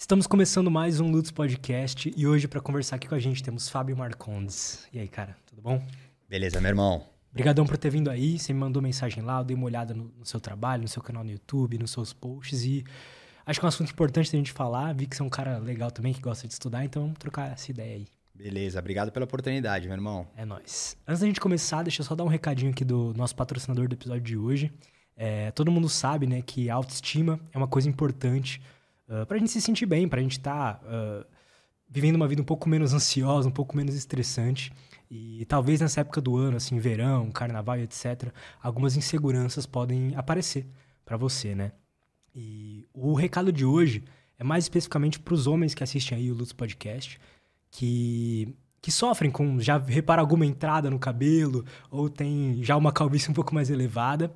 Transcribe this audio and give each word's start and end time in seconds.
Estamos 0.00 0.28
começando 0.28 0.70
mais 0.70 1.00
um 1.00 1.10
Lutz 1.10 1.32
Podcast 1.32 2.14
e 2.16 2.24
hoje 2.24 2.46
para 2.46 2.60
conversar 2.60 2.94
aqui 2.94 3.08
com 3.08 3.16
a 3.16 3.18
gente 3.18 3.42
temos 3.42 3.68
Fábio 3.68 3.96
Marcondes. 3.96 4.86
E 4.92 4.98
aí, 5.00 5.08
cara, 5.08 5.36
tudo 5.44 5.60
bom? 5.60 5.84
Beleza, 6.28 6.60
meu 6.60 6.68
irmão. 6.68 7.04
Obrigadão 7.32 7.66
por 7.66 7.76
ter 7.76 7.90
vindo 7.90 8.08
aí, 8.08 8.38
você 8.38 8.52
me 8.52 8.60
mandou 8.60 8.80
mensagem 8.80 9.24
lá, 9.24 9.40
eu 9.40 9.44
dei 9.44 9.56
uma 9.56 9.66
olhada 9.66 9.92
no, 9.94 10.04
no, 10.16 10.24
seu 10.24 10.38
trabalho, 10.38 10.82
no 10.82 10.88
seu 10.88 11.02
canal 11.02 11.24
no 11.24 11.32
YouTube, 11.32 11.78
nos 11.78 11.90
seus 11.90 12.12
posts 12.12 12.62
e 12.62 12.84
acho 13.44 13.58
que 13.58 13.66
é 13.66 13.66
um 13.66 13.68
assunto 13.68 13.90
importante 13.90 14.30
da 14.30 14.38
gente 14.38 14.52
falar, 14.52 14.94
vi 14.94 15.04
que 15.04 15.16
você 15.16 15.20
é 15.20 15.24
um 15.24 15.28
cara 15.28 15.58
legal 15.58 15.90
também 15.90 16.14
que 16.14 16.20
gosta 16.20 16.46
de 16.46 16.52
estudar, 16.52 16.84
então 16.84 17.02
vamos 17.02 17.18
trocar 17.18 17.50
essa 17.50 17.68
ideia 17.68 17.96
aí. 17.96 18.06
Beleza, 18.32 18.78
obrigado 18.78 19.10
pela 19.10 19.24
oportunidade, 19.24 19.88
meu 19.88 19.96
irmão. 19.96 20.28
É 20.36 20.44
nóis. 20.44 20.96
Antes 21.08 21.22
da 21.22 21.26
gente 21.26 21.40
começar, 21.40 21.82
deixa 21.82 22.02
eu 22.02 22.06
só 22.06 22.14
dar 22.14 22.22
um 22.22 22.28
recadinho 22.28 22.70
aqui 22.70 22.84
do 22.84 23.12
nosso 23.14 23.34
patrocinador 23.34 23.88
do 23.88 23.94
episódio 23.94 24.22
de 24.22 24.36
hoje. 24.36 24.72
É, 25.16 25.50
todo 25.50 25.72
mundo 25.72 25.88
sabe, 25.88 26.24
né, 26.28 26.40
que 26.40 26.70
a 26.70 26.76
autoestima 26.76 27.40
é 27.52 27.58
uma 27.58 27.66
coisa 27.66 27.88
importante 27.88 28.62
uh, 29.08 29.26
pra 29.26 29.38
gente 29.38 29.50
se 29.50 29.60
sentir 29.60 29.86
bem, 29.86 30.08
pra 30.08 30.20
gente 30.20 30.38
estar 30.38 30.74
tá, 30.74 30.86
uh, 30.86 31.26
vivendo 31.88 32.16
uma 32.16 32.28
vida 32.28 32.42
um 32.42 32.44
pouco 32.44 32.68
menos 32.68 32.92
ansiosa, 32.92 33.48
um 33.48 33.52
pouco 33.52 33.76
menos 33.76 33.94
estressante. 33.94 34.72
E 35.10 35.44
talvez 35.46 35.80
nessa 35.80 36.02
época 36.02 36.20
do 36.20 36.36
ano, 36.36 36.56
assim, 36.56 36.78
verão, 36.78 37.30
carnaval, 37.30 37.78
etc., 37.78 38.32
algumas 38.62 38.96
inseguranças 38.96 39.64
podem 39.64 40.14
aparecer 40.14 40.66
para 41.04 41.16
você, 41.16 41.54
né? 41.54 41.72
E 42.34 42.86
o 42.92 43.14
recado 43.14 43.50
de 43.50 43.64
hoje 43.64 44.04
é 44.38 44.44
mais 44.44 44.64
especificamente 44.64 45.18
para 45.18 45.34
os 45.34 45.46
homens 45.46 45.74
que 45.74 45.82
assistem 45.82 46.18
aí 46.18 46.30
o 46.30 46.34
Lutz 46.34 46.52
Podcast, 46.52 47.18
que, 47.70 48.54
que 48.80 48.92
sofrem 48.92 49.30
com, 49.30 49.58
já 49.58 49.78
repara 49.78 50.20
alguma 50.20 50.44
entrada 50.44 50.90
no 50.90 50.98
cabelo, 50.98 51.64
ou 51.90 52.08
tem 52.08 52.62
já 52.62 52.76
uma 52.76 52.92
calvície 52.92 53.30
um 53.30 53.34
pouco 53.34 53.54
mais 53.54 53.70
elevada. 53.70 54.32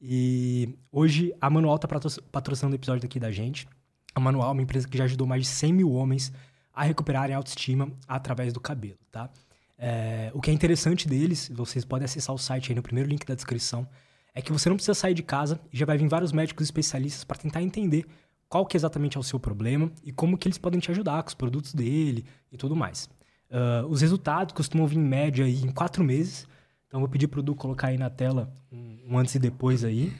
E 0.00 0.76
hoje 0.90 1.34
a 1.40 1.48
Manual 1.48 1.76
está 1.76 1.88
patrocinando 2.32 2.74
o 2.74 2.78
episódio 2.78 3.06
aqui 3.06 3.20
da 3.20 3.30
gente. 3.30 3.68
A 4.14 4.20
Manual 4.20 4.50
é 4.50 4.52
uma 4.52 4.62
empresa 4.62 4.88
que 4.88 4.96
já 4.96 5.04
ajudou 5.04 5.26
mais 5.26 5.42
de 5.42 5.48
100 5.48 5.72
mil 5.72 5.92
homens 5.92 6.32
a 6.72 6.84
recuperarem 6.84 7.34
a 7.34 7.38
autoestima 7.38 7.90
através 8.06 8.52
do 8.52 8.60
cabelo, 8.60 8.98
tá? 9.10 9.30
É, 9.76 10.30
o 10.34 10.40
que 10.40 10.50
é 10.50 10.54
interessante 10.54 11.08
deles, 11.08 11.50
vocês 11.52 11.84
podem 11.84 12.04
acessar 12.04 12.34
o 12.34 12.38
site 12.38 12.70
aí 12.70 12.76
no 12.76 12.82
primeiro 12.82 13.08
link 13.08 13.26
da 13.26 13.34
descrição, 13.34 13.86
é 14.34 14.42
que 14.42 14.52
você 14.52 14.68
não 14.68 14.76
precisa 14.76 14.94
sair 14.94 15.14
de 15.14 15.22
casa 15.22 15.60
e 15.72 15.76
já 15.76 15.86
vai 15.86 15.96
vir 15.96 16.08
vários 16.08 16.32
médicos 16.32 16.64
especialistas 16.64 17.24
para 17.24 17.38
tentar 17.38 17.62
entender 17.62 18.06
qual 18.48 18.66
que 18.66 18.76
exatamente 18.76 19.16
é 19.16 19.20
o 19.20 19.22
seu 19.22 19.38
problema 19.38 19.90
e 20.02 20.12
como 20.12 20.36
que 20.36 20.48
eles 20.48 20.58
podem 20.58 20.80
te 20.80 20.90
ajudar 20.90 21.22
com 21.22 21.28
os 21.28 21.34
produtos 21.34 21.72
dele 21.74 22.24
e 22.50 22.56
tudo 22.56 22.74
mais. 22.74 23.08
Uh, 23.50 23.86
os 23.88 24.00
resultados 24.00 24.52
costumam 24.52 24.86
vir 24.86 24.98
em 24.98 25.02
média 25.02 25.44
aí 25.44 25.62
em 25.62 25.70
quatro 25.70 26.02
meses, 26.02 26.48
então 26.86 27.00
vou 27.00 27.08
pedir 27.08 27.28
para 27.28 27.40
o 27.40 27.42
Du 27.42 27.54
colocar 27.54 27.88
aí 27.88 27.98
na 27.98 28.10
tela 28.10 28.52
um, 28.72 28.98
um 29.08 29.18
antes 29.18 29.34
e 29.34 29.38
depois 29.38 29.84
aí. 29.84 30.12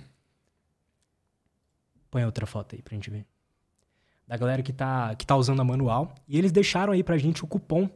Põe 2.11 2.25
outra 2.25 2.47
foto 2.47 2.77
aí 2.77 2.83
pra 2.83 2.95
gente 2.95 3.11
ver. 3.11 3.27
Da 4.27 4.36
galera 4.36 4.62
que 4.62 4.72
tá, 4.72 5.14
que 5.14 5.27
tá 5.27 5.36
usando 5.36 5.61
a 5.61 5.64
manual. 5.64 6.14
E 6.27 6.39
eles 6.39 6.50
deixaram 6.50 6.92
aí 6.92 7.03
pra 7.03 7.19
gente 7.19 7.44
o 7.44 7.47
cupom 7.47 7.89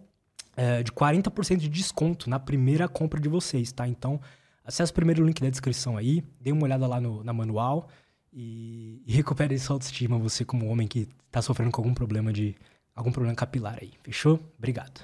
é, 0.58 0.82
de 0.82 0.90
40% 0.90 1.58
de 1.58 1.68
desconto 1.68 2.28
na 2.28 2.40
primeira 2.40 2.88
compra 2.88 3.20
de 3.20 3.28
vocês, 3.28 3.70
tá? 3.70 3.86
Então, 3.86 4.20
acesse 4.64 4.90
o 4.90 4.94
primeiro 4.94 5.24
link 5.24 5.40
da 5.40 5.48
descrição 5.48 5.96
aí, 5.96 6.22
dê 6.40 6.50
uma 6.50 6.64
olhada 6.64 6.84
lá 6.84 7.00
no, 7.00 7.22
na 7.22 7.32
manual 7.32 7.88
e, 8.32 9.00
e 9.06 9.12
recupere 9.12 9.54
essa 9.54 9.72
autoestima, 9.72 10.18
você 10.18 10.44
como 10.44 10.66
homem 10.66 10.88
que 10.88 11.08
tá 11.30 11.40
sofrendo 11.40 11.70
com 11.70 11.80
algum 11.80 11.94
problema 11.94 12.32
de 12.32 12.56
algum 12.94 13.12
problema 13.12 13.36
capilar 13.36 13.78
aí, 13.80 13.92
fechou? 14.02 14.40
Obrigado. 14.58 15.00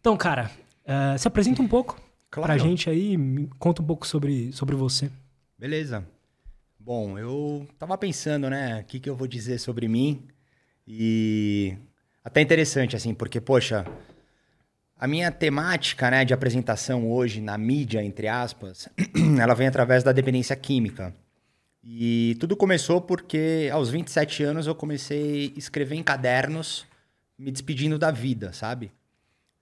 Então, 0.00 0.16
cara, 0.16 0.50
uh, 0.84 1.16
se 1.16 1.28
apresenta 1.28 1.62
um 1.62 1.68
pouco 1.68 1.96
claro. 2.28 2.48
pra 2.48 2.58
gente 2.58 2.90
aí, 2.90 3.16
conta 3.60 3.80
um 3.80 3.86
pouco 3.86 4.04
sobre, 4.04 4.52
sobre 4.52 4.74
você. 4.74 5.08
Beleza. 5.56 6.04
Bom, 6.80 7.16
eu 7.16 7.66
tava 7.78 7.96
pensando, 7.96 8.50
né, 8.50 8.80
o 8.80 8.84
que, 8.84 8.98
que 8.98 9.08
eu 9.08 9.14
vou 9.14 9.28
dizer 9.28 9.58
sobre 9.58 9.86
mim 9.86 10.26
e 10.86 11.76
até 12.24 12.40
interessante, 12.40 12.96
assim, 12.96 13.14
porque, 13.14 13.40
poxa, 13.40 13.84
a 14.96 15.06
minha 15.06 15.30
temática 15.30 16.10
né, 16.10 16.24
de 16.24 16.32
apresentação 16.32 17.10
hoje 17.10 17.40
na 17.40 17.58
mídia, 17.58 18.02
entre 18.02 18.28
aspas, 18.28 18.88
ela 19.40 19.54
vem 19.54 19.66
através 19.66 20.02
da 20.02 20.12
dependência 20.12 20.56
química. 20.56 21.14
E 21.82 22.36
tudo 22.40 22.56
começou 22.56 23.00
porque 23.00 23.68
aos 23.70 23.90
27 23.90 24.42
anos 24.42 24.66
eu 24.66 24.74
comecei 24.74 25.52
a 25.54 25.58
escrever 25.58 25.96
em 25.96 26.02
cadernos, 26.02 26.86
me 27.38 27.50
despedindo 27.50 27.98
da 27.98 28.10
vida, 28.10 28.52
sabe? 28.54 28.90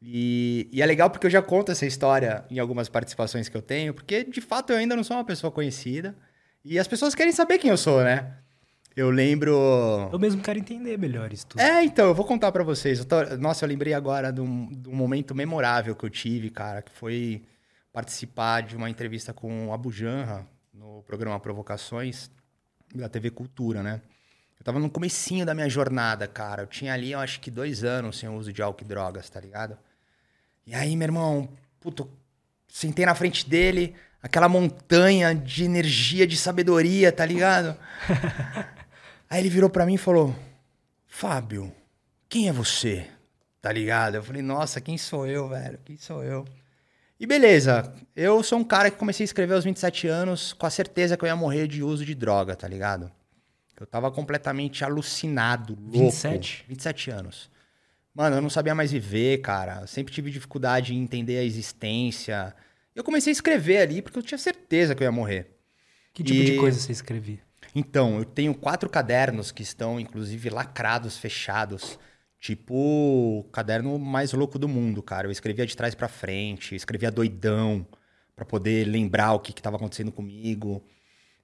E, 0.00 0.68
e, 0.72 0.82
é 0.82 0.86
legal 0.86 1.10
porque 1.10 1.26
eu 1.26 1.30
já 1.30 1.40
conto 1.40 1.72
essa 1.72 1.86
história 1.86 2.44
em 2.50 2.58
algumas 2.58 2.88
participações 2.88 3.48
que 3.48 3.56
eu 3.56 3.62
tenho, 3.62 3.94
porque 3.94 4.24
de 4.24 4.40
fato 4.40 4.72
eu 4.72 4.76
ainda 4.76 4.96
não 4.96 5.04
sou 5.04 5.16
uma 5.16 5.24
pessoa 5.24 5.50
conhecida. 5.50 6.14
E 6.64 6.78
as 6.78 6.86
pessoas 6.86 7.14
querem 7.14 7.32
saber 7.32 7.58
quem 7.58 7.70
eu 7.70 7.76
sou, 7.76 8.02
né? 8.02 8.36
Eu 8.94 9.10
lembro. 9.10 10.10
Eu 10.12 10.18
mesmo 10.18 10.42
quero 10.42 10.58
entender 10.58 10.98
melhor 10.98 11.32
isso 11.32 11.46
tudo. 11.46 11.60
É, 11.60 11.82
então, 11.82 12.06
eu 12.06 12.14
vou 12.14 12.26
contar 12.26 12.52
para 12.52 12.62
vocês. 12.62 12.98
Eu 12.98 13.04
tô... 13.06 13.22
Nossa, 13.38 13.64
eu 13.64 13.68
lembrei 13.68 13.94
agora 13.94 14.30
de 14.30 14.40
um, 14.40 14.66
de 14.66 14.88
um, 14.88 14.94
momento 14.94 15.34
memorável 15.34 15.96
que 15.96 16.04
eu 16.04 16.10
tive, 16.10 16.50
cara, 16.50 16.82
que 16.82 16.92
foi 16.92 17.42
participar 17.92 18.62
de 18.62 18.76
uma 18.76 18.90
entrevista 18.90 19.32
com 19.32 19.68
o 19.68 19.72
Abu 19.72 19.90
Janra 19.90 20.46
no 20.72 21.02
programa 21.02 21.40
Provocações 21.40 22.30
da 22.94 23.08
TV 23.08 23.30
Cultura, 23.30 23.82
né? 23.82 24.02
Eu 24.58 24.64
tava 24.64 24.78
no 24.78 24.90
comecinho 24.90 25.44
da 25.44 25.54
minha 25.54 25.68
jornada, 25.68 26.28
cara. 26.28 26.62
Eu 26.62 26.66
tinha 26.66 26.92
ali, 26.92 27.12
eu 27.12 27.18
acho 27.18 27.40
que 27.40 27.50
dois 27.50 27.82
anos 27.82 28.18
sem 28.18 28.28
uso 28.28 28.52
de 28.52 28.62
álcool 28.62 28.84
e 28.84 28.86
drogas, 28.86 29.28
tá 29.28 29.40
ligado? 29.40 29.76
E 30.66 30.74
aí, 30.74 30.94
meu 30.96 31.06
irmão, 31.06 31.48
puto, 31.80 32.08
sentei 32.68 33.04
na 33.04 33.14
frente 33.14 33.48
dele, 33.48 33.94
aquela 34.22 34.48
montanha 34.48 35.34
de 35.34 35.64
energia, 35.64 36.26
de 36.26 36.36
sabedoria, 36.36 37.10
tá 37.10 37.26
ligado? 37.26 37.76
Aí 39.32 39.40
ele 39.40 39.48
virou 39.48 39.70
para 39.70 39.86
mim 39.86 39.94
e 39.94 39.98
falou: 39.98 40.36
Fábio, 41.06 41.72
quem 42.28 42.50
é 42.50 42.52
você? 42.52 43.06
Tá 43.62 43.72
ligado? 43.72 44.16
Eu 44.16 44.22
falei: 44.22 44.42
Nossa, 44.42 44.78
quem 44.78 44.98
sou 44.98 45.26
eu, 45.26 45.48
velho? 45.48 45.78
Quem 45.86 45.96
sou 45.96 46.22
eu? 46.22 46.44
E 47.18 47.24
beleza, 47.24 47.94
eu 48.14 48.42
sou 48.42 48.58
um 48.58 48.64
cara 48.64 48.90
que 48.90 48.98
comecei 48.98 49.24
a 49.24 49.26
escrever 49.26 49.54
aos 49.54 49.64
27 49.64 50.06
anos 50.06 50.52
com 50.52 50.66
a 50.66 50.70
certeza 50.70 51.16
que 51.16 51.24
eu 51.24 51.28
ia 51.28 51.34
morrer 51.34 51.66
de 51.66 51.82
uso 51.82 52.04
de 52.04 52.14
droga, 52.14 52.54
tá 52.54 52.68
ligado? 52.68 53.10
Eu 53.80 53.86
tava 53.86 54.10
completamente 54.10 54.84
alucinado, 54.84 55.78
louco. 55.80 56.10
27? 56.10 56.66
27 56.68 57.10
anos. 57.10 57.50
Mano, 58.14 58.36
eu 58.36 58.42
não 58.42 58.50
sabia 58.50 58.74
mais 58.74 58.92
viver, 58.92 59.40
cara. 59.40 59.86
sempre 59.86 60.12
tive 60.12 60.30
dificuldade 60.30 60.92
em 60.92 61.02
entender 61.02 61.38
a 61.38 61.42
existência. 61.42 62.54
Eu 62.94 63.02
comecei 63.02 63.30
a 63.30 63.32
escrever 63.32 63.78
ali 63.78 64.02
porque 64.02 64.18
eu 64.18 64.22
tinha 64.22 64.36
certeza 64.36 64.94
que 64.94 65.02
eu 65.02 65.06
ia 65.06 65.12
morrer. 65.12 65.56
Que 66.12 66.22
tipo 66.22 66.38
e... 66.38 66.44
de 66.44 66.56
coisa 66.58 66.78
você 66.78 66.92
escrevia? 66.92 67.40
Então, 67.74 68.18
eu 68.18 68.24
tenho 68.24 68.54
quatro 68.54 68.88
cadernos 68.88 69.50
que 69.50 69.62
estão, 69.62 69.98
inclusive, 69.98 70.50
lacrados, 70.50 71.16
fechados. 71.16 71.98
Tipo 72.38 72.74
o 72.74 73.44
caderno 73.52 73.98
mais 73.98 74.32
louco 74.32 74.58
do 74.58 74.68
mundo, 74.68 75.02
cara. 75.02 75.26
Eu 75.26 75.30
escrevia 75.30 75.64
de 75.64 75.76
trás 75.76 75.94
para 75.94 76.08
frente, 76.08 76.74
escrevia 76.74 77.10
doidão, 77.10 77.86
para 78.34 78.44
poder 78.44 78.84
lembrar 78.86 79.32
o 79.32 79.40
que, 79.40 79.52
que 79.52 79.62
tava 79.62 79.76
acontecendo 79.76 80.10
comigo. 80.10 80.84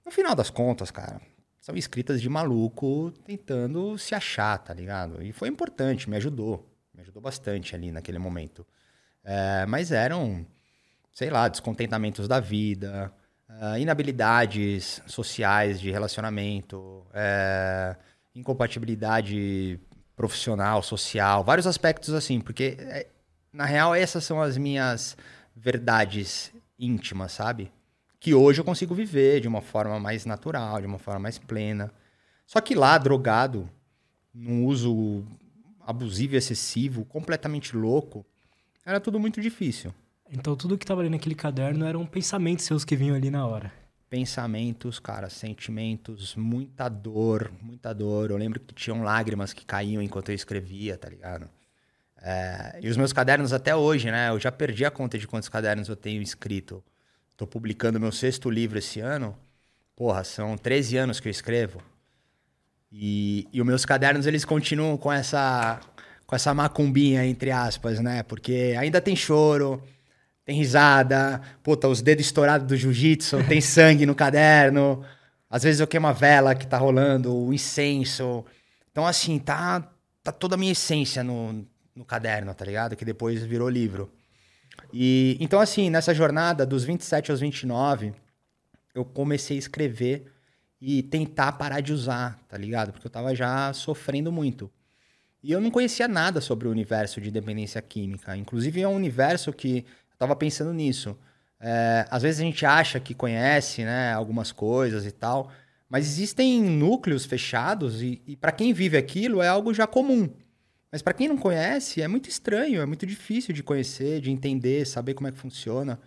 No 0.04 0.10
final 0.10 0.34
das 0.34 0.50
contas, 0.50 0.90
cara, 0.90 1.20
são 1.60 1.76
escritas 1.76 2.20
de 2.20 2.28
maluco 2.28 3.12
tentando 3.24 3.96
se 3.96 4.14
achar, 4.14 4.58
tá 4.58 4.74
ligado? 4.74 5.22
E 5.22 5.32
foi 5.32 5.48
importante, 5.48 6.10
me 6.10 6.16
ajudou. 6.16 6.68
Me 6.92 7.02
ajudou 7.02 7.22
bastante 7.22 7.76
ali 7.76 7.92
naquele 7.92 8.18
momento. 8.18 8.66
É, 9.22 9.66
mas 9.66 9.92
eram, 9.92 10.44
sei 11.12 11.30
lá, 11.30 11.46
descontentamentos 11.46 12.26
da 12.26 12.40
vida, 12.40 13.12
uh, 13.48 13.78
inabilidades 13.78 15.02
sociais 15.06 15.80
de 15.80 15.90
relacionamento, 15.90 16.78
uh, 16.78 17.96
incompatibilidade 18.34 19.80
profissional, 20.14 20.82
social, 20.82 21.44
vários 21.44 21.66
aspectos 21.66 22.12
assim, 22.12 22.40
porque 22.40 22.76
eh, 22.78 23.06
na 23.52 23.64
real 23.64 23.94
essas 23.94 24.24
são 24.24 24.42
as 24.42 24.56
minhas 24.56 25.16
verdades 25.54 26.52
íntimas, 26.78 27.32
sabe? 27.32 27.70
Que 28.18 28.34
hoje 28.34 28.60
eu 28.60 28.64
consigo 28.64 28.94
viver 28.94 29.40
de 29.40 29.46
uma 29.46 29.62
forma 29.62 29.98
mais 30.00 30.26
natural, 30.26 30.80
de 30.80 30.86
uma 30.86 30.98
forma 30.98 31.20
mais 31.20 31.38
plena. 31.38 31.92
Só 32.46 32.60
que 32.60 32.74
lá, 32.74 32.98
drogado, 32.98 33.70
num 34.34 34.64
uso 34.64 35.24
abusivo 35.80 36.34
excessivo, 36.34 37.04
completamente 37.04 37.76
louco, 37.76 38.26
era 38.84 38.98
tudo 38.98 39.20
muito 39.20 39.40
difícil. 39.40 39.94
Então 40.30 40.54
tudo 40.54 40.76
que 40.76 40.84
estava 40.84 41.00
ali 41.00 41.10
naquele 41.10 41.34
caderno 41.34 41.86
eram 41.86 42.04
pensamentos 42.04 42.64
seus 42.64 42.84
que 42.84 42.96
vinham 42.96 43.16
ali 43.16 43.30
na 43.30 43.46
hora. 43.46 43.72
Pensamentos, 44.10 44.98
cara, 44.98 45.28
sentimentos, 45.28 46.34
muita 46.34 46.88
dor, 46.88 47.50
muita 47.60 47.92
dor. 47.92 48.30
Eu 48.30 48.36
lembro 48.36 48.60
que 48.60 48.74
tinham 48.74 49.02
lágrimas 49.02 49.52
que 49.52 49.64
caíam 49.64 50.02
enquanto 50.02 50.30
eu 50.30 50.34
escrevia, 50.34 50.96
tá 50.96 51.08
ligado? 51.08 51.48
É, 52.20 52.80
e 52.82 52.88
os 52.88 52.96
meus 52.96 53.12
cadernos 53.12 53.52
até 53.52 53.76
hoje, 53.76 54.10
né? 54.10 54.30
Eu 54.30 54.38
já 54.38 54.50
perdi 54.50 54.84
a 54.84 54.90
conta 54.90 55.18
de 55.18 55.26
quantos 55.26 55.48
cadernos 55.48 55.88
eu 55.88 55.96
tenho 55.96 56.22
escrito. 56.22 56.82
Tô 57.36 57.46
publicando 57.46 58.00
meu 58.00 58.10
sexto 58.10 58.50
livro 58.50 58.78
esse 58.78 58.98
ano. 59.00 59.36
Porra, 59.94 60.24
são 60.24 60.56
13 60.56 60.96
anos 60.96 61.20
que 61.20 61.28
eu 61.28 61.30
escrevo. 61.30 61.82
E, 62.90 63.46
e 63.52 63.60
os 63.60 63.66
meus 63.66 63.84
cadernos, 63.84 64.26
eles 64.26 64.44
continuam 64.44 64.96
com 64.96 65.12
essa, 65.12 65.80
com 66.26 66.34
essa 66.34 66.54
macumbinha, 66.54 67.24
entre 67.26 67.50
aspas, 67.50 68.00
né? 68.00 68.22
Porque 68.22 68.74
ainda 68.78 69.00
tem 69.00 69.14
choro, 69.14 69.82
tem 70.48 70.56
risada, 70.56 71.42
puta, 71.62 71.88
os 71.88 72.00
dedos 72.00 72.24
estourados 72.24 72.66
do 72.66 72.74
jiu-jitsu, 72.74 73.44
tem 73.46 73.60
sangue 73.60 74.06
no 74.06 74.14
caderno. 74.14 75.04
Às 75.50 75.62
vezes 75.62 75.78
eu 75.78 75.86
queimo 75.86 76.06
a 76.06 76.12
vela 76.12 76.54
que 76.54 76.66
tá 76.66 76.78
rolando, 76.78 77.36
o 77.36 77.52
incenso. 77.52 78.46
Então, 78.90 79.06
assim, 79.06 79.38
tá, 79.38 79.92
tá 80.22 80.32
toda 80.32 80.54
a 80.54 80.58
minha 80.58 80.72
essência 80.72 81.22
no, 81.22 81.66
no 81.94 82.02
caderno, 82.02 82.54
tá 82.54 82.64
ligado? 82.64 82.96
Que 82.96 83.04
depois 83.04 83.42
virou 83.42 83.68
livro. 83.68 84.10
E 84.90 85.36
então 85.38 85.60
assim, 85.60 85.90
nessa 85.90 86.14
jornada 86.14 86.64
dos 86.64 86.82
27 86.82 87.30
aos 87.30 87.40
29, 87.40 88.14
eu 88.94 89.04
comecei 89.04 89.56
a 89.56 89.58
escrever 89.58 90.32
e 90.80 91.02
tentar 91.02 91.52
parar 91.52 91.80
de 91.80 91.92
usar, 91.92 92.38
tá 92.48 92.56
ligado? 92.56 92.90
Porque 92.92 93.06
eu 93.06 93.10
tava 93.10 93.34
já 93.34 93.70
sofrendo 93.74 94.32
muito. 94.32 94.70
E 95.42 95.52
eu 95.52 95.60
não 95.60 95.70
conhecia 95.70 96.08
nada 96.08 96.40
sobre 96.40 96.66
o 96.66 96.70
universo 96.70 97.20
de 97.20 97.30
dependência 97.30 97.82
química. 97.82 98.34
Inclusive, 98.34 98.80
é 98.80 98.88
um 98.88 98.96
universo 98.96 99.52
que 99.52 99.84
tava 100.18 100.34
pensando 100.36 100.72
nisso. 100.72 101.16
É, 101.60 102.06
às 102.10 102.22
vezes 102.22 102.40
a 102.40 102.44
gente 102.44 102.64
acha 102.64 103.00
que 103.00 103.14
conhece 103.14 103.84
né, 103.84 104.12
algumas 104.12 104.52
coisas 104.52 105.06
e 105.06 105.10
tal, 105.10 105.50
mas 105.88 106.06
existem 106.06 106.62
núcleos 106.62 107.24
fechados 107.24 108.02
e, 108.02 108.22
e 108.26 108.36
para 108.36 108.52
quem 108.52 108.72
vive 108.72 108.96
aquilo 108.96 109.42
é 109.42 109.48
algo 109.48 109.72
já 109.72 109.86
comum. 109.86 110.28
Mas 110.90 111.02
para 111.02 111.12
quem 111.12 111.28
não 111.28 111.36
conhece, 111.36 112.00
é 112.00 112.08
muito 112.08 112.28
estranho, 112.28 112.80
é 112.80 112.86
muito 112.86 113.06
difícil 113.06 113.54
de 113.54 113.62
conhecer, 113.62 114.20
de 114.20 114.30
entender, 114.30 114.86
saber 114.86 115.14
como 115.14 115.28
é 115.28 115.32
que 115.32 115.38
funciona. 115.38 115.98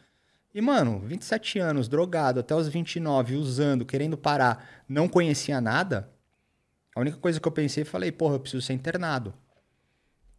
E, 0.53 0.59
mano, 0.59 0.99
27 1.05 1.59
anos, 1.59 1.87
drogado, 1.87 2.39
até 2.39 2.55
os 2.55 2.67
29, 2.67 3.35
usando, 3.35 3.85
querendo 3.85 4.17
parar, 4.17 4.83
não 4.89 5.07
conhecia 5.07 5.61
nada. 5.61 6.09
A 6.95 6.99
única 6.99 7.17
coisa 7.17 7.39
que 7.39 7.47
eu 7.47 7.51
pensei, 7.51 7.85
falei, 7.85 8.11
porra, 8.11 8.35
eu 8.35 8.39
preciso 8.39 8.61
ser 8.61 8.73
internado. 8.73 9.33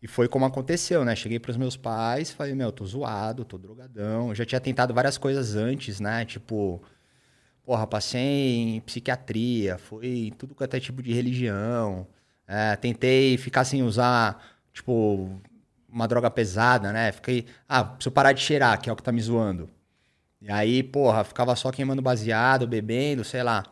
E 0.03 0.09
foi 0.09 0.27
como 0.27 0.45
aconteceu, 0.45 1.05
né? 1.05 1.15
Cheguei 1.15 1.39
pros 1.39 1.57
meus 1.57 1.77
pais, 1.77 2.33
falei, 2.33 2.55
meu, 2.55 2.73
tô 2.73 2.85
zoado, 2.85 3.45
tô 3.45 3.57
drogadão. 3.57 4.31
Eu 4.31 4.35
já 4.35 4.45
tinha 4.45 4.61
tentado 4.61 4.93
várias 4.93 5.17
coisas 5.17 5.55
antes, 5.55 6.01
né? 6.01 6.25
Tipo, 6.25 6.83
porra, 7.63 7.87
passei 7.87 8.21
em 8.77 8.81
psiquiatria, 8.81 9.79
foi 9.79 10.33
tudo 10.37 10.55
quanto 10.57 10.75
é 10.75 10.81
tipo 10.81 11.03
de 11.03 11.13
religião. 11.13 12.07
É, 12.47 12.75
tentei 12.77 13.39
ficar 13.39 13.65
sem 13.65 13.83
usar, 13.85 14.45
tipo, 14.73 15.41
uma 15.89 16.09
droga 16.09 16.31
pesada, 16.31 16.93
né? 16.93 17.13
Fiquei, 17.13 17.47
ah, 17.69 17.85
preciso 17.85 18.13
parar 18.13 18.33
de 18.33 18.41
cheirar, 18.41 18.81
que 18.81 18.91
é 18.91 18.93
o 18.93 18.97
que 18.97 19.03
tá 19.05 19.13
me 19.13 19.23
zoando. 19.23 19.71
E 20.41 20.51
aí, 20.51 20.83
porra, 20.83 21.23
ficava 21.25 21.55
só 21.57 21.71
queimando 21.71 22.03
baseado, 22.03 22.67
bebendo, 22.67 23.25
sei 23.25 23.43
lá. 23.45 23.65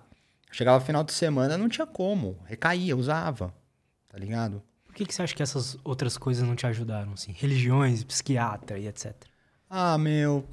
Chegava 0.53 0.81
final 0.85 1.03
de 1.05 1.13
semana, 1.13 1.59
não 1.59 1.69
tinha 1.69 1.87
como. 1.87 2.39
Recaía, 2.47 2.97
usava. 2.97 3.53
Tá 4.09 4.19
ligado? 4.19 4.63
Que, 5.01 5.07
que 5.07 5.15
você 5.15 5.23
acha 5.23 5.35
que 5.35 5.43
essas 5.43 5.79
outras 5.83 6.19
coisas 6.19 6.47
não 6.47 6.55
te 6.55 6.67
ajudaram, 6.67 7.15
assim? 7.15 7.33
Religiões, 7.33 8.05
psiquiatra 8.05 8.79
e 8.79 8.87
etc. 8.87 9.15
Ah, 9.67 9.97
meu. 9.97 10.47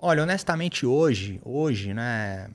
Olha, 0.00 0.24
honestamente, 0.24 0.84
hoje, 0.84 1.40
hoje, 1.44 1.94
né? 1.94 2.50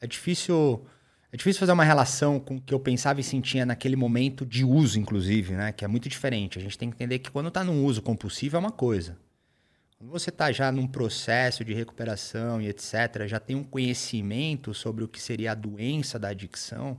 É 0.00 0.06
difícil. 0.08 0.84
É 1.30 1.36
difícil 1.36 1.60
fazer 1.60 1.70
uma 1.70 1.84
relação 1.84 2.40
com 2.40 2.56
o 2.56 2.60
que 2.60 2.74
eu 2.74 2.80
pensava 2.80 3.20
e 3.20 3.22
sentia 3.22 3.64
naquele 3.64 3.94
momento 3.94 4.44
de 4.44 4.64
uso, 4.64 4.98
inclusive, 4.98 5.54
né? 5.54 5.70
Que 5.70 5.84
é 5.84 5.88
muito 5.88 6.08
diferente. 6.08 6.58
A 6.58 6.62
gente 6.62 6.76
tem 6.76 6.90
que 6.90 6.96
entender 6.96 7.20
que 7.20 7.30
quando 7.30 7.52
tá 7.52 7.62
num 7.62 7.84
uso 7.84 8.02
compulsivo 8.02 8.56
é 8.56 8.58
uma 8.58 8.72
coisa. 8.72 9.16
Quando 9.96 10.10
você 10.10 10.30
está 10.30 10.50
já 10.50 10.72
num 10.72 10.88
processo 10.88 11.64
de 11.64 11.72
recuperação 11.72 12.60
e 12.60 12.66
etc., 12.68 13.28
já 13.28 13.38
tem 13.38 13.54
um 13.54 13.62
conhecimento 13.62 14.74
sobre 14.74 15.04
o 15.04 15.08
que 15.08 15.22
seria 15.22 15.52
a 15.52 15.54
doença 15.54 16.18
da 16.18 16.30
adicção, 16.30 16.98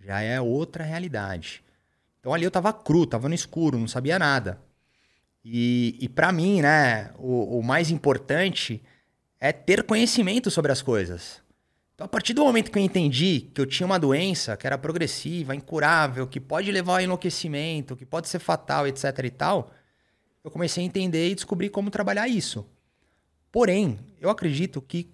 já 0.00 0.20
é 0.20 0.40
outra 0.40 0.82
realidade. 0.82 1.62
Então 2.20 2.34
ali 2.34 2.44
eu 2.44 2.48
estava 2.48 2.72
cru, 2.72 3.04
estava 3.04 3.28
no 3.28 3.34
escuro, 3.34 3.78
não 3.78 3.88
sabia 3.88 4.18
nada. 4.18 4.60
E, 5.44 5.96
e 6.00 6.08
para 6.08 6.32
mim, 6.32 6.60
né, 6.60 7.10
o, 7.18 7.58
o 7.58 7.62
mais 7.62 7.90
importante 7.90 8.82
é 9.40 9.52
ter 9.52 9.84
conhecimento 9.84 10.50
sobre 10.50 10.72
as 10.72 10.82
coisas. 10.82 11.40
Então, 11.94 12.04
a 12.04 12.08
partir 12.08 12.32
do 12.32 12.44
momento 12.44 12.70
que 12.70 12.78
eu 12.78 12.82
entendi 12.82 13.50
que 13.52 13.60
eu 13.60 13.66
tinha 13.66 13.86
uma 13.86 13.98
doença 13.98 14.56
que 14.56 14.66
era 14.66 14.78
progressiva, 14.78 15.54
incurável, 15.54 16.26
que 16.26 16.38
pode 16.38 16.70
levar 16.70 16.94
ao 16.94 17.00
enlouquecimento, 17.00 17.96
que 17.96 18.06
pode 18.06 18.28
ser 18.28 18.38
fatal, 18.38 18.86
etc 18.86 19.18
e 19.24 19.30
tal, 19.30 19.72
eu 20.44 20.50
comecei 20.50 20.82
a 20.82 20.86
entender 20.86 21.28
e 21.28 21.34
descobrir 21.34 21.70
como 21.70 21.90
trabalhar 21.90 22.28
isso. 22.28 22.66
Porém, 23.50 23.98
eu 24.20 24.30
acredito 24.30 24.80
que 24.80 25.10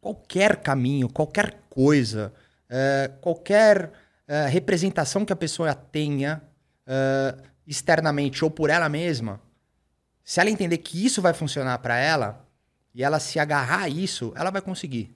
qualquer 0.00 0.56
caminho, 0.56 1.08
qualquer 1.08 1.60
coisa, 1.68 2.32
é, 2.68 3.10
qualquer 3.20 3.92
é, 4.32 4.46
representação 4.46 5.26
que 5.26 5.32
a 5.34 5.36
pessoa 5.36 5.74
tenha 5.74 6.42
é, 6.86 7.36
externamente 7.66 8.42
ou 8.42 8.50
por 8.50 8.70
ela 8.70 8.88
mesma, 8.88 9.38
se 10.24 10.40
ela 10.40 10.48
entender 10.48 10.78
que 10.78 11.04
isso 11.04 11.20
vai 11.20 11.34
funcionar 11.34 11.76
para 11.80 11.98
ela 11.98 12.48
e 12.94 13.04
ela 13.04 13.20
se 13.20 13.38
agarrar 13.38 13.82
a 13.82 13.88
isso, 13.90 14.32
ela 14.34 14.50
vai 14.50 14.62
conseguir, 14.62 15.14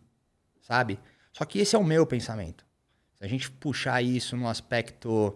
sabe? 0.60 0.98
Só 1.32 1.46
que 1.46 1.58
esse 1.58 1.74
é 1.74 1.78
o 1.78 1.84
meu 1.84 2.04
pensamento. 2.06 2.66
Se 3.14 3.24
a 3.24 3.26
gente 3.26 3.50
puxar 3.50 4.02
isso 4.02 4.36
no 4.36 4.46
aspecto 4.48 5.34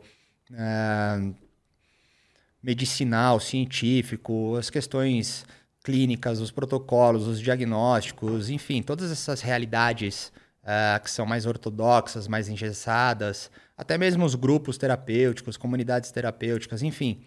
medicinal, 2.62 3.40
científico, 3.40 4.56
as 4.56 4.68
questões 4.68 5.46
clínicas, 5.82 6.38
os 6.38 6.50
protocolos, 6.50 7.26
os 7.26 7.40
diagnósticos, 7.40 8.50
enfim, 8.50 8.82
todas 8.82 9.10
essas 9.10 9.40
realidades 9.40 10.30
uh, 10.62 11.02
que 11.02 11.10
são 11.10 11.26
mais 11.26 11.46
ortodoxas, 11.46 12.28
mais 12.28 12.48
engessadas, 12.48 13.50
até 13.80 13.96
mesmo 13.96 14.26
os 14.26 14.34
grupos 14.34 14.76
terapêuticos, 14.76 15.56
comunidades 15.56 16.10
terapêuticas, 16.10 16.82
enfim, 16.82 17.22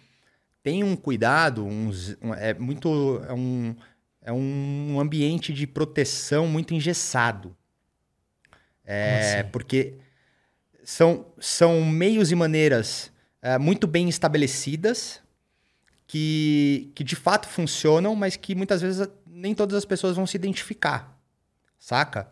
tem 0.61 0.83
um 0.83 0.95
cuidado, 0.95 1.65
um, 1.65 1.89
é 2.37 2.53
muito 2.53 3.19
é 3.27 3.33
um, 3.33 3.75
é 4.21 4.31
um 4.31 4.99
ambiente 4.99 5.51
de 5.51 5.65
proteção 5.65 6.47
muito 6.47 6.75
engessado, 6.75 7.57
é, 8.85 9.39
assim? 9.39 9.49
porque 9.49 9.95
são, 10.83 11.25
são 11.39 11.83
meios 11.83 12.31
e 12.31 12.35
maneiras 12.35 13.11
é, 13.41 13.57
muito 13.57 13.87
bem 13.87 14.07
estabelecidas 14.07 15.21
que, 16.05 16.91
que 16.93 17.03
de 17.03 17.15
fato 17.15 17.47
funcionam, 17.47 18.15
mas 18.15 18.35
que 18.35 18.53
muitas 18.53 18.79
vezes 18.79 19.07
nem 19.25 19.55
todas 19.55 19.75
as 19.75 19.85
pessoas 19.85 20.15
vão 20.15 20.27
se 20.27 20.37
identificar, 20.37 21.19
saca? 21.79 22.31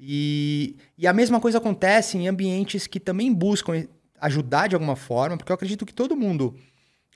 E, 0.00 0.76
e 0.96 1.06
a 1.06 1.12
mesma 1.12 1.40
coisa 1.40 1.58
acontece 1.58 2.16
em 2.16 2.28
ambientes 2.28 2.86
que 2.86 3.00
também 3.00 3.32
buscam 3.32 3.86
ajudar 4.20 4.68
de 4.68 4.74
alguma 4.74 4.96
forma, 4.96 5.36
porque 5.36 5.50
eu 5.50 5.54
acredito 5.54 5.84
que 5.84 5.92
todo 5.92 6.16
mundo 6.16 6.56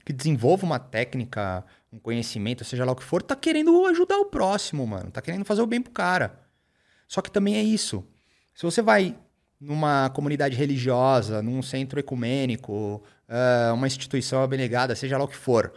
que 0.05 0.12
desenvolve 0.12 0.64
uma 0.64 0.79
técnica, 0.79 1.64
um 1.93 1.99
conhecimento, 1.99 2.64
seja 2.64 2.84
lá 2.84 2.93
o 2.93 2.96
que 2.96 3.05
for, 3.05 3.23
tá 3.23 3.37
querendo 3.37 3.87
ajudar 3.87 4.19
o 4.19 4.25
próximo, 4.25 4.87
mano. 4.87 5.11
Tá 5.11 5.23
querendo 5.23 5.44
fazer 5.44 5.62
o 5.62 5.67
bem 5.67 5.81
pro 5.81 5.93
cara. 5.93 6.40
Só 7.06 7.20
que 7.20 7.31
também 7.31 7.56
é 7.56 7.62
isso. 7.62 8.05
Se 8.55 8.64
você 8.64 8.82
vai 8.82 9.17
numa 9.61 10.11
comunidade 10.11 10.56
religiosa, 10.56 11.40
num 11.40 11.62
centro 11.62 12.00
ecumênico, 12.00 13.02
uh, 13.29 13.75
uma 13.75 13.87
instituição 13.87 14.43
abnegada, 14.43 14.96
seja 14.96 15.17
lá 15.17 15.25
o 15.25 15.29
que 15.29 15.37
for, 15.37 15.73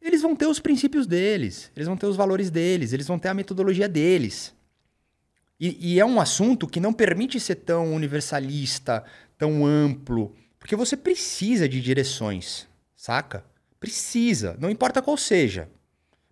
eles 0.00 0.22
vão 0.22 0.36
ter 0.36 0.46
os 0.46 0.60
princípios 0.60 1.06
deles, 1.06 1.72
eles 1.74 1.88
vão 1.88 1.96
ter 1.96 2.06
os 2.06 2.16
valores 2.16 2.50
deles, 2.50 2.92
eles 2.92 3.06
vão 3.06 3.18
ter 3.18 3.28
a 3.28 3.34
metodologia 3.34 3.88
deles. 3.88 4.54
E, 5.60 5.94
e 5.94 6.00
é 6.00 6.04
um 6.04 6.20
assunto 6.20 6.66
que 6.66 6.80
não 6.80 6.92
permite 6.92 7.40
ser 7.40 7.56
tão 7.56 7.94
universalista, 7.94 9.04
tão 9.36 9.66
amplo, 9.66 10.34
porque 10.58 10.76
você 10.76 10.96
precisa 10.96 11.68
de 11.68 11.80
direções, 11.80 12.68
saca? 12.94 13.44
Precisa, 13.80 14.56
não 14.60 14.70
importa 14.70 15.02
qual 15.02 15.16
seja. 15.16 15.68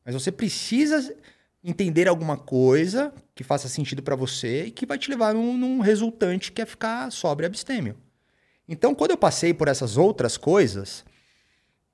Mas 0.04 0.14
você 0.14 0.30
precisa 0.30 1.16
entender 1.62 2.06
alguma 2.06 2.36
coisa 2.36 3.12
que 3.34 3.42
faça 3.42 3.68
sentido 3.68 4.02
para 4.02 4.14
você 4.14 4.66
e 4.66 4.70
que 4.70 4.86
vai 4.86 4.98
te 4.98 5.10
levar 5.10 5.34
num, 5.34 5.56
num, 5.56 5.80
resultante 5.80 6.52
que 6.52 6.62
é 6.62 6.66
ficar 6.66 7.10
sobre 7.10 7.46
abstêmio. 7.46 7.96
Então, 8.68 8.94
quando 8.94 9.12
eu 9.12 9.16
passei 9.16 9.52
por 9.52 9.68
essas 9.68 9.96
outras 9.96 10.36
coisas, 10.36 11.04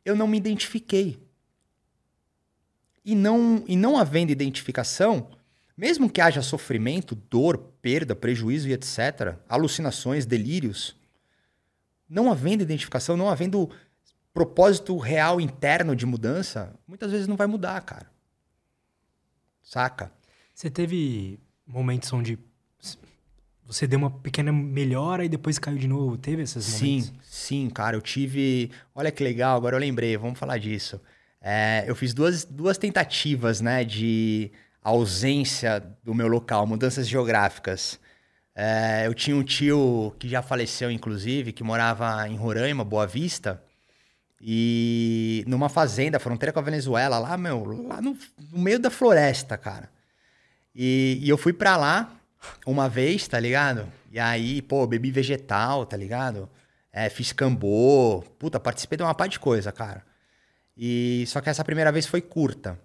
eu 0.05 0.15
não 0.15 0.27
me 0.27 0.37
identifiquei. 0.37 1.19
E 3.05 3.15
não, 3.15 3.65
e 3.67 3.77
não 3.77 3.97
havendo 3.97 4.31
identificação, 4.31 5.31
mesmo 5.83 6.09
que 6.09 6.21
haja 6.21 6.43
sofrimento, 6.43 7.17
dor, 7.17 7.59
perda, 7.83 8.15
prejuízo 8.15 8.69
e 8.69 8.73
etc., 8.73 9.35
alucinações, 9.49 10.25
delírios, 10.25 10.95
não 12.09 12.31
havendo 12.31 12.63
identificação, 12.63 13.17
não 13.17 13.29
havendo 13.29 13.69
propósito 14.33 14.97
real 14.97 15.41
interno 15.41 15.97
de 15.97 16.07
mudança, 16.07 16.73
muitas 16.87 17.11
vezes 17.11 17.27
não 17.27 17.37
vai 17.37 17.49
mudar, 17.49 17.81
cara. 17.81 18.07
Saca? 19.61 20.13
Você 20.55 20.71
teve 20.71 21.41
momentos 21.67 22.13
onde 22.13 22.39
você 23.67 23.85
deu 23.85 23.99
uma 23.99 24.11
pequena 24.11 24.53
melhora 24.53 25.25
e 25.25 25.29
depois 25.29 25.59
caiu 25.59 25.79
de 25.79 25.89
novo? 25.89 26.17
Teve 26.17 26.43
esses 26.43 26.81
momentos? 26.81 27.07
Sim, 27.09 27.15
sim, 27.25 27.71
cara. 27.71 27.97
Eu 27.97 28.01
tive. 28.01 28.71
Olha 28.95 29.11
que 29.11 29.25
legal, 29.25 29.57
agora 29.57 29.75
eu 29.75 29.81
lembrei, 29.81 30.17
vamos 30.17 30.39
falar 30.39 30.59
disso. 30.59 31.01
É, 31.41 31.85
eu 31.89 31.97
fiz 31.97 32.15
duas, 32.15 32.45
duas 32.45 32.79
tentativas, 32.79 33.61
né, 33.61 33.83
de 33.83 34.53
ausência 34.83 35.83
do 36.03 36.15
meu 36.15 36.27
local, 36.29 36.67
mudanças 36.67 37.09
geográficas. 37.09 37.99
É, 38.55 39.07
eu 39.07 39.15
tinha 39.15 39.37
um 39.37 39.43
tio 39.43 40.15
que 40.19 40.29
já 40.29 40.43
faleceu, 40.43 40.91
inclusive, 40.91 41.53
que 41.53 41.65
morava 41.65 42.29
em 42.29 42.37
Roraima, 42.37 42.85
Boa 42.85 43.07
Vista. 43.07 43.63
E 44.41 45.45
numa 45.47 45.69
fazenda, 45.69 46.19
fronteira 46.19 46.53
com 46.53 46.59
a 46.59 46.63
Venezuela, 46.63 47.19
lá, 47.19 47.37
meu, 47.37 47.65
lá 47.65 48.01
no, 48.01 48.17
no 48.51 48.59
meio 48.59 48.79
da 48.79 48.91
floresta, 48.91 49.57
cara. 49.57 49.89
E, 50.75 51.19
e 51.23 51.29
eu 51.29 51.39
fui 51.39 51.53
pra 51.53 51.77
lá 51.77 52.11
uma 52.67 52.89
vez, 52.89 53.29
tá 53.29 53.39
ligado? 53.39 53.87
E 54.11 54.19
aí, 54.19 54.61
pô, 54.63 54.87
bebi 54.87 55.11
vegetal, 55.11 55.87
tá 55.87 55.97
ligado? 55.97 56.49
é, 56.93 57.09
fiz 57.09 57.33
cambô, 57.33 58.23
puta, 58.39 58.61
participei 58.61 58.99
de 58.99 59.03
uma 59.03 59.15
parte 59.15 59.33
de 59.33 59.41
coisa, 59.41 59.73
cara. 59.73 60.05
E 60.77 61.25
só 61.27 61.41
que 61.41 61.49
essa 61.49 61.65
primeira 61.65 61.91
vez 61.91 62.07
foi 62.07 62.21
curta. 62.21 62.79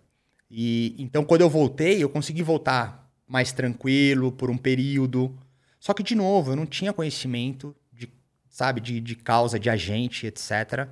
E 0.49 0.95
então 0.97 1.23
quando 1.23 1.41
eu 1.41 1.49
voltei, 1.49 2.01
eu 2.01 2.09
consegui 2.09 2.43
voltar 2.43 3.11
mais 3.27 3.51
tranquilo 3.51 4.31
por 4.31 4.49
um 4.49 4.57
período. 4.57 5.37
Só 5.79 5.93
que 5.93 6.03
de 6.03 6.15
novo, 6.15 6.51
eu 6.51 6.55
não 6.55 6.65
tinha 6.65 6.93
conhecimento 6.93 7.75
de, 7.91 8.09
sabe, 8.49 8.81
de, 8.81 8.99
de 8.99 9.15
causa, 9.15 9.59
de 9.59 9.69
agente, 9.69 10.25
etc. 10.25 10.87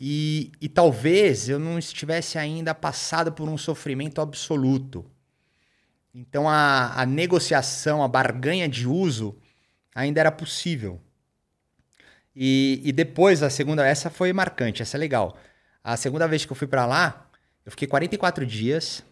E, 0.00 0.52
e 0.60 0.68
talvez 0.68 1.48
eu 1.48 1.58
não 1.58 1.78
estivesse 1.78 2.38
ainda 2.38 2.74
passado 2.74 3.32
por 3.32 3.48
um 3.48 3.56
sofrimento 3.56 4.20
absoluto. 4.20 5.04
Então 6.14 6.48
a, 6.48 7.00
a 7.00 7.06
negociação, 7.06 8.02
a 8.02 8.08
barganha 8.08 8.68
de 8.68 8.86
uso 8.86 9.36
ainda 9.94 10.20
era 10.20 10.30
possível. 10.30 11.00
E, 12.36 12.80
e 12.84 12.92
depois, 12.92 13.42
a 13.42 13.50
segunda, 13.50 13.86
essa 13.86 14.10
foi 14.10 14.32
marcante, 14.32 14.82
essa 14.82 14.96
é 14.96 15.00
legal. 15.00 15.36
A 15.82 15.96
segunda 15.96 16.26
vez 16.26 16.44
que 16.44 16.52
eu 16.52 16.56
fui 16.56 16.66
para 16.66 16.84
lá, 16.86 17.23
eu 17.64 17.70
fiquei 17.70 17.88
44 17.88 18.46
dias. 18.46 19.04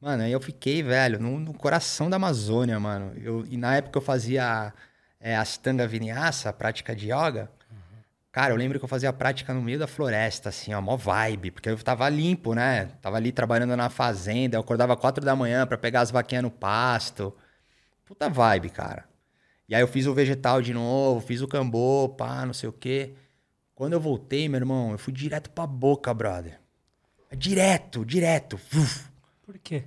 Mano, 0.00 0.22
aí 0.22 0.32
eu 0.32 0.40
fiquei, 0.40 0.82
velho, 0.82 1.20
no, 1.20 1.38
no 1.40 1.52
coração 1.52 2.08
da 2.08 2.16
Amazônia, 2.16 2.78
mano. 2.78 3.12
Eu, 3.16 3.44
e 3.48 3.56
na 3.56 3.76
época 3.76 3.98
eu 3.98 4.02
fazia 4.02 4.72
é, 5.20 5.36
Astanga 5.36 5.86
Vinyasa, 5.86 6.50
a 6.50 6.52
prática 6.52 6.94
de 6.94 7.06
yoga. 7.06 7.50
Cara, 8.30 8.52
eu 8.52 8.56
lembro 8.56 8.78
que 8.78 8.84
eu 8.84 8.88
fazia 8.88 9.08
a 9.08 9.12
prática 9.12 9.52
no 9.54 9.60
meio 9.62 9.78
da 9.78 9.86
floresta, 9.86 10.50
assim, 10.50 10.72
ó, 10.72 10.80
mó 10.80 10.96
vibe, 10.96 11.50
porque 11.50 11.68
eu 11.68 11.76
tava 11.82 12.08
limpo, 12.08 12.54
né? 12.54 12.86
Tava 13.00 13.16
ali 13.16 13.32
trabalhando 13.32 13.74
na 13.76 13.88
fazenda, 13.88 14.56
eu 14.56 14.60
acordava 14.60 14.96
quatro 14.96 15.24
da 15.24 15.34
manhã 15.34 15.66
para 15.66 15.78
pegar 15.78 16.02
as 16.02 16.10
vaquinhas 16.10 16.44
no 16.44 16.50
pasto. 16.50 17.34
Puta 18.04 18.28
vibe, 18.28 18.70
cara. 18.70 19.06
E 19.68 19.74
aí 19.74 19.80
eu 19.80 19.88
fiz 19.88 20.06
o 20.06 20.14
vegetal 20.14 20.62
de 20.62 20.72
novo, 20.72 21.20
fiz 21.20 21.40
o 21.42 21.48
cambô, 21.48 22.08
pá, 22.10 22.46
não 22.46 22.54
sei 22.54 22.68
o 22.68 22.72
quê. 22.72 23.14
Quando 23.74 23.94
eu 23.94 24.00
voltei, 24.00 24.48
meu 24.48 24.60
irmão, 24.60 24.92
eu 24.92 24.98
fui 24.98 25.12
direto 25.12 25.50
pra 25.50 25.66
boca, 25.66 26.12
brother. 26.14 26.60
Direto, 27.36 28.04
direto. 28.04 28.56
Uf. 28.56 29.08
Por 29.44 29.58
quê? 29.58 29.84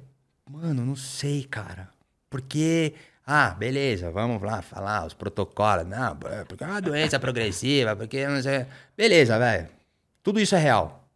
Mano, 0.49 0.85
não 0.85 0.95
sei, 0.95 1.43
cara. 1.43 1.89
Porque 2.29 2.93
ah, 3.25 3.51
beleza, 3.51 4.11
vamos 4.11 4.41
lá 4.41 4.61
falar 4.61 5.05
os 5.05 5.13
protocolos. 5.13 5.87
Não, 5.87 6.17
porque 6.47 6.63
é 6.63 6.67
uma 6.67 6.81
doença 6.81 7.19
progressiva, 7.19 7.95
porque 7.95 8.27
não 8.27 8.41
sei. 8.41 8.65
Beleza, 8.97 9.37
velho. 9.37 9.69
Tudo 10.23 10.39
isso 10.39 10.55
é 10.55 10.59
real. 10.59 11.07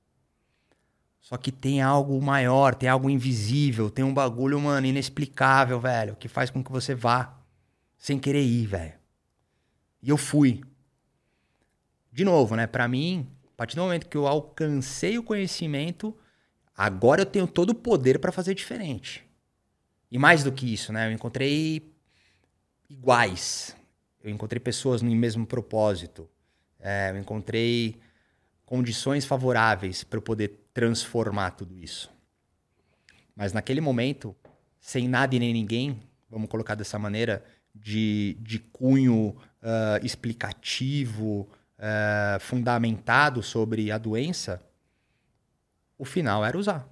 Só 1.20 1.38
que 1.38 1.52
tem 1.52 1.82
algo 1.82 2.22
maior, 2.22 2.76
tem 2.76 2.88
algo 2.88 3.10
invisível, 3.10 3.90
tem 3.90 4.06
um 4.06 4.14
bagulho, 4.14 4.62
mano, 4.62 4.86
inexplicável, 4.86 5.80
velho, 5.80 6.16
que 6.16 6.28
faz 6.28 6.52
com 6.52 6.64
que 6.64 6.72
você 6.72 6.94
vá 6.94 7.36
sem 7.98 8.20
querer 8.20 8.44
ir, 8.44 8.68
velho. 8.68 8.94
E 10.02 10.10
eu 10.10 10.18
fui. 10.18 10.64
De 12.12 12.24
novo, 12.24 12.56
né? 12.56 12.68
Para 12.68 12.88
mim, 12.88 13.28
a 13.56 13.58
partir 13.58 13.78
do 13.78 13.84
momento 13.84 14.10
que 14.10 14.18
eu 14.18 14.28
alcancei 14.28 15.18
o 15.18 15.24
conhecimento, 15.24 16.14
agora 16.76 17.22
eu 17.22 17.26
tenho 17.26 17.48
todo 17.48 17.70
o 17.70 17.76
poder 17.76 18.20
para 18.20 18.30
fazer 18.30 18.54
diferente. 18.54 19.24
E 20.12 20.18
mais 20.18 20.44
do 20.44 20.52
que 20.52 20.74
isso, 20.74 20.92
né? 20.92 21.08
Eu 21.08 21.14
encontrei 21.14 21.90
iguais. 22.90 23.74
Eu 24.22 24.30
encontrei 24.30 24.60
pessoas 24.60 25.02
no 25.02 25.10
mesmo 25.10 25.48
propósito. 25.48 26.30
É, 26.82 27.12
eu 27.12 27.18
encontrei 27.18 27.98
condições 28.66 29.24
favoráveis 29.24 30.04
para 30.04 30.18
eu 30.18 30.22
poder 30.22 30.68
transformar 30.74 31.52
tudo 31.52 31.78
isso. 31.78 32.12
Mas 33.34 33.54
naquele 33.54 33.80
momento, 33.80 34.36
sem 34.82 35.08
nada 35.08 35.34
e 35.34 35.40
nem 35.40 35.54
ninguém, 35.54 36.04
vamos 36.30 36.50
colocar 36.50 36.76
dessa 36.76 37.00
maneira, 37.00 37.42
de, 37.74 38.36
de 38.42 38.60
cunho 38.60 39.30
uh, 39.30 40.06
explicativo, 40.06 41.48
uh, 41.80 42.40
fundamentado 42.40 43.42
sobre 43.44 43.92
a 43.92 43.98
doença, 43.98 44.62
o 45.98 46.06
final 46.06 46.44
era 46.44 46.58
usar. 46.58 46.88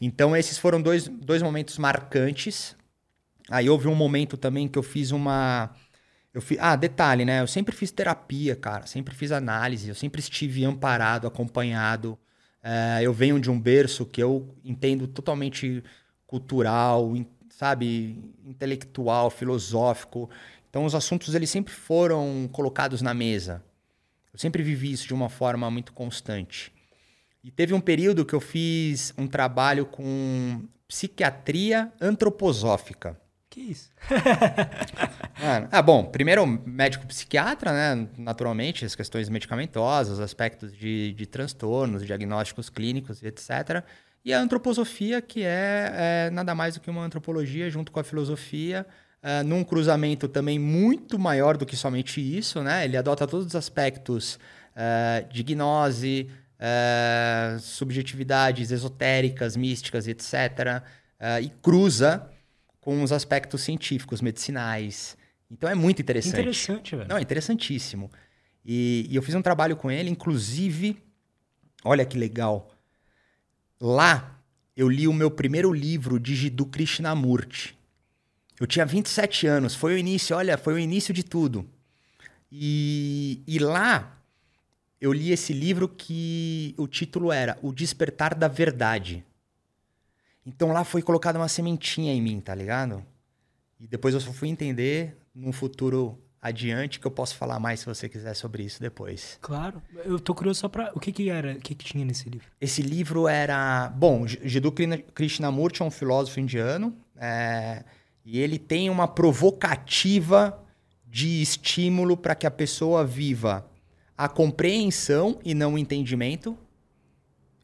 Então, 0.00 0.36
esses 0.36 0.58
foram 0.58 0.82
dois, 0.82 1.06
dois 1.06 1.42
momentos 1.42 1.78
marcantes 1.78 2.76
Aí 3.50 3.68
houve 3.68 3.88
um 3.88 3.94
momento 3.94 4.36
também 4.36 4.68
que 4.68 4.78
eu 4.78 4.82
fiz 4.82 5.10
uma. 5.10 5.70
Eu 6.32 6.40
fiz... 6.40 6.58
Ah, 6.60 6.76
detalhe, 6.76 7.24
né? 7.24 7.40
Eu 7.40 7.46
sempre 7.46 7.74
fiz 7.74 7.90
terapia, 7.90 8.56
cara. 8.56 8.86
Sempre 8.86 9.14
fiz 9.14 9.32
análise. 9.32 9.88
Eu 9.88 9.94
sempre 9.94 10.20
estive 10.20 10.64
amparado, 10.64 11.26
acompanhado. 11.26 12.18
É, 12.62 13.00
eu 13.02 13.12
venho 13.12 13.40
de 13.40 13.50
um 13.50 13.60
berço 13.60 14.06
que 14.06 14.22
eu 14.22 14.54
entendo 14.64 15.06
totalmente 15.06 15.82
cultural, 16.26 17.12
sabe? 17.50 18.18
Intelectual, 18.46 19.28
filosófico. 19.30 20.30
Então, 20.72 20.86
os 20.86 20.94
assuntos 20.94 21.34
eles 21.34 21.50
sempre 21.50 21.70
foram 21.70 22.48
colocados 22.50 23.02
na 23.02 23.12
mesa. 23.12 23.62
Eu 24.32 24.38
sempre 24.38 24.62
vivi 24.62 24.90
isso 24.90 25.06
de 25.06 25.12
uma 25.12 25.28
forma 25.28 25.70
muito 25.70 25.92
constante. 25.92 26.72
E 27.44 27.50
teve 27.50 27.74
um 27.74 27.80
período 27.80 28.24
que 28.24 28.32
eu 28.32 28.40
fiz 28.40 29.12
um 29.18 29.26
trabalho 29.26 29.84
com 29.84 30.62
psiquiatria 30.88 31.92
antroposófica. 32.00 33.20
Que 33.50 33.60
isso? 33.60 33.90
Ah, 35.72 35.82
bom, 35.82 36.04
primeiro 36.04 36.46
médico 36.46 37.04
psiquiatra, 37.04 37.72
né? 37.72 38.08
Naturalmente, 38.16 38.84
as 38.84 38.94
questões 38.94 39.28
medicamentosas, 39.28 40.20
aspectos 40.20 40.72
de, 40.72 41.12
de 41.14 41.26
transtornos, 41.26 42.06
diagnósticos 42.06 42.70
clínicos, 42.70 43.20
etc. 43.24 43.82
E 44.24 44.32
a 44.32 44.38
antroposofia, 44.38 45.20
que 45.20 45.42
é, 45.42 46.28
é 46.28 46.30
nada 46.30 46.54
mais 46.54 46.74
do 46.74 46.80
que 46.80 46.88
uma 46.88 47.02
antropologia 47.02 47.68
junto 47.68 47.90
com 47.90 47.98
a 47.98 48.04
filosofia, 48.04 48.86
uh, 49.22 49.44
num 49.44 49.64
cruzamento 49.64 50.28
também 50.28 50.58
muito 50.58 51.18
maior 51.18 51.56
do 51.56 51.64
que 51.64 51.76
somente 51.76 52.20
isso, 52.20 52.62
né? 52.62 52.84
Ele 52.84 52.96
adota 52.96 53.26
todos 53.26 53.46
os 53.46 53.54
aspectos 53.54 54.38
uh, 54.74 55.32
de 55.32 55.42
gnose, 55.42 56.28
uh, 56.58 57.58
subjetividades 57.60 58.70
esotéricas, 58.70 59.56
místicas, 59.56 60.06
etc. 60.08 60.82
e 61.40 61.48
cruza 61.62 62.28
com 62.80 63.02
os 63.02 63.12
aspectos 63.12 63.60
científicos, 63.60 64.20
medicinais. 64.20 65.16
Então 65.50 65.68
é 65.68 65.74
muito 65.74 66.02
interessante. 66.02 66.34
Interessante, 66.34 66.96
velho. 66.96 67.08
Não, 67.08 67.16
é 67.16 67.20
interessantíssimo. 67.20 68.10
E, 68.64 69.06
e 69.08 69.14
eu 69.14 69.22
fiz 69.22 69.34
um 69.34 69.42
trabalho 69.42 69.76
com 69.76 69.90
ele, 69.90 70.10
inclusive, 70.10 70.96
olha 71.84 72.04
que 72.04 72.18
legal. 72.18 72.70
Lá 73.80 74.40
eu 74.76 74.88
li 74.88 75.06
o 75.06 75.12
meu 75.12 75.30
primeiro 75.30 75.72
livro 75.72 76.18
de 76.18 76.34
Jiddu 76.34 76.66
Krishnamurti. 76.66 77.78
Eu 78.62 78.66
tinha 78.68 78.86
27 78.86 79.48
anos, 79.48 79.74
foi 79.74 79.94
o 79.94 79.98
início, 79.98 80.36
olha, 80.36 80.56
foi 80.56 80.74
o 80.74 80.78
início 80.78 81.12
de 81.12 81.24
tudo. 81.24 81.68
E, 82.48 83.42
e 83.44 83.58
lá 83.58 84.16
eu 85.00 85.12
li 85.12 85.32
esse 85.32 85.52
livro 85.52 85.88
que 85.88 86.72
o 86.78 86.86
título 86.86 87.32
era 87.32 87.58
O 87.60 87.72
Despertar 87.72 88.36
da 88.36 88.46
Verdade. 88.46 89.24
Então 90.46 90.70
lá 90.70 90.84
foi 90.84 91.02
colocada 91.02 91.40
uma 91.40 91.48
sementinha 91.48 92.14
em 92.14 92.22
mim, 92.22 92.40
tá 92.40 92.54
ligado? 92.54 93.04
E 93.80 93.88
depois 93.88 94.14
eu 94.14 94.20
só 94.20 94.32
fui 94.32 94.48
entender 94.48 95.16
num 95.34 95.52
futuro 95.52 96.16
adiante 96.40 97.00
que 97.00 97.06
eu 97.08 97.10
posso 97.10 97.34
falar 97.34 97.58
mais 97.58 97.80
se 97.80 97.86
você 97.86 98.08
quiser 98.08 98.34
sobre 98.34 98.62
isso 98.62 98.80
depois. 98.80 99.38
Claro. 99.42 99.82
Eu 100.04 100.20
tô 100.20 100.36
curioso 100.36 100.60
só 100.60 100.68
pra... 100.68 100.92
O 100.94 101.00
que 101.00 101.10
que 101.10 101.28
era? 101.30 101.54
O 101.54 101.60
que 101.60 101.74
que 101.74 101.84
tinha 101.84 102.04
nesse 102.04 102.30
livro? 102.30 102.46
Esse 102.60 102.80
livro 102.80 103.26
era... 103.26 103.88
Bom, 103.88 104.24
Jiddu 104.24 104.72
Krishnamurti 105.12 105.82
é 105.82 105.84
um 105.84 105.90
filósofo 105.90 106.38
indiano. 106.38 106.96
É... 107.16 107.82
E 108.24 108.38
ele 108.38 108.58
tem 108.58 108.88
uma 108.88 109.08
provocativa 109.08 110.62
de 111.06 111.42
estímulo 111.42 112.16
para 112.16 112.34
que 112.34 112.46
a 112.46 112.50
pessoa 112.50 113.04
viva 113.04 113.66
a 114.16 114.28
compreensão 114.28 115.40
e 115.44 115.54
não 115.54 115.74
o 115.74 115.78
entendimento 115.78 116.56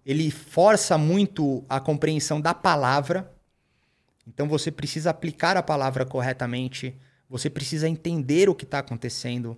ele 0.08 0.30
força 0.30 0.96
muito 0.96 1.62
a 1.68 1.78
compreensão 1.78 2.40
da 2.40 2.54
palavra. 2.54 3.30
Então 4.26 4.48
você 4.48 4.70
precisa 4.70 5.10
aplicar 5.10 5.54
a 5.54 5.62
palavra 5.62 6.06
corretamente, 6.06 6.96
você 7.28 7.50
precisa 7.50 7.86
entender 7.86 8.48
o 8.48 8.54
que 8.54 8.64
está 8.64 8.78
acontecendo, 8.78 9.54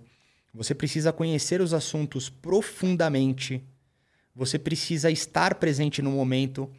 você 0.53 0.75
precisa 0.75 1.13
conhecer 1.13 1.61
os 1.61 1.73
assuntos 1.73 2.29
profundamente, 2.29 3.63
você 4.35 4.59
precisa 4.59 5.09
estar 5.09 5.55
presente 5.55 6.01
no 6.01 6.11
momento. 6.11 6.69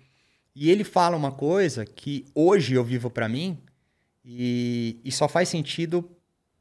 E 0.55 0.71
ele 0.71 0.85
fala 0.85 1.17
uma 1.17 1.33
coisa 1.33 1.87
que 1.87 2.27
hoje 2.35 2.75
eu 2.75 2.85
vivo 2.85 3.09
para 3.09 3.27
mim 3.27 3.57
e, 4.25 5.01
e 5.05 5.11
só 5.13 5.29
faz 5.29 5.49
sentido 5.49 6.09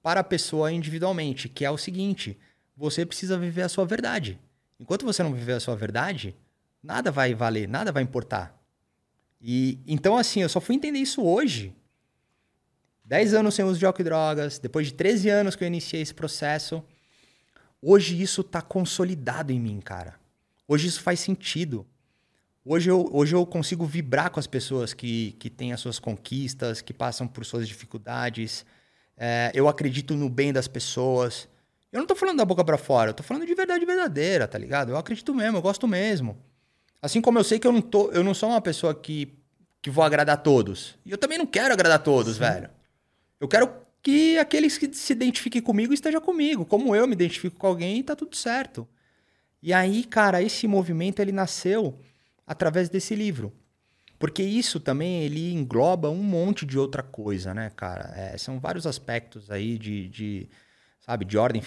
para 0.01 0.21
a 0.21 0.23
pessoa 0.23 0.71
individualmente, 0.71 1.47
que 1.47 1.63
é 1.65 1.71
o 1.71 1.77
seguinte: 1.77 2.37
você 2.75 3.05
precisa 3.05 3.37
viver 3.37 3.63
a 3.63 3.69
sua 3.69 3.85
verdade. 3.85 4.39
Enquanto 4.79 5.05
você 5.05 5.21
não 5.21 5.33
viver 5.33 5.53
a 5.53 5.59
sua 5.59 5.75
verdade, 5.75 6.35
nada 6.81 7.11
vai 7.11 7.33
valer, 7.33 7.67
nada 7.67 7.91
vai 7.91 8.01
importar. 8.01 8.59
E 9.39 9.79
então 9.85 10.17
assim, 10.17 10.41
eu 10.41 10.49
só 10.49 10.59
fui 10.59 10.75
entender 10.75 10.99
isso 10.99 11.23
hoje. 11.23 11.75
10 13.05 13.33
anos 13.33 13.55
sem 13.55 13.65
uso 13.65 13.77
de 13.77 13.85
álcool 13.85 14.01
e 14.01 14.05
drogas, 14.05 14.57
depois 14.57 14.87
de 14.87 14.93
13 14.93 15.29
anos 15.29 15.55
que 15.55 15.63
eu 15.63 15.67
iniciei 15.67 16.01
esse 16.01 16.13
processo, 16.13 16.81
hoje 17.81 18.21
isso 18.21 18.39
está 18.41 18.61
consolidado 18.61 19.51
em 19.51 19.59
mim, 19.59 19.81
cara. 19.81 20.15
Hoje 20.67 20.87
isso 20.87 21.01
faz 21.01 21.19
sentido. 21.19 21.85
Hoje 22.63 22.91
eu, 22.91 23.09
hoje 23.11 23.35
eu 23.35 23.43
consigo 23.43 23.85
vibrar 23.85 24.29
com 24.29 24.39
as 24.39 24.45
pessoas 24.45 24.93
que, 24.93 25.31
que 25.39 25.49
têm 25.49 25.73
as 25.73 25.79
suas 25.79 25.97
conquistas, 25.97 26.79
que 26.79 26.93
passam 26.93 27.27
por 27.27 27.43
suas 27.43 27.67
dificuldades. 27.67 28.63
É, 29.17 29.51
eu 29.55 29.67
acredito 29.67 30.15
no 30.15 30.29
bem 30.29 30.53
das 30.53 30.67
pessoas. 30.67 31.49
Eu 31.91 31.99
não 31.99 32.07
tô 32.07 32.15
falando 32.15 32.37
da 32.37 32.45
boca 32.45 32.63
para 32.63 32.77
fora, 32.77 33.09
eu 33.09 33.13
tô 33.13 33.23
falando 33.23 33.47
de 33.47 33.55
verdade 33.55 33.83
verdadeira, 33.83 34.47
tá 34.47 34.57
ligado? 34.57 34.91
Eu 34.91 34.97
acredito 34.97 35.33
mesmo, 35.33 35.57
eu 35.57 35.61
gosto 35.61 35.87
mesmo. 35.87 36.37
Assim 37.01 37.19
como 37.19 37.39
eu 37.39 37.43
sei 37.43 37.57
que 37.57 37.65
eu 37.65 37.71
não, 37.71 37.81
tô, 37.81 38.11
eu 38.11 38.23
não 38.23 38.33
sou 38.33 38.49
uma 38.49 38.61
pessoa 38.61 38.93
que, 38.93 39.33
que 39.81 39.89
vou 39.89 40.03
agradar 40.03 40.37
todos. 40.37 40.95
E 41.03 41.11
eu 41.11 41.17
também 41.17 41.39
não 41.39 41.47
quero 41.47 41.73
agradar 41.73 42.03
todos, 42.03 42.35
Sim. 42.35 42.41
velho. 42.41 42.69
Eu 43.39 43.47
quero 43.47 43.73
que 44.03 44.37
aqueles 44.37 44.77
que 44.77 44.93
se 44.93 45.13
identifiquem 45.13 45.61
comigo 45.63 45.93
esteja 45.93 46.21
comigo. 46.21 46.63
Como 46.63 46.95
eu 46.95 47.07
me 47.07 47.13
identifico 47.13 47.57
com 47.57 47.65
alguém, 47.65 48.03
tá 48.03 48.15
tudo 48.15 48.35
certo. 48.35 48.87
E 49.63 49.73
aí, 49.73 50.03
cara, 50.03 50.43
esse 50.43 50.67
movimento 50.67 51.19
ele 51.19 51.31
nasceu 51.31 51.99
através 52.51 52.89
desse 52.89 53.15
livro. 53.15 53.53
Porque 54.19 54.43
isso 54.43 54.79
também 54.79 55.23
ele 55.23 55.53
engloba 55.53 56.09
um 56.09 56.21
monte 56.21 56.65
de 56.65 56.77
outra 56.77 57.01
coisa, 57.01 57.53
né, 57.53 57.71
cara? 57.75 58.13
É, 58.15 58.37
são 58.37 58.59
vários 58.59 58.85
aspectos 58.85 59.49
aí 59.49 59.77
de, 59.77 60.09
de 60.09 60.49
sabe, 60.99 61.23
de 61.23 61.37
ordem 61.37 61.63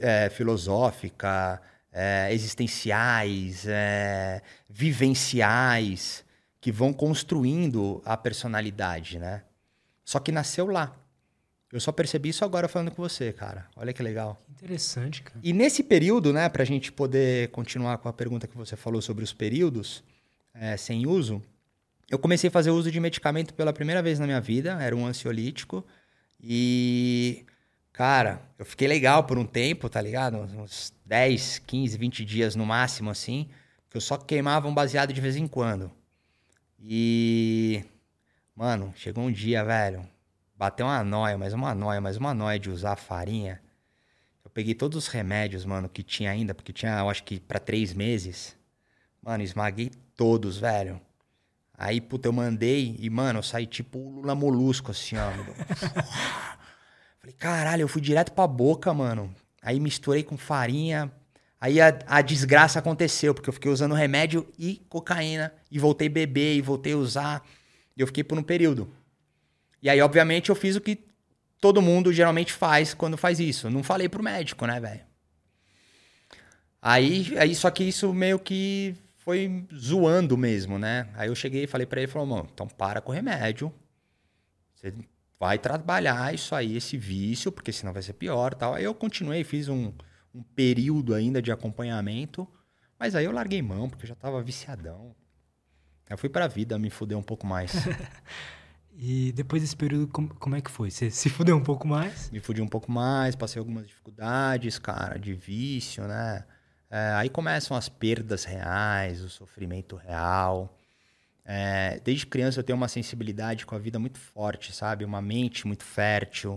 é, 0.00 0.30
filosófica, 0.30 1.60
é, 1.92 2.32
existenciais, 2.32 3.66
é, 3.68 4.40
vivenciais, 4.68 6.24
que 6.58 6.72
vão 6.72 6.92
construindo 6.92 8.02
a 8.04 8.16
personalidade, 8.16 9.18
né? 9.18 9.42
Só 10.02 10.18
que 10.18 10.32
nasceu 10.32 10.66
lá. 10.66 10.96
Eu 11.70 11.80
só 11.80 11.92
percebi 11.92 12.30
isso 12.30 12.44
agora 12.44 12.66
falando 12.66 12.90
com 12.90 13.02
você, 13.02 13.30
cara. 13.32 13.66
Olha 13.76 13.92
que 13.92 14.02
legal. 14.02 14.40
Interessante, 14.48 15.22
cara. 15.22 15.38
E 15.42 15.52
nesse 15.52 15.82
período, 15.82 16.32
né, 16.32 16.48
pra 16.48 16.64
gente 16.64 16.90
poder 16.90 17.50
continuar 17.50 17.98
com 17.98 18.08
a 18.08 18.12
pergunta 18.12 18.46
que 18.46 18.56
você 18.56 18.74
falou 18.74 19.02
sobre 19.02 19.22
os 19.22 19.32
períodos 19.32 20.02
é, 20.54 20.76
sem 20.76 21.06
uso, 21.06 21.42
eu 22.10 22.18
comecei 22.18 22.48
a 22.48 22.50
fazer 22.50 22.70
uso 22.70 22.90
de 22.90 23.00
medicamento 23.00 23.52
pela 23.54 23.72
primeira 23.72 24.02
vez 24.02 24.18
na 24.18 24.26
minha 24.26 24.40
vida. 24.40 24.80
Era 24.80 24.94
um 24.94 25.06
ansiolítico. 25.06 25.84
E 26.40 27.44
Cara, 27.94 28.42
eu 28.58 28.64
fiquei 28.64 28.88
legal 28.88 29.22
por 29.22 29.38
um 29.38 29.46
tempo, 29.46 29.88
tá 29.88 30.00
ligado? 30.00 30.36
Uns 30.36 30.92
10, 31.06 31.60
15, 31.60 31.96
20 31.96 32.24
dias 32.24 32.56
no 32.56 32.66
máximo, 32.66 33.08
assim. 33.08 33.48
Que 33.88 33.96
eu 33.96 34.00
só 34.00 34.16
queimava 34.18 34.66
um 34.66 34.74
baseado 34.74 35.12
de 35.12 35.20
vez 35.20 35.36
em 35.36 35.46
quando. 35.46 35.92
E. 36.80 37.84
Mano, 38.56 38.92
chegou 38.96 39.22
um 39.22 39.30
dia, 39.30 39.64
velho. 39.64 40.04
Bateu 40.56 40.86
uma 40.86 41.04
noia, 41.04 41.38
mais 41.38 41.52
uma 41.52 41.72
noia, 41.72 42.00
mais 42.00 42.16
uma 42.16 42.34
noia 42.34 42.58
de 42.58 42.68
usar 42.68 42.96
farinha. 42.96 43.62
Eu 44.44 44.50
peguei 44.50 44.74
todos 44.74 44.98
os 44.98 45.06
remédios, 45.06 45.64
mano, 45.64 45.88
que 45.88 46.02
tinha 46.02 46.32
ainda, 46.32 46.52
porque 46.52 46.72
tinha, 46.72 46.98
eu 46.98 47.08
acho 47.08 47.22
que 47.22 47.38
para 47.38 47.60
três 47.60 47.94
meses. 47.94 48.56
Mano, 49.22 49.44
esmaguei 49.44 49.92
todos, 50.16 50.58
velho. 50.58 51.00
Aí, 51.76 52.00
puta, 52.00 52.28
eu 52.28 52.32
mandei 52.32 52.96
e, 52.98 53.10
mano, 53.10 53.40
eu 53.40 53.42
saí 53.42 53.66
tipo 53.66 53.98
Lula 53.98 54.34
Molusco, 54.34 54.92
assim, 54.92 55.16
ó. 55.16 55.30
Falei, 57.18 57.34
caralho, 57.38 57.82
eu 57.82 57.88
fui 57.88 58.00
direto 58.00 58.32
pra 58.32 58.46
boca, 58.46 58.92
mano. 58.94 59.34
Aí 59.60 59.80
misturei 59.80 60.22
com 60.22 60.36
farinha. 60.36 61.10
Aí 61.60 61.80
a, 61.80 61.98
a 62.06 62.20
desgraça 62.20 62.78
aconteceu, 62.78 63.34
porque 63.34 63.48
eu 63.48 63.52
fiquei 63.52 63.70
usando 63.70 63.94
remédio 63.94 64.46
e 64.58 64.82
cocaína. 64.88 65.52
E 65.70 65.78
voltei 65.78 66.06
a 66.06 66.10
beber, 66.10 66.56
e 66.56 66.60
voltei 66.60 66.92
a 66.92 66.98
usar. 66.98 67.44
E 67.96 68.00
eu 68.00 68.06
fiquei 68.06 68.22
por 68.22 68.38
um 68.38 68.42
período. 68.42 68.92
E 69.82 69.88
aí, 69.90 70.00
obviamente, 70.00 70.50
eu 70.50 70.54
fiz 70.54 70.76
o 70.76 70.80
que 70.80 71.04
todo 71.60 71.82
mundo 71.82 72.12
geralmente 72.12 72.52
faz 72.52 72.94
quando 72.94 73.16
faz 73.16 73.40
isso. 73.40 73.70
Não 73.70 73.82
falei 73.82 74.08
pro 74.08 74.22
médico, 74.22 74.66
né, 74.66 74.78
velho? 74.78 75.00
Aí, 76.80 77.34
aí, 77.38 77.54
só 77.54 77.70
que 77.70 77.82
isso 77.82 78.12
meio 78.12 78.38
que 78.38 78.94
foi 79.24 79.66
zoando 79.74 80.36
mesmo, 80.36 80.78
né? 80.78 81.08
Aí 81.14 81.28
eu 81.28 81.34
cheguei 81.34 81.64
e 81.64 81.66
falei 81.66 81.86
para 81.86 82.02
ele, 82.02 82.10
falou, 82.10 82.28
mano, 82.28 82.48
então 82.52 82.68
para 82.68 83.00
com 83.00 83.10
o 83.10 83.14
remédio. 83.14 83.72
Você 84.74 84.92
vai 85.40 85.58
trabalhar 85.58 86.34
isso 86.34 86.54
aí, 86.54 86.76
esse 86.76 86.98
vício, 86.98 87.50
porque 87.50 87.72
senão 87.72 87.92
vai 87.92 88.02
ser 88.02 88.12
pior 88.12 88.54
tal. 88.54 88.74
Aí 88.74 88.84
eu 88.84 88.94
continuei, 88.94 89.42
fiz 89.42 89.68
um, 89.68 89.92
um 90.34 90.42
período 90.42 91.14
ainda 91.14 91.40
de 91.40 91.50
acompanhamento, 91.50 92.46
mas 92.98 93.14
aí 93.14 93.24
eu 93.24 93.32
larguei 93.32 93.62
mão, 93.62 93.88
porque 93.88 94.04
eu 94.04 94.08
já 94.08 94.14
tava 94.14 94.42
viciadão. 94.42 95.16
Eu 96.08 96.18
fui 96.18 96.28
pra 96.28 96.46
vida 96.46 96.78
me 96.78 96.90
fuder 96.90 97.16
um 97.16 97.22
pouco 97.22 97.46
mais. 97.46 97.72
e 98.92 99.32
depois 99.32 99.62
desse 99.62 99.74
período, 99.74 100.06
como, 100.08 100.34
como 100.34 100.54
é 100.54 100.60
que 100.60 100.70
foi? 100.70 100.90
Você 100.90 101.10
se 101.10 101.30
fudeu 101.30 101.56
um 101.56 101.62
pouco 101.62 101.88
mais? 101.88 102.30
Me 102.30 102.40
fudi 102.40 102.60
um 102.60 102.68
pouco 102.68 102.92
mais, 102.92 103.34
passei 103.34 103.58
algumas 103.58 103.86
dificuldades, 103.86 104.78
cara, 104.78 105.18
de 105.18 105.32
vício, 105.32 106.06
né? 106.06 106.44
É, 106.94 107.12
aí 107.14 107.28
começam 107.28 107.76
as 107.76 107.88
perdas 107.88 108.44
reais, 108.44 109.20
o 109.20 109.28
sofrimento 109.28 109.96
real. 109.96 110.78
É, 111.44 112.00
desde 112.04 112.24
criança 112.24 112.60
eu 112.60 112.62
tenho 112.62 112.76
uma 112.76 112.86
sensibilidade 112.86 113.66
com 113.66 113.74
a 113.74 113.80
vida 113.80 113.98
muito 113.98 114.16
forte, 114.20 114.72
sabe? 114.72 115.04
Uma 115.04 115.20
mente 115.20 115.66
muito 115.66 115.82
fértil. 115.82 116.52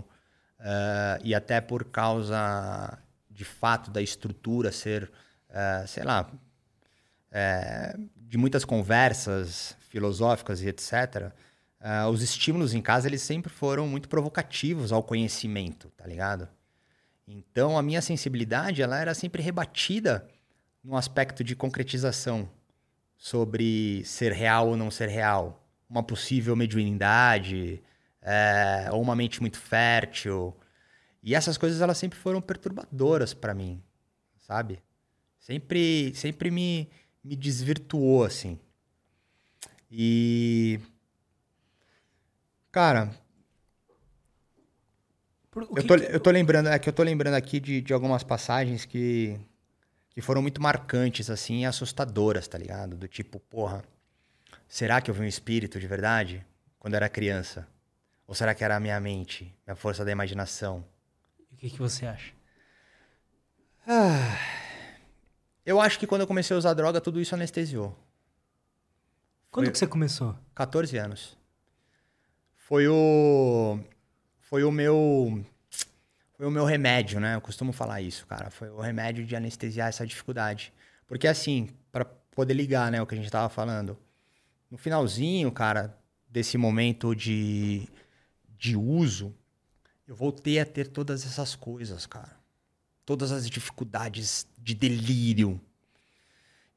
Uh, 0.60 1.18
e 1.24 1.34
até 1.34 1.60
por 1.60 1.86
causa 1.86 2.96
de 3.28 3.44
fato 3.44 3.90
da 3.90 4.00
estrutura 4.00 4.70
ser, 4.70 5.10
uh, 5.50 5.86
sei 5.88 6.04
lá, 6.04 6.30
é, 7.32 7.96
de 8.16 8.38
muitas 8.38 8.64
conversas 8.64 9.76
filosóficas 9.90 10.62
e 10.62 10.68
etc., 10.68 11.32
os 12.10 12.22
estímulos 12.22 12.74
em 12.74 12.82
casa 12.82 13.06
eles 13.06 13.22
sempre 13.22 13.52
foram 13.52 13.86
muito 13.86 14.08
provocativos 14.08 14.90
ao 14.90 15.00
conhecimento, 15.00 15.88
tá 15.96 16.04
ligado? 16.06 16.48
Então 17.30 17.76
a 17.76 17.82
minha 17.82 18.00
sensibilidade 18.00 18.80
ela 18.80 18.98
era 18.98 19.12
sempre 19.12 19.42
rebatida 19.42 20.26
no 20.82 20.96
aspecto 20.96 21.44
de 21.44 21.54
concretização 21.54 22.48
sobre 23.18 24.02
ser 24.04 24.32
real 24.32 24.68
ou 24.68 24.76
não 24.76 24.90
ser 24.90 25.10
real, 25.10 25.62
uma 25.90 26.02
possível 26.02 26.56
mediunidade, 26.56 27.82
é, 28.22 28.88
ou 28.90 29.02
uma 29.02 29.14
mente 29.14 29.42
muito 29.42 29.58
fértil. 29.58 30.56
E 31.22 31.34
essas 31.34 31.58
coisas 31.58 31.82
elas 31.82 31.98
sempre 31.98 32.18
foram 32.18 32.40
perturbadoras 32.40 33.34
para 33.34 33.52
mim, 33.52 33.82
sabe? 34.38 34.82
Sempre, 35.38 36.14
sempre 36.14 36.50
me, 36.50 36.88
me 37.22 37.36
desvirtuou 37.36 38.24
assim. 38.24 38.58
E 39.90 40.80
cara, 42.72 43.10
eu 45.62 45.86
tô, 45.86 45.94
eu 45.96 46.20
tô 46.20 46.30
lembrando, 46.30 46.68
é 46.68 46.78
que 46.78 46.88
eu 46.88 46.92
tô 46.92 47.02
lembrando 47.02 47.34
aqui 47.34 47.60
de, 47.60 47.80
de 47.80 47.92
algumas 47.92 48.22
passagens 48.22 48.84
que 48.84 49.38
que 50.18 50.22
foram 50.22 50.42
muito 50.42 50.60
marcantes, 50.60 51.30
assim, 51.30 51.60
e 51.60 51.64
assustadoras, 51.64 52.48
tá 52.48 52.58
ligado? 52.58 52.96
Do 52.96 53.06
tipo, 53.06 53.38
porra, 53.38 53.84
será 54.66 55.00
que 55.00 55.08
eu 55.08 55.14
vi 55.14 55.20
um 55.20 55.24
espírito 55.24 55.78
de 55.78 55.86
verdade 55.86 56.44
quando 56.76 56.94
era 56.94 57.08
criança? 57.08 57.68
Ou 58.26 58.34
será 58.34 58.52
que 58.52 58.64
era 58.64 58.74
a 58.74 58.80
minha 58.80 58.98
mente, 59.00 59.54
a 59.64 59.76
força 59.76 60.04
da 60.04 60.10
imaginação? 60.10 60.84
o 61.52 61.56
que, 61.56 61.70
que 61.70 61.78
você 61.78 62.04
acha? 62.04 62.32
Ah, 63.86 64.36
eu 65.64 65.80
acho 65.80 66.00
que 66.00 66.06
quando 66.06 66.22
eu 66.22 66.26
comecei 66.26 66.52
a 66.52 66.58
usar 66.58 66.74
droga, 66.74 67.00
tudo 67.00 67.20
isso 67.20 67.36
anestesiou. 67.36 67.96
Quando 69.52 69.66
Foi... 69.66 69.72
que 69.72 69.78
você 69.78 69.86
começou? 69.86 70.36
14 70.52 70.96
anos. 70.98 71.38
Foi 72.56 72.88
o. 72.88 73.78
Foi 74.48 74.64
o 74.64 74.72
meu 74.72 75.44
foi 76.32 76.46
o 76.46 76.50
meu 76.50 76.64
remédio, 76.64 77.20
né? 77.20 77.34
Eu 77.34 77.40
costumo 77.40 77.70
falar 77.70 78.00
isso, 78.00 78.26
cara. 78.26 78.48
Foi 78.48 78.70
o 78.70 78.80
remédio 78.80 79.26
de 79.26 79.36
anestesiar 79.36 79.90
essa 79.90 80.06
dificuldade. 80.06 80.72
Porque 81.06 81.28
assim, 81.28 81.68
para 81.92 82.06
poder 82.06 82.54
ligar, 82.54 82.90
né, 82.90 83.02
o 83.02 83.06
que 83.06 83.14
a 83.14 83.18
gente 83.18 83.30
tava 83.30 83.50
falando. 83.50 83.98
No 84.70 84.78
finalzinho, 84.78 85.52
cara, 85.52 85.94
desse 86.26 86.56
momento 86.56 87.14
de, 87.14 87.86
de 88.56 88.74
uso, 88.74 89.34
eu 90.06 90.16
voltei 90.16 90.58
a 90.58 90.64
ter 90.64 90.86
todas 90.88 91.26
essas 91.26 91.54
coisas, 91.54 92.06
cara. 92.06 92.34
Todas 93.04 93.32
as 93.32 93.50
dificuldades 93.50 94.46
de 94.56 94.74
delírio. 94.74 95.60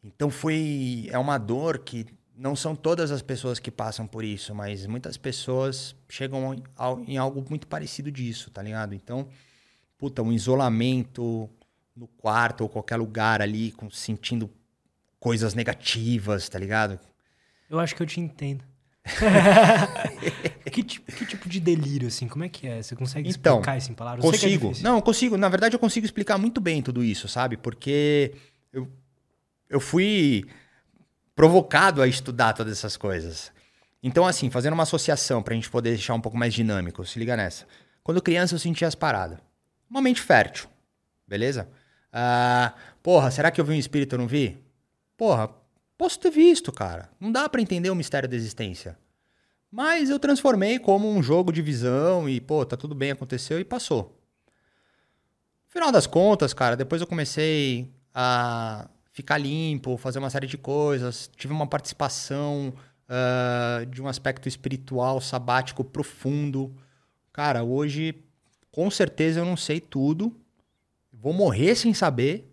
Então 0.04 0.30
foi. 0.30 1.08
É 1.10 1.18
uma 1.18 1.38
dor 1.38 1.80
que 1.80 2.06
não 2.36 2.56
são 2.56 2.76
todas 2.76 3.12
as 3.12 3.22
pessoas 3.22 3.60
que 3.60 3.70
passam 3.70 4.08
por 4.08 4.24
isso, 4.24 4.56
mas 4.56 4.86
muitas 4.86 5.18
pessoas 5.18 5.96
chegam 6.10 6.56
em 7.08 7.18
algo 7.18 7.46
muito 7.50 7.68
parecido 7.68 8.12
disso, 8.12 8.50
tá 8.50 8.62
ligado? 8.62 8.96
Então 8.96 9.28
puta, 10.02 10.24
um 10.24 10.34
isolamento 10.34 11.48
no 11.96 12.08
quarto 12.08 12.62
ou 12.62 12.70
qualquer 12.70 12.98
lugar 12.98 13.40
ali, 13.40 13.72
com, 13.72 13.88
sentindo 13.92 14.50
coisas 15.20 15.54
negativas, 15.54 16.50
tá 16.50 16.58
ligado? 16.58 17.00
Eu 17.70 17.80
acho 17.80 17.96
que 17.96 18.02
eu 18.02 18.08
te 18.08 18.20
entendo. 18.20 18.64
que, 20.72 20.82
tipo, 20.82 21.12
que 21.12 21.26
tipo 21.26 21.48
de 21.48 21.60
delírio, 21.60 22.08
assim? 22.08 22.28
Como 22.28 22.44
é 22.44 22.50
que 22.50 22.68
é? 22.68 22.82
Você 22.82 22.96
consegue 22.96 23.30
então, 23.30 23.58
explicar 23.58 23.78
isso 23.78 23.92
em 23.92 23.94
palavras? 23.94 24.26
É 24.26 24.28
consigo. 24.28 24.72
É 24.76 24.82
não, 24.82 24.96
eu 24.96 25.02
consigo. 25.04 25.38
Na 25.38 25.50
verdade, 25.50 25.76
eu 25.76 25.80
consigo 25.80 26.06
explicar 26.06 26.40
muito 26.40 26.60
bem 26.60 26.82
tudo 26.82 27.04
isso, 27.04 27.28
sabe? 27.28 27.56
Porque 27.56 28.34
eu, 28.74 28.88
eu 29.70 29.80
fui 29.80 30.48
provocado 31.36 32.02
a 32.02 32.08
estudar 32.08 32.54
todas 32.54 32.74
essas 32.74 32.98
coisas. 32.98 33.52
Então, 34.04 34.26
assim, 34.26 34.50
fazendo 34.50 34.74
uma 34.74 34.84
associação 34.84 35.44
pra 35.44 35.56
gente 35.56 35.70
poder 35.70 35.92
deixar 35.92 36.14
um 36.14 36.22
pouco 36.22 36.38
mais 36.38 36.54
dinâmico, 36.54 37.06
se 37.06 37.20
liga 37.20 37.38
nessa. 37.38 37.66
Quando 38.04 38.22
criança, 38.22 38.56
eu 38.56 38.60
sentia 38.60 38.88
as 38.88 38.96
paradas 38.96 39.40
uma 39.92 40.02
mente 40.02 40.22
fértil, 40.22 40.70
beleza? 41.28 41.70
Ah, 42.14 42.74
porra, 43.04 43.30
será 43.30 43.52
que 43.52 43.60
eu 43.60 43.66
vi 43.66 43.74
um 43.74 43.78
espírito 43.78 44.16
e 44.16 44.18
não 44.18 44.26
vi? 44.26 44.58
Porra, 45.18 45.50
posso 45.98 46.18
ter 46.18 46.32
visto, 46.32 46.72
cara. 46.72 47.10
Não 47.20 47.30
dá 47.30 47.48
para 47.50 47.62
entender 47.62 47.90
o 47.90 47.96
mistério 47.96 48.30
da 48.30 48.36
existência. 48.36 48.98
Mas 49.70 50.10
eu 50.10 50.18
transformei 50.18 50.80
como 50.80 51.10
um 51.10 51.22
jogo 51.22 51.52
de 51.52 51.62
visão 51.62 52.28
e, 52.28 52.40
pô, 52.40 52.66
tá 52.66 52.78
tudo 52.78 52.96
bem, 52.96 53.12
aconteceu 53.12 53.60
e 53.60 53.66
passou. 53.66 54.18
Final 55.68 55.92
das 55.92 56.08
contas, 56.08 56.54
cara, 56.54 56.76
depois 56.76 57.02
eu 57.02 57.08
comecei 57.08 57.90
a 58.14 58.90
ficar 59.12 59.38
limpo, 59.38 59.98
fazer 59.98 60.20
uma 60.20 60.30
série 60.30 60.48
de 60.48 60.58
coisas. 60.58 61.30
Tive 61.36 61.54
uma 61.54 61.68
participação 61.68 62.74
uh, 63.08 63.86
de 63.86 64.02
um 64.02 64.08
aspecto 64.08 64.48
espiritual, 64.48 65.22
sabático 65.22 65.84
profundo. 65.84 66.76
Cara, 67.32 67.64
hoje, 67.64 68.24
com 68.72 68.90
certeza 68.90 69.40
eu 69.40 69.46
não 69.46 69.58
sei 69.58 69.80
tudo. 69.80 70.36
Vou 71.12 71.34
morrer 71.34 71.76
sem 71.76 71.94
saber. 71.94 72.48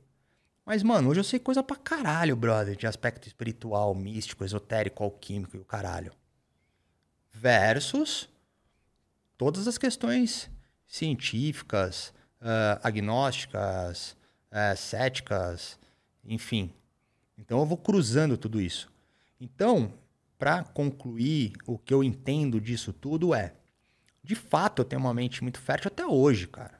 Mas, 0.64 0.82
mano, 0.82 1.08
hoje 1.08 1.20
eu 1.20 1.24
sei 1.24 1.38
coisa 1.38 1.62
pra 1.62 1.76
caralho, 1.76 2.36
brother, 2.36 2.76
de 2.76 2.86
aspecto 2.86 3.26
espiritual, 3.26 3.94
místico, 3.94 4.44
esotérico, 4.44 5.02
alquímico 5.02 5.56
e 5.56 5.60
o 5.60 5.64
caralho. 5.64 6.12
Versus 7.32 8.28
todas 9.38 9.66
as 9.66 9.78
questões 9.78 10.50
científicas, 10.86 12.12
uh, 12.42 12.80
agnósticas, 12.82 14.14
uh, 14.52 14.76
céticas, 14.76 15.78
enfim. 16.28 16.70
Então 17.36 17.58
eu 17.58 17.66
vou 17.66 17.78
cruzando 17.78 18.36
tudo 18.36 18.60
isso. 18.60 18.92
Então, 19.40 19.92
para 20.38 20.62
concluir, 20.62 21.52
o 21.66 21.78
que 21.78 21.92
eu 21.92 22.04
entendo 22.04 22.60
disso 22.60 22.92
tudo 22.92 23.34
é: 23.34 23.54
de 24.22 24.34
fato, 24.34 24.82
eu 24.82 24.84
tenho 24.84 25.00
uma 25.00 25.14
mente 25.14 25.42
muito 25.42 25.58
fértil 25.58 25.88
até 25.88 26.06
hoje, 26.06 26.46
cara. 26.46 26.78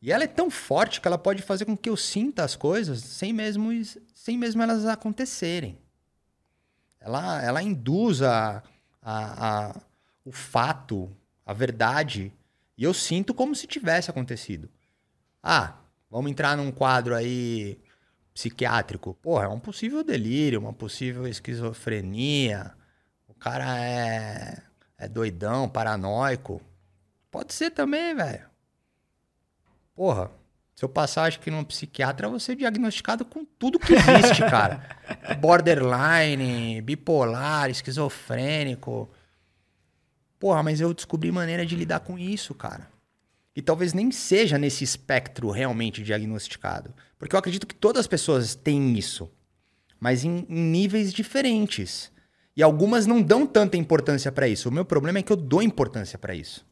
E 0.00 0.10
ela 0.10 0.24
é 0.24 0.28
tão 0.28 0.50
forte 0.50 1.00
que 1.00 1.06
ela 1.06 1.16
pode 1.16 1.42
fazer 1.42 1.64
com 1.64 1.76
que 1.76 1.88
eu 1.88 1.96
sinta 1.96 2.42
as 2.42 2.56
coisas 2.56 3.00
sem 3.00 3.32
mesmo, 3.32 3.70
sem 4.12 4.36
mesmo 4.36 4.60
elas 4.60 4.84
acontecerem. 4.84 5.78
Ela, 6.98 7.40
ela 7.40 7.62
induz 7.62 8.20
a, 8.20 8.64
a, 9.00 9.70
a, 9.70 9.80
o 10.24 10.32
fato, 10.32 11.08
a 11.46 11.52
verdade, 11.52 12.32
e 12.76 12.82
eu 12.82 12.92
sinto 12.92 13.32
como 13.32 13.54
se 13.54 13.66
tivesse 13.66 14.10
acontecido. 14.10 14.68
Ah, 15.40 15.76
vamos 16.10 16.30
entrar 16.30 16.56
num 16.56 16.72
quadro 16.72 17.14
aí 17.14 17.78
psiquiátrico. 18.34 19.14
Porra, 19.14 19.44
é 19.44 19.48
um 19.48 19.60
possível 19.60 20.02
delírio, 20.02 20.60
uma 20.60 20.72
possível 20.72 21.26
esquizofrenia. 21.26 22.72
O 23.28 23.34
cara 23.34 23.78
é, 23.84 24.62
é 24.98 25.08
doidão, 25.08 25.68
paranoico. 25.68 26.60
Pode 27.30 27.54
ser 27.54 27.70
também, 27.70 28.14
velho. 28.14 28.46
Porra, 29.94 30.30
se 30.74 30.84
eu 30.84 30.88
passar, 30.88 31.24
acho 31.24 31.40
que 31.40 31.50
num 31.50 31.64
psiquiatra, 31.64 32.26
eu 32.26 32.30
vou 32.30 32.40
ser 32.40 32.56
diagnosticado 32.56 33.24
com 33.24 33.44
tudo 33.44 33.78
que 33.78 33.92
existe, 33.94 34.42
cara. 34.50 34.84
Borderline, 35.38 36.80
bipolar, 36.80 37.70
esquizofrênico. 37.70 39.08
Porra, 40.38 40.62
mas 40.62 40.80
eu 40.80 40.92
descobri 40.92 41.30
maneira 41.30 41.64
de 41.64 41.76
lidar 41.76 42.00
com 42.00 42.18
isso, 42.18 42.54
cara. 42.54 42.91
E 43.54 43.60
talvez 43.60 43.92
nem 43.92 44.10
seja 44.10 44.56
nesse 44.58 44.82
espectro 44.82 45.50
realmente 45.50 46.02
diagnosticado. 46.02 46.94
Porque 47.18 47.34
eu 47.34 47.38
acredito 47.38 47.66
que 47.66 47.74
todas 47.74 48.00
as 48.00 48.06
pessoas 48.06 48.54
têm 48.54 48.96
isso, 48.96 49.30
mas 50.00 50.24
em, 50.24 50.46
em 50.48 50.60
níveis 50.60 51.12
diferentes. 51.12 52.10
E 52.56 52.62
algumas 52.62 53.06
não 53.06 53.22
dão 53.22 53.46
tanta 53.46 53.76
importância 53.76 54.32
para 54.32 54.48
isso. 54.48 54.68
O 54.68 54.72
meu 54.72 54.84
problema 54.84 55.18
é 55.18 55.22
que 55.22 55.32
eu 55.32 55.36
dou 55.36 55.62
importância 55.62 56.18
para 56.18 56.34
isso. 56.34 56.66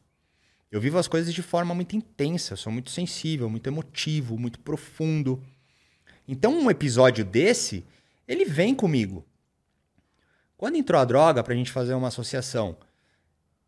Eu 0.71 0.79
vivo 0.79 0.97
as 0.97 1.07
coisas 1.07 1.33
de 1.33 1.41
forma 1.41 1.75
muito 1.75 1.95
intensa, 1.95 2.55
sou 2.55 2.71
muito 2.71 2.91
sensível, 2.91 3.49
muito 3.49 3.67
emotivo, 3.67 4.37
muito 4.37 4.59
profundo. 4.59 5.43
Então, 6.27 6.57
um 6.57 6.71
episódio 6.71 7.25
desse, 7.25 7.85
ele 8.27 8.45
vem 8.45 8.73
comigo. 8.73 9.25
Quando 10.55 10.77
entrou 10.77 11.01
a 11.01 11.05
droga 11.05 11.43
para 11.43 11.53
a 11.53 11.57
gente 11.57 11.71
fazer 11.71 11.93
uma 11.93 12.07
associação, 12.07 12.77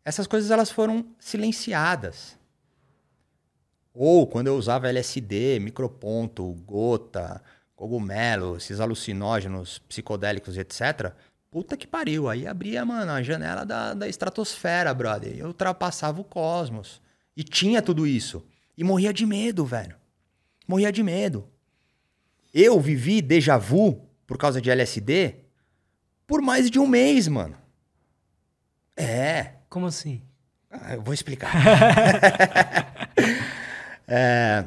essas 0.04 0.26
coisas 0.26 0.50
elas 0.50 0.70
foram 0.70 1.04
silenciadas. 1.18 2.38
Ou 3.94 4.26
quando 4.26 4.48
eu 4.48 4.56
usava 4.56 4.88
LSD, 4.88 5.60
microponto, 5.60 6.52
gota, 6.66 7.40
cogumelo, 7.76 8.56
esses 8.56 8.80
alucinógenos 8.80 9.78
psicodélicos, 9.78 10.58
etc. 10.58 11.12
Puta 11.48 11.76
que 11.76 11.86
pariu. 11.86 12.28
Aí 12.28 12.44
abria, 12.44 12.84
mano, 12.84 13.12
a 13.12 13.22
janela 13.22 13.64
da, 13.64 13.94
da 13.94 14.08
estratosfera, 14.08 14.92
brother. 14.92 15.36
Eu 15.38 15.46
ultrapassava 15.46 16.20
o 16.20 16.24
cosmos. 16.24 17.00
E 17.36 17.44
tinha 17.44 17.80
tudo 17.80 18.04
isso. 18.04 18.44
E 18.76 18.82
morria 18.82 19.12
de 19.12 19.24
medo, 19.24 19.64
velho. 19.64 19.96
Morria 20.66 20.90
de 20.90 21.02
medo. 21.02 21.48
Eu 22.52 22.80
vivi 22.80 23.22
déjà 23.22 23.56
vu 23.56 24.08
por 24.26 24.36
causa 24.36 24.60
de 24.60 24.70
LSD 24.70 25.36
por 26.26 26.42
mais 26.42 26.70
de 26.70 26.78
um 26.78 26.86
mês, 26.86 27.28
mano. 27.28 27.56
É. 28.96 29.54
Como 29.68 29.86
assim? 29.86 30.22
Ah, 30.70 30.94
eu 30.94 31.02
vou 31.02 31.14
explicar. 31.14 31.52
É, 34.16 34.64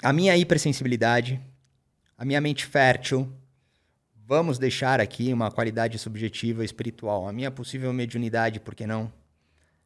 a 0.00 0.12
minha 0.12 0.36
hipersensibilidade, 0.36 1.40
a 2.16 2.24
minha 2.24 2.40
mente 2.40 2.64
fértil, 2.64 3.28
vamos 4.24 4.60
deixar 4.60 5.00
aqui 5.00 5.32
uma 5.32 5.50
qualidade 5.50 5.98
subjetiva 5.98 6.64
espiritual, 6.64 7.26
a 7.26 7.32
minha 7.32 7.50
possível 7.50 7.92
mediunidade, 7.92 8.60
por 8.60 8.76
que 8.76 8.86
não? 8.86 9.12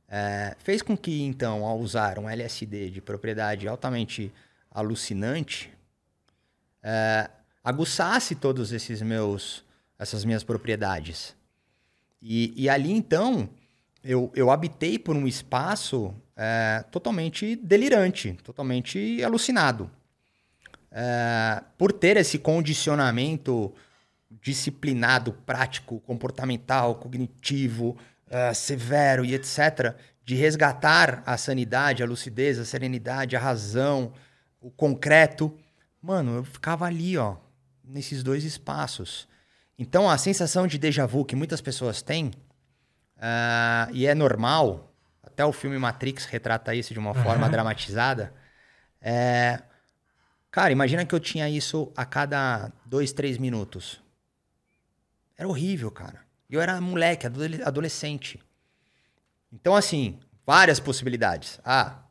É, 0.07 0.55
fez 0.59 0.83
com 0.83 0.95
que, 0.99 1.23
então, 1.23 1.65
ao 1.65 1.79
usar 1.79 2.19
um 2.19 2.29
LSD 2.29 2.91
de 2.91 3.01
propriedade 3.01 3.67
altamente 3.67 4.31
alucinante, 4.71 5.73
é, 6.83 7.31
aguçasse 7.65 8.35
todos 8.35 8.71
esses 8.71 9.01
meus, 9.01 9.65
essas 9.99 10.27
minhas 10.27 10.45
propriedades. 10.45 11.35
E, 12.21 12.53
e 12.55 12.69
ali, 12.69 12.93
então, 12.93 13.49
eu, 14.03 14.31
eu 14.37 14.51
habitei 14.51 14.99
por 14.99 15.17
um 15.17 15.27
espaço 15.27 16.15
é, 16.37 16.85
totalmente 16.91 17.57
delirante, 17.57 18.33
totalmente 18.43 19.23
alucinado. 19.23 19.91
É, 20.91 21.63
por 21.77 21.93
ter 21.93 22.17
esse 22.17 22.39
condicionamento 22.39 23.75
disciplinado, 24.43 25.33
prático, 25.33 26.01
comportamental, 26.01 26.97
cognitivo, 26.97 27.97
é, 28.29 28.53
severo 28.55 29.25
e 29.25 29.35
etc., 29.35 29.95
de 30.25 30.35
resgatar 30.35 31.23
a 31.27 31.37
sanidade, 31.37 32.03
a 32.03 32.07
lucidez, 32.07 32.59
a 32.59 32.65
serenidade, 32.65 33.37
a 33.37 33.39
razão, 33.39 34.13
o 34.61 34.71
concreto. 34.71 35.55
Mano, 36.01 36.37
eu 36.37 36.45
ficava 36.45 36.87
ali, 36.87 37.19
ó, 37.19 37.37
nesses 37.85 38.23
dois 38.23 38.45
espaços. 38.45 39.29
Então, 39.79 40.09
a 40.09 40.17
sensação 40.17 40.67
de 40.67 40.79
déjà 40.79 41.05
vu 41.05 41.25
que 41.25 41.37
muitas 41.37 41.61
pessoas 41.61 42.01
têm, 42.01 42.29
uh, 43.19 43.93
e 43.93 44.07
é 44.07 44.15
normal, 44.15 44.94
até 45.27 45.45
o 45.45 45.53
filme 45.53 45.79
Matrix 45.79 46.25
retrata 46.25 46.75
isso 46.75 46.93
de 46.93 46.99
uma 46.99 47.15
forma 47.15 47.49
dramatizada. 47.49 48.33
É... 49.01 49.63
Cara, 50.51 50.73
imagina 50.73 51.05
que 51.05 51.15
eu 51.15 51.21
tinha 51.21 51.49
isso 51.49 51.93
a 51.97 52.05
cada 52.05 52.73
dois, 52.87 53.13
três 53.13 53.39
minutos. 53.39 54.01
Era 55.37 55.49
horrível, 55.49 55.91
cara. 55.91 56.21
Eu 56.49 56.61
era 56.61 56.81
moleque, 56.81 57.27
adolescente. 57.65 58.41
Então, 59.53 59.75
assim, 59.75 60.21
várias 60.47 60.79
possibilidades. 60.79 61.59
Ah, 61.65 62.05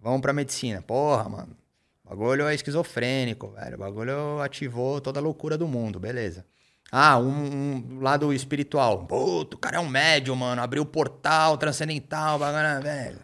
vamos 0.00 0.20
pra 0.20 0.32
medicina. 0.32 0.82
Porra, 0.82 1.28
mano. 1.28 1.56
O 2.04 2.08
bagulho 2.08 2.46
é 2.46 2.54
esquizofrênico, 2.54 3.50
velho. 3.52 3.76
O 3.76 3.78
bagulho 3.78 4.40
ativou 4.40 5.00
toda 5.00 5.20
a 5.20 5.22
loucura 5.22 5.58
do 5.58 5.66
mundo, 5.66 5.98
beleza. 5.98 6.44
Ah, 6.90 7.18
um, 7.18 7.28
um, 7.28 8.00
lado 8.00 8.32
espiritual. 8.32 9.06
Puto, 9.06 9.56
o 9.56 9.60
cara 9.60 9.76
é 9.76 9.80
um 9.80 9.88
médium, 9.88 10.36
mano. 10.36 10.62
Abriu 10.62 10.82
o 10.82 10.86
portal 10.86 11.56
transcendental, 11.56 12.38
bagana, 12.38 12.80
velho. 12.80 13.18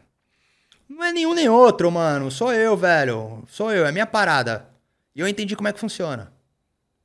Não 0.88 1.04
é 1.04 1.12
nenhum 1.12 1.32
nem 1.32 1.48
outro, 1.48 1.90
mano. 1.90 2.30
Sou 2.30 2.52
eu, 2.52 2.76
velho. 2.76 3.44
Sou 3.48 3.72
eu, 3.72 3.86
é 3.86 3.92
minha 3.92 4.06
parada. 4.06 4.68
E 5.14 5.20
eu 5.20 5.28
entendi 5.28 5.54
como 5.54 5.68
é 5.68 5.72
que 5.72 5.80
funciona. 5.80 6.32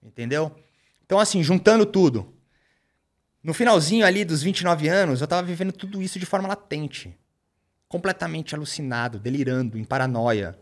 Entendeu? 0.01 0.51
Então, 1.05 1.19
assim, 1.19 1.43
juntando 1.43 1.85
tudo. 1.85 2.33
No 3.43 3.53
finalzinho 3.53 4.05
ali 4.05 4.25
dos 4.25 4.41
29 4.41 4.89
anos, 4.89 5.21
eu 5.21 5.27
tava 5.27 5.43
vivendo 5.43 5.71
tudo 5.71 6.01
isso 6.01 6.19
de 6.19 6.25
forma 6.25 6.47
latente. 6.47 7.15
Completamente 7.87 8.55
alucinado, 8.55 9.19
delirando, 9.19 9.77
em 9.77 9.83
paranoia. 9.85 10.57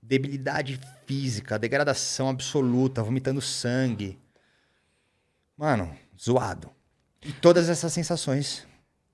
Debilidade 0.00 0.80
física, 1.04 1.58
degradação 1.58 2.30
absoluta, 2.30 3.02
vomitando 3.02 3.40
sangue 3.40 4.18
Mano, 5.56 5.94
zoado. 6.18 6.70
E 7.24 7.32
todas 7.32 7.68
essas 7.68 7.92
sensações 7.92 8.66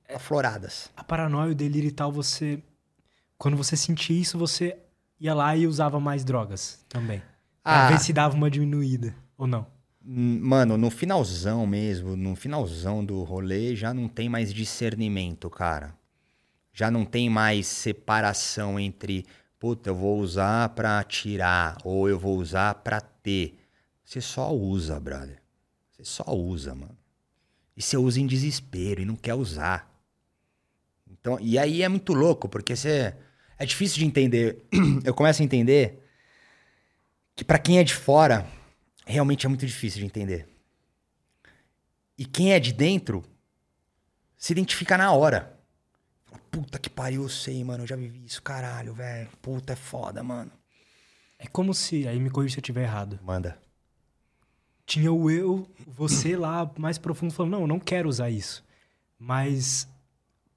afloradas. 0.08 0.90
A 0.96 1.04
paranoia, 1.04 1.52
o 1.52 1.54
delírio 1.54 1.88
e 1.88 1.92
tal, 1.92 2.10
você. 2.10 2.62
Quando 3.36 3.56
você 3.56 3.76
sentia 3.76 4.18
isso, 4.18 4.38
você 4.38 4.76
ia 5.20 5.34
lá 5.34 5.54
e 5.56 5.66
usava 5.66 6.00
mais 6.00 6.24
drogas 6.24 6.84
também. 6.88 7.22
Ah. 7.64 7.86
Pra 7.86 7.88
ver 7.90 8.00
se 8.00 8.12
dava 8.12 8.34
uma 8.34 8.50
diminuída, 8.50 9.14
ou 9.36 9.46
não? 9.46 9.66
Hum, 10.04 10.40
mano, 10.42 10.78
no 10.78 10.90
finalzão 10.90 11.66
mesmo, 11.66 12.16
no 12.16 12.34
finalzão 12.34 13.04
do 13.04 13.22
rolê, 13.22 13.76
já 13.76 13.92
não 13.92 14.08
tem 14.08 14.28
mais 14.28 14.52
discernimento, 14.54 15.50
cara. 15.50 15.94
Já 16.72 16.90
não 16.90 17.04
tem 17.04 17.28
mais 17.28 17.66
separação 17.66 18.78
entre, 18.80 19.26
puta, 19.58 19.90
eu 19.90 19.94
vou 19.94 20.18
usar 20.18 20.70
pra 20.70 21.02
tirar, 21.04 21.76
ou 21.84 22.08
eu 22.08 22.18
vou 22.18 22.38
usar 22.38 22.74
pra 22.76 23.00
ter. 23.00 23.58
Você 24.04 24.20
só 24.20 24.54
usa, 24.54 24.98
brother. 24.98 25.42
Você 25.98 26.04
só 26.04 26.24
usa, 26.32 26.74
mano. 26.74 26.96
E 27.76 27.82
você 27.82 27.96
usa 27.96 28.20
em 28.20 28.26
desespero 28.26 29.00
e 29.00 29.04
não 29.04 29.16
quer 29.16 29.34
usar. 29.34 29.92
Então, 31.10 31.38
e 31.40 31.58
aí 31.58 31.82
é 31.82 31.88
muito 31.88 32.14
louco, 32.14 32.48
porque 32.48 32.76
você. 32.76 33.14
É 33.58 33.66
difícil 33.66 33.98
de 33.98 34.04
entender. 34.04 34.64
Eu 35.04 35.12
começo 35.12 35.42
a 35.42 35.44
entender 35.44 36.08
que 37.34 37.44
para 37.44 37.58
quem 37.58 37.78
é 37.78 37.84
de 37.84 37.94
fora 37.94 38.48
realmente 39.04 39.44
é 39.44 39.48
muito 39.48 39.66
difícil 39.66 40.00
de 40.00 40.06
entender. 40.06 40.48
E 42.16 42.24
quem 42.24 42.52
é 42.52 42.60
de 42.60 42.72
dentro 42.72 43.24
se 44.36 44.52
identifica 44.52 44.96
na 44.96 45.12
hora. 45.12 45.58
Puta 46.50 46.78
que 46.78 46.88
pariu, 46.88 47.22
eu 47.22 47.28
sei, 47.28 47.62
mano, 47.64 47.82
eu 47.82 47.86
já 47.86 47.96
vivi 47.96 48.24
isso, 48.24 48.42
caralho, 48.42 48.94
velho. 48.94 49.28
Puta, 49.42 49.72
é 49.72 49.76
foda, 49.76 50.22
mano. 50.22 50.52
É 51.38 51.46
como 51.46 51.74
se, 51.74 52.06
aí 52.06 52.18
me 52.18 52.30
corrija 52.30 52.54
se 52.54 52.58
eu 52.58 52.62
estiver 52.62 52.82
errado. 52.82 53.18
Manda. 53.22 53.58
Tinha 54.88 55.12
o 55.12 55.30
eu, 55.30 55.68
você 55.86 56.34
lá 56.34 56.70
mais 56.78 56.96
profundo 56.96 57.34
falando, 57.34 57.52
não, 57.52 57.60
eu 57.60 57.66
não 57.66 57.78
quero 57.78 58.08
usar 58.08 58.30
isso. 58.30 58.64
Mas 59.18 59.86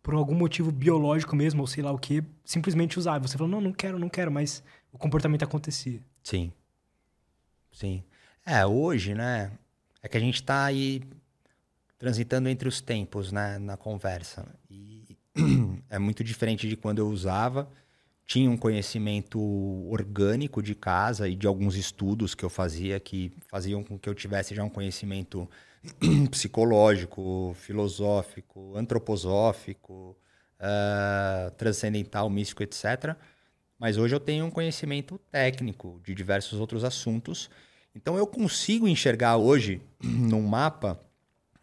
por 0.02 0.14
algum 0.14 0.34
motivo 0.34 0.72
biológico 0.72 1.36
mesmo, 1.36 1.60
ou 1.60 1.68
sei 1.68 1.84
lá 1.84 1.92
o 1.92 2.00
que, 2.00 2.24
simplesmente 2.46 2.98
usava. 2.98 3.28
Você 3.28 3.38
falou, 3.38 3.52
não, 3.52 3.60
não 3.60 3.74
quero, 3.74 4.00
não 4.00 4.08
quero, 4.08 4.32
mas 4.32 4.64
o 4.90 4.98
comportamento 4.98 5.44
acontecia. 5.44 6.00
Sim. 6.24 6.50
Sim. 7.74 8.06
É, 8.46 8.66
hoje, 8.66 9.14
né? 9.14 9.52
É 10.02 10.08
que 10.08 10.16
a 10.16 10.22
gente 10.22 10.42
tá 10.42 10.64
aí 10.64 11.04
transitando 12.00 12.48
entre 12.48 12.70
os 12.70 12.80
tempos, 12.80 13.34
né, 13.34 13.60
na 13.60 13.76
conversa. 13.76 14.48
E 14.70 15.18
é 15.90 16.00
muito 16.00 16.24
diferente 16.24 16.70
de 16.70 16.78
quando 16.78 17.00
eu 17.00 17.10
usava. 17.10 17.70
Tinha 18.32 18.50
um 18.50 18.56
conhecimento 18.56 19.42
orgânico 19.90 20.64
de 20.64 20.74
casa 20.74 21.28
e 21.28 21.36
de 21.36 21.46
alguns 21.46 21.76
estudos 21.76 22.34
que 22.34 22.46
eu 22.46 22.50
fazia 22.50 22.98
que 22.98 23.30
faziam 23.50 23.84
com 23.84 24.00
que 24.00 24.08
eu 24.08 24.16
tivesse 24.16 24.56
já 24.56 24.64
um 24.64 24.70
conhecimento 24.70 25.50
psicológico, 26.32 27.54
filosófico, 27.60 28.78
antroposófico, 28.78 30.16
uh, 30.62 31.52
transcendental, 31.58 32.30
místico, 32.30 32.64
etc. 32.64 33.18
Mas 33.78 33.98
hoje 33.98 34.16
eu 34.16 34.20
tenho 34.22 34.46
um 34.46 34.50
conhecimento 34.50 35.20
técnico 35.30 36.00
de 36.02 36.16
diversos 36.16 36.58
outros 36.58 36.86
assuntos. 36.86 37.50
Então 37.94 38.18
eu 38.18 38.26
consigo 38.26 38.88
enxergar 38.88 39.36
hoje, 39.36 39.82
num 40.02 40.44
mapa, 40.44 40.98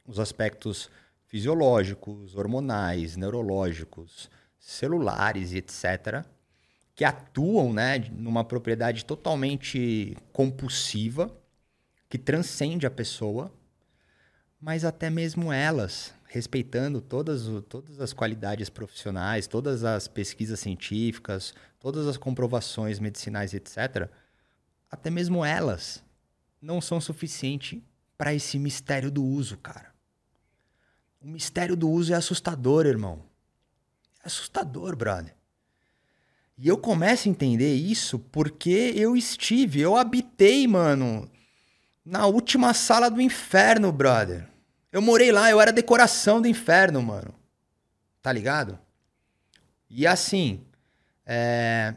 os 0.06 0.20
aspectos 0.20 0.90
fisiológicos, 1.28 2.36
hormonais, 2.36 3.16
neurológicos, 3.16 4.28
celulares 4.58 5.54
etc., 5.54 6.26
que 6.98 7.04
atuam 7.04 7.72
né, 7.72 7.98
numa 8.10 8.44
propriedade 8.44 9.06
totalmente 9.06 10.18
compulsiva, 10.34 11.34
que 12.10 12.18
transcende 12.18 12.86
a 12.86 12.90
pessoa 12.90 13.50
mas 14.60 14.84
até 14.84 15.08
mesmo 15.08 15.52
elas, 15.52 16.12
respeitando 16.26 17.00
todas, 17.00 17.44
todas 17.68 18.00
as 18.00 18.12
qualidades 18.12 18.68
profissionais, 18.68 19.46
todas 19.46 19.84
as 19.84 20.08
pesquisas 20.08 20.58
científicas, 20.58 21.54
todas 21.78 22.06
as 22.06 22.16
comprovações 22.16 22.98
medicinais, 22.98 23.54
etc., 23.54 24.10
até 24.90 25.10
mesmo 25.10 25.44
elas 25.44 26.02
não 26.60 26.80
são 26.80 27.00
suficientes 27.00 27.80
para 28.16 28.34
esse 28.34 28.58
mistério 28.58 29.10
do 29.10 29.22
uso, 29.22 29.56
cara. 29.58 29.94
O 31.20 31.28
mistério 31.28 31.76
do 31.76 31.88
uso 31.88 32.12
é 32.12 32.16
assustador, 32.16 32.86
irmão. 32.86 33.22
É 34.24 34.26
assustador, 34.26 34.96
brother. 34.96 35.36
E 36.60 36.66
eu 36.66 36.76
começo 36.76 37.28
a 37.28 37.30
entender 37.30 37.72
isso 37.72 38.18
porque 38.18 38.92
eu 38.96 39.16
estive, 39.16 39.80
eu 39.80 39.96
habitei, 39.96 40.66
mano, 40.66 41.30
na 42.04 42.26
última 42.26 42.74
sala 42.74 43.08
do 43.08 43.20
inferno, 43.20 43.92
brother. 43.92 44.48
Eu 44.90 45.00
morei 45.00 45.30
lá, 45.30 45.48
eu 45.48 45.60
era 45.60 45.72
decoração 45.72 46.42
do 46.42 46.48
inferno, 46.48 47.00
mano. 47.00 47.32
Tá 48.20 48.32
ligado? 48.32 48.76
E 49.88 50.04
assim, 50.04 50.60
é... 51.24 51.94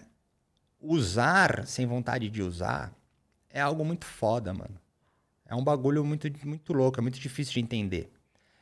usar 0.80 1.66
sem 1.66 1.88
vontade 1.88 2.30
de 2.30 2.44
usar 2.44 2.94
é 3.50 3.60
algo 3.60 3.84
muito 3.84 4.06
foda, 4.06 4.54
mano. 4.54 4.80
É 5.46 5.56
um 5.56 5.64
bagulho 5.64 6.06
muito, 6.06 6.28
muito 6.46 6.72
louco, 6.72 7.00
é 7.00 7.02
muito 7.02 7.20
difícil 7.20 7.56
de 7.56 7.62
entender. 7.62 8.12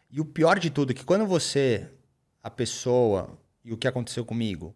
E 0.09 0.21
o 0.21 0.25
pior 0.25 0.57
de 0.59 0.69
tudo 0.69 0.91
é 0.91 0.95
que 0.95 1.03
quando 1.03 1.25
você, 1.27 1.87
a 2.41 2.49
pessoa, 2.49 3.37
e 3.63 3.73
o 3.73 3.77
que 3.77 3.87
aconteceu 3.87 4.23
comigo, 4.23 4.73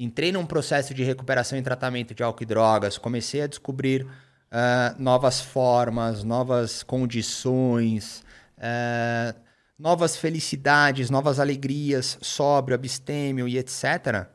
entrei 0.00 0.32
num 0.32 0.46
processo 0.46 0.94
de 0.94 1.04
recuperação 1.04 1.58
e 1.58 1.62
tratamento 1.62 2.14
de 2.14 2.22
álcool 2.22 2.42
e 2.42 2.46
drogas, 2.46 2.96
comecei 2.96 3.42
a 3.42 3.46
descobrir 3.46 4.04
uh, 4.04 4.98
novas 4.98 5.42
formas, 5.42 6.24
novas 6.24 6.82
condições, 6.82 8.24
uh, 8.56 9.38
novas 9.78 10.16
felicidades, 10.16 11.10
novas 11.10 11.38
alegrias, 11.38 12.16
sóbrio, 12.22 12.74
abstêmio 12.74 13.46
e 13.46 13.58
etc. 13.58 14.26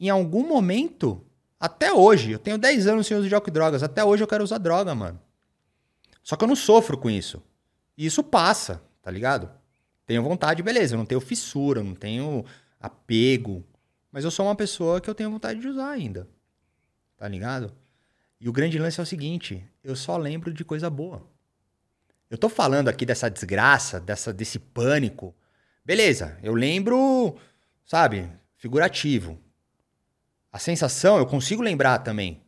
Em 0.00 0.10
algum 0.10 0.46
momento, 0.46 1.24
até 1.60 1.92
hoje, 1.92 2.32
eu 2.32 2.38
tenho 2.40 2.58
10 2.58 2.88
anos 2.88 3.06
sem 3.06 3.16
uso 3.16 3.28
de 3.28 3.34
álcool 3.36 3.50
e 3.50 3.52
drogas, 3.52 3.84
até 3.84 4.04
hoje 4.04 4.24
eu 4.24 4.28
quero 4.28 4.42
usar 4.42 4.58
droga, 4.58 4.92
mano. 4.96 5.20
Só 6.24 6.34
que 6.34 6.42
eu 6.42 6.48
não 6.48 6.56
sofro 6.56 6.98
com 6.98 7.08
isso. 7.08 7.40
E 7.96 8.04
isso 8.04 8.24
passa, 8.24 8.82
tá 9.00 9.12
ligado? 9.12 9.48
Tenho 10.04 10.24
vontade, 10.24 10.60
beleza, 10.60 10.94
eu 10.94 10.98
não 10.98 11.06
tenho 11.06 11.20
fissura, 11.20 11.84
não 11.84 11.94
tenho 11.94 12.44
apego, 12.80 13.64
mas 14.12 14.24
eu 14.24 14.30
sou 14.30 14.46
uma 14.46 14.54
pessoa 14.54 15.00
que 15.00 15.08
eu 15.08 15.14
tenho 15.14 15.30
vontade 15.30 15.58
de 15.58 15.66
usar 15.66 15.90
ainda. 15.90 16.28
Tá 17.16 17.26
ligado? 17.26 17.72
E 18.38 18.48
o 18.48 18.52
grande 18.52 18.78
lance 18.78 19.00
é 19.00 19.02
o 19.02 19.06
seguinte: 19.06 19.66
eu 19.82 19.96
só 19.96 20.18
lembro 20.18 20.52
de 20.52 20.64
coisa 20.64 20.90
boa. 20.90 21.26
Eu 22.28 22.36
tô 22.36 22.48
falando 22.48 22.88
aqui 22.88 23.06
dessa 23.06 23.30
desgraça, 23.30 23.98
dessa, 23.98 24.32
desse 24.32 24.58
pânico. 24.58 25.34
Beleza, 25.84 26.38
eu 26.42 26.54
lembro, 26.54 27.36
sabe, 27.84 28.30
figurativo. 28.56 29.38
A 30.50 30.58
sensação 30.58 31.18
eu 31.18 31.26
consigo 31.26 31.62
lembrar 31.62 31.98
também. 31.98 32.42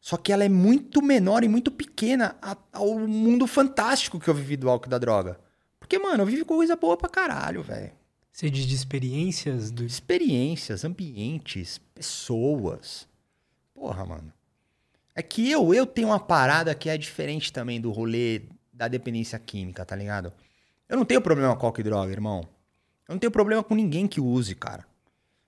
Só 0.00 0.16
que 0.16 0.32
ela 0.32 0.44
é 0.44 0.48
muito 0.48 1.02
menor 1.02 1.42
e 1.42 1.48
muito 1.48 1.70
pequena 1.70 2.36
ao 2.72 2.98
mundo 3.00 3.46
fantástico 3.46 4.20
que 4.20 4.28
eu 4.28 4.34
vivi 4.34 4.56
do 4.56 4.70
álcool 4.70 4.86
e 4.86 4.90
da 4.90 4.98
droga. 4.98 5.38
Porque, 5.78 5.98
mano, 5.98 6.22
eu 6.22 6.26
vivi 6.26 6.44
coisa 6.44 6.76
boa 6.76 6.96
pra 6.96 7.08
caralho, 7.08 7.62
velho. 7.62 7.97
Você 8.38 8.48
diz 8.48 8.66
de 8.66 8.74
experiências? 8.76 9.72
Do... 9.72 9.84
Experiências, 9.84 10.84
ambientes, 10.84 11.78
pessoas. 11.92 13.08
Porra, 13.74 14.04
mano. 14.06 14.32
É 15.12 15.20
que 15.20 15.50
eu, 15.50 15.74
eu 15.74 15.84
tenho 15.84 16.06
uma 16.06 16.20
parada 16.20 16.72
que 16.72 16.88
é 16.88 16.96
diferente 16.96 17.52
também 17.52 17.80
do 17.80 17.90
rolê 17.90 18.42
da 18.72 18.86
dependência 18.86 19.36
química, 19.40 19.84
tá 19.84 19.96
ligado? 19.96 20.32
Eu 20.88 20.96
não 20.96 21.04
tenho 21.04 21.20
problema 21.20 21.56
com 21.56 21.72
e 21.76 21.82
droga, 21.82 22.12
irmão. 22.12 22.48
Eu 23.08 23.14
não 23.14 23.18
tenho 23.18 23.32
problema 23.32 23.60
com 23.64 23.74
ninguém 23.74 24.06
que 24.06 24.20
use, 24.20 24.54
cara. 24.54 24.86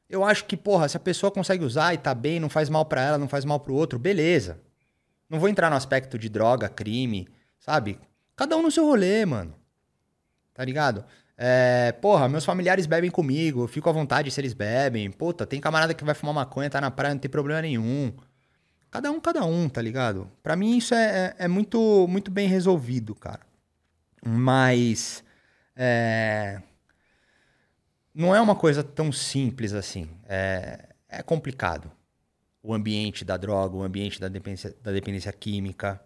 Eu 0.08 0.24
acho 0.24 0.44
que, 0.46 0.56
porra, 0.56 0.88
se 0.88 0.96
a 0.96 1.00
pessoa 1.00 1.30
consegue 1.30 1.64
usar 1.64 1.94
e 1.94 1.98
tá 1.98 2.12
bem, 2.12 2.40
não 2.40 2.48
faz 2.48 2.68
mal 2.68 2.84
para 2.84 3.02
ela, 3.02 3.18
não 3.18 3.28
faz 3.28 3.44
mal 3.44 3.60
pro 3.60 3.72
outro, 3.72 4.00
beleza. 4.00 4.60
Não 5.28 5.38
vou 5.38 5.48
entrar 5.48 5.70
no 5.70 5.76
aspecto 5.76 6.18
de 6.18 6.28
droga, 6.28 6.68
crime, 6.68 7.28
sabe? 7.60 8.00
Cada 8.34 8.56
um 8.56 8.62
no 8.62 8.70
seu 8.72 8.84
rolê, 8.84 9.24
mano. 9.24 9.54
Tá 10.52 10.64
ligado? 10.64 11.04
É, 11.42 11.92
porra, 11.92 12.28
meus 12.28 12.44
familiares 12.44 12.84
bebem 12.84 13.10
comigo, 13.10 13.66
fico 13.66 13.88
à 13.88 13.92
vontade 13.92 14.30
se 14.30 14.38
eles 14.38 14.52
bebem. 14.52 15.10
Puta, 15.10 15.46
tem 15.46 15.58
camarada 15.58 15.94
que 15.94 16.04
vai 16.04 16.14
fumar 16.14 16.34
maconha, 16.34 16.68
tá 16.68 16.82
na 16.82 16.90
praia, 16.90 17.14
não 17.14 17.18
tem 17.18 17.30
problema 17.30 17.62
nenhum. 17.62 18.12
Cada 18.90 19.10
um, 19.10 19.18
cada 19.18 19.42
um, 19.46 19.66
tá 19.66 19.80
ligado? 19.80 20.30
Para 20.42 20.54
mim 20.54 20.76
isso 20.76 20.94
é, 20.94 21.34
é, 21.38 21.44
é, 21.44 21.48
muito, 21.48 22.06
muito 22.08 22.30
bem 22.30 22.46
resolvido, 22.46 23.14
cara. 23.14 23.40
Mas 24.22 25.24
é, 25.74 26.60
não 28.14 28.36
é 28.36 28.40
uma 28.42 28.54
coisa 28.54 28.84
tão 28.84 29.10
simples 29.10 29.72
assim. 29.72 30.10
É, 30.28 30.90
é 31.08 31.22
complicado. 31.22 31.90
O 32.62 32.74
ambiente 32.74 33.24
da 33.24 33.38
droga, 33.38 33.76
o 33.76 33.82
ambiente 33.82 34.20
da 34.20 34.28
dependência, 34.28 34.76
da 34.82 34.92
dependência 34.92 35.32
química. 35.32 36.04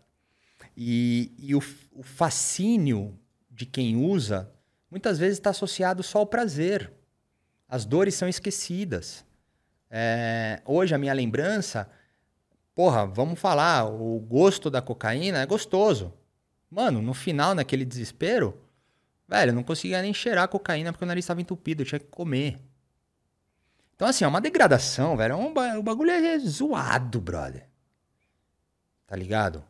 E, 0.76 1.34
e 1.36 1.56
o, 1.56 1.62
o 1.90 2.04
fascínio 2.04 3.18
de 3.50 3.66
quem 3.66 3.96
usa 3.96 4.53
muitas 4.94 5.18
vezes 5.18 5.38
está 5.38 5.50
associado 5.50 6.02
só 6.02 6.20
ao 6.20 6.26
prazer. 6.26 6.92
As 7.68 7.84
dores 7.84 8.14
são 8.14 8.28
esquecidas. 8.28 9.24
É, 9.90 10.62
hoje 10.64 10.94
a 10.94 10.98
minha 10.98 11.12
lembrança 11.12 11.90
Porra, 12.74 13.06
vamos 13.06 13.38
falar, 13.38 13.84
o 13.84 14.18
gosto 14.18 14.68
da 14.68 14.82
cocaína 14.82 15.38
é 15.38 15.46
gostoso. 15.46 16.12
Mano, 16.68 17.00
no 17.00 17.14
final, 17.14 17.54
naquele 17.54 17.84
desespero, 17.84 18.60
velho, 19.28 19.50
eu 19.50 19.54
não 19.54 19.62
conseguia 19.62 20.02
nem 20.02 20.12
cheirar 20.12 20.48
cocaína 20.48 20.92
porque 20.92 21.04
o 21.04 21.06
nariz 21.06 21.24
estava 21.24 21.40
entupido, 21.40 21.82
eu 21.82 21.86
tinha 21.86 22.00
que 22.00 22.06
comer. 22.06 22.58
Então, 23.94 24.08
assim, 24.08 24.24
é 24.24 24.28
uma 24.28 24.40
degradação, 24.40 25.16
velho. 25.16 25.32
É 25.34 25.36
um, 25.36 25.78
o 25.78 25.82
bagulho 25.84 26.10
é 26.10 26.36
zoado, 26.40 27.20
brother. 27.20 27.68
Tá 29.06 29.14
ligado? 29.14 29.64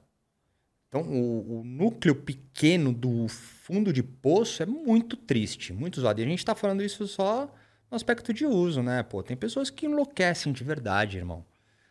Então, 0.94 1.10
o, 1.12 1.58
o, 1.58 1.64
núcleo 1.64 2.14
pequeno 2.14 2.92
do 2.92 3.26
fundo 3.26 3.92
de 3.92 4.00
poço 4.00 4.62
é 4.62 4.66
muito 4.66 5.16
triste, 5.16 5.72
muito 5.72 6.00
zoado. 6.00 6.20
E 6.20 6.24
a 6.24 6.28
gente 6.28 6.44
tá 6.44 6.54
falando 6.54 6.84
isso 6.84 7.08
só 7.08 7.52
no 7.90 7.96
aspecto 7.96 8.32
de 8.32 8.46
uso, 8.46 8.80
né? 8.80 9.02
Pô, 9.02 9.20
tem 9.20 9.36
pessoas 9.36 9.70
que 9.70 9.86
enlouquecem 9.86 10.52
de 10.52 10.62
verdade, 10.62 11.16
irmão. 11.16 11.44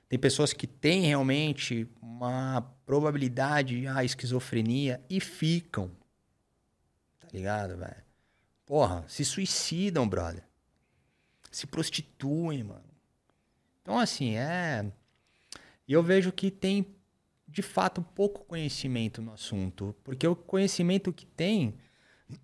Tem 0.08 0.18
pessoas 0.18 0.54
que 0.54 0.66
têm 0.66 1.02
realmente 1.02 1.86
uma 2.02 2.62
probabilidade 2.86 3.82
de 3.82 3.88
ah, 3.88 4.06
esquizofrenia 4.06 5.04
e 5.10 5.20
ficam. 5.20 5.92
Tá 7.20 7.28
ligado, 7.34 7.76
velho? 7.76 8.04
Porra, 8.66 9.04
se 9.10 9.26
suicidam, 9.26 10.08
brother. 10.08 10.46
Se 11.52 11.68
prostituem, 11.68 12.64
mano. 12.64 12.86
Então, 13.82 14.00
assim, 14.00 14.38
é. 14.38 14.90
E 15.86 15.92
eu 15.92 16.02
vejo 16.02 16.32
que 16.32 16.50
tem 16.50 16.96
de 17.54 17.62
fato, 17.62 18.02
pouco 18.02 18.44
conhecimento 18.46 19.22
no 19.22 19.32
assunto. 19.32 19.96
Porque 20.04 20.28
o 20.28 20.36
conhecimento 20.36 21.14
que 21.14 21.26
tem. 21.26 21.76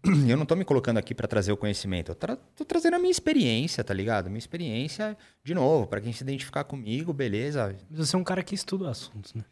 Eu 0.30 0.38
não 0.38 0.46
tô 0.46 0.56
me 0.56 0.64
colocando 0.64 0.98
aqui 0.98 1.16
para 1.16 1.28
trazer 1.28 1.52
o 1.52 1.58
conhecimento. 1.58 2.12
Eu 2.12 2.16
tra 2.16 2.36
tô 2.36 2.64
trazendo 2.64 2.96
a 2.96 3.00
minha 3.00 3.10
experiência, 3.10 3.84
tá 3.84 3.94
ligado? 3.94 4.30
Minha 4.30 4.38
experiência, 4.38 5.18
de 5.44 5.56
novo, 5.56 5.88
para 5.88 6.00
quem 6.00 6.14
se 6.14 6.22
identificar 6.22 6.64
comigo, 6.64 7.12
beleza. 7.12 7.76
Mas 7.90 8.08
você 8.08 8.16
é 8.16 8.20
um 8.20 8.24
cara 8.24 8.44
que 8.44 8.54
estuda 8.54 8.88
assuntos, 8.88 9.34
né? 9.34 9.44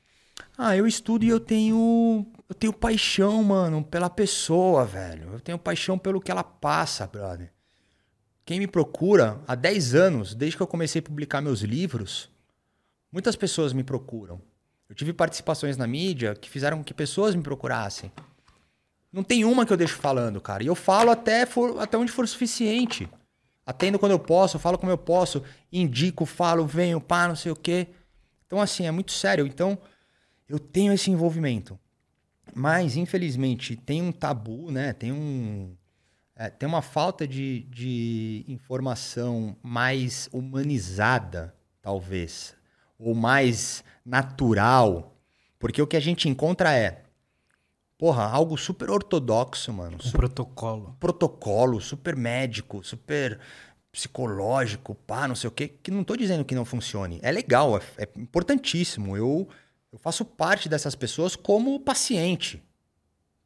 Ah, 0.56 0.78
eu 0.78 0.86
estudo 0.86 1.26
e 1.26 1.30
eu 1.30 1.40
tenho. 1.40 2.28
Eu 2.48 2.54
tenho 2.54 2.72
paixão, 2.72 3.44
mano, 3.44 3.84
pela 3.84 4.12
pessoa, 4.12 4.86
velho. 4.86 5.34
Eu 5.34 5.40
tenho 5.40 5.58
paixão 5.58 5.98
pelo 5.98 6.22
que 6.22 6.30
ela 6.30 6.44
passa, 6.44 7.08
brother. 7.08 7.52
Quem 8.46 8.60
me 8.60 8.68
procura 8.68 9.42
há 9.48 9.56
10 9.56 9.96
anos, 9.96 10.36
desde 10.36 10.56
que 10.56 10.62
eu 10.62 10.68
comecei 10.68 11.00
a 11.00 11.04
publicar 11.04 11.42
meus 11.42 11.62
livros, 11.62 12.30
muitas 13.12 13.36
pessoas 13.36 13.74
me 13.74 13.84
procuram. 13.84 14.40
Eu 14.90 14.96
tive 14.96 15.14
participações 15.14 15.76
na 15.78 15.86
mídia 15.86 16.36
que 16.36 16.50
fizeram 16.50 16.78
com 16.78 16.84
que 16.84 16.94
pessoas 16.94 17.36
me 17.36 17.44
procurassem. 17.44 18.12
Não 19.12 19.24
tem 19.24 19.44
uma 19.44 19.66
que 19.66 19.74
eu 19.74 19.78
deixo 19.78 19.96
falando, 19.96 20.40
cara. 20.40 20.64
E 20.64 20.68
eu 20.68 20.76
falo 20.76 21.12
até, 21.12 21.46
for, 21.46 21.80
até 21.80 21.98
onde 21.98 22.12
for 22.12 22.28
suficiente. 22.28 23.10
Atendo 23.66 24.00
quando 24.00 24.14
eu 24.14 24.20
posso, 24.20 24.60
falo 24.60 24.78
como 24.78 24.92
eu 24.92 24.98
posso, 24.98 25.44
indico, 25.72 26.26
falo, 26.26 26.66
venho, 26.66 27.02
pá, 27.02 27.28
não 27.28 27.36
sei 27.36 27.52
o 27.52 27.56
quê. 27.56 27.88
Então, 28.46 28.62
assim, 28.62 28.86
é 28.86 28.92
muito 28.92 29.12
sério. 29.12 29.46
Então, 29.46 29.78
eu 30.48 30.58
tenho 30.58 30.94
esse 30.94 31.12
envolvimento. 31.12 31.78
Mas, 32.56 32.96
infelizmente, 32.96 33.76
tem 33.76 34.02
um 34.02 34.12
tabu, 34.12 34.72
né? 34.72 34.94
Tem 34.94 35.12
um. 35.12 35.76
É, 36.36 36.50
tem 36.50 36.70
uma 36.70 36.82
falta 36.82 37.28
de, 37.28 37.62
de 37.70 38.46
informação 38.48 39.56
mais 39.62 40.30
humanizada, 40.32 41.54
talvez, 41.82 42.56
ou 42.98 43.14
mais 43.14 43.84
natural. 44.06 45.16
Porque 45.60 45.82
o 45.82 45.88
que 45.88 45.98
a 45.98 46.02
gente 46.02 46.30
encontra 46.30 46.74
é, 46.74 47.04
porra, 47.98 48.24
algo 48.24 48.58
super 48.58 48.90
ortodoxo, 48.90 49.74
mano. 49.74 49.98
Um 50.04 50.12
protocolo. 50.12 50.96
Protocolo, 51.00 51.82
super 51.82 52.16
médico, 52.16 52.84
super 52.84 53.40
psicológico, 53.92 54.94
pá, 54.94 55.28
não 55.28 55.36
sei 55.36 55.48
o 55.48 55.52
quê. 55.52 55.68
Que 55.68 55.92
não 55.92 56.04
tô 56.04 56.16
dizendo 56.16 56.46
que 56.46 56.56
não 56.56 56.66
funcione. 56.66 57.20
É 57.24 57.32
legal, 57.32 57.78
é, 57.78 57.82
é 58.04 58.10
importantíssimo. 58.16 59.18
Eu, 59.18 59.48
eu 59.92 59.98
faço 59.98 60.24
parte 60.24 60.70
dessas 60.70 60.96
pessoas 60.96 61.36
como 61.36 61.80
paciente, 61.80 62.64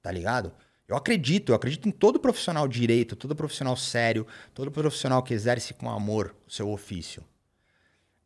tá 0.02 0.12
ligado? 0.12 0.52
Eu 0.88 0.98
acredito, 0.98 1.54
eu 1.54 1.56
acredito 1.56 1.88
em 1.88 1.92
todo 1.92 2.20
profissional 2.20 2.68
direito, 2.68 3.16
todo 3.16 3.34
profissional 3.34 3.78
sério, 3.78 4.28
todo 4.54 4.70
profissional 4.70 5.24
que 5.24 5.34
exerce 5.34 5.74
com 5.74 5.90
amor 5.90 6.36
o 6.46 6.52
seu 6.52 6.70
ofício 6.70 7.24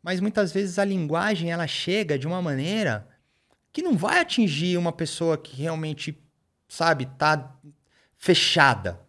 mas 0.06 0.20
muitas 0.20 0.52
vezes 0.52 0.78
a 0.78 0.86
linguagem 0.86 1.52
ela 1.52 1.66
chega 1.66 2.20
de 2.20 2.28
uma 2.28 2.40
maneira 2.40 3.08
que 3.74 3.82
não 3.82 3.98
vai 3.98 4.20
atingir 4.20 4.78
uma 4.78 4.92
pessoa 4.92 5.36
que 5.36 5.56
realmente, 5.56 6.16
sabe, 6.68 7.08
tá 7.18 7.58
fechada. 8.16 9.02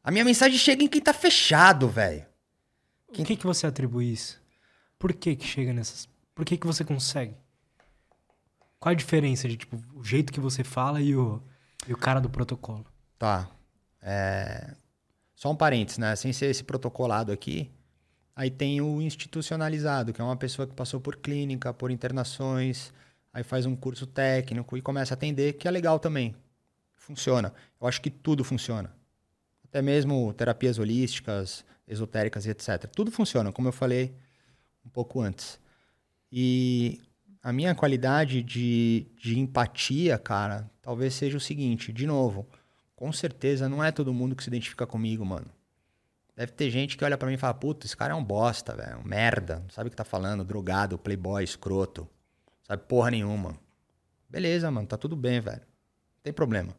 A 0.00 0.12
minha 0.12 0.24
mensagem 0.24 0.56
chega 0.56 0.84
em 0.84 0.86
quem 0.86 1.00
tá 1.00 1.12
fechado, 1.12 1.88
velho. 1.88 2.24
Quem... 3.12 3.24
O 3.24 3.26
que 3.26 3.34
que 3.34 3.44
você 3.44 3.66
atribui 3.66 4.12
isso? 4.12 4.40
Por 4.96 5.12
que 5.12 5.34
que 5.34 5.44
chega 5.44 5.72
nessas... 5.72 6.08
Por 6.36 6.44
que 6.44 6.56
que 6.56 6.68
você 6.68 6.84
consegue? 6.84 7.34
Qual 8.78 8.92
a 8.92 8.94
diferença 8.94 9.48
de, 9.48 9.56
tipo, 9.56 9.82
o 9.92 10.04
jeito 10.04 10.32
que 10.32 10.38
você 10.38 10.62
fala 10.62 11.00
e 11.00 11.16
o, 11.16 11.42
e 11.88 11.92
o 11.92 11.98
cara 11.98 12.20
do 12.20 12.30
protocolo? 12.30 12.86
Tá. 13.18 13.50
É... 14.00 14.76
Só 15.34 15.50
um 15.50 15.56
parênteses, 15.56 15.98
né? 15.98 16.14
Sem 16.14 16.32
ser 16.32 16.46
esse 16.46 16.62
protocolado 16.62 17.32
aqui, 17.32 17.72
Aí 18.36 18.50
tem 18.50 18.80
o 18.80 19.00
institucionalizado, 19.00 20.12
que 20.12 20.20
é 20.20 20.24
uma 20.24 20.36
pessoa 20.36 20.66
que 20.66 20.74
passou 20.74 21.00
por 21.00 21.16
clínica, 21.16 21.72
por 21.72 21.90
internações, 21.90 22.92
aí 23.32 23.44
faz 23.44 23.64
um 23.64 23.76
curso 23.76 24.06
técnico 24.06 24.76
e 24.76 24.82
começa 24.82 25.14
a 25.14 25.16
atender, 25.16 25.54
que 25.54 25.68
é 25.68 25.70
legal 25.70 25.98
também. 25.98 26.34
Funciona. 26.96 27.52
Eu 27.80 27.86
acho 27.86 28.00
que 28.00 28.10
tudo 28.10 28.42
funciona. 28.42 28.92
Até 29.64 29.80
mesmo 29.82 30.32
terapias 30.32 30.78
holísticas, 30.78 31.64
esotéricas 31.86 32.46
e 32.46 32.50
etc. 32.50 32.86
Tudo 32.94 33.10
funciona, 33.10 33.52
como 33.52 33.68
eu 33.68 33.72
falei 33.72 34.14
um 34.84 34.88
pouco 34.88 35.20
antes. 35.20 35.60
E 36.30 37.00
a 37.42 37.52
minha 37.52 37.74
qualidade 37.74 38.42
de, 38.42 39.06
de 39.16 39.38
empatia, 39.38 40.18
cara, 40.18 40.68
talvez 40.82 41.14
seja 41.14 41.36
o 41.36 41.40
seguinte: 41.40 41.92
de 41.92 42.06
novo, 42.06 42.46
com 42.96 43.12
certeza 43.12 43.68
não 43.68 43.84
é 43.84 43.92
todo 43.92 44.14
mundo 44.14 44.34
que 44.34 44.42
se 44.42 44.48
identifica 44.48 44.86
comigo, 44.86 45.24
mano. 45.24 45.46
Deve 46.36 46.52
ter 46.52 46.70
gente 46.70 46.96
que 46.96 47.04
olha 47.04 47.16
para 47.16 47.28
mim 47.28 47.34
e 47.34 47.38
fala: 47.38 47.54
Puta, 47.54 47.86
esse 47.86 47.96
cara 47.96 48.12
é 48.12 48.16
um 48.16 48.24
bosta, 48.24 48.74
velho. 48.74 48.98
Um 48.98 49.04
merda. 49.04 49.60
Não 49.60 49.70
sabe 49.70 49.88
o 49.88 49.90
que 49.90 49.96
tá 49.96 50.04
falando. 50.04 50.44
Drogado, 50.44 50.98
playboy, 50.98 51.44
escroto. 51.44 52.08
Sabe 52.64 52.82
porra 52.88 53.10
nenhuma. 53.10 53.58
Beleza, 54.28 54.70
mano. 54.70 54.86
Tá 54.86 54.96
tudo 54.96 55.14
bem, 55.14 55.40
velho. 55.40 55.60
Não 55.60 56.22
tem 56.22 56.32
problema. 56.32 56.74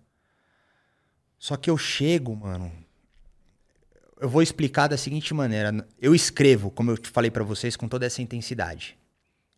Só 1.38 1.56
que 1.56 1.70
eu 1.70 1.78
chego, 1.78 2.36
mano. 2.36 2.72
Eu 4.20 4.28
vou 4.28 4.42
explicar 4.42 4.88
da 4.88 4.98
seguinte 4.98 5.34
maneira. 5.34 5.88
Eu 6.02 6.14
escrevo, 6.14 6.72
como 6.72 6.92
eu 6.92 6.98
falei 7.04 7.32
para 7.32 7.44
vocês, 7.44 7.76
com 7.76 7.88
toda 7.88 8.06
essa 8.06 8.22
intensidade. 8.22 8.98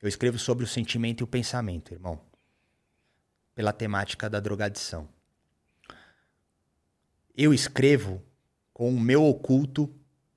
Eu 0.01 0.07
escrevo 0.07 0.37
sobre 0.37 0.63
o 0.63 0.67
sentimento 0.67 1.21
e 1.21 1.23
o 1.23 1.27
pensamento, 1.27 1.93
irmão. 1.93 2.21
Pela 3.55 3.73
temática 3.73 4.29
da 4.29 4.39
drogadição. 4.39 5.09
Eu 7.35 7.53
escrevo 7.53 8.21
com 8.77 8.89
o 8.91 8.99
meu 8.99 9.25
oculto 9.25 9.91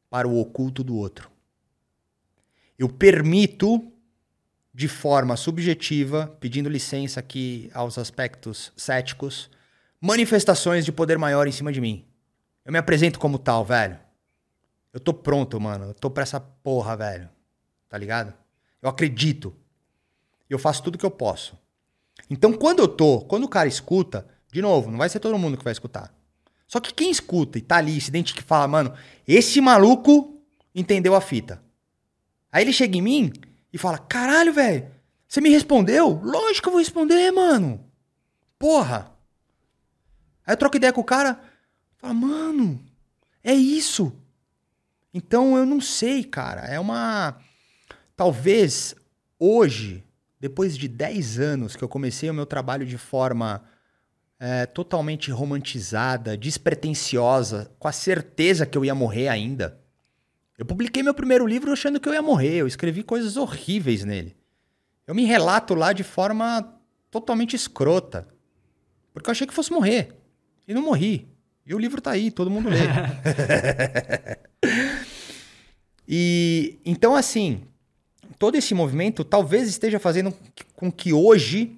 para 0.09 0.27
o 0.27 0.41
oculto 0.41 0.83
do 0.83 0.97
outro. 0.97 1.31
Eu 2.79 2.89
permito, 2.89 3.93
de 4.73 4.89
forma 4.89 5.37
subjetiva, 5.37 6.27
pedindo 6.41 6.71
licença 6.71 7.21
aqui 7.21 7.71
aos 7.75 7.99
aspectos 7.99 8.73
céticos, 8.75 9.51
manifestações 10.01 10.87
de 10.87 10.91
poder 10.91 11.19
maior 11.19 11.47
em 11.47 11.53
cima 11.53 11.71
de 11.71 11.83
mim. 11.83 12.07
Eu 12.65 12.73
me 12.73 12.79
apresento 12.79 13.19
como 13.19 13.39
tal, 13.39 13.63
velho. 13.63 14.01
Eu 14.91 15.01
tô 15.01 15.13
pronto, 15.13 15.61
mano. 15.61 15.89
Eu 15.89 15.95
tô 15.95 16.09
pra 16.11 16.23
essa 16.23 16.41
porra, 16.41 16.97
velho. 16.97 17.29
Tá 17.91 17.99
ligado? 17.99 18.33
Eu 18.81 18.89
acredito. 18.89 19.55
Eu 20.49 20.59
faço 20.59 20.83
tudo 20.83 20.97
que 20.97 21.05
eu 21.05 21.11
posso. 21.11 21.59
Então, 22.31 22.55
quando 22.55 22.79
eu 22.79 22.89
tô, 22.89 23.21
quando 23.21 23.45
o 23.45 23.51
cara 23.51 23.69
escuta, 23.69 24.27
de 24.51 24.63
novo, 24.63 24.91
não 24.91 24.97
vai 24.97 25.11
ser 25.11 25.21
todo 25.21 25.37
mundo 25.37 25.59
que 25.59 25.65
vai 25.65 25.75
escutar. 25.75 26.19
Só 26.71 26.79
que 26.79 26.95
quem 26.95 27.11
escuta 27.11 27.59
e 27.59 27.61
tá 27.61 27.79
ali, 27.79 28.01
se 28.01 28.11
identifica 28.11 28.45
e 28.45 28.47
fala, 28.47 28.69
mano, 28.69 28.95
esse 29.27 29.61
maluco 29.61 30.41
entendeu 30.73 31.17
a 31.17 31.21
fita. 31.21 31.61
Aí 32.53 32.63
ele 32.63 32.73
chega 32.73 32.97
em 32.97 33.03
mim 33.03 33.33
e 33.73 33.77
fala, 33.77 33.99
caralho, 33.99 34.53
velho, 34.53 34.89
você 35.27 35.41
me 35.41 35.51
respondeu? 35.51 36.21
Lógico 36.23 36.63
que 36.63 36.69
eu 36.69 36.73
vou 36.73 36.79
responder, 36.79 37.33
mano. 37.33 37.85
Porra. 38.57 39.11
Aí 40.47 40.53
eu 40.53 40.57
troco 40.57 40.77
ideia 40.77 40.93
com 40.93 41.01
o 41.01 41.05
cara, 41.05 41.41
fala, 41.97 42.15
mano, 42.15 42.81
é 43.43 43.53
isso. 43.53 44.13
Então 45.13 45.57
eu 45.57 45.67
não 45.67 45.81
sei, 45.81 46.23
cara. 46.23 46.61
É 46.61 46.79
uma. 46.79 47.37
Talvez 48.15 48.95
hoje, 49.41 50.05
depois 50.39 50.79
de 50.79 50.87
10 50.87 51.41
anos 51.41 51.75
que 51.75 51.83
eu 51.83 51.89
comecei 51.89 52.31
o 52.31 52.35
meu 52.35 52.47
trabalho 52.47 52.87
de 52.87 52.97
forma 52.97 53.61
é, 54.41 54.65
totalmente 54.65 55.31
romantizada, 55.31 56.35
despretensiosa, 56.35 57.71
com 57.79 57.87
a 57.87 57.93
certeza 57.93 58.65
que 58.65 58.79
eu 58.79 58.85
ia 58.85 58.95
morrer 58.95 59.29
ainda. 59.29 59.79
Eu 60.57 60.65
publiquei 60.65 61.03
meu 61.03 61.13
primeiro 61.13 61.47
livro 61.47 61.71
achando 61.71 62.01
que 62.01 62.09
eu 62.09 62.15
ia 62.15 62.23
morrer, 62.23 62.57
eu 62.57 62.67
escrevi 62.67 63.03
coisas 63.03 63.37
horríveis 63.37 64.03
nele. 64.03 64.35
Eu 65.07 65.15
me 65.15 65.25
relato 65.25 65.75
lá 65.75 65.93
de 65.93 66.03
forma 66.03 66.75
totalmente 67.11 67.55
escrota, 67.55 68.27
porque 69.13 69.29
eu 69.29 69.33
achei 69.33 69.47
que 69.47 69.53
fosse 69.53 69.73
morrer. 69.73 70.17
E 70.67 70.73
não 70.73 70.83
morri. 70.83 71.29
E 71.67 71.75
o 71.75 71.79
livro 71.79 72.01
tá 72.01 72.13
aí, 72.13 72.31
todo 72.31 72.51
mundo 72.51 72.71
lê. 72.71 72.79
e 76.09 76.79
então 76.85 77.15
assim, 77.15 77.63
todo 78.39 78.55
esse 78.55 78.75
movimento 78.75 79.23
talvez 79.23 79.69
esteja 79.69 79.99
fazendo 79.99 80.33
com 80.75 80.91
que 80.91 81.13
hoje 81.13 81.77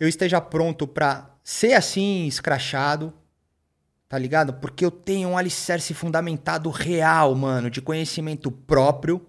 eu 0.00 0.08
esteja 0.08 0.40
pronto 0.40 0.86
para 0.86 1.31
ser 1.42 1.72
assim, 1.74 2.26
escrachado, 2.26 3.12
tá 4.08 4.18
ligado? 4.18 4.54
Porque 4.54 4.84
eu 4.84 4.90
tenho 4.90 5.30
um 5.30 5.38
alicerce 5.38 5.94
fundamentado 5.94 6.70
real, 6.70 7.34
mano, 7.34 7.70
de 7.70 7.80
conhecimento 7.80 8.50
próprio 8.50 9.26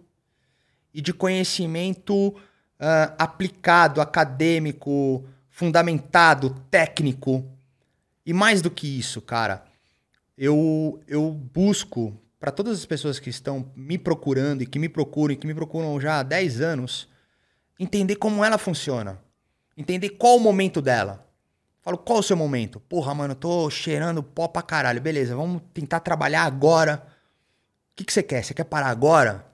e 0.94 1.02
de 1.02 1.14
conhecimento 1.14 2.30
uh, 2.30 3.16
aplicado, 3.18 4.02
acadêmico, 4.02 5.26
fundamentado, 5.50 6.50
técnico. 6.70 7.46
E 8.26 8.34
mais 8.34 8.62
do 8.62 8.70
que 8.70 8.88
isso, 9.00 9.22
cara, 9.22 9.64
eu, 10.38 11.02
eu 11.08 11.32
busco, 11.32 12.18
para 12.40 12.52
todas 12.52 12.78
as 12.78 12.86
pessoas 12.86 13.20
que 13.20 13.30
estão 13.30 13.72
me 13.76 13.98
procurando 13.98 14.64
e 14.64 14.66
que 14.66 14.80
me 14.80 14.90
procuram 14.90 15.34
e 15.34 15.38
que 15.38 15.48
me 15.48 15.54
procuram 15.54 16.00
já 16.00 16.20
há 16.20 16.24
10 16.24 16.62
anos, 16.62 17.08
entender 17.80 18.16
como 18.16 18.44
ela 18.44 18.58
funciona. 18.58 19.20
Entender 19.76 20.10
qual 20.10 20.38
o 20.38 20.40
momento 20.40 20.82
dela. 20.82 21.28
Falo, 21.84 21.98
qual 21.98 22.20
o 22.20 22.24
seu 22.24 22.38
momento? 22.38 22.80
Porra, 22.80 23.14
mano, 23.14 23.36
tô 23.36 23.70
cheirando 23.70 24.24
pó 24.24 24.48
pra 24.48 24.62
caralho. 24.62 25.02
Beleza, 25.02 25.36
vamos 25.36 25.62
tentar 25.74 26.00
trabalhar 26.00 26.44
agora. 26.44 27.06
O 27.92 27.96
que, 27.98 28.06
que 28.06 28.14
você 28.14 28.24
quer? 28.24 28.42
Você 28.42 28.54
quer 28.54 28.64
parar 28.64 28.88
agora? 28.88 29.46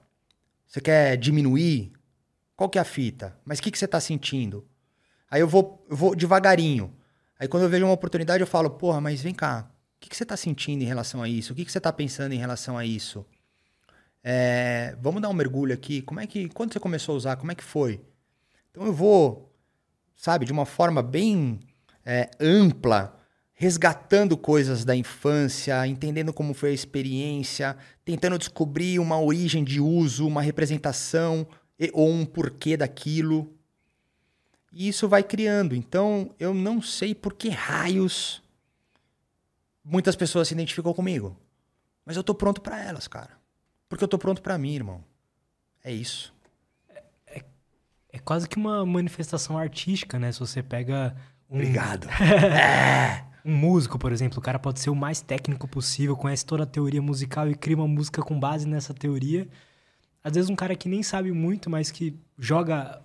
Você 0.64 0.80
quer 0.80 1.16
diminuir? 1.16 1.92
Qual 2.54 2.70
que 2.70 2.78
é 2.78 2.80
a 2.80 2.84
fita? 2.84 3.36
Mas 3.44 3.58
o 3.58 3.62
que, 3.62 3.70
que 3.72 3.76
você 3.76 3.88
tá 3.88 3.98
sentindo? 3.98 4.64
Aí 5.28 5.40
eu 5.40 5.48
vou, 5.48 5.84
eu 5.90 5.96
vou 5.96 6.14
devagarinho. 6.14 6.94
Aí 7.36 7.48
quando 7.48 7.64
eu 7.64 7.68
vejo 7.68 7.84
uma 7.84 7.92
oportunidade, 7.92 8.40
eu 8.40 8.46
falo, 8.46 8.70
porra, 8.70 9.00
mas 9.00 9.20
vem 9.20 9.34
cá, 9.34 9.68
o 9.96 10.00
que, 10.00 10.08
que 10.08 10.16
você 10.16 10.22
está 10.22 10.36
sentindo 10.36 10.82
em 10.82 10.86
relação 10.86 11.20
a 11.20 11.28
isso? 11.28 11.52
O 11.52 11.56
que, 11.56 11.64
que 11.64 11.72
você 11.72 11.78
está 11.78 11.92
pensando 11.92 12.32
em 12.32 12.38
relação 12.38 12.78
a 12.78 12.86
isso? 12.86 13.26
É, 14.22 14.96
vamos 15.00 15.20
dar 15.20 15.30
um 15.30 15.34
mergulho 15.34 15.74
aqui. 15.74 16.00
Como 16.00 16.20
é 16.20 16.28
que. 16.28 16.48
Quando 16.50 16.72
você 16.72 16.78
começou 16.78 17.14
a 17.14 17.16
usar? 17.16 17.36
Como 17.36 17.50
é 17.50 17.56
que 17.56 17.64
foi? 17.64 18.00
Então 18.70 18.86
eu 18.86 18.92
vou, 18.92 19.52
sabe, 20.14 20.46
de 20.46 20.52
uma 20.52 20.64
forma 20.64 21.02
bem 21.02 21.58
é, 22.04 22.30
ampla, 22.40 23.18
resgatando 23.52 24.36
coisas 24.36 24.84
da 24.84 24.96
infância, 24.96 25.86
entendendo 25.86 26.32
como 26.32 26.54
foi 26.54 26.70
a 26.70 26.74
experiência, 26.74 27.76
tentando 28.04 28.38
descobrir 28.38 28.98
uma 28.98 29.20
origem 29.20 29.62
de 29.62 29.80
uso, 29.80 30.26
uma 30.26 30.42
representação 30.42 31.46
ou 31.92 32.10
um 32.10 32.24
porquê 32.24 32.76
daquilo. 32.76 33.54
E 34.72 34.88
isso 34.88 35.08
vai 35.08 35.22
criando. 35.22 35.74
Então 35.74 36.34
eu 36.38 36.54
não 36.54 36.80
sei 36.80 37.14
por 37.14 37.34
que 37.34 37.48
raios 37.48 38.42
muitas 39.84 40.14
pessoas 40.16 40.48
se 40.48 40.54
identificam 40.54 40.94
comigo. 40.94 41.36
Mas 42.04 42.16
eu 42.16 42.24
tô 42.24 42.34
pronto 42.34 42.60
para 42.60 42.82
elas, 42.82 43.06
cara. 43.08 43.38
Porque 43.88 44.04
eu 44.04 44.08
tô 44.08 44.18
pronto 44.18 44.40
para 44.40 44.56
mim, 44.56 44.74
irmão. 44.74 45.04
É 45.82 45.92
isso. 45.92 46.32
É, 46.88 47.02
é, 47.26 47.44
é, 48.10 48.18
quase 48.18 48.48
que 48.48 48.56
uma 48.56 48.84
manifestação 48.86 49.58
artística, 49.58 50.18
né? 50.18 50.30
Se 50.32 50.40
você 50.40 50.62
pega. 50.62 51.16
Obrigado. 51.50 52.08
é. 52.22 53.26
Um 53.44 53.56
músico, 53.56 53.98
por 53.98 54.12
exemplo, 54.12 54.38
o 54.38 54.42
cara 54.42 54.58
pode 54.58 54.80
ser 54.80 54.90
o 54.90 54.94
mais 54.94 55.20
técnico 55.20 55.66
possível, 55.66 56.16
conhece 56.16 56.44
toda 56.44 56.62
a 56.62 56.66
teoria 56.66 57.02
musical 57.02 57.48
e 57.50 57.54
cria 57.54 57.76
uma 57.76 57.88
música 57.88 58.22
com 58.22 58.38
base 58.38 58.68
nessa 58.68 58.94
teoria. 58.94 59.48
Às 60.22 60.34
vezes 60.34 60.50
um 60.50 60.56
cara 60.56 60.76
que 60.76 60.88
nem 60.88 61.02
sabe 61.02 61.32
muito, 61.32 61.70
mas 61.70 61.90
que 61.90 62.14
joga 62.38 63.02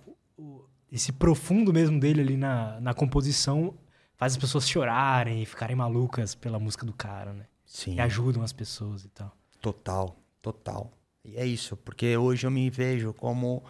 esse 0.92 1.10
profundo 1.12 1.72
mesmo 1.72 1.98
dele 1.98 2.20
ali 2.20 2.36
na, 2.36 2.80
na 2.80 2.94
composição, 2.94 3.74
faz 4.16 4.34
as 4.34 4.38
pessoas 4.38 4.68
chorarem 4.68 5.42
e 5.42 5.46
ficarem 5.46 5.74
malucas 5.74 6.34
pela 6.34 6.58
música 6.58 6.84
do 6.86 6.92
cara, 6.92 7.32
né? 7.32 7.46
Sim. 7.64 7.94
E 7.94 8.00
ajudam 8.00 8.42
as 8.42 8.52
pessoas 8.52 9.04
e 9.04 9.08
tal. 9.08 9.34
Total, 9.60 10.16
total. 10.40 10.92
E 11.24 11.36
é 11.36 11.44
isso, 11.44 11.76
porque 11.76 12.16
hoje 12.16 12.46
eu 12.46 12.50
me 12.50 12.70
vejo 12.70 13.12
como 13.14 13.64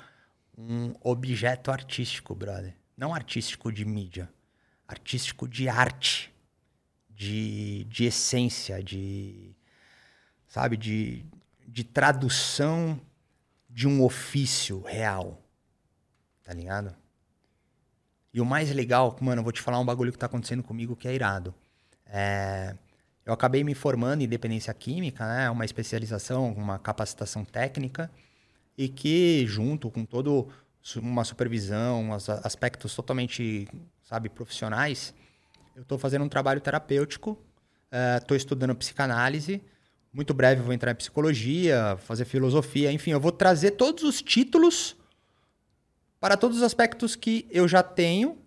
um 0.58 0.92
objeto 1.00 1.70
artístico, 1.70 2.34
brother. 2.34 2.74
Não 2.96 3.14
artístico 3.14 3.72
de 3.72 3.84
mídia, 3.84 4.28
artístico 4.86 5.48
de 5.48 5.68
arte, 5.68 6.32
de, 7.10 7.84
de 7.84 8.04
essência, 8.04 8.82
de. 8.82 9.54
Sabe, 10.48 10.76
de, 10.76 11.24
de 11.66 11.84
tradução 11.84 13.00
de 13.68 13.86
um 13.86 14.02
ofício 14.02 14.80
real. 14.82 15.42
Tá 16.42 16.54
ligado? 16.54 16.94
E 18.32 18.40
o 18.40 18.44
mais 18.44 18.70
legal, 18.70 19.16
mano, 19.20 19.40
eu 19.40 19.42
vou 19.42 19.52
te 19.52 19.60
falar 19.60 19.78
um 19.78 19.84
bagulho 19.84 20.12
que 20.12 20.18
tá 20.18 20.26
acontecendo 20.26 20.62
comigo 20.62 20.94
que 20.94 21.08
é 21.08 21.14
irado. 21.14 21.54
É, 22.06 22.76
eu 23.24 23.32
acabei 23.32 23.64
me 23.64 23.74
formando 23.74 24.22
em 24.22 24.28
dependência 24.28 24.72
química, 24.72 25.26
né? 25.26 25.50
Uma 25.50 25.64
especialização, 25.64 26.52
uma 26.52 26.78
capacitação 26.78 27.44
técnica. 27.44 28.10
E 28.78 28.88
que, 28.88 29.44
junto 29.46 29.90
com 29.90 30.04
todo 30.04 30.48
uma 30.96 31.24
supervisão, 31.24 32.12
aspectos 32.44 32.94
totalmente, 32.94 33.66
sabe, 34.06 34.28
profissionais, 34.28 35.12
eu 35.74 35.82
estou 35.82 35.98
fazendo 35.98 36.24
um 36.24 36.28
trabalho 36.28 36.60
terapêutico, 36.60 37.36
estou 38.20 38.34
é, 38.34 38.38
estudando 38.38 38.74
psicanálise, 38.74 39.60
muito 40.12 40.32
breve 40.32 40.62
vou 40.62 40.72
entrar 40.72 40.92
em 40.92 40.94
psicologia, 40.94 41.98
fazer 41.98 42.24
filosofia, 42.24 42.90
enfim, 42.92 43.10
eu 43.10 43.20
vou 43.20 43.32
trazer 43.32 43.72
todos 43.72 44.04
os 44.04 44.22
títulos 44.22 44.96
para 46.20 46.36
todos 46.36 46.58
os 46.58 46.62
aspectos 46.62 47.14
que 47.14 47.46
eu 47.50 47.68
já 47.68 47.82
tenho 47.82 48.38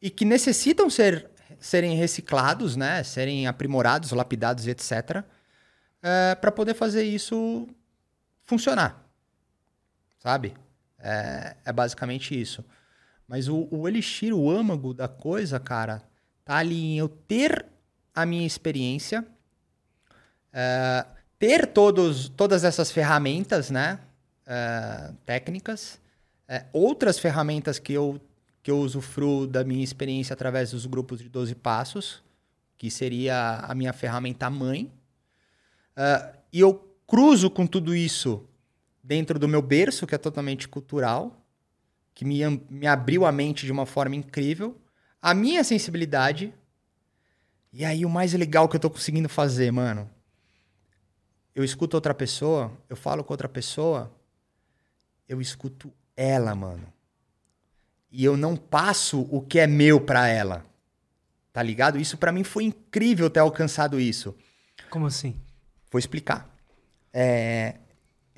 e 0.00 0.08
que 0.08 0.24
necessitam 0.24 0.88
ser, 0.88 1.28
serem 1.58 1.96
reciclados, 1.96 2.76
né? 2.76 3.02
serem 3.02 3.46
aprimorados, 3.46 4.12
lapidados 4.12 4.66
etc. 4.66 5.24
É, 6.00 6.36
para 6.36 6.52
poder 6.52 6.74
fazer 6.74 7.02
isso 7.02 7.68
funcionar. 8.44 9.04
Sabe? 10.18 10.54
É, 10.98 11.56
é 11.64 11.72
basicamente 11.72 12.40
isso. 12.40 12.64
Mas 13.28 13.46
o, 13.46 13.68
o 13.70 13.86
elixir, 13.86 14.34
o 14.34 14.50
âmago 14.50 14.94
da 14.94 15.06
coisa, 15.06 15.60
cara, 15.60 16.02
tá 16.44 16.56
ali 16.56 16.94
em 16.94 16.98
eu 16.98 17.08
ter 17.08 17.66
a 18.14 18.24
minha 18.24 18.46
experiência, 18.46 19.24
é, 20.50 21.04
ter 21.38 21.66
todos, 21.66 22.30
todas 22.30 22.64
essas 22.64 22.90
ferramentas, 22.90 23.70
né? 23.70 24.00
É, 24.46 25.12
técnicas, 25.26 26.00
é, 26.48 26.64
outras 26.72 27.18
ferramentas 27.18 27.78
que 27.78 27.92
eu, 27.92 28.18
que 28.62 28.70
eu 28.70 28.78
usufruo 28.78 29.46
da 29.46 29.62
minha 29.62 29.84
experiência 29.84 30.32
através 30.32 30.70
dos 30.70 30.86
grupos 30.86 31.20
de 31.20 31.28
12 31.28 31.54
passos, 31.54 32.22
que 32.78 32.90
seria 32.90 33.58
a 33.58 33.74
minha 33.74 33.92
ferramenta 33.92 34.48
mãe. 34.48 34.90
Uh, 35.96 36.38
e 36.52 36.60
eu 36.60 36.96
cruzo 37.06 37.50
com 37.50 37.66
tudo 37.66 37.94
isso 37.94 38.48
dentro 39.02 39.38
do 39.38 39.48
meu 39.48 39.60
berço, 39.60 40.06
que 40.06 40.14
é 40.14 40.18
totalmente 40.18 40.68
cultural, 40.68 41.44
que 42.18 42.24
me, 42.24 42.40
me 42.68 42.84
abriu 42.84 43.24
a 43.24 43.30
mente 43.30 43.64
de 43.64 43.70
uma 43.70 43.86
forma 43.86 44.16
incrível, 44.16 44.76
a 45.22 45.32
minha 45.32 45.62
sensibilidade. 45.62 46.52
E 47.72 47.84
aí, 47.84 48.04
o 48.04 48.10
mais 48.10 48.34
legal 48.34 48.68
que 48.68 48.74
eu 48.74 48.80
tô 48.80 48.90
conseguindo 48.90 49.28
fazer, 49.28 49.70
mano. 49.70 50.10
Eu 51.54 51.62
escuto 51.62 51.96
outra 51.96 52.12
pessoa, 52.12 52.72
eu 52.88 52.96
falo 52.96 53.22
com 53.22 53.32
outra 53.32 53.48
pessoa, 53.48 54.12
eu 55.28 55.40
escuto 55.40 55.92
ela, 56.16 56.56
mano. 56.56 56.92
E 58.10 58.24
eu 58.24 58.36
não 58.36 58.56
passo 58.56 59.20
o 59.30 59.40
que 59.40 59.60
é 59.60 59.68
meu 59.68 60.00
para 60.00 60.26
ela. 60.26 60.66
Tá 61.52 61.62
ligado? 61.62 62.00
Isso 62.00 62.18
para 62.18 62.32
mim 62.32 62.42
foi 62.42 62.64
incrível 62.64 63.30
ter 63.30 63.38
alcançado 63.38 64.00
isso. 64.00 64.34
Como 64.90 65.06
assim? 65.06 65.40
Vou 65.88 66.00
explicar. 66.00 66.52
É, 67.12 67.76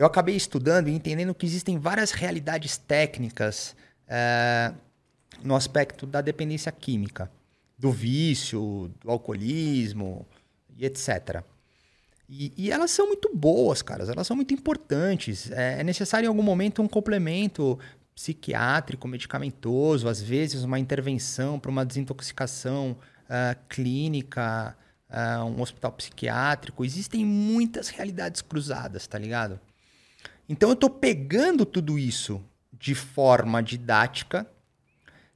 eu 0.01 0.07
acabei 0.07 0.35
estudando 0.35 0.89
e 0.89 0.93
entendendo 0.93 1.35
que 1.35 1.45
existem 1.45 1.79
várias 1.79 2.11
realidades 2.11 2.79
técnicas 2.79 3.77
é, 4.09 4.73
no 5.45 5.55
aspecto 5.55 6.07
da 6.07 6.23
dependência 6.23 6.73
química, 6.73 7.31
do 7.77 7.93
vício, 7.93 8.91
do 8.99 9.11
alcoolismo 9.11 10.27
e 10.79 10.87
etc. 10.87 11.45
E, 12.27 12.51
e, 12.57 12.71
elas 12.71 12.91
são 12.93 13.09
muito 13.09 13.31
boas, 13.35 13.83
caras. 13.83 14.09
Elas 14.09 14.27
são 14.27 14.35
muito 14.35 14.55
importantes. 14.55 15.51
É, 15.51 15.81
é 15.81 15.85
necessário 15.85 16.25
em 16.25 16.29
algum 16.29 16.43
momento 16.43 16.81
um 16.81 16.89
complemento 16.89 17.79
psiquiátrico, 18.15 19.07
medicamentoso, 19.07 20.09
às 20.09 20.23
vezes 20.23 20.65
uma 20.65 20.79
intervenção 20.79 21.61
para 21.61 21.71
uma 21.71 21.85
desintoxicação 21.85 22.97
uh, 23.27 23.59
clínica, 23.69 24.75
uh, 25.11 25.45
um 25.45 25.61
hospital 25.61 25.93
psiquiátrico. 25.93 26.87
Existem 26.87 27.23
muitas 27.23 27.91
realidades 27.91 28.41
cruzadas, 28.41 29.07
tá 29.07 29.19
ligado? 29.19 29.61
Então 30.51 30.71
eu 30.71 30.73
estou 30.73 30.91
pegando 30.91 31.65
tudo 31.65 31.97
isso 31.97 32.45
de 32.73 32.93
forma 32.93 33.63
didática, 33.63 34.51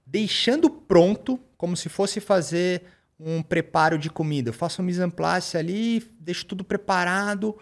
deixando 0.04 0.68
pronto, 0.68 1.38
como 1.56 1.76
se 1.76 1.88
fosse 1.88 2.18
fazer 2.18 2.82
um 3.18 3.40
preparo 3.40 3.96
de 3.96 4.10
comida. 4.10 4.48
Eu 4.48 4.52
faço 4.52 4.82
um 4.82 4.84
mise 4.84 5.00
en 5.00 5.10
place 5.10 5.56
ali, 5.56 6.00
deixo 6.18 6.44
tudo 6.44 6.64
preparado, 6.64 7.56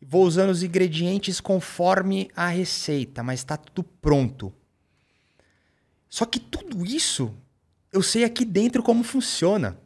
vou 0.00 0.24
usando 0.24 0.48
os 0.48 0.62
ingredientes 0.62 1.42
conforme 1.42 2.30
a 2.34 2.48
receita, 2.48 3.22
mas 3.22 3.40
está 3.40 3.58
tudo 3.58 3.84
pronto. 4.00 4.50
Só 6.08 6.24
que 6.24 6.40
tudo 6.40 6.86
isso 6.86 7.36
eu 7.92 8.02
sei 8.02 8.24
aqui 8.24 8.46
dentro 8.46 8.82
como 8.82 9.04
funciona. 9.04 9.78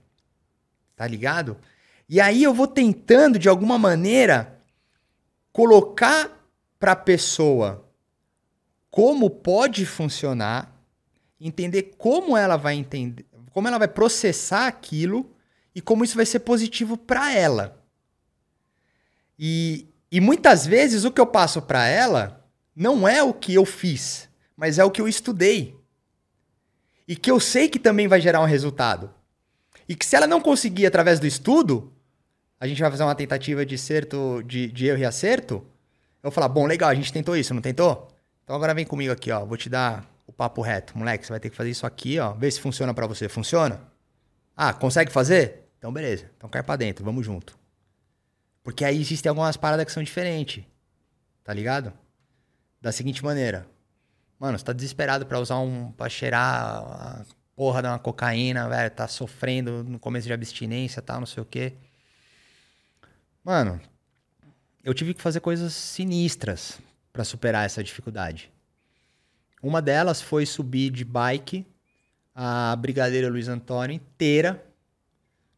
Tá 0.95 1.05
ligado? 1.05 1.57
E 2.09 2.21
aí 2.21 2.45
eu 2.45 2.55
vou 2.55 2.69
tentando 2.69 3.41
de 3.41 3.49
alguma 3.49 3.77
maneira 3.77 4.63
colocar 5.53 6.38
para 6.79 6.93
a 6.93 6.97
pessoa 6.97 7.89
como 8.91 9.29
pode 9.31 9.85
funcionar, 9.85 10.75
entender 11.41 11.95
como 11.99 12.37
ela 12.37 12.57
vai 12.57 12.75
entender, 12.75 13.27
como 13.53 13.69
ela 13.69 13.79
vai 13.79 13.89
processar 13.89 14.67
aquilo 14.67 15.35
e 15.75 15.81
como 15.81 16.05
isso 16.05 16.17
vai 16.17 16.27
ser 16.27 16.41
positivo 16.41 16.97
para 16.97 17.33
ela. 17.33 17.85
E, 19.39 19.89
e 20.11 20.21
muitas 20.21 20.67
vezes 20.67 21.05
o 21.05 21.11
que 21.11 21.21
eu 21.21 21.27
passo 21.27 21.63
para 21.63 21.87
ela 21.87 22.45
não 22.75 23.07
é 23.07 23.23
o 23.23 23.33
que 23.33 23.55
eu 23.55 23.65
fiz, 23.65 24.29
mas 24.57 24.79
é 24.79 24.85
o 24.85 24.91
que 24.91 25.01
eu 25.01 25.09
estudei. 25.09 25.77
E 27.07 27.17
que 27.17 27.31
eu 27.31 27.39
sei 27.41 27.69
que 27.69 27.79
também 27.79 28.09
vai 28.09 28.21
gerar 28.21 28.41
um 28.41 28.47
resultado. 28.47 29.15
E 29.89 29.95
que 29.95 30.05
se 30.05 30.17
ela 30.17 30.27
não 30.27 30.41
conseguir 30.41 30.87
através 30.87 31.19
do 31.19 31.27
estudo, 31.27 31.93
a 32.61 32.67
gente 32.67 32.81
vai 32.81 32.91
fazer 32.91 33.05
uma 33.05 33.15
tentativa 33.15 33.65
de 33.65 33.77
acerto, 33.77 34.43
de, 34.45 34.71
de 34.71 34.87
erro 34.87 34.99
e 34.99 35.05
acerto. 35.05 35.65
Eu 36.23 36.31
falar, 36.31 36.49
bom, 36.49 36.67
legal, 36.67 36.91
a 36.91 36.95
gente 36.95 37.13
tentou 37.13 37.37
isso, 37.37 37.55
não 37.55 37.63
tentou? 37.63 38.09
Então 38.45 38.57
agora 38.57 38.75
vem 38.75 38.85
comigo 38.85 39.13
aqui, 39.13 39.31
ó. 39.31 39.45
Vou 39.45 39.57
te 39.57 39.69
dar 39.69 40.05
o 40.27 40.33
papo 40.33 40.61
reto. 40.61 40.97
Moleque, 40.97 41.27
você 41.27 41.33
vai 41.33 41.41
ter 41.41 41.51
que 41.51 41.57
fazer 41.57 41.71
isso 41.71 41.87
aqui, 41.87 42.19
ó. 42.19 42.33
Ver 42.33 42.51
se 42.51 42.61
funciona 42.61 42.93
para 42.93 43.07
você. 43.07 43.29
Funciona? 43.29 43.81
Ah, 44.57 44.73
consegue 44.73 45.13
fazer? 45.13 45.69
Então 45.79 45.93
beleza. 45.93 46.31
Então 46.37 46.51
cai 46.51 46.63
pra 46.63 46.77
dentro, 46.77 47.05
vamos 47.05 47.25
junto. 47.25 47.59
Porque 48.63 48.85
aí 48.85 49.01
existem 49.01 49.31
algumas 49.31 49.57
paradas 49.57 49.87
que 49.87 49.93
são 49.93 50.03
diferentes. 50.03 50.65
Tá 51.45 51.55
ligado? 51.55 51.93
Da 52.81 52.93
seguinte 52.93 53.25
maneira. 53.25 53.67
Mano, 54.39 54.59
você 54.59 54.65
tá 54.65 54.73
desesperado 54.73 55.27
para 55.27 55.39
usar 55.41 55.59
um. 55.59 55.93
pra 55.93 56.09
cheirar 56.09 57.25
porra 57.57 57.83
de 57.83 57.89
uma 57.89 57.99
cocaína, 57.99 58.69
velho, 58.69 58.91
tá 58.91 59.09
sofrendo 59.09 59.83
no 59.83 59.99
começo 59.99 60.29
de 60.29 60.33
abstinência, 60.33 61.03
tal, 61.03 61.19
não 61.19 61.27
sei 61.27 61.43
o 61.43 61.47
quê. 61.47 61.75
Mano, 63.43 63.81
eu 64.89 64.95
tive 64.95 65.13
que 65.13 65.21
fazer 65.21 65.41
coisas 65.41 65.75
sinistras 65.75 66.81
para 67.13 67.23
superar 67.23 67.67
essa 67.67 67.85
dificuldade. 67.85 68.51
Uma 69.63 69.83
delas 69.83 70.23
foi 70.23 70.47
subir 70.47 70.89
de 70.89 71.05
bike 71.05 71.67
a 72.35 72.75
Brigadeira 72.75 73.29
Luiz 73.29 73.49
Antônio 73.49 73.95
inteira. 73.95 74.65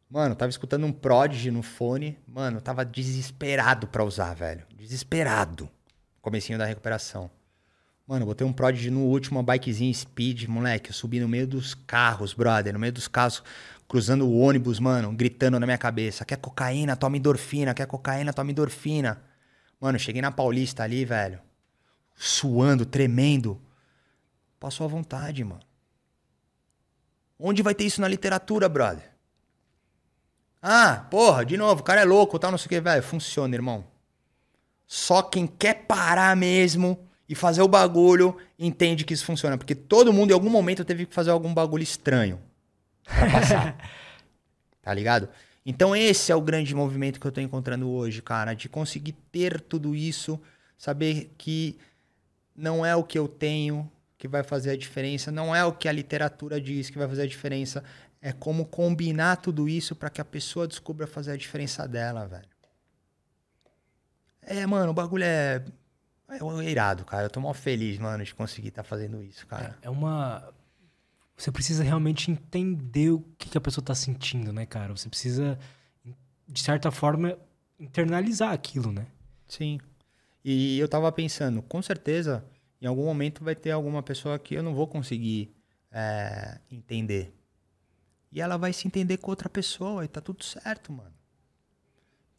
Mano, 0.09 0.35
tava 0.35 0.49
escutando 0.49 0.85
um 0.85 0.91
Prodigy 0.91 1.49
no 1.49 1.63
fone. 1.63 2.19
Mano, 2.27 2.59
tava 2.59 2.83
desesperado 2.83 3.87
pra 3.87 4.03
usar, 4.03 4.33
velho. 4.33 4.65
Desesperado. 4.75 5.69
Comecinho 6.21 6.59
da 6.59 6.65
recuperação. 6.65 7.31
Mano, 8.05 8.25
botei 8.25 8.45
um 8.45 8.51
Prodigy 8.51 8.91
no 8.91 9.05
último, 9.05 9.39
uma 9.39 9.43
bikezinha 9.43 9.93
speed, 9.93 10.43
moleque. 10.49 10.89
Eu 10.89 10.93
subi 10.93 11.21
no 11.21 11.29
meio 11.29 11.47
dos 11.47 11.73
carros, 11.73 12.33
brother. 12.33 12.73
No 12.73 12.79
meio 12.79 12.91
dos 12.91 13.07
carros, 13.07 13.41
cruzando 13.91 14.25
o 14.25 14.39
ônibus, 14.39 14.79
mano, 14.79 15.11
gritando 15.11 15.59
na 15.59 15.65
minha 15.65 15.77
cabeça. 15.77 16.23
Quer 16.23 16.37
cocaína? 16.37 16.95
Toma 16.95 17.17
endorfina. 17.17 17.73
Quer 17.73 17.85
cocaína? 17.85 18.31
Toma 18.31 18.49
endorfina. 18.49 19.21
Mano, 19.81 19.99
cheguei 19.99 20.21
na 20.21 20.31
Paulista 20.31 20.83
ali, 20.83 21.03
velho. 21.03 21.41
Suando, 22.15 22.85
tremendo. 22.85 23.61
Passou 24.57 24.85
à 24.85 24.87
vontade, 24.87 25.43
mano. 25.43 25.59
Onde 27.37 27.61
vai 27.61 27.75
ter 27.75 27.83
isso 27.83 27.99
na 27.99 28.07
literatura, 28.07 28.69
brother? 28.69 29.11
Ah, 30.61 31.05
porra, 31.11 31.43
de 31.43 31.57
novo, 31.57 31.81
o 31.81 31.83
cara 31.83 31.99
é 31.99 32.05
louco, 32.05 32.39
tal, 32.39 32.49
não 32.49 32.57
sei 32.57 32.67
o 32.67 32.69
que, 32.69 32.79
velho. 32.79 33.03
Funciona, 33.03 33.53
irmão. 33.53 33.83
Só 34.87 35.21
quem 35.21 35.45
quer 35.45 35.85
parar 35.85 36.33
mesmo 36.37 37.09
e 37.27 37.35
fazer 37.35 37.61
o 37.61 37.67
bagulho 37.67 38.37
entende 38.57 39.03
que 39.03 39.13
isso 39.13 39.25
funciona. 39.25 39.57
Porque 39.57 39.75
todo 39.75 40.13
mundo, 40.13 40.31
em 40.31 40.33
algum 40.33 40.49
momento, 40.49 40.85
teve 40.85 41.05
que 41.05 41.13
fazer 41.13 41.31
algum 41.31 41.53
bagulho 41.53 41.83
estranho 41.83 42.39
pra 43.05 43.31
passar. 43.31 43.91
tá 44.81 44.93
ligado? 44.93 45.29
Então, 45.65 45.95
esse 45.95 46.31
é 46.31 46.35
o 46.35 46.41
grande 46.41 46.73
movimento 46.73 47.19
que 47.19 47.27
eu 47.27 47.31
tô 47.31 47.39
encontrando 47.39 47.89
hoje, 47.89 48.21
cara. 48.21 48.53
De 48.53 48.67
conseguir 48.67 49.13
ter 49.31 49.61
tudo 49.61 49.95
isso, 49.95 50.39
saber 50.77 51.33
que 51.37 51.77
não 52.55 52.85
é 52.85 52.95
o 52.95 53.03
que 53.03 53.17
eu 53.17 53.27
tenho, 53.27 53.89
que 54.17 54.27
vai 54.27 54.43
fazer 54.43 54.71
a 54.71 54.77
diferença, 54.77 55.31
não 55.31 55.55
é 55.55 55.63
o 55.65 55.71
que 55.71 55.87
a 55.87 55.91
literatura 55.91 56.59
diz 56.59 56.89
que 56.89 56.97
vai 56.97 57.07
fazer 57.07 57.23
a 57.23 57.27
diferença, 57.27 57.83
é 58.21 58.31
como 58.31 58.65
combinar 58.65 59.37
tudo 59.37 59.67
isso 59.67 59.95
para 59.95 60.09
que 60.09 60.21
a 60.21 60.25
pessoa 60.25 60.67
descubra 60.67 61.07
fazer 61.07 61.31
a 61.31 61.37
diferença 61.37 61.87
dela, 61.87 62.27
velho. 62.27 62.51
É, 64.41 64.65
mano, 64.65 64.91
o 64.91 64.93
bagulho 64.93 65.23
é. 65.23 65.63
É 66.29 66.63
irado, 66.63 67.03
cara. 67.03 67.25
Eu 67.25 67.29
tô 67.29 67.41
mal 67.41 67.53
feliz, 67.53 67.99
mano, 67.99 68.23
de 68.23 68.33
conseguir 68.33 68.69
estar 68.69 68.83
tá 68.83 68.87
fazendo 68.87 69.23
isso, 69.23 69.45
cara. 69.47 69.77
É, 69.81 69.87
é, 69.87 69.89
uma. 69.89 70.53
Você 71.41 71.51
precisa 71.51 71.83
realmente 71.83 72.29
entender 72.29 73.09
o 73.09 73.19
que, 73.35 73.49
que 73.49 73.57
a 73.57 73.61
pessoa 73.61 73.83
tá 73.83 73.95
sentindo, 73.95 74.53
né, 74.53 74.63
cara? 74.63 74.95
Você 74.95 75.09
precisa, 75.09 75.57
de 76.47 76.61
certa 76.61 76.91
forma, 76.91 77.35
internalizar 77.79 78.53
aquilo, 78.53 78.91
né? 78.91 79.07
Sim. 79.47 79.79
E 80.45 80.77
eu 80.77 80.87
tava 80.87 81.11
pensando, 81.11 81.63
com 81.63 81.81
certeza 81.81 82.45
em 82.79 82.85
algum 82.85 83.05
momento 83.05 83.43
vai 83.43 83.55
ter 83.55 83.71
alguma 83.71 84.03
pessoa 84.03 84.37
que 84.37 84.53
eu 84.53 84.61
não 84.61 84.75
vou 84.75 84.85
conseguir 84.85 85.51
é, 85.91 86.59
entender. 86.69 87.33
E 88.31 88.39
ela 88.39 88.55
vai 88.55 88.71
se 88.71 88.87
entender 88.87 89.17
com 89.17 89.31
outra 89.31 89.49
pessoa 89.49 90.05
e 90.05 90.07
tá 90.07 90.21
tudo 90.21 90.43
certo, 90.43 90.93
mano. 90.93 91.13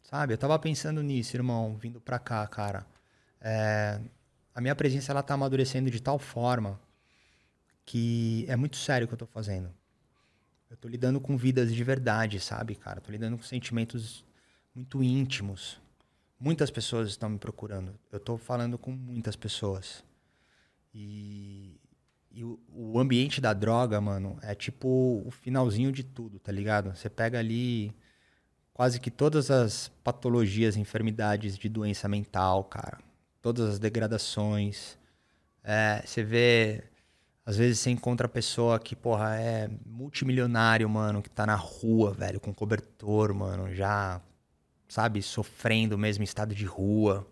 Sabe? 0.01 0.33
Eu 0.33 0.37
tava 0.37 0.57
pensando 0.57 1.03
nisso, 1.03 1.35
irmão, 1.35 1.75
vindo 1.75 1.99
pra 1.99 2.19
cá, 2.19 2.47
cara. 2.47 2.87
É, 3.41 3.99
a 4.55 4.61
minha 4.61 4.75
presença 4.77 5.11
ela 5.11 5.21
tá 5.21 5.33
amadurecendo 5.33 5.91
de 5.91 6.01
tal 6.01 6.17
forma 6.17 6.79
que 7.85 8.45
é 8.47 8.55
muito 8.55 8.77
sério 8.77 9.05
o 9.05 9.07
que 9.07 9.13
eu 9.13 9.17
tô 9.17 9.25
fazendo. 9.25 9.73
Eu 10.69 10.77
tô 10.77 10.87
lidando 10.87 11.21
com 11.21 11.37
vidas 11.37 11.73
de 11.73 11.83
verdade, 11.83 12.39
sabe, 12.39 12.75
cara? 12.75 12.99
Tô 12.99 13.11
lidando 13.11 13.37
com 13.37 13.43
sentimentos 13.43 14.25
muito 14.73 15.03
íntimos. 15.03 15.79
Muitas 16.39 16.71
pessoas 16.71 17.09
estão 17.09 17.29
me 17.29 17.37
procurando. 17.37 17.97
Eu 18.11 18.19
tô 18.19 18.37
falando 18.37 18.77
com 18.77 18.91
muitas 18.91 19.35
pessoas. 19.35 20.03
E, 20.93 21.79
e 22.31 22.43
o, 22.43 22.59
o, 22.69 22.99
ambiente 22.99 23.39
da 23.39 23.53
droga, 23.53 24.01
mano, 24.01 24.37
é 24.41 24.53
tipo 24.55 25.23
o 25.25 25.31
finalzinho 25.31 25.91
de 25.91 26.03
tudo, 26.03 26.39
tá 26.39 26.51
ligado? 26.51 26.95
Você 26.95 27.09
pega 27.09 27.39
ali 27.39 27.93
quase 28.73 28.99
que 28.99 29.11
todas 29.11 29.51
as 29.51 29.89
patologias, 30.03 30.75
enfermidades 30.75 31.57
de 31.57 31.69
doença 31.69 32.07
mental, 32.07 32.63
cara. 32.63 32.99
Todas 33.41 33.69
as 33.69 33.79
degradações. 33.79 34.97
É, 35.63 36.03
você 36.05 36.23
vê. 36.23 36.83
Às 37.45 37.57
vezes 37.57 37.79
você 37.79 37.89
encontra 37.89 38.25
a 38.25 38.29
pessoa 38.29 38.79
que, 38.79 38.95
porra, 38.95 39.35
é 39.35 39.69
multimilionário, 39.85 40.89
mano, 40.89 41.21
que 41.21 41.29
tá 41.29 41.45
na 41.45 41.55
rua, 41.55 42.13
velho, 42.13 42.39
com 42.39 42.53
cobertor, 42.53 43.33
mano, 43.33 43.73
já, 43.73 44.21
sabe, 44.87 45.21
sofrendo 45.21 45.97
mesmo 45.97 46.23
estado 46.23 46.55
de 46.55 46.65
rua. 46.65 47.27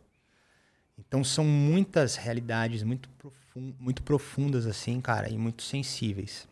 Então 0.97 1.23
são 1.23 1.45
muitas 1.45 2.15
realidades 2.15 2.83
muito 2.83 3.07
profundas 3.09 3.41
muito 3.79 4.01
profundas, 4.03 4.65
assim, 4.65 5.01
cara, 5.01 5.29
e 5.29 5.37
muito 5.37 5.63
sensíveis. 5.63 6.47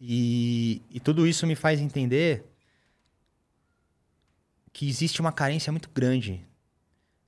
E, 0.00 0.80
e 0.90 1.00
tudo 1.00 1.26
isso 1.26 1.46
me 1.46 1.54
faz 1.54 1.80
entender 1.80 2.44
que 4.72 4.88
existe 4.88 5.20
uma 5.20 5.32
carência 5.32 5.72
muito 5.72 5.90
grande 5.90 6.40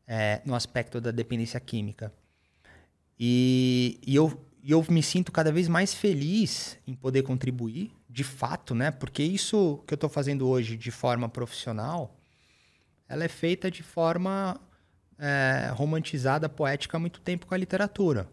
é, 0.06 0.40
no 0.44 0.54
aspecto 0.54 1.00
da 1.00 1.10
dependência 1.10 1.58
química. 1.58 2.12
E, 3.18 3.98
e, 4.06 4.14
eu, 4.14 4.40
e 4.62 4.72
eu 4.72 4.84
me 4.88 5.02
sinto 5.02 5.32
cada 5.32 5.50
vez 5.50 5.68
mais 5.68 5.94
feliz 5.94 6.78
em 6.86 6.94
poder 6.94 7.22
contribuir, 7.22 7.92
de 8.08 8.24
fato, 8.24 8.74
né? 8.74 8.90
Porque 8.90 9.22
isso 9.22 9.82
que 9.86 9.94
eu 9.94 9.96
estou 9.96 10.10
fazendo 10.10 10.48
hoje 10.48 10.76
de 10.76 10.90
forma 10.90 11.28
profissional, 11.28 12.16
ela 13.08 13.24
é 13.24 13.28
feita 13.28 13.70
de 13.70 13.82
forma 13.82 14.60
é, 15.18 15.70
romantizada, 15.74 16.48
poética 16.48 16.96
há 16.96 17.00
muito 17.00 17.20
tempo 17.20 17.46
com 17.46 17.54
a 17.54 17.58
literatura. 17.58 18.30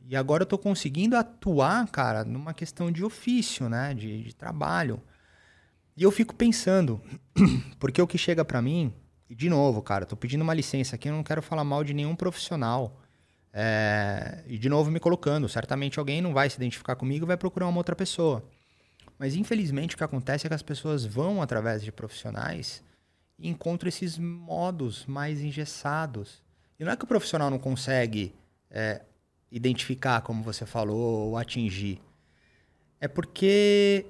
E 0.00 0.16
agora 0.16 0.42
eu 0.42 0.44
estou 0.44 0.58
conseguindo 0.58 1.16
atuar, 1.16 1.88
cara, 1.88 2.24
numa 2.24 2.54
questão 2.54 2.90
de 2.90 3.04
ofício, 3.04 3.68
né? 3.68 3.94
De, 3.94 4.22
de 4.22 4.34
trabalho. 4.34 5.00
E 5.96 6.02
eu 6.02 6.10
fico 6.10 6.34
pensando, 6.34 7.00
porque 7.78 8.00
o 8.00 8.06
que 8.06 8.18
chega 8.18 8.44
para 8.44 8.62
mim, 8.62 8.92
e 9.28 9.34
de 9.34 9.48
novo, 9.48 9.82
cara, 9.82 10.06
tô 10.06 10.16
pedindo 10.16 10.42
uma 10.42 10.54
licença 10.54 10.96
aqui, 10.96 11.08
eu 11.08 11.12
não 11.12 11.22
quero 11.22 11.42
falar 11.42 11.64
mal 11.64 11.82
de 11.84 11.94
nenhum 11.94 12.14
profissional. 12.14 13.01
É, 13.52 14.42
e 14.46 14.56
de 14.56 14.68
novo 14.68 14.90
me 14.90 14.98
colocando, 14.98 15.48
certamente 15.48 15.98
alguém 15.98 16.22
não 16.22 16.32
vai 16.32 16.48
se 16.48 16.56
identificar 16.56 16.96
comigo 16.96 17.26
e 17.26 17.28
vai 17.28 17.36
procurar 17.36 17.68
uma 17.68 17.78
outra 17.78 17.94
pessoa. 17.94 18.42
Mas 19.18 19.34
infelizmente 19.34 19.94
o 19.94 19.98
que 19.98 20.04
acontece 20.04 20.46
é 20.46 20.48
que 20.48 20.54
as 20.54 20.62
pessoas 20.62 21.04
vão 21.04 21.42
através 21.42 21.82
de 21.82 21.92
profissionais 21.92 22.82
e 23.38 23.48
encontram 23.48 23.88
esses 23.88 24.16
modos 24.18 25.04
mais 25.06 25.40
engessados. 25.40 26.42
E 26.78 26.84
não 26.84 26.92
é 26.92 26.96
que 26.96 27.04
o 27.04 27.08
profissional 27.08 27.50
não 27.50 27.58
consegue 27.58 28.34
é, 28.70 29.02
identificar, 29.50 30.22
como 30.22 30.42
você 30.42 30.64
falou, 30.64 31.28
ou 31.28 31.36
atingir. 31.36 32.00
É 33.00 33.06
porque 33.06 34.06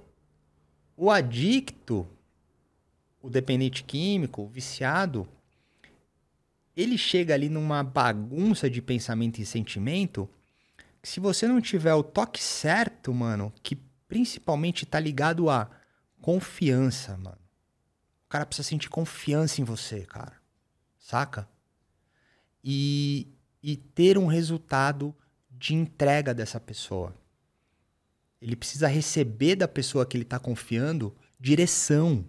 o 0.96 1.10
adicto, 1.10 2.06
o 3.20 3.28
dependente 3.28 3.82
químico, 3.82 4.42
o 4.42 4.48
viciado, 4.48 5.26
ele 6.76 6.96
chega 6.96 7.34
ali 7.34 7.48
numa 7.48 7.82
bagunça 7.82 8.68
de 8.68 8.80
pensamento 8.80 9.40
e 9.40 9.46
sentimento 9.46 10.28
que 11.00 11.08
se 11.08 11.20
você 11.20 11.46
não 11.46 11.60
tiver 11.60 11.94
o 11.94 12.02
toque 12.02 12.42
certo, 12.42 13.12
mano, 13.12 13.52
que 13.62 13.76
principalmente 14.08 14.86
tá 14.86 15.00
ligado 15.00 15.50
a 15.50 15.70
confiança, 16.20 17.16
mano 17.16 17.42
cara 18.32 18.46
precisa 18.46 18.66
sentir 18.66 18.88
confiança 18.88 19.60
em 19.60 19.64
você, 19.64 20.06
cara. 20.06 20.32
Saca? 20.98 21.46
E, 22.64 23.28
e 23.62 23.76
ter 23.76 24.16
um 24.16 24.24
resultado 24.24 25.14
de 25.50 25.74
entrega 25.74 26.32
dessa 26.32 26.58
pessoa. 26.58 27.14
Ele 28.40 28.56
precisa 28.56 28.88
receber 28.88 29.56
da 29.56 29.68
pessoa 29.68 30.06
que 30.06 30.16
ele 30.16 30.24
está 30.24 30.38
confiando 30.38 31.14
direção. 31.38 32.24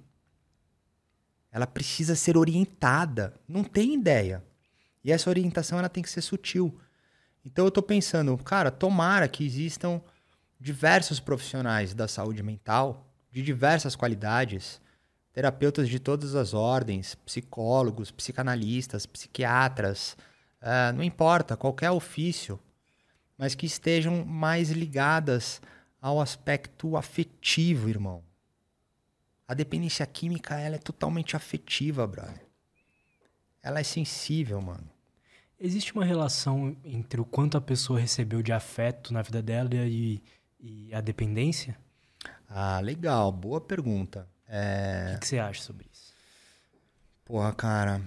Ela 1.54 1.68
precisa 1.68 2.16
ser 2.16 2.36
orientada. 2.36 3.34
Não 3.48 3.64
tem 3.64 3.94
ideia. 3.94 4.44
E 5.04 5.12
essa 5.12 5.30
orientação 5.30 5.80
ela 5.80 5.88
tem 5.88 6.04
que 6.04 6.10
ser 6.10 6.22
sutil. 6.22 6.78
Então 7.46 7.64
eu 7.64 7.70
estou 7.70 7.84
pensando, 7.84 8.36
cara, 8.40 8.72
tomara 8.72 9.28
que 9.28 9.46
existam 9.46 10.02
diversos 10.60 11.20
profissionais 11.20 11.94
da 11.94 12.08
saúde 12.08 12.42
mental 12.42 13.08
de 13.32 13.44
diversas 13.44 13.96
qualidades 13.96 14.82
terapeutas 15.34 15.90
de 15.90 16.00
todas 16.00 16.36
as 16.36 16.54
ordens, 16.54 17.16
psicólogos, 17.16 18.12
psicanalistas, 18.12 19.06
psiquiatras, 19.06 20.16
uh, 20.62 20.96
não 20.96 21.04
importa, 21.04 21.58
qualquer 21.58 21.90
ofício, 21.90 22.60
mas 23.36 23.56
que 23.56 23.66
estejam 23.66 24.24
mais 24.24 24.70
ligadas 24.70 25.60
ao 26.00 26.22
aspecto 26.22 26.96
afetivo, 26.96 27.90
irmão. 27.90 28.24
A 29.48 29.54
dependência 29.54 30.06
química 30.06 30.60
ela 30.60 30.76
é 30.76 30.80
totalmente 30.80 31.36
afetiva, 31.36 32.08
brother. 32.08 32.46
Ela 33.62 33.80
é 33.80 33.84
sensível, 33.84 34.62
mano. 34.62 34.90
Existe 35.60 35.94
uma 35.94 36.04
relação 36.04 36.76
entre 36.84 37.22
o 37.22 37.26
quanto 37.26 37.58
a 37.58 37.62
pessoa 37.62 38.00
recebeu 38.00 38.42
de 38.42 38.52
afeto 38.52 39.14
na 39.14 39.22
vida 39.22 39.42
dela 39.42 39.70
e, 39.74 40.22
e 40.60 40.94
a 40.94 41.00
dependência? 41.00 41.78
Ah, 42.50 42.80
legal. 42.80 43.32
Boa 43.32 43.62
pergunta. 43.62 44.28
É... 44.48 45.14
O 45.16 45.20
que, 45.20 45.28
você 45.28 45.40
acha 45.40 45.62
sobre 45.62 45.88
isso? 45.92 46.14
Porra, 47.24 47.54
cara. 47.54 48.02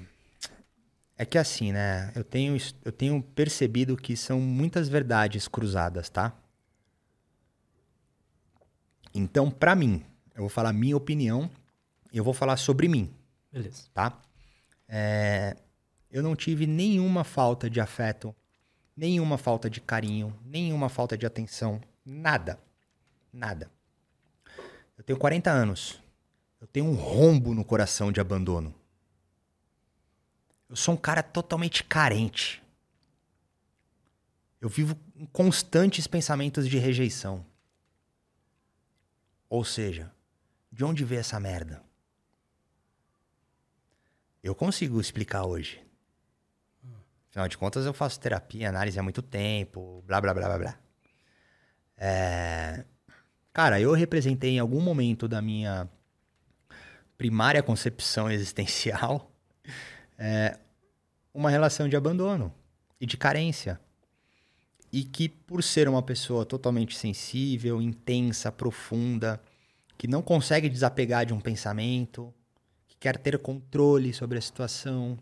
É 1.16 1.24
que 1.24 1.38
assim, 1.38 1.72
né? 1.72 2.12
Eu 2.14 2.22
tenho, 2.22 2.56
eu 2.84 2.92
tenho 2.92 3.22
percebido 3.22 3.96
que 3.96 4.16
são 4.16 4.38
muitas 4.38 4.88
verdades 4.88 5.48
cruzadas, 5.48 6.10
tá? 6.10 6.36
Então, 9.14 9.50
pra 9.50 9.74
mim, 9.74 10.04
eu 10.36 10.42
vou 10.42 10.48
falar 10.48 10.72
minha 10.72 10.96
opinião 10.96 11.50
e 12.12 12.18
eu 12.18 12.22
vou 12.22 12.34
falar 12.34 12.56
sobre 12.58 12.86
mim, 12.86 13.12
Beleza. 13.50 13.84
tá? 13.92 14.20
É, 14.86 15.56
eu 16.10 16.22
não 16.22 16.36
tive 16.36 16.66
nenhuma 16.66 17.24
falta 17.24 17.68
de 17.68 17.80
afeto, 17.80 18.34
nenhuma 18.96 19.38
falta 19.38 19.68
de 19.68 19.80
carinho, 19.80 20.38
nenhuma 20.44 20.88
falta 20.88 21.16
de 21.16 21.26
atenção, 21.26 21.80
nada. 22.04 22.60
Nada. 23.32 23.70
Eu 24.96 25.04
tenho 25.04 25.18
40 25.18 25.50
anos. 25.50 26.00
Eu 26.60 26.66
tenho 26.66 26.86
um 26.86 26.94
rombo 26.94 27.54
no 27.54 27.64
coração 27.64 28.10
de 28.10 28.20
abandono. 28.20 28.74
Eu 30.68 30.76
sou 30.76 30.94
um 30.94 30.96
cara 30.96 31.22
totalmente 31.22 31.84
carente. 31.84 32.62
Eu 34.60 34.68
vivo 34.68 34.98
em 35.14 35.26
constantes 35.26 36.06
pensamentos 36.06 36.68
de 36.68 36.78
rejeição. 36.78 37.44
Ou 39.48 39.64
seja, 39.64 40.10
de 40.76 40.84
onde 40.84 41.06
veio 41.06 41.20
essa 41.20 41.40
merda? 41.40 41.82
Eu 44.42 44.54
consigo 44.54 45.00
explicar 45.00 45.46
hoje. 45.46 45.82
Afinal 47.30 47.48
de 47.48 47.56
contas, 47.56 47.86
eu 47.86 47.94
faço 47.94 48.20
terapia, 48.20 48.68
análise 48.68 48.98
há 48.98 49.02
muito 49.02 49.22
tempo, 49.22 50.04
blá 50.06 50.20
blá 50.20 50.34
blá 50.34 50.46
blá 50.48 50.58
blá. 50.58 50.78
É... 51.96 52.84
Cara, 53.54 53.80
eu 53.80 53.94
representei 53.94 54.50
em 54.50 54.58
algum 54.58 54.82
momento 54.82 55.26
da 55.26 55.40
minha 55.40 55.88
primária 57.16 57.62
concepção 57.62 58.30
existencial 58.30 59.32
é, 60.18 60.58
uma 61.32 61.48
relação 61.48 61.88
de 61.88 61.96
abandono 61.96 62.54
e 63.00 63.06
de 63.06 63.16
carência. 63.16 63.80
E 64.92 65.04
que, 65.04 65.26
por 65.26 65.62
ser 65.62 65.88
uma 65.88 66.02
pessoa 66.02 66.44
totalmente 66.44 66.94
sensível, 66.98 67.80
intensa, 67.80 68.52
profunda, 68.52 69.40
que 69.96 70.06
não 70.06 70.22
consegue 70.22 70.68
desapegar 70.68 71.26
de 71.26 71.32
um 71.32 71.40
pensamento, 71.40 72.32
que 72.86 72.96
quer 72.96 73.16
ter 73.18 73.38
controle 73.38 74.12
sobre 74.12 74.38
a 74.38 74.40
situação, 74.40 75.18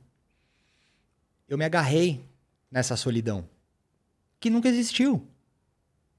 eu 1.48 1.58
me 1.58 1.64
agarrei 1.64 2.28
nessa 2.70 2.96
solidão, 2.96 3.48
que 4.40 4.50
nunca 4.50 4.68
existiu 4.68 5.28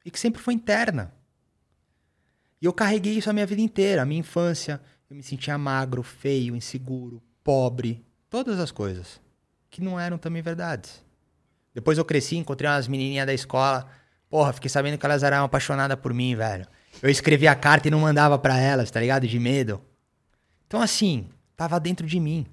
e 0.03 0.12
que 0.12 0.20
sempre 0.20 0.41
foi 0.41 0.53
interna. 0.53 1.14
E 2.62 2.66
eu 2.66 2.74
carreguei 2.74 3.18
isso 3.18 3.30
a 3.30 3.34
minha 3.34 3.45
vida 3.45 3.62
inteira, 3.62 4.01
a 4.03 4.06
minha 4.06 4.20
infância. 4.20 4.82
Eu 5.10 5.16
me 5.16 5.24
sentia 5.24 5.58
magro, 5.58 6.01
feio, 6.01 6.56
inseguro, 6.56 7.22
pobre, 7.43 8.06
todas 8.30 8.60
as 8.60 8.72
coisas 8.72 9.20
que 9.70 9.82
não 9.82 9.99
eram 9.99 10.18
também 10.18 10.41
verdades. 10.41 11.03
Depois 11.74 11.97
eu 11.97 12.06
cresci, 12.06 12.38
encontrei 12.38 12.70
umas 12.70 12.88
menininhas 12.88 13.26
da 13.26 13.34
escola. 13.34 13.89
Porra, 14.30 14.53
fiquei 14.53 14.70
sabendo 14.70 14.97
que 14.97 15.06
elas 15.06 15.22
eram 15.22 15.43
apaixonadas 15.43 15.99
por 15.99 16.14
mim, 16.14 16.34
velho. 16.34 16.66
Eu 17.02 17.10
escrevia 17.10 17.52
a 17.52 17.56
carta 17.56 17.88
e 17.88 17.91
não 17.91 18.00
mandava 18.00 18.38
para 18.38 18.58
elas, 18.58 18.89
tá 18.89 19.00
ligado? 19.00 19.28
De 19.28 19.39
medo. 19.39 19.82
Então, 20.68 20.82
assim, 20.82 21.30
tava 21.56 21.80
dentro 21.80 22.08
de 22.08 22.20
mim. 22.20 22.46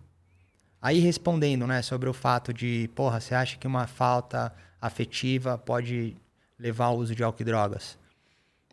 Aí 0.80 0.98
respondendo, 0.98 1.66
né, 1.66 1.80
sobre 1.80 2.08
o 2.08 2.12
fato 2.12 2.52
de, 2.52 2.90
porra, 2.94 3.20
você 3.20 3.34
acha 3.34 3.56
que 3.56 3.66
uma 3.66 3.86
falta 3.86 4.52
afetiva 4.80 5.56
pode 5.56 6.16
levar 6.58 6.86
ao 6.86 6.98
uso 6.98 7.14
de 7.14 7.22
álcool 7.22 7.42
e 7.42 7.44
drogas? 7.44 7.96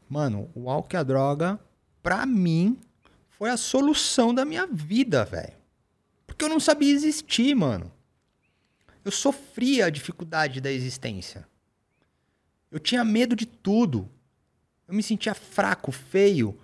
Mano, 0.10 0.50
o 0.56 0.70
álcool 0.70 0.96
e 0.96 0.98
a 0.98 1.04
droga, 1.04 1.60
pra 2.02 2.26
mim, 2.26 2.78
foi 3.30 3.52
a 3.52 3.58
solução 3.58 4.34
da 4.34 4.44
minha 4.44 4.66
vida, 4.66 5.24
velho. 5.24 5.54
Porque 6.26 6.44
eu 6.44 6.50
não 6.50 6.60
sabia 6.60 6.92
existir, 6.92 7.56
mano. 7.56 7.92
Eu 9.06 9.12
sofria 9.12 9.86
a 9.86 9.90
dificuldade 9.90 10.60
da 10.60 10.72
existência. 10.72 11.48
Eu 12.72 12.80
tinha 12.80 13.04
medo 13.04 13.36
de 13.36 13.46
tudo. 13.46 14.10
Eu 14.90 14.96
me 14.96 15.04
sentia 15.04 15.36
fraco, 15.36 15.92
feio, 15.92 16.58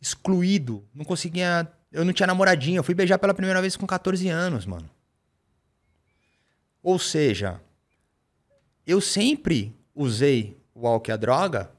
excluído. 0.00 0.84
Não 0.94 1.04
conseguia. 1.04 1.68
Eu 1.90 2.04
não 2.04 2.12
tinha 2.12 2.28
namoradinha. 2.28 2.78
Eu 2.78 2.84
fui 2.84 2.94
beijar 2.94 3.18
pela 3.18 3.34
primeira 3.34 3.60
vez 3.60 3.76
com 3.76 3.84
14 3.84 4.28
anos, 4.28 4.64
mano. 4.64 4.88
Ou 6.80 7.00
seja, 7.00 7.60
eu 8.86 9.00
sempre 9.00 9.74
usei 9.92 10.56
o 10.72 10.86
álcool 10.86 11.10
e 11.10 11.12
a 11.12 11.16
droga 11.16 11.72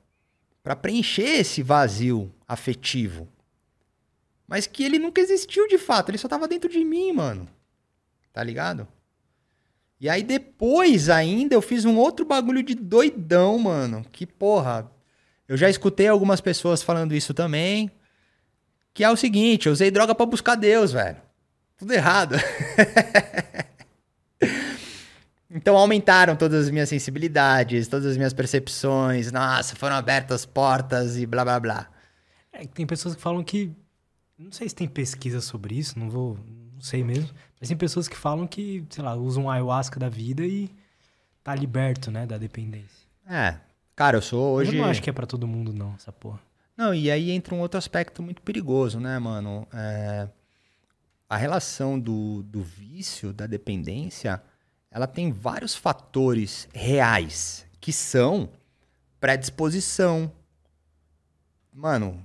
para 0.61 0.75
preencher 0.75 1.39
esse 1.39 1.63
vazio 1.63 2.29
afetivo. 2.45 3.29
Mas 4.45 4.67
que 4.67 4.83
ele 4.83 4.99
nunca 4.99 5.21
existiu 5.21 5.65
de 5.65 5.77
fato, 5.77 6.09
ele 6.09 6.17
só 6.17 6.27
tava 6.27 6.45
dentro 6.45 6.69
de 6.69 6.83
mim, 6.83 7.13
mano. 7.13 7.47
Tá 8.33 8.43
ligado? 8.43 8.85
E 9.97 10.09
aí 10.09 10.23
depois 10.23 11.09
ainda 11.09 11.55
eu 11.55 11.61
fiz 11.61 11.85
um 11.85 11.95
outro 11.97 12.25
bagulho 12.25 12.61
de 12.61 12.75
doidão, 12.75 13.57
mano. 13.57 14.05
Que 14.11 14.25
porra. 14.25 14.91
Eu 15.47 15.57
já 15.57 15.69
escutei 15.69 16.07
algumas 16.07 16.41
pessoas 16.41 16.81
falando 16.81 17.13
isso 17.13 17.33
também. 17.33 17.91
Que 18.93 19.03
é 19.03 19.09
o 19.09 19.17
seguinte, 19.17 19.67
eu 19.67 19.73
usei 19.73 19.91
droga 19.91 20.15
para 20.15 20.25
buscar 20.25 20.55
Deus, 20.55 20.91
velho. 20.91 21.17
Tudo 21.77 21.93
errado. 21.93 22.35
então 25.51 25.75
aumentaram 25.75 26.35
todas 26.35 26.65
as 26.65 26.71
minhas 26.71 26.87
sensibilidades, 26.87 27.87
todas 27.87 28.05
as 28.05 28.17
minhas 28.17 28.33
percepções. 28.33 29.31
Nossa, 29.31 29.75
foram 29.75 29.95
abertas 29.95 30.45
portas 30.45 31.17
e 31.17 31.25
blá 31.25 31.43
blá 31.43 31.59
blá. 31.59 31.89
É, 32.53 32.65
tem 32.65 32.87
pessoas 32.87 33.15
que 33.15 33.21
falam 33.21 33.43
que. 33.43 33.71
Não 34.37 34.51
sei 34.51 34.69
se 34.69 34.75
tem 34.75 34.87
pesquisa 34.87 35.41
sobre 35.41 35.75
isso, 35.75 35.99
não 35.99 36.09
vou. 36.09 36.39
Não 36.73 36.81
sei 36.81 37.03
mesmo. 37.03 37.29
Mas 37.59 37.67
tem 37.67 37.77
pessoas 37.77 38.07
que 38.07 38.15
falam 38.15 38.47
que, 38.47 38.85
sei 38.89 39.03
lá, 39.03 39.15
usam 39.15 39.49
ayahuasca 39.49 39.99
da 39.99 40.09
vida 40.09 40.45
e 40.45 40.69
tá 41.43 41.53
liberto, 41.53 42.09
né, 42.09 42.25
da 42.25 42.37
dependência. 42.37 43.05
É. 43.27 43.55
Cara, 43.95 44.17
eu 44.17 44.21
sou 44.21 44.55
hoje. 44.55 44.75
Eu 44.75 44.81
não 44.81 44.89
acho 44.89 45.01
que 45.01 45.09
é 45.09 45.13
para 45.13 45.25
todo 45.25 45.47
mundo, 45.47 45.71
não, 45.71 45.93
essa 45.95 46.11
porra. 46.11 46.39
Não, 46.75 46.93
e 46.93 47.09
aí 47.09 47.31
entra 47.31 47.55
um 47.55 47.61
outro 47.61 47.77
aspecto 47.77 48.21
muito 48.21 48.41
perigoso, 48.41 48.99
né, 48.99 49.17
mano? 49.17 49.65
É... 49.73 50.27
A 51.29 51.37
relação 51.37 51.99
do, 51.99 52.43
do 52.43 52.61
vício, 52.61 53.31
da 53.31 53.47
dependência, 53.47 54.41
ela 54.91 55.07
tem 55.07 55.31
vários 55.31 55.73
fatores 55.73 56.67
reais 56.73 57.65
que 57.79 57.91
são 57.91 58.49
predisposição, 59.19 60.31
mano, 61.73 62.21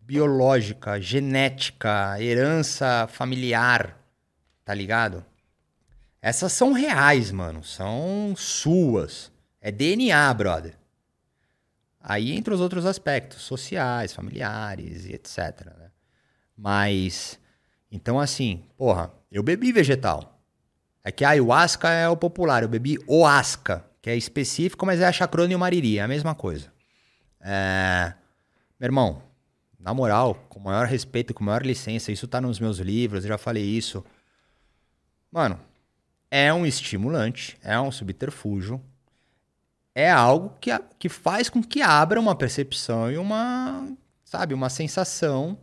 biológica, 0.00 1.00
genética, 1.00 2.20
herança 2.20 3.08
familiar, 3.10 3.98
tá 4.64 4.74
ligado? 4.74 5.24
Essas 6.20 6.52
são 6.52 6.72
reais, 6.72 7.30
mano, 7.30 7.64
são 7.64 8.34
suas. 8.36 9.32
É 9.60 9.72
DNA, 9.72 10.32
brother. 10.34 10.83
Aí 12.06 12.32
entra 12.32 12.52
os 12.52 12.60
outros 12.60 12.84
aspectos, 12.84 13.40
sociais, 13.40 14.12
familiares 14.12 15.06
e 15.06 15.14
etc. 15.14 15.64
Né? 15.64 15.90
Mas, 16.54 17.40
então 17.90 18.20
assim, 18.20 18.62
porra, 18.76 19.10
eu 19.32 19.42
bebi 19.42 19.72
vegetal. 19.72 20.38
É 21.02 21.10
que 21.10 21.24
a 21.24 21.30
ayahuasca 21.30 21.88
é 21.88 22.06
o 22.06 22.16
popular, 22.16 22.62
eu 22.62 22.68
bebi 22.68 22.98
oasca, 23.06 23.82
que 24.02 24.10
é 24.10 24.16
específico, 24.16 24.84
mas 24.84 25.00
é 25.00 25.06
a 25.06 25.12
chacrona 25.12 25.50
e 25.54 25.56
o 25.56 25.58
mariri, 25.58 25.98
é 25.98 26.02
a 26.02 26.08
mesma 26.08 26.34
coisa. 26.34 26.70
É... 27.40 28.12
Meu 28.78 28.88
irmão, 28.88 29.22
na 29.78 29.94
moral, 29.94 30.34
com 30.50 30.58
o 30.58 30.62
maior 30.62 30.86
respeito, 30.86 31.32
com 31.32 31.42
maior 31.42 31.64
licença, 31.64 32.12
isso 32.12 32.28
tá 32.28 32.38
nos 32.38 32.60
meus 32.60 32.78
livros, 32.78 33.24
eu 33.24 33.28
já 33.28 33.38
falei 33.38 33.64
isso. 33.64 34.04
Mano, 35.32 35.58
é 36.30 36.52
um 36.52 36.66
estimulante, 36.66 37.56
é 37.62 37.80
um 37.80 37.90
subterfúgio, 37.90 38.78
é 39.94 40.10
algo 40.10 40.56
que, 40.60 40.70
que 40.98 41.08
faz 41.08 41.48
com 41.48 41.62
que 41.62 41.80
abra 41.80 42.18
uma 42.18 42.34
percepção 42.34 43.10
e 43.10 43.16
uma, 43.16 43.88
sabe, 44.24 44.52
uma 44.52 44.68
sensação 44.68 45.58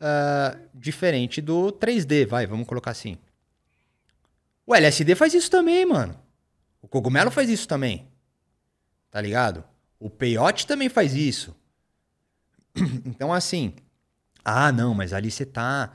uh, 0.00 0.58
diferente 0.74 1.40
do 1.40 1.70
3D, 1.72 2.26
vai, 2.26 2.46
vamos 2.46 2.66
colocar 2.66 2.90
assim. 2.92 3.18
O 4.66 4.74
LSD 4.74 5.14
faz 5.14 5.34
isso 5.34 5.50
também, 5.50 5.84
mano. 5.84 6.18
O 6.80 6.88
cogumelo 6.88 7.30
faz 7.30 7.50
isso 7.50 7.68
também. 7.68 8.08
Tá 9.10 9.20
ligado? 9.20 9.64
O 9.98 10.08
peiote 10.08 10.66
também 10.66 10.88
faz 10.88 11.14
isso. 11.14 11.54
Então, 13.04 13.32
assim, 13.32 13.74
ah, 14.44 14.72
não, 14.72 14.94
mas 14.94 15.12
ali 15.12 15.30
você 15.30 15.44
tá 15.44 15.92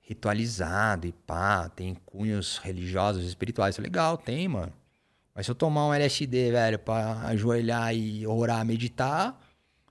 ritualizado 0.00 1.06
e 1.06 1.12
pá, 1.12 1.68
tem 1.68 1.94
cunhos 2.06 2.58
religiosos, 2.58 3.24
espirituais. 3.26 3.76
Legal, 3.78 4.16
tem, 4.16 4.48
mano. 4.48 4.72
Mas 5.34 5.46
se 5.46 5.50
eu 5.50 5.54
tomar 5.54 5.86
um 5.86 5.94
LSD, 5.94 6.50
velho, 6.50 6.78
pra 6.78 7.20
ajoelhar 7.26 7.94
e 7.94 8.26
orar, 8.26 8.64
meditar, 8.64 9.38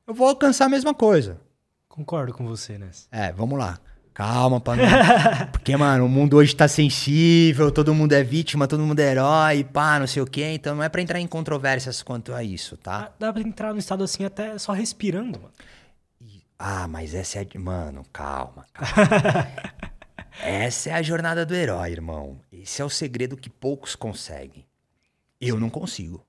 eu 0.05 0.13
vou 0.13 0.27
alcançar 0.27 0.65
a 0.65 0.69
mesma 0.69 0.93
coisa. 0.93 1.39
Concordo 1.87 2.33
com 2.33 2.45
você, 2.45 2.77
né? 2.77 2.89
É, 3.11 3.31
vamos 3.31 3.57
lá. 3.57 3.79
Calma, 4.13 4.59
pra 4.59 4.75
não... 4.75 4.83
Porque, 5.51 5.75
mano, 5.75 6.05
o 6.05 6.09
mundo 6.09 6.37
hoje 6.37 6.55
tá 6.55 6.67
sensível, 6.67 7.71
todo 7.71 7.93
mundo 7.93 8.13
é 8.13 8.23
vítima, 8.23 8.67
todo 8.67 8.83
mundo 8.83 8.99
é 8.99 9.11
herói, 9.11 9.63
pá, 9.63 9.99
não 9.99 10.07
sei 10.07 10.21
o 10.21 10.25
quê. 10.25 10.51
Então 10.53 10.75
não 10.75 10.83
é 10.83 10.89
pra 10.89 11.01
entrar 11.01 11.19
em 11.19 11.27
controvérsias 11.27 12.03
quanto 12.03 12.33
a 12.33 12.43
isso, 12.43 12.77
tá? 12.77 13.11
Dá, 13.17 13.27
dá 13.27 13.33
pra 13.33 13.41
entrar 13.41 13.73
no 13.73 13.79
estado 13.79 14.03
assim 14.03 14.25
até 14.25 14.57
só 14.57 14.73
respirando, 14.73 15.39
mano. 15.39 15.53
Ah, 16.59 16.87
mas 16.87 17.15
essa 17.15 17.39
é. 17.39 17.47
Mano, 17.57 18.05
calma, 18.13 18.67
calma. 18.71 19.47
essa 20.43 20.91
é 20.91 20.93
a 20.93 21.01
jornada 21.01 21.43
do 21.43 21.55
herói, 21.55 21.91
irmão. 21.91 22.39
Esse 22.51 22.81
é 22.81 22.85
o 22.85 22.89
segredo 22.89 23.35
que 23.35 23.49
poucos 23.49 23.95
conseguem. 23.95 24.63
Eu 25.41 25.59
não 25.59 25.69
consigo. 25.69 26.25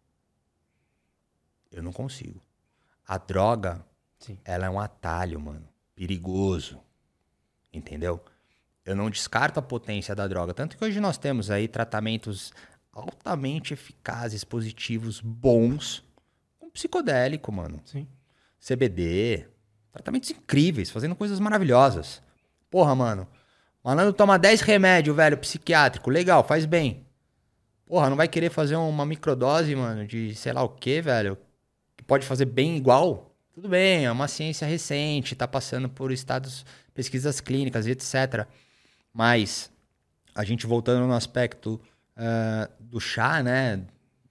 Eu 1.70 1.82
não 1.82 1.92
consigo. 1.92 2.42
A 3.06 3.18
droga, 3.18 3.84
Sim. 4.18 4.38
ela 4.44 4.66
é 4.66 4.70
um 4.70 4.80
atalho, 4.80 5.38
mano. 5.38 5.68
Perigoso. 5.94 6.80
Entendeu? 7.72 8.24
Eu 8.84 8.96
não 8.96 9.10
descarto 9.10 9.60
a 9.60 9.62
potência 9.62 10.14
da 10.14 10.26
droga. 10.26 10.54
Tanto 10.54 10.76
que 10.76 10.84
hoje 10.84 10.98
nós 10.98 11.18
temos 11.18 11.50
aí 11.50 11.68
tratamentos 11.68 12.52
altamente 12.92 13.72
eficazes, 13.72 14.44
positivos, 14.44 15.20
bons, 15.20 16.04
com 16.58 16.70
psicodélico, 16.70 17.52
mano. 17.52 17.80
Sim. 17.84 18.06
CBD, 18.60 19.48
tratamentos 19.92 20.30
incríveis, 20.30 20.90
fazendo 20.90 21.14
coisas 21.16 21.38
maravilhosas. 21.38 22.22
Porra, 22.70 22.94
mano. 22.94 23.26
Malandro 23.84 24.12
toma 24.12 24.38
10 24.38 24.60
remédios, 24.60 25.16
velho, 25.16 25.36
psiquiátrico. 25.38 26.10
Legal, 26.10 26.44
faz 26.44 26.64
bem. 26.64 27.04
Porra, 27.92 28.08
não 28.08 28.16
vai 28.16 28.26
querer 28.26 28.48
fazer 28.48 28.74
uma 28.76 29.04
microdose, 29.04 29.76
mano, 29.76 30.06
de 30.06 30.34
sei 30.34 30.54
lá 30.54 30.62
o 30.62 30.68
que, 30.70 31.02
velho, 31.02 31.36
que 31.94 32.02
pode 32.02 32.24
fazer 32.24 32.46
bem 32.46 32.74
igual? 32.74 33.36
Tudo 33.52 33.68
bem, 33.68 34.06
é 34.06 34.10
uma 34.10 34.28
ciência 34.28 34.66
recente, 34.66 35.36
tá 35.36 35.46
passando 35.46 35.90
por 35.90 36.10
estados, 36.10 36.64
pesquisas 36.94 37.38
clínicas 37.38 37.86
etc. 37.86 38.46
Mas, 39.12 39.70
a 40.34 40.42
gente 40.42 40.66
voltando 40.66 41.06
no 41.06 41.12
aspecto 41.12 41.78
uh, 42.16 42.72
do 42.80 42.98
chá, 42.98 43.42
né, 43.42 43.84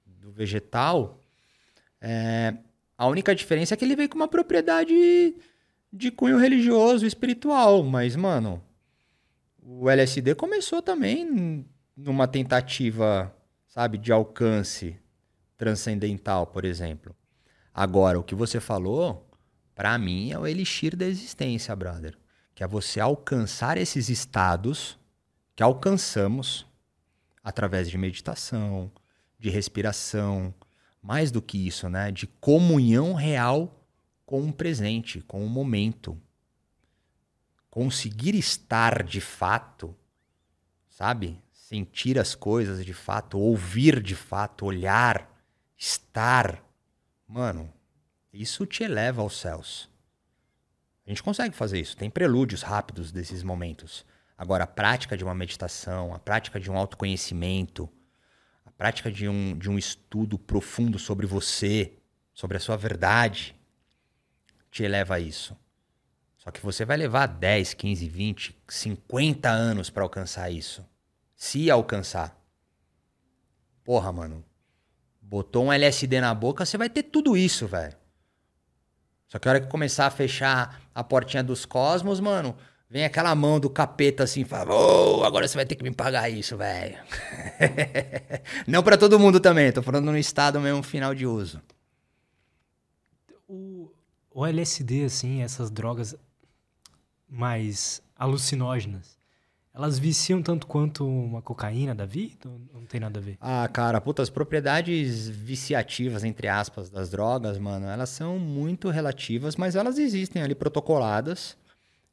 do 0.07 0.31
vegetal, 0.31 1.19
é, 2.01 2.55
a 2.97 3.05
única 3.05 3.35
diferença 3.35 3.75
é 3.75 3.77
que 3.77 3.85
ele 3.85 3.95
veio 3.95 4.09
com 4.09 4.15
uma 4.15 4.27
propriedade 4.27 5.35
de 5.93 6.09
cunho 6.09 6.39
religioso, 6.39 7.05
espiritual. 7.05 7.83
Mas, 7.83 8.15
mano, 8.15 8.59
o 9.61 9.87
LSD 9.87 10.33
começou 10.33 10.81
também 10.81 11.63
numa 11.95 12.27
tentativa, 12.27 13.31
sabe, 13.71 13.97
de 13.97 14.11
alcance 14.11 14.99
transcendental, 15.57 16.45
por 16.45 16.65
exemplo. 16.65 17.15
Agora, 17.73 18.19
o 18.19 18.23
que 18.23 18.35
você 18.35 18.59
falou, 18.59 19.31
para 19.73 19.97
mim, 19.97 20.29
é 20.29 20.37
o 20.37 20.45
elixir 20.45 20.93
da 20.93 21.05
existência, 21.05 21.73
brother. 21.73 22.17
Que 22.53 22.65
é 22.65 22.67
você 22.67 22.99
alcançar 22.99 23.77
esses 23.77 24.09
estados 24.09 24.99
que 25.55 25.63
alcançamos 25.63 26.67
através 27.41 27.89
de 27.89 27.97
meditação, 27.97 28.91
de 29.39 29.49
respiração, 29.49 30.53
mais 31.01 31.31
do 31.31 31.41
que 31.41 31.65
isso, 31.65 31.87
né? 31.87 32.11
De 32.11 32.27
comunhão 32.27 33.13
real 33.13 33.87
com 34.25 34.49
o 34.49 34.53
presente, 34.53 35.21
com 35.21 35.45
o 35.45 35.49
momento. 35.49 36.21
Conseguir 37.69 38.35
estar 38.35 39.01
de 39.01 39.21
fato, 39.21 39.95
sabe? 40.89 41.41
Sentir 41.71 42.19
as 42.19 42.35
coisas 42.35 42.85
de 42.85 42.93
fato, 42.93 43.39
ouvir 43.39 44.03
de 44.03 44.13
fato, 44.13 44.65
olhar, 44.65 45.41
estar. 45.77 46.61
Mano, 47.25 47.71
isso 48.33 48.65
te 48.65 48.83
eleva 48.83 49.21
aos 49.21 49.39
céus. 49.39 49.89
A 51.07 51.09
gente 51.09 51.23
consegue 51.23 51.55
fazer 51.55 51.79
isso. 51.79 51.95
Tem 51.95 52.09
prelúdios 52.09 52.61
rápidos 52.61 53.09
desses 53.09 53.41
momentos. 53.41 54.05
Agora, 54.37 54.65
a 54.65 54.67
prática 54.67 55.15
de 55.15 55.23
uma 55.23 55.33
meditação, 55.33 56.13
a 56.13 56.19
prática 56.19 56.59
de 56.59 56.69
um 56.69 56.75
autoconhecimento, 56.75 57.89
a 58.65 58.71
prática 58.71 59.09
de 59.09 59.29
um, 59.29 59.57
de 59.57 59.69
um 59.69 59.77
estudo 59.77 60.37
profundo 60.37 60.99
sobre 60.99 61.25
você, 61.25 61.93
sobre 62.33 62.57
a 62.57 62.59
sua 62.59 62.75
verdade, 62.75 63.55
te 64.69 64.83
eleva 64.83 65.15
a 65.15 65.19
isso. 65.21 65.55
Só 66.37 66.51
que 66.51 66.59
você 66.59 66.83
vai 66.83 66.97
levar 66.97 67.27
10, 67.27 67.75
15, 67.75 68.09
20, 68.09 68.61
50 68.67 69.49
anos 69.49 69.89
para 69.89 70.03
alcançar 70.03 70.51
isso. 70.51 70.85
Se 71.41 71.71
alcançar. 71.71 72.39
Porra, 73.83 74.11
mano. 74.11 74.45
Botou 75.19 75.65
um 75.65 75.73
LSD 75.73 76.21
na 76.21 76.35
boca, 76.35 76.63
você 76.63 76.77
vai 76.77 76.87
ter 76.87 77.01
tudo 77.01 77.35
isso, 77.35 77.65
velho. 77.65 77.97
Só 79.27 79.39
que 79.39 79.47
a 79.47 79.51
hora 79.51 79.59
que 79.59 79.65
começar 79.65 80.05
a 80.05 80.11
fechar 80.11 80.79
a 80.93 81.03
portinha 81.03 81.43
dos 81.43 81.65
cosmos, 81.65 82.19
mano, 82.19 82.55
vem 82.87 83.05
aquela 83.05 83.33
mão 83.33 83.59
do 83.59 83.71
capeta 83.71 84.23
assim, 84.23 84.45
fala, 84.45 84.71
oh, 84.71 85.23
agora 85.23 85.47
você 85.47 85.55
vai 85.55 85.65
ter 85.65 85.73
que 85.73 85.83
me 85.83 85.89
pagar 85.89 86.29
isso, 86.29 86.55
velho. 86.55 86.99
Não 88.67 88.83
para 88.83 88.95
todo 88.95 89.19
mundo 89.19 89.39
também, 89.39 89.71
tô 89.71 89.81
falando 89.81 90.11
no 90.11 90.17
estado 90.19 90.61
mesmo 90.61 90.83
final 90.83 91.15
de 91.15 91.25
uso. 91.25 91.59
O, 93.47 93.91
o 94.29 94.45
LSD, 94.45 95.05
assim, 95.05 95.41
essas 95.41 95.71
drogas 95.71 96.15
mais 97.27 97.99
alucinógenas, 98.15 99.19
elas 99.81 99.97
viciam 99.97 100.41
tanto 100.41 100.67
quanto 100.67 101.07
uma 101.07 101.41
cocaína 101.41 101.95
da 101.95 102.05
vida? 102.05 102.49
Não 102.73 102.85
tem 102.85 102.99
nada 102.99 103.19
a 103.19 103.21
ver? 103.21 103.37
Ah, 103.41 103.67
cara, 103.67 103.99
puta, 103.99 104.21
as 104.21 104.29
propriedades 104.29 105.27
viciativas, 105.27 106.23
entre 106.23 106.47
aspas, 106.47 106.89
das 106.89 107.09
drogas, 107.09 107.57
mano, 107.57 107.87
elas 107.87 108.09
são 108.09 108.37
muito 108.37 108.89
relativas, 108.89 109.55
mas 109.55 109.75
elas 109.75 109.97
existem 109.97 110.41
ali 110.41 110.53
protocoladas. 110.53 111.57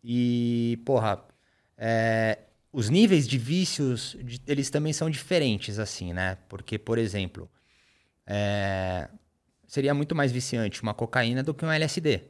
E, 0.02 0.80
porra, 0.84 1.22
é, 1.76 2.38
os 2.72 2.88
níveis 2.88 3.28
de 3.28 3.36
vícios, 3.36 4.16
de, 4.22 4.40
eles 4.46 4.70
também 4.70 4.92
são 4.92 5.10
diferentes, 5.10 5.78
assim, 5.78 6.12
né? 6.12 6.38
Porque, 6.48 6.78
por 6.78 6.96
exemplo, 6.96 7.50
é, 8.26 9.08
seria 9.66 9.92
muito 9.92 10.14
mais 10.14 10.32
viciante 10.32 10.82
uma 10.82 10.94
cocaína 10.94 11.42
do 11.42 11.52
que 11.52 11.64
um 11.64 11.70
LSD. 11.70 12.22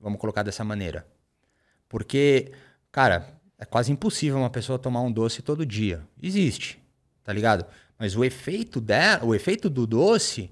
Vamos 0.00 0.18
colocar 0.18 0.42
dessa 0.42 0.64
maneira. 0.64 1.06
Porque, 1.88 2.52
cara, 2.90 3.39
é 3.60 3.66
quase 3.66 3.92
impossível 3.92 4.38
uma 4.38 4.48
pessoa 4.48 4.78
tomar 4.78 5.02
um 5.02 5.12
doce 5.12 5.42
todo 5.42 5.66
dia. 5.66 6.02
Existe, 6.20 6.80
tá 7.22 7.30
ligado? 7.30 7.66
Mas 7.98 8.16
o 8.16 8.24
efeito 8.24 8.80
dela, 8.80 9.22
o 9.26 9.34
efeito 9.34 9.68
do 9.68 9.86
doce, 9.86 10.50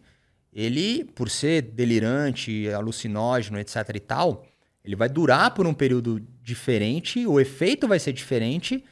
ele, 0.52 1.04
por 1.04 1.30
ser 1.30 1.62
delirante, 1.62 2.68
alucinógeno, 2.68 3.58
etc 3.58 3.76
e 3.94 4.00
tal, 4.00 4.46
ele 4.84 4.94
vai 4.94 5.08
durar 5.08 5.54
por 5.54 5.66
um 5.66 5.72
período 5.72 6.20
diferente, 6.42 7.26
o 7.26 7.40
efeito 7.40 7.88
vai 7.88 7.98
ser 7.98 8.12
diferente. 8.12 8.84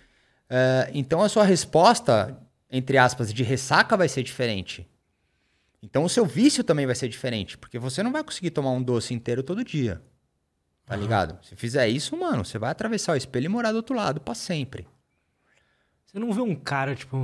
Uh, 0.49 0.91
então 0.95 1.21
a 1.21 1.29
sua 1.29 1.45
resposta, 1.45 2.41
entre 2.71 2.97
aspas, 2.97 3.33
de 3.35 3.43
ressaca 3.43 3.99
vai 3.99 4.09
ser 4.09 4.23
diferente. 4.23 4.89
Então 5.83 6.05
o 6.05 6.09
seu 6.09 6.25
vício 6.25 6.65
também 6.65 6.87
vai 6.87 6.95
ser 6.95 7.09
diferente, 7.09 7.59
porque 7.59 7.79
você 7.79 8.03
não 8.03 8.13
vai 8.13 8.25
conseguir 8.25 8.51
tomar 8.51 8.71
um 8.71 8.83
doce 8.83 9.13
inteiro 9.13 9.43
todo 9.43 9.63
dia. 9.63 10.01
Tá 10.87 10.95
uhum. 10.95 11.01
ligado? 11.03 11.45
Se 11.45 11.57
fizer 11.57 11.89
isso, 11.89 12.17
mano, 12.17 12.45
você 12.45 12.59
vai 12.59 12.71
atravessar 12.71 13.13
o 13.13 13.17
espelho 13.17 13.47
e 13.47 13.49
morar 13.49 13.73
do 13.73 13.77
outro 13.77 13.95
lado 13.95 14.21
para 14.21 14.35
sempre. 14.35 14.87
Você 16.07 16.19
não 16.19 16.33
vê 16.33 16.41
um 16.41 16.55
cara, 16.55 16.95
tipo, 16.95 17.19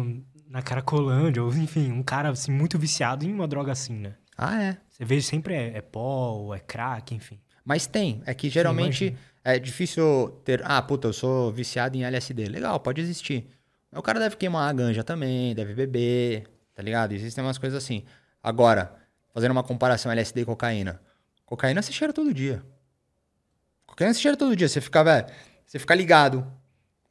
na 0.49 0.61
Caracolândia, 0.61 1.43
ou 1.43 1.55
enfim, 1.55 1.93
um 1.93 2.03
cara 2.03 2.31
assim, 2.31 2.51
muito 2.51 2.77
viciado 2.77 3.25
em 3.25 3.33
uma 3.33 3.47
droga 3.47 3.71
assim, 3.71 3.95
né? 3.95 4.15
Ah, 4.37 4.61
é. 4.61 4.77
Você 4.91 5.05
vê 5.05 5.23
sempre 5.23 5.55
é, 5.55 5.79
é 5.79 5.81
pó, 5.81 6.53
é 6.55 6.59
crack, 6.59 7.15
enfim. 7.15 7.39
Mas 7.65 7.87
tem. 7.87 8.21
É 8.27 8.35
que 8.35 8.51
geralmente 8.51 9.17
é 9.45 9.59
difícil 9.59 10.41
ter. 10.45 10.61
Ah, 10.65 10.83
puta, 10.83 11.09
eu 11.09 11.13
sou 11.13 11.53
viciado 11.53 11.97
em 11.97 12.05
LSD. 12.05 12.47
Legal, 12.47 12.81
pode 12.81 13.01
existir. 13.01 13.47
Mas 13.91 14.01
o 14.01 14.03
cara 14.03 14.19
deve 14.19 14.37
queimar 14.37 14.69
a 14.69 14.73
ganja 14.73 15.05
também, 15.05 15.55
deve 15.55 15.75
beber, 15.75 16.49
tá 16.75 16.83
ligado? 16.83 17.13
Existem 17.13 17.45
umas 17.45 17.59
coisas 17.59 17.83
assim. 17.83 18.05
Agora, 18.43 18.95
fazendo 19.33 19.53
uma 19.53 19.63
comparação 19.63 20.11
LSD 20.11 20.41
e 20.41 20.45
cocaína. 20.45 21.01
Cocaína 21.47 21.81
você 21.81 21.93
cheira 21.93 22.13
todo 22.13 22.35
dia. 22.35 22.63
Cocaína 24.03 24.15
você 24.15 24.21
cheira 24.21 24.37
todo 24.37 24.57
dia. 24.57 24.69
Você 24.69 24.81
fica, 24.81 25.05
velho, 25.05 25.27
você 25.65 25.79
fica 25.79 25.95
ligado. 25.95 26.47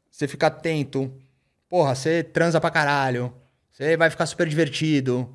Você 0.09 0.27
fica 0.27 0.47
atento. 0.47 1.11
Porra, 1.69 1.95
você 1.95 2.23
transa 2.23 2.59
pra 2.59 2.69
caralho. 2.69 3.33
Você 3.71 3.95
vai 3.95 4.09
ficar 4.09 4.25
super 4.25 4.47
divertido. 4.47 5.33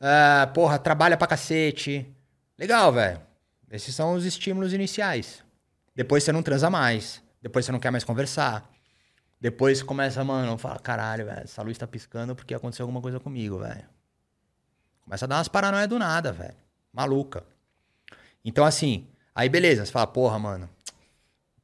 Uh, 0.00 0.52
porra, 0.52 0.78
trabalha 0.78 1.16
pra 1.16 1.26
cacete. 1.26 2.10
Legal, 2.58 2.92
velho. 2.92 3.20
Esses 3.70 3.94
são 3.94 4.14
os 4.14 4.24
estímulos 4.24 4.72
iniciais. 4.72 5.44
Depois 5.94 6.24
você 6.24 6.32
não 6.32 6.42
transa 6.42 6.70
mais. 6.70 7.22
Depois 7.42 7.66
você 7.66 7.72
não 7.72 7.78
quer 7.78 7.90
mais 7.90 8.04
conversar. 8.04 8.70
Depois 9.40 9.82
começa, 9.82 10.24
mano, 10.24 10.56
fala, 10.56 10.78
caralho, 10.78 11.26
velho, 11.26 11.42
essa 11.42 11.60
luz 11.60 11.76
tá 11.76 11.86
piscando 11.86 12.34
porque 12.34 12.54
aconteceu 12.54 12.84
alguma 12.84 13.02
coisa 13.02 13.20
comigo, 13.20 13.58
velho. 13.58 13.84
Começa 15.02 15.26
a 15.26 15.28
dar 15.28 15.36
umas 15.36 15.48
paranoias 15.48 15.88
do 15.88 15.98
nada, 15.98 16.32
velho. 16.32 16.56
Maluca. 16.90 17.44
Então, 18.42 18.64
assim, 18.64 19.06
aí 19.34 19.50
beleza, 19.50 19.84
você 19.84 19.92
fala, 19.92 20.06
porra, 20.06 20.38
mano, 20.38 20.70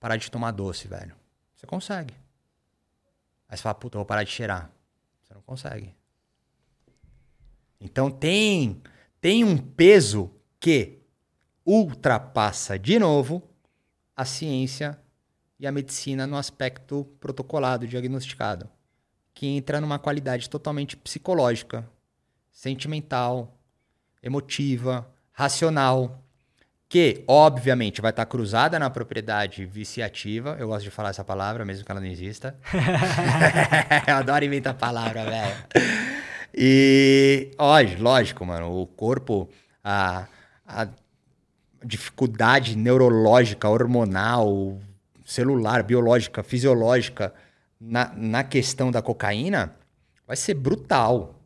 parar 0.00 0.16
de 0.16 0.30
tomar 0.30 0.50
doce, 0.50 0.88
velho. 0.88 1.14
Você 1.54 1.66
consegue. 1.66 2.14
Aí 3.46 3.56
você 3.56 3.62
fala, 3.62 3.74
puta, 3.74 3.96
eu 3.96 4.00
vou 4.00 4.06
parar 4.06 4.24
de 4.24 4.30
cheirar. 4.30 4.70
Você 5.22 5.34
não 5.34 5.42
consegue. 5.42 5.94
Então 7.78 8.10
tem, 8.10 8.82
tem 9.20 9.44
um 9.44 9.58
peso 9.58 10.30
que 10.58 10.98
ultrapassa 11.64 12.78
de 12.78 12.98
novo 12.98 13.42
a 14.16 14.24
ciência 14.24 14.98
e 15.58 15.66
a 15.66 15.72
medicina 15.72 16.26
no 16.26 16.36
aspecto 16.36 17.04
protocolado, 17.20 17.86
diagnosticado, 17.86 18.68
que 19.34 19.46
entra 19.46 19.80
numa 19.80 19.98
qualidade 19.98 20.48
totalmente 20.48 20.96
psicológica, 20.96 21.88
sentimental, 22.50 23.58
emotiva, 24.22 25.10
racional, 25.32 26.22
que, 26.90 27.22
obviamente, 27.28 28.00
vai 28.00 28.10
estar 28.10 28.26
cruzada 28.26 28.76
na 28.76 28.90
propriedade 28.90 29.64
viciativa. 29.64 30.56
Eu 30.58 30.66
gosto 30.66 30.82
de 30.82 30.90
falar 30.90 31.10
essa 31.10 31.22
palavra, 31.22 31.64
mesmo 31.64 31.84
que 31.84 31.92
ela 31.92 32.00
não 32.00 32.08
exista. 32.08 32.58
Eu 34.08 34.16
adoro 34.16 34.44
inventar 34.44 34.74
palavra, 34.74 35.24
velho. 35.24 35.56
E, 36.52 37.52
lógico, 37.56 38.02
lógico, 38.02 38.44
mano, 38.44 38.82
o 38.82 38.88
corpo, 38.88 39.48
a, 39.84 40.26
a 40.66 40.88
dificuldade 41.84 42.76
neurológica, 42.76 43.68
hormonal, 43.68 44.76
celular, 45.24 45.84
biológica, 45.84 46.42
fisiológica 46.42 47.32
na, 47.80 48.12
na 48.16 48.42
questão 48.42 48.90
da 48.90 49.00
cocaína 49.00 49.76
vai 50.26 50.36
ser 50.36 50.54
brutal 50.54 51.36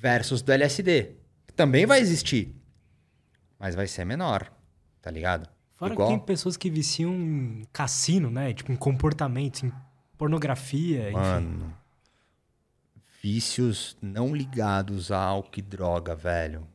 versus 0.00 0.40
do 0.40 0.52
LSD. 0.52 1.16
Também 1.56 1.84
vai 1.84 1.98
existir, 1.98 2.54
mas 3.58 3.74
vai 3.74 3.88
ser 3.88 4.04
menor, 4.04 4.48
tá 5.00 5.10
ligado? 5.10 5.48
Fora 5.76 5.92
Igual... 5.92 6.08
que 6.08 6.14
tem 6.14 6.24
pessoas 6.24 6.56
que 6.56 6.68
viciam 6.68 7.14
em 7.14 7.62
cassino, 7.72 8.30
né? 8.30 8.52
Tipo, 8.52 8.72
em 8.72 8.76
comportamentos, 8.76 9.62
em 9.62 9.72
pornografia, 10.16 11.12
Mano, 11.12 11.56
enfim. 11.56 11.74
vícios 13.22 13.96
não 14.02 14.34
ligados 14.34 15.12
a 15.12 15.18
álcool 15.18 15.58
e 15.58 15.62
droga, 15.62 16.14
velho. 16.16 16.66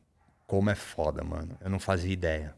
Como 0.46 0.70
é 0.70 0.74
foda, 0.74 1.22
mano. 1.22 1.56
Eu 1.60 1.68
não 1.68 1.78
fazia 1.78 2.12
ideia. 2.12 2.56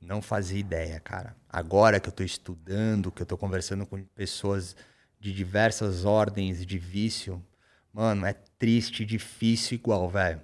Não 0.00 0.20
fazia 0.20 0.58
ideia, 0.58 1.00
cara. 1.00 1.34
Agora 1.48 1.98
que 1.98 2.08
eu 2.08 2.12
tô 2.12 2.22
estudando, 2.22 3.10
que 3.10 3.22
eu 3.22 3.26
tô 3.26 3.38
conversando 3.38 3.86
com 3.86 4.02
pessoas 4.04 4.76
de 5.18 5.32
diversas 5.32 6.04
ordens 6.04 6.66
de 6.66 6.78
vício, 6.78 7.42
mano, 7.90 8.26
é 8.26 8.34
triste, 8.58 9.04
difícil 9.04 9.76
igual, 9.76 10.10
velho. 10.10 10.42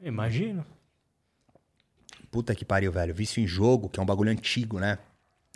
Imagino. 0.00 0.66
Puta 2.34 2.52
que 2.52 2.64
pariu, 2.64 2.90
velho. 2.90 3.14
Vício 3.14 3.40
em 3.40 3.46
jogo, 3.46 3.88
que 3.88 4.00
é 4.00 4.02
um 4.02 4.06
bagulho 4.06 4.32
antigo, 4.32 4.80
né? 4.80 4.98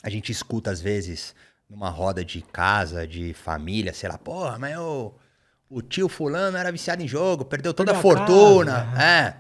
A 0.01 0.09
gente 0.09 0.31
escuta 0.31 0.71
às 0.71 0.81
vezes 0.81 1.35
numa 1.69 1.91
roda 1.91 2.25
de 2.25 2.41
casa, 2.41 3.05
de 3.05 3.35
família, 3.35 3.93
sei 3.93 4.09
lá, 4.09 4.17
porra, 4.17 4.61
mas 4.61 4.79
o, 4.79 5.13
o 5.69 5.83
tio 5.83 6.09
fulano 6.09 6.57
era 6.57 6.71
viciado 6.71 7.03
em 7.03 7.09
jogo, 7.09 7.45
perdeu 7.45 7.75
toda 7.75 7.91
a 7.91 8.01
fortuna. 8.01 8.85
Casa. 8.85 9.03
É. 9.03 9.37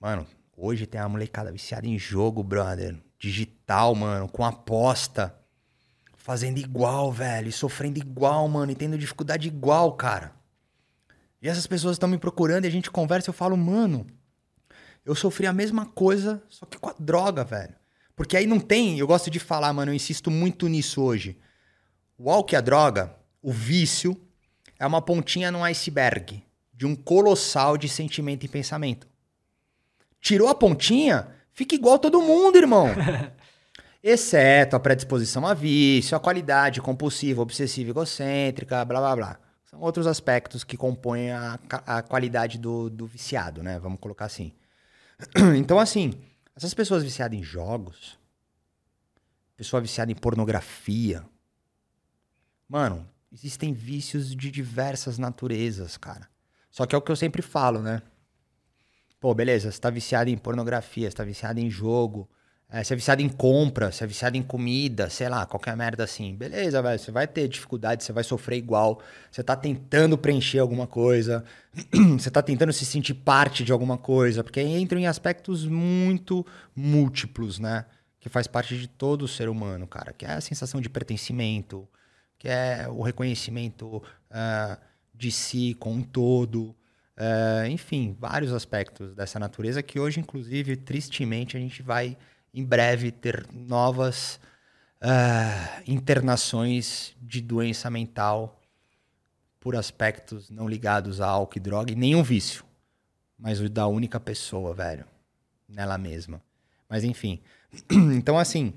Mano, 0.00 0.24
hoje 0.56 0.86
tem 0.86 1.00
uma 1.00 1.08
molecada 1.08 1.50
viciada 1.50 1.88
em 1.88 1.98
jogo, 1.98 2.40
brother. 2.44 2.96
Digital, 3.18 3.96
mano, 3.96 4.28
com 4.28 4.44
aposta. 4.44 5.34
Fazendo 6.16 6.58
igual, 6.58 7.10
velho. 7.10 7.48
E 7.48 7.52
sofrendo 7.52 7.98
igual, 7.98 8.46
mano. 8.46 8.70
E 8.70 8.76
tendo 8.76 8.96
dificuldade 8.96 9.48
igual, 9.48 9.90
cara. 9.94 10.30
E 11.42 11.48
essas 11.48 11.66
pessoas 11.66 11.96
estão 11.96 12.08
me 12.08 12.16
procurando 12.16 12.64
e 12.64 12.68
a 12.68 12.70
gente 12.70 12.92
conversa 12.92 13.28
e 13.28 13.30
eu 13.30 13.34
falo, 13.34 13.56
mano, 13.56 14.06
eu 15.08 15.14
sofri 15.14 15.46
a 15.46 15.54
mesma 15.54 15.86
coisa, 15.86 16.42
só 16.50 16.66
que 16.66 16.76
com 16.76 16.90
a 16.90 16.94
droga, 16.98 17.42
velho. 17.42 17.74
Porque 18.14 18.36
aí 18.36 18.46
não 18.46 18.60
tem, 18.60 18.98
eu 18.98 19.06
gosto 19.06 19.30
de 19.30 19.38
falar, 19.38 19.72
mano, 19.72 19.90
eu 19.90 19.96
insisto 19.96 20.30
muito 20.30 20.68
nisso 20.68 21.00
hoje. 21.00 21.38
O 22.18 22.30
álcool 22.30 22.52
e 22.52 22.56
a 22.56 22.60
droga, 22.60 23.16
o 23.40 23.50
vício, 23.50 24.20
é 24.78 24.86
uma 24.86 25.00
pontinha 25.00 25.50
no 25.50 25.64
iceberg 25.64 26.44
de 26.74 26.84
um 26.84 26.94
colossal 26.94 27.78
de 27.78 27.88
sentimento 27.88 28.44
e 28.44 28.48
pensamento. 28.48 29.08
Tirou 30.20 30.48
a 30.48 30.54
pontinha, 30.54 31.28
fica 31.54 31.74
igual 31.74 31.98
todo 31.98 32.20
mundo, 32.20 32.58
irmão. 32.58 32.88
Exceto 34.04 34.76
a 34.76 34.80
predisposição 34.80 35.46
a 35.46 35.54
vício, 35.54 36.14
a 36.18 36.20
qualidade 36.20 36.82
compulsiva, 36.82 37.40
obsessiva, 37.40 37.90
egocêntrica, 37.90 38.84
blá 38.84 39.00
blá 39.00 39.16
blá. 39.16 39.38
São 39.64 39.80
outros 39.80 40.06
aspectos 40.06 40.64
que 40.64 40.76
compõem 40.76 41.30
a, 41.30 41.58
a 41.86 42.02
qualidade 42.02 42.58
do, 42.58 42.90
do 42.90 43.06
viciado, 43.06 43.62
né? 43.62 43.78
Vamos 43.78 44.00
colocar 44.00 44.26
assim. 44.26 44.52
Então, 45.56 45.78
assim, 45.78 46.20
essas 46.54 46.74
pessoas 46.74 47.02
viciadas 47.02 47.38
em 47.38 47.42
jogos, 47.42 48.18
pessoa 49.56 49.80
viciada 49.80 50.12
em 50.12 50.14
pornografia, 50.14 51.24
mano, 52.68 53.08
existem 53.32 53.72
vícios 53.72 54.34
de 54.34 54.50
diversas 54.50 55.18
naturezas, 55.18 55.96
cara. 55.96 56.28
Só 56.70 56.86
que 56.86 56.94
é 56.94 56.98
o 56.98 57.02
que 57.02 57.10
eu 57.10 57.16
sempre 57.16 57.42
falo, 57.42 57.80
né? 57.80 58.02
Pô, 59.20 59.34
beleza, 59.34 59.72
você 59.72 59.80
tá 59.80 59.90
viciado 59.90 60.30
em 60.30 60.38
pornografia, 60.38 61.10
você 61.10 61.16
tá 61.16 61.24
viciado 61.24 61.58
em 61.58 61.68
jogo, 61.68 62.28
é, 62.70 62.84
você 62.84 62.92
é 62.92 62.96
viciado 62.96 63.22
em 63.22 63.30
compra, 63.30 63.90
você 63.90 64.04
é 64.04 64.06
viciado 64.06 64.36
em 64.36 64.42
comida, 64.42 65.08
sei 65.08 65.26
lá, 65.30 65.46
qualquer 65.46 65.74
merda 65.74 66.04
assim. 66.04 66.34
Beleza, 66.34 66.82
velho, 66.82 66.98
você 66.98 67.10
vai 67.10 67.26
ter 67.26 67.48
dificuldade, 67.48 68.04
você 68.04 68.12
vai 68.12 68.22
sofrer 68.22 68.58
igual. 68.58 69.00
Você 69.30 69.42
tá 69.42 69.56
tentando 69.56 70.18
preencher 70.18 70.58
alguma 70.58 70.86
coisa, 70.86 71.42
você 72.18 72.30
tá 72.30 72.42
tentando 72.42 72.70
se 72.72 72.84
sentir 72.84 73.14
parte 73.14 73.64
de 73.64 73.72
alguma 73.72 73.96
coisa, 73.96 74.44
porque 74.44 74.60
aí 74.60 74.78
entram 74.78 75.00
em 75.00 75.06
aspectos 75.06 75.66
muito 75.66 76.44
múltiplos, 76.76 77.58
né? 77.58 77.86
Que 78.20 78.28
faz 78.28 78.46
parte 78.46 78.78
de 78.78 78.86
todo 78.86 79.26
ser 79.26 79.48
humano, 79.48 79.86
cara. 79.86 80.12
Que 80.12 80.26
é 80.26 80.32
a 80.32 80.40
sensação 80.40 80.78
de 80.78 80.90
pertencimento, 80.90 81.88
que 82.38 82.48
é 82.48 82.86
o 82.86 83.00
reconhecimento 83.00 83.96
uh, 83.96 84.78
de 85.14 85.30
si 85.32 85.74
com 85.80 85.94
um 85.94 86.02
todo. 86.02 86.76
Uh, 87.16 87.66
enfim, 87.70 88.14
vários 88.20 88.52
aspectos 88.52 89.14
dessa 89.14 89.38
natureza 89.38 89.82
que 89.82 89.98
hoje, 89.98 90.20
inclusive, 90.20 90.76
tristemente, 90.76 91.56
a 91.56 91.60
gente 91.60 91.82
vai 91.82 92.14
em 92.52 92.64
breve 92.64 93.10
ter 93.10 93.46
novas 93.52 94.40
uh, 95.02 95.82
internações 95.86 97.14
de 97.20 97.40
doença 97.40 97.90
mental 97.90 98.60
por 99.60 99.76
aspectos 99.76 100.50
não 100.50 100.68
ligados 100.68 101.20
a 101.20 101.28
álcool 101.28 101.58
e 101.58 101.60
droga 101.60 101.92
e 101.92 101.96
nenhum 101.96 102.22
vício, 102.22 102.64
mas 103.38 103.60
o 103.60 103.68
da 103.68 103.86
única 103.86 104.18
pessoa, 104.18 104.74
velho, 104.74 105.04
nela 105.68 105.98
mesma. 105.98 106.40
Mas 106.88 107.04
enfim, 107.04 107.40
então 108.16 108.38
assim, 108.38 108.72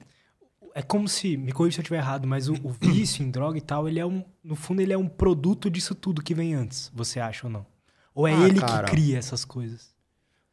é 0.74 0.82
como 0.82 1.08
se, 1.08 1.38
me 1.38 1.52
corrija 1.52 1.76
se 1.76 1.80
eu 1.80 1.84
estiver 1.84 2.00
errado, 2.00 2.28
mas 2.28 2.48
o, 2.48 2.54
o, 2.64 2.70
vício 2.82 3.24
em 3.24 3.32
droga 3.32 3.58
e 3.58 3.62
tal, 3.62 3.88
ele 3.88 4.00
é 4.00 4.06
um, 4.06 4.24
no 4.44 4.56
fundo 4.56 4.82
ele 4.82 4.94
é 4.94 4.98
um 4.98 5.08
produto 5.08 5.70
disso 5.70 5.96
tudo 5.96 6.22
que 6.22 6.34
vem 6.34 6.54
antes, 6.54 6.92
você 6.94 7.20
acha 7.20 7.48
ou 7.48 7.52
não? 7.52 7.66
Ou 8.14 8.28
é 8.28 8.34
ah, 8.34 8.48
ele 8.48 8.60
cara. 8.60 8.86
que 8.86 8.92
cria 8.92 9.18
essas 9.18 9.46
coisas? 9.46 9.92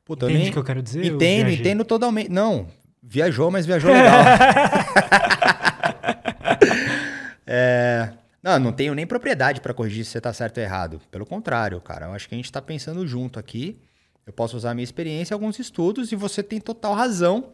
Puta, 0.05 0.31
Entende 0.31 0.51
o 0.51 0.53
que 0.53 0.59
eu 0.59 0.64
quero 0.64 0.83
dizer? 0.83 1.05
Entendo, 1.05 1.51
entendo 1.51 1.85
totalmente. 1.85 2.31
Não, 2.31 2.69
viajou, 3.09 3.50
mas 3.50 3.64
viajou 3.64 3.90
legal. 3.90 4.20
é... 7.46 8.12
Não, 8.42 8.59
não 8.59 8.72
tenho 8.72 8.94
nem 8.94 9.06
propriedade 9.06 9.61
para 9.61 9.74
corrigir 9.74 10.04
se 10.04 10.12
você 10.12 10.20
tá 10.20 10.32
certo 10.32 10.59
ou 10.59 10.62
errado. 10.62 11.00
Pelo 11.11 11.26
contrário, 11.26 11.80
cara. 11.80 12.06
Eu 12.06 12.12
acho 12.12 12.28
que 12.28 12.34
a 12.34 12.38
gente 12.38 12.52
tá 12.52 12.62
pensando 12.62 13.06
junto 13.06 13.38
aqui. 13.38 13.80
Eu 14.24 14.32
posso 14.32 14.56
usar 14.56 14.70
a 14.70 14.74
minha 14.74 14.84
experiência, 14.84 15.34
alguns 15.34 15.59
estudos, 15.59 16.12
e 16.12 16.16
você 16.16 16.42
tem 16.42 16.61
total 16.61 16.94
razão. 16.94 17.52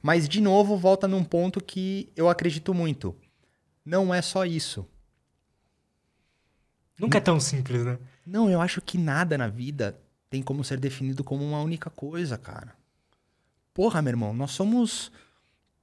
Mas, 0.00 0.28
de 0.28 0.40
novo, 0.40 0.76
volta 0.76 1.08
num 1.08 1.24
ponto 1.24 1.60
que 1.60 2.12
eu 2.14 2.28
acredito 2.28 2.72
muito. 2.72 3.16
Não 3.84 4.14
é 4.14 4.22
só 4.22 4.44
isso. 4.44 4.86
Nunca 6.98 7.18
é 7.18 7.20
tão 7.20 7.40
simples, 7.40 7.84
né? 7.84 7.98
Não, 8.24 8.48
eu 8.48 8.60
acho 8.60 8.80
que 8.80 8.96
nada 8.96 9.36
na 9.36 9.48
vida 9.48 9.98
tem 10.30 10.42
como 10.42 10.62
ser 10.62 10.78
definido 10.78 11.24
como 11.24 11.44
uma 11.44 11.60
única 11.60 11.90
coisa, 11.90 12.38
cara. 12.38 12.74
Porra, 13.74 14.02
meu 14.02 14.10
irmão, 14.10 14.34
nós 14.34 14.50
somos 14.50 15.10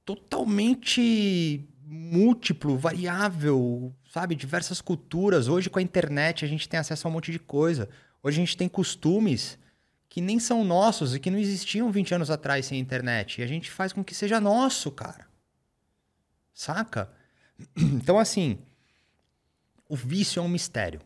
totalmente 0.04 1.68
múltiplo, 1.84 2.78
variável, 2.78 3.94
sabe? 4.10 4.34
Diversas 4.34 4.80
culturas. 4.80 5.48
Hoje, 5.48 5.68
com 5.68 5.78
a 5.78 5.82
internet, 5.82 6.44
a 6.44 6.48
gente 6.48 6.68
tem 6.68 6.78
acesso 6.78 7.06
a 7.06 7.10
um 7.10 7.12
monte 7.12 7.32
de 7.32 7.38
coisa. 7.38 7.88
Hoje, 8.22 8.38
a 8.38 8.44
gente 8.44 8.56
tem 8.56 8.68
costumes 8.68 9.58
que 10.08 10.20
nem 10.20 10.38
são 10.38 10.64
nossos 10.64 11.14
e 11.14 11.20
que 11.20 11.30
não 11.30 11.38
existiam 11.38 11.90
20 11.90 12.14
anos 12.14 12.30
atrás 12.30 12.66
sem 12.66 12.78
internet. 12.78 13.40
E 13.40 13.44
a 13.44 13.46
gente 13.46 13.70
faz 13.70 13.92
com 13.92 14.04
que 14.04 14.14
seja 14.14 14.40
nosso, 14.40 14.90
cara. 14.90 15.26
Saca? 16.54 17.10
Então, 17.76 18.18
assim, 18.18 18.58
o 19.88 19.94
vício 19.94 20.40
é 20.40 20.42
um 20.42 20.48
mistério 20.48 21.00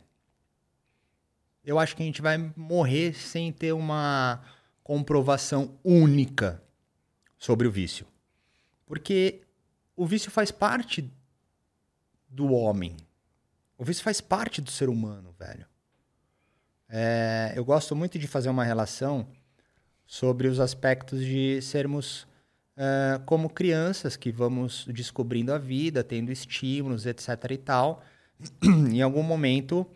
eu 1.64 1.78
acho 1.78 1.97
que 1.97 2.03
a 2.03 2.07
gente 2.07 2.20
vai 2.20 2.53
morrer 2.57 3.14
sem 3.14 3.51
ter 3.51 3.72
uma 3.72 4.43
comprovação 4.82 5.78
única 5.82 6.62
sobre 7.45 7.68
o 7.68 7.70
vício. 7.70 8.07
Porque 8.86 9.42
o 9.95 10.07
vício 10.07 10.30
faz 10.30 10.51
parte 10.51 11.12
do 12.26 12.51
homem. 12.51 12.97
O 13.76 13.84
vício 13.84 14.03
faz 14.03 14.18
parte 14.18 14.62
do 14.62 14.70
ser 14.70 14.88
humano, 14.88 15.34
velho. 15.38 15.66
É, 16.88 17.53
eu 17.55 17.62
gosto 17.62 17.95
muito 17.95 18.18
de 18.18 18.26
fazer 18.26 18.49
uma 18.49 18.64
relação 18.64 19.28
sobre 20.07 20.49
os 20.49 20.59
aspectos 20.59 21.20
de 21.20 21.61
sermos 21.61 22.26
é, 22.78 23.20
como 23.26 23.51
crianças 23.51 24.16
que 24.16 24.32
vamos 24.32 24.86
descobrindo 24.86 25.53
a 25.53 25.59
vida, 25.59 26.03
tendo 26.03 26.32
estímulos, 26.32 27.05
etc 27.05 27.28
e 27.51 27.59
tal. 27.59 28.03
em 28.90 29.03
algum 29.03 29.22
momento 29.22 29.86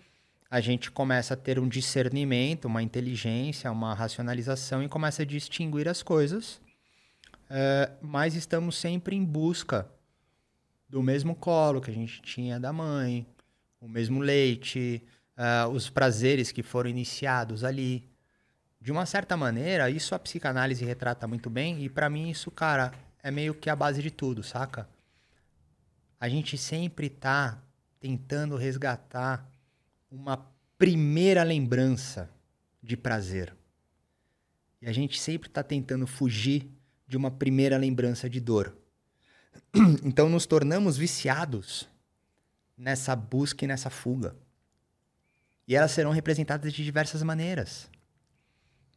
a 0.51 0.61
gente 0.61 0.91
começa 0.91 1.33
a 1.33 1.37
ter 1.37 1.59
um 1.59 1.67
discernimento, 1.67 2.67
uma 2.67 2.83
inteligência, 2.83 3.73
uma 3.73 3.95
racionalização 3.95 4.83
e 4.83 4.89
começa 4.89 5.23
a 5.23 5.27
distinguir 5.27 5.89
as 5.89 6.03
coisas, 6.03 6.61
uh, 7.51 7.97
mas 8.01 8.35
estamos 8.35 8.77
sempre 8.77 9.17
em 9.17 9.25
busca 9.25 9.91
do 10.89 11.03
mesmo 11.03 11.35
colo 11.35 11.81
que 11.81 11.91
a 11.91 11.95
gente 11.95 12.23
tinha 12.23 12.59
da 12.59 12.73
mãe, 12.73 13.27
o 13.81 13.89
mesmo 13.89 14.21
leite, 14.21 15.05
uh, 15.37 15.69
os 15.69 15.91
prazeres 15.91 16.51
que 16.51 16.63
foram 16.63 16.89
iniciados 16.89 17.65
ali. 17.65 18.09
De 18.81 18.93
uma 18.93 19.05
certa 19.07 19.37
maneira, 19.37 19.91
isso 19.91 20.15
a 20.15 20.19
psicanálise 20.19 20.85
retrata 20.85 21.27
muito 21.27 21.51
bem, 21.51 21.85
e 21.85 21.89
para 21.89 22.09
mim 22.09 22.31
isso, 22.31 22.51
cara, 22.51 22.93
é 23.23 23.31
meio 23.31 23.55
que 23.55 23.69
a 23.69 23.77
base 23.77 24.03
de 24.03 24.11
tudo, 24.11 24.43
saca? 24.43 24.89
A 26.21 26.29
gente 26.29 26.57
sempre 26.57 27.09
tá 27.09 27.61
tentando 28.01 28.57
resgatar 28.57 29.49
uma 30.11 30.47
primeira 30.79 31.43
lembrança 31.43 32.31
de 32.83 32.97
prazer. 32.97 33.55
E 34.81 34.89
a 34.89 34.93
gente 34.93 35.21
sempre 35.21 35.49
está 35.49 35.63
tentando 35.63 36.07
fugir 36.07 36.71
de 37.09 37.17
uma 37.17 37.31
primeira 37.31 37.79
lembrança 37.79 38.29
de 38.29 38.39
dor. 38.39 38.77
Então 40.05 40.29
nos 40.29 40.47
tornamos 40.47 40.97
viciados 40.97 41.89
nessa 42.77 43.17
busca 43.17 43.65
e 43.65 43.69
nessa 43.69 43.91
fuga. 43.91 44.37
E 45.67 45.75
elas 45.75 45.91
serão 45.91 46.13
representadas 46.13 46.73
de 46.73 46.85
diversas 46.85 47.23
maneiras, 47.23 47.91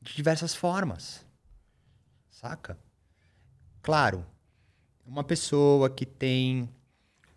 de 0.01 0.14
diversas 0.14 0.53
formas. 0.53 1.26
Saca? 2.30 2.78
Claro, 3.82 4.26
uma 5.05 5.24
pessoa 5.24 5.89
que 5.89 6.05
tem 6.05 6.70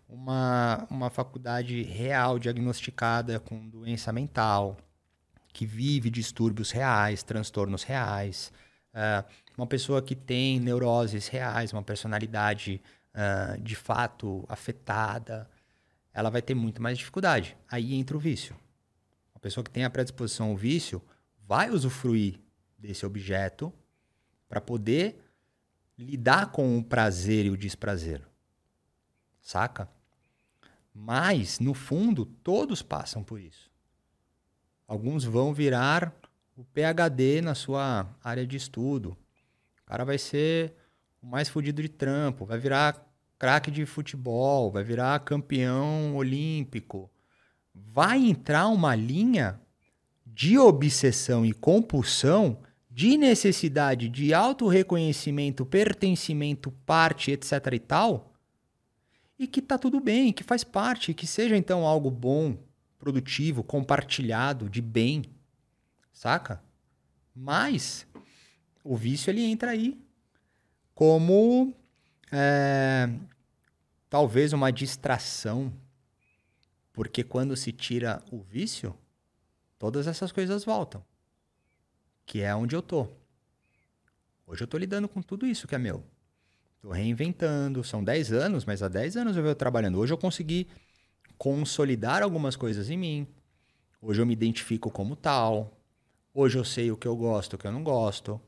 uma, 0.07 0.85
uma 0.89 1.09
faculdade 1.09 1.83
real 1.83 2.37
diagnosticada 2.37 3.39
com 3.39 3.67
doença 3.67 4.13
mental, 4.13 4.77
que 5.51 5.65
vive 5.65 6.09
distúrbios 6.09 6.71
reais, 6.71 7.23
transtornos 7.23 7.83
reais, 7.83 8.51
uh, 8.93 9.25
uma 9.57 9.67
pessoa 9.67 10.01
que 10.01 10.15
tem 10.15 10.59
neuroses 10.59 11.27
reais, 11.27 11.71
uma 11.71 11.83
personalidade 11.83 12.81
uh, 13.13 13.61
de 13.61 13.75
fato 13.75 14.45
afetada, 14.47 15.49
ela 16.13 16.29
vai 16.29 16.41
ter 16.41 16.53
muito 16.53 16.81
mais 16.81 16.97
dificuldade. 16.97 17.57
Aí 17.69 17.93
entra 17.93 18.15
o 18.15 18.19
vício. 18.19 18.55
Uma 19.33 19.39
pessoa 19.39 19.63
que 19.63 19.69
tem 19.69 19.83
a 19.83 19.89
predisposição 19.89 20.49
ao 20.49 20.57
vício 20.57 21.01
vai 21.47 21.69
usufruir 21.69 22.39
desse 22.77 23.05
objeto 23.05 23.71
para 24.47 24.61
poder 24.61 25.21
lidar 25.97 26.51
com 26.51 26.77
o 26.77 26.83
prazer 26.83 27.45
e 27.45 27.49
o 27.49 27.57
desprazer. 27.57 28.21
Saca? 29.41 29.89
Mas, 30.93 31.59
no 31.59 31.73
fundo, 31.73 32.25
todos 32.25 32.81
passam 32.81 33.23
por 33.23 33.39
isso. 33.39 33.69
Alguns 34.87 35.23
vão 35.23 35.53
virar 35.53 36.13
o 36.55 36.63
PhD 36.63 37.41
na 37.41 37.53
sua 37.53 38.07
área 38.23 38.47
de 38.47 38.55
estudo. 38.55 39.17
O 39.85 39.89
cara 39.89 40.03
vai 40.03 40.17
ser 40.17 40.73
o 41.21 41.27
mais 41.27 41.47
fodido 41.47 41.81
de 41.81 41.89
trampo, 41.89 42.43
vai 42.43 42.57
virar 42.57 43.07
craque 43.37 43.69
de 43.69 43.85
futebol, 43.85 44.71
vai 44.71 44.83
virar 44.83 45.19
campeão 45.19 46.15
olímpico. 46.15 47.09
Vai 47.73 48.25
entrar 48.25 48.67
uma 48.67 48.95
linha 48.95 49.61
de 50.25 50.57
obsessão 50.57 51.45
e 51.45 51.53
compulsão, 51.53 52.57
de 52.89 53.17
necessidade 53.17 54.09
de 54.09 54.33
autorreconhecimento, 54.33 55.65
pertencimento, 55.65 56.71
parte, 56.85 57.31
etc 57.31 57.51
e 57.73 57.79
tal, 57.79 58.33
e 59.37 59.45
que 59.45 59.61
tá 59.61 59.77
tudo 59.77 59.99
bem, 59.99 60.31
que 60.31 60.43
faz 60.43 60.63
parte, 60.63 61.13
que 61.13 61.27
seja 61.27 61.57
então 61.57 61.85
algo 61.85 62.09
bom, 62.09 62.57
produtivo, 62.97 63.63
compartilhado, 63.63 64.69
de 64.69 64.81
bem, 64.81 65.25
saca? 66.11 66.63
Mas 67.35 68.07
o 68.85 68.95
vício 68.95 69.31
ele 69.31 69.43
entra 69.43 69.71
aí 69.71 69.99
como 70.93 71.73
é, 72.31 73.09
talvez 74.07 74.53
uma 74.53 74.71
distração, 74.71 75.73
porque 76.93 77.23
quando 77.23 77.57
se 77.57 77.71
tira 77.71 78.23
o 78.31 78.39
vício, 78.39 78.95
todas 79.79 80.05
essas 80.05 80.31
coisas 80.31 80.63
voltam, 80.63 81.03
que 82.27 82.41
é 82.41 82.55
onde 82.55 82.75
eu 82.75 82.81
tô. 82.81 83.07
Hoje 84.45 84.63
eu 84.63 84.67
tô 84.67 84.77
lidando 84.77 85.09
com 85.09 85.21
tudo 85.21 85.47
isso 85.47 85.67
que 85.67 85.73
é 85.73 85.79
meu. 85.79 86.03
Tô 86.79 86.91
reinventando, 86.91 87.83
são 87.83 88.03
10 88.03 88.31
anos, 88.31 88.65
mas 88.65 88.83
há 88.83 88.87
10 88.87 89.17
anos 89.17 89.35
eu 89.35 89.41
venho 89.41 89.55
trabalhando. 89.55 89.97
Hoje 89.97 90.13
eu 90.13 90.17
consegui 90.17 90.67
consolidar 91.39 92.21
algumas 92.21 92.55
coisas 92.55 92.91
em 92.91 92.97
mim. 92.97 93.27
Hoje 93.99 94.21
eu 94.21 94.25
me 94.27 94.33
identifico 94.33 94.91
como 94.91 95.15
tal. 95.15 95.75
Hoje 96.31 96.59
eu 96.59 96.63
sei 96.63 96.91
o 96.91 96.97
que 96.97 97.07
eu 97.07 97.15
gosto, 97.15 97.53
o 97.55 97.57
que 97.57 97.65
eu 97.65 97.71
não 97.71 97.83
gosto. 97.83 98.39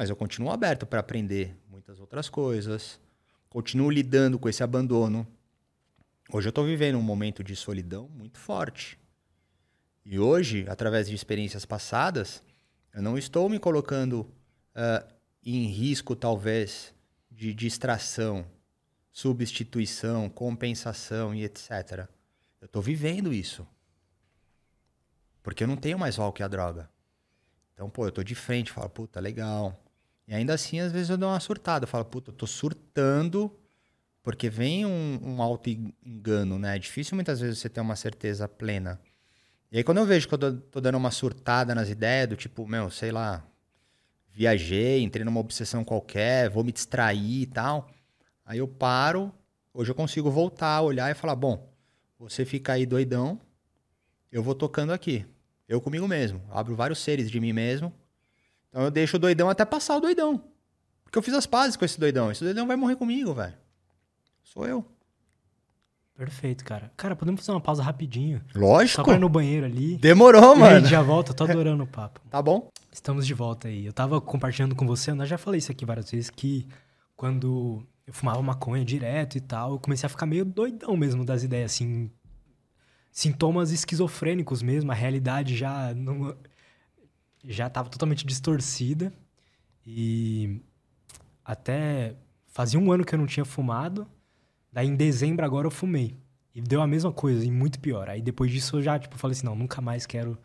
Mas 0.00 0.08
eu 0.08 0.16
continuo 0.16 0.50
aberto 0.50 0.86
para 0.86 1.00
aprender 1.00 1.54
muitas 1.68 2.00
outras 2.00 2.26
coisas. 2.26 2.98
Continuo 3.50 3.90
lidando 3.90 4.38
com 4.38 4.48
esse 4.48 4.62
abandono. 4.62 5.28
Hoje 6.32 6.48
eu 6.48 6.48
estou 6.48 6.64
vivendo 6.64 6.96
um 6.96 7.02
momento 7.02 7.44
de 7.44 7.54
solidão 7.54 8.08
muito 8.08 8.38
forte. 8.38 8.98
E 10.02 10.18
hoje, 10.18 10.64
através 10.70 11.06
de 11.06 11.14
experiências 11.14 11.66
passadas, 11.66 12.42
eu 12.94 13.02
não 13.02 13.18
estou 13.18 13.46
me 13.50 13.58
colocando 13.58 14.20
uh, 14.20 15.06
em 15.44 15.66
risco, 15.66 16.16
talvez, 16.16 16.94
de 17.30 17.52
distração, 17.52 18.46
substituição, 19.12 20.30
compensação 20.30 21.34
e 21.34 21.44
etc. 21.44 22.08
Eu 22.58 22.64
estou 22.64 22.80
vivendo 22.80 23.34
isso. 23.34 23.68
Porque 25.42 25.62
eu 25.62 25.68
não 25.68 25.76
tenho 25.76 25.98
mais 25.98 26.18
álcool 26.18 26.36
que 26.36 26.42
a 26.42 26.48
droga. 26.48 26.88
Então, 27.74 27.90
pô, 27.90 28.06
eu 28.06 28.12
tô 28.12 28.24
de 28.24 28.34
frente, 28.34 28.72
falo, 28.72 28.88
puta, 28.88 29.20
legal. 29.20 29.78
E 30.30 30.34
ainda 30.34 30.54
assim, 30.54 30.78
às 30.78 30.92
vezes 30.92 31.10
eu 31.10 31.18
dou 31.18 31.28
uma 31.28 31.40
surtada. 31.40 31.82
Eu 31.82 31.88
falo, 31.88 32.04
puta, 32.04 32.30
eu 32.30 32.34
tô 32.34 32.46
surtando 32.46 33.52
porque 34.22 34.48
vem 34.48 34.86
um, 34.86 35.18
um 35.20 35.42
auto-engano, 35.42 36.56
né? 36.56 36.76
É 36.76 36.78
difícil 36.78 37.16
muitas 37.16 37.40
vezes 37.40 37.58
você 37.58 37.68
ter 37.68 37.80
uma 37.80 37.96
certeza 37.96 38.46
plena. 38.46 39.00
E 39.72 39.78
aí, 39.78 39.82
quando 39.82 39.98
eu 39.98 40.06
vejo 40.06 40.28
que 40.28 40.34
eu 40.34 40.38
tô, 40.38 40.52
tô 40.52 40.80
dando 40.80 40.96
uma 40.96 41.10
surtada 41.10 41.74
nas 41.74 41.88
ideias, 41.88 42.28
do 42.28 42.36
tipo, 42.36 42.64
meu, 42.64 42.92
sei 42.92 43.10
lá, 43.10 43.44
viajei, 44.30 45.02
entrei 45.02 45.24
numa 45.24 45.40
obsessão 45.40 45.82
qualquer, 45.82 46.48
vou 46.48 46.62
me 46.62 46.70
distrair 46.70 47.42
e 47.42 47.46
tal. 47.46 47.90
Aí 48.46 48.58
eu 48.58 48.68
paro, 48.68 49.32
hoje 49.74 49.90
eu 49.90 49.96
consigo 49.96 50.30
voltar, 50.30 50.80
olhar 50.82 51.10
e 51.10 51.14
falar: 51.14 51.34
bom, 51.34 51.68
você 52.16 52.44
fica 52.44 52.74
aí 52.74 52.86
doidão, 52.86 53.40
eu 54.30 54.44
vou 54.44 54.54
tocando 54.54 54.92
aqui. 54.92 55.26
Eu 55.68 55.80
comigo 55.80 56.06
mesmo. 56.06 56.40
Abro 56.50 56.76
vários 56.76 57.00
seres 57.00 57.28
de 57.28 57.40
mim 57.40 57.52
mesmo. 57.52 57.92
Então 58.70 58.82
eu 58.82 58.90
deixo 58.90 59.16
o 59.16 59.20
doidão 59.20 59.50
até 59.50 59.64
passar 59.64 59.96
o 59.96 60.00
doidão. 60.00 60.42
Porque 61.04 61.18
eu 61.18 61.22
fiz 61.22 61.34
as 61.34 61.44
pazes 61.46 61.76
com 61.76 61.84
esse 61.84 61.98
doidão. 61.98 62.30
Esse 62.30 62.42
doidão 62.42 62.66
vai 62.66 62.76
morrer 62.76 62.96
comigo, 62.96 63.34
velho. 63.34 63.54
Sou 64.44 64.66
eu. 64.66 64.84
Perfeito, 66.16 66.64
cara. 66.64 66.92
Cara, 66.96 67.16
podemos 67.16 67.40
fazer 67.40 67.52
uma 67.52 67.60
pausa 67.60 67.82
rapidinho? 67.82 68.42
Lógico. 68.54 68.96
Só 68.96 69.02
pra 69.04 69.14
ir 69.14 69.18
no 69.18 69.28
banheiro 69.28 69.66
ali. 69.66 69.96
Demorou, 69.96 70.54
mano. 70.54 70.72
E 70.72 70.76
a 70.76 70.80
gente 70.80 70.90
já 70.90 71.02
volta. 71.02 71.32
Tô 71.32 71.44
adorando 71.44 71.82
o 71.82 71.86
papo. 71.86 72.20
tá 72.28 72.40
bom? 72.42 72.68
Estamos 72.92 73.26
de 73.26 73.32
volta 73.34 73.68
aí. 73.68 73.86
Eu 73.86 73.92
tava 73.92 74.20
compartilhando 74.20 74.74
com 74.74 74.86
você, 74.86 75.10
eu 75.12 75.26
já 75.26 75.38
falei 75.38 75.58
isso 75.58 75.72
aqui 75.72 75.84
várias 75.84 76.10
vezes, 76.10 76.28
que 76.28 76.66
quando 77.16 77.82
eu 78.06 78.12
fumava 78.12 78.42
maconha 78.42 78.84
direto 78.84 79.36
e 79.36 79.40
tal, 79.40 79.72
eu 79.72 79.78
comecei 79.78 80.06
a 80.06 80.10
ficar 80.10 80.26
meio 80.26 80.44
doidão 80.44 80.96
mesmo 80.96 81.24
das 81.24 81.42
ideias, 81.42 81.72
assim. 81.72 82.10
Sintomas 83.12 83.72
esquizofrênicos 83.72 84.62
mesmo, 84.62 84.92
a 84.92 84.94
realidade 84.94 85.56
já 85.56 85.92
não, 85.94 86.36
já 87.44 87.68
tava 87.68 87.88
totalmente 87.88 88.26
distorcida. 88.26 89.12
E 89.86 90.60
até 91.44 92.14
fazia 92.46 92.78
um 92.78 92.92
ano 92.92 93.04
que 93.04 93.14
eu 93.14 93.18
não 93.18 93.26
tinha 93.26 93.44
fumado. 93.44 94.06
Daí 94.72 94.86
em 94.86 94.96
dezembro 94.96 95.44
agora 95.44 95.66
eu 95.66 95.70
fumei. 95.70 96.16
E 96.54 96.60
deu 96.60 96.82
a 96.82 96.86
mesma 96.86 97.12
coisa, 97.12 97.44
e 97.44 97.50
muito 97.50 97.78
pior. 97.80 98.08
Aí 98.08 98.20
depois 98.20 98.50
disso 98.50 98.76
eu 98.76 98.82
já, 98.82 98.98
tipo, 98.98 99.16
falei 99.16 99.36
assim, 99.36 99.46
não, 99.46 99.54
nunca 99.54 99.80
mais 99.80 100.04
quero 100.04 100.38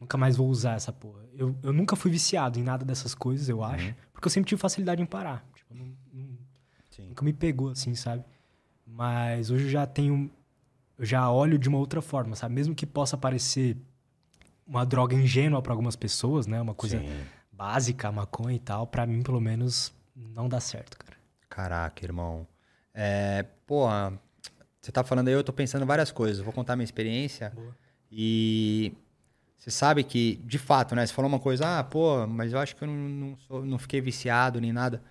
Nunca 0.00 0.16
mais 0.16 0.36
vou 0.36 0.48
usar 0.48 0.74
essa 0.74 0.92
porra. 0.92 1.22
Eu, 1.34 1.56
eu 1.62 1.72
nunca 1.72 1.96
fui 1.96 2.10
viciado 2.10 2.58
em 2.58 2.62
nada 2.62 2.84
dessas 2.84 3.14
coisas, 3.14 3.48
eu 3.48 3.64
acho. 3.64 3.88
Uhum. 3.88 3.94
Porque 4.12 4.26
eu 4.26 4.30
sempre 4.30 4.48
tive 4.48 4.60
facilidade 4.60 5.02
em 5.02 5.06
parar. 5.06 5.44
Tipo, 5.54 5.74
não, 5.74 5.92
não, 6.12 6.38
nunca 7.08 7.24
me 7.24 7.32
pegou 7.32 7.70
assim, 7.70 7.94
sabe? 7.94 8.24
Mas 8.86 9.50
hoje 9.50 9.64
eu 9.64 9.70
já 9.70 9.86
tenho. 9.86 10.30
Eu 10.96 11.04
já 11.04 11.30
olho 11.30 11.58
de 11.58 11.68
uma 11.68 11.78
outra 11.78 12.00
forma, 12.00 12.36
sabe? 12.36 12.54
Mesmo 12.54 12.74
que 12.74 12.86
possa 12.86 13.16
parecer 13.16 13.76
uma 14.68 14.84
droga 14.84 15.16
ingênua 15.16 15.62
para 15.62 15.72
algumas 15.72 15.96
pessoas, 15.96 16.46
né? 16.46 16.60
Uma 16.60 16.74
coisa 16.74 17.00
Sim. 17.00 17.24
básica, 17.50 18.12
maconha 18.12 18.56
e 18.56 18.60
tal. 18.60 18.86
para 18.86 19.06
mim, 19.06 19.22
pelo 19.22 19.40
menos, 19.40 19.92
não 20.14 20.48
dá 20.48 20.60
certo, 20.60 20.98
cara. 20.98 21.16
Caraca, 21.48 22.04
irmão. 22.04 22.46
É, 22.92 23.46
porra, 23.66 24.20
você 24.80 24.92
tá 24.92 25.02
falando 25.02 25.28
aí, 25.28 25.34
eu 25.34 25.42
tô 25.42 25.52
pensando 25.52 25.86
várias 25.86 26.12
coisas. 26.12 26.44
Vou 26.44 26.52
contar 26.52 26.76
minha 26.76 26.84
experiência. 26.84 27.50
Boa. 27.54 27.74
E 28.12 28.92
você 29.56 29.70
sabe 29.70 30.04
que, 30.04 30.36
de 30.44 30.58
fato, 30.58 30.94
né? 30.94 31.06
Você 31.06 31.12
falou 31.12 31.28
uma 31.30 31.40
coisa, 31.40 31.78
ah, 31.78 31.84
pô, 31.84 32.26
mas 32.26 32.52
eu 32.52 32.58
acho 32.58 32.76
que 32.76 32.84
eu 32.84 32.88
não, 32.88 32.94
não, 32.94 33.36
sou, 33.38 33.64
não 33.64 33.78
fiquei 33.78 34.00
viciado 34.00 34.60
nem 34.60 34.72
nada. 34.72 35.02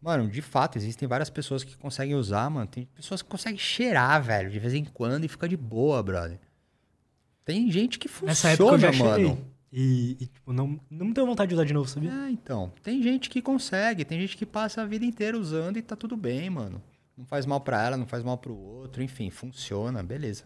Mano, 0.00 0.28
de 0.28 0.40
fato, 0.40 0.78
existem 0.78 1.06
várias 1.08 1.28
pessoas 1.28 1.64
que 1.64 1.76
conseguem 1.76 2.14
usar, 2.14 2.48
mano. 2.50 2.66
Tem 2.66 2.86
pessoas 2.86 3.20
que 3.22 3.28
conseguem 3.28 3.58
cheirar, 3.58 4.22
velho, 4.22 4.50
de 4.50 4.58
vez 4.58 4.74
em 4.74 4.84
quando 4.84 5.24
e 5.24 5.28
fica 5.28 5.48
de 5.48 5.56
boa, 5.56 6.02
brother. 6.02 6.38
Tem 7.50 7.70
gente 7.70 7.98
que 7.98 8.06
funciona, 8.06 8.30
Nessa 8.30 8.50
época 8.50 8.74
eu 8.74 8.78
já 8.78 8.92
mano. 8.92 9.46
E, 9.72 10.16
e, 10.20 10.26
tipo, 10.26 10.52
não, 10.52 10.80
não 10.90 11.06
me 11.06 11.12
deu 11.12 11.26
vontade 11.26 11.48
de 11.48 11.54
usar 11.54 11.64
de 11.64 11.72
novo, 11.72 11.88
sabia? 11.88 12.10
É, 12.10 12.30
então. 12.30 12.72
Tem 12.82 13.02
gente 13.02 13.28
que 13.28 13.42
consegue, 13.42 14.04
tem 14.04 14.20
gente 14.20 14.36
que 14.36 14.46
passa 14.46 14.82
a 14.82 14.86
vida 14.86 15.04
inteira 15.04 15.38
usando 15.38 15.76
e 15.76 15.82
tá 15.82 15.96
tudo 15.96 16.16
bem, 16.16 16.48
mano. 16.48 16.82
não 17.16 17.24
faz 17.24 17.46
mal 17.46 17.60
para 17.60 17.84
ela, 17.84 17.96
não 17.96 18.06
faz 18.06 18.22
mal 18.22 18.38
pro 18.38 18.56
outro, 18.56 19.02
enfim, 19.02 19.30
funciona, 19.30 20.02
beleza. 20.02 20.44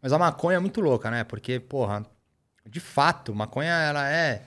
Mas 0.00 0.12
a 0.12 0.18
maconha 0.18 0.56
é 0.56 0.60
muito 0.60 0.80
louca, 0.80 1.10
né? 1.10 1.24
Porque, 1.24 1.60
porra, 1.60 2.06
de 2.66 2.80
fato, 2.80 3.34
maconha 3.34 3.72
ela 3.72 4.10
é 4.10 4.44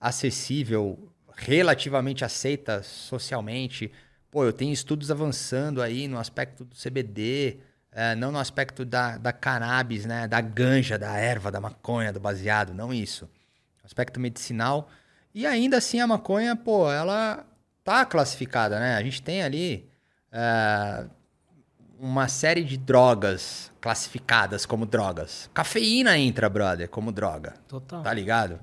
acessível, 0.00 1.08
relativamente 1.36 2.24
aceita 2.24 2.82
socialmente. 2.82 3.90
Pô, 4.30 4.44
eu 4.44 4.52
tenho 4.52 4.72
estudos 4.72 5.10
avançando 5.10 5.80
aí 5.80 6.06
no 6.08 6.18
aspecto 6.18 6.64
do 6.64 6.76
CBD, 6.76 7.58
é, 7.94 8.14
não 8.16 8.32
no 8.32 8.38
aspecto 8.38 8.84
da, 8.84 9.16
da 9.16 9.32
cannabis, 9.32 10.04
né? 10.04 10.26
Da 10.26 10.40
ganja, 10.40 10.98
da 10.98 11.16
erva, 11.16 11.50
da 11.50 11.60
maconha, 11.60 12.12
do 12.12 12.18
baseado, 12.18 12.74
não 12.74 12.92
isso. 12.92 13.30
Aspecto 13.84 14.18
medicinal. 14.18 14.88
E 15.32 15.46
ainda 15.46 15.78
assim 15.78 16.00
a 16.00 16.06
maconha, 16.06 16.56
pô, 16.56 16.90
ela 16.90 17.46
tá 17.84 18.04
classificada, 18.04 18.80
né? 18.80 18.96
A 18.96 19.02
gente 19.02 19.22
tem 19.22 19.42
ali 19.42 19.88
é, 20.32 21.04
uma 21.98 22.26
série 22.26 22.64
de 22.64 22.76
drogas 22.76 23.70
classificadas 23.80 24.66
como 24.66 24.84
drogas. 24.86 25.48
Cafeína 25.54 26.18
entra, 26.18 26.48
brother, 26.48 26.88
como 26.88 27.12
droga. 27.12 27.54
Total. 27.68 28.02
Tá 28.02 28.12
ligado? 28.12 28.58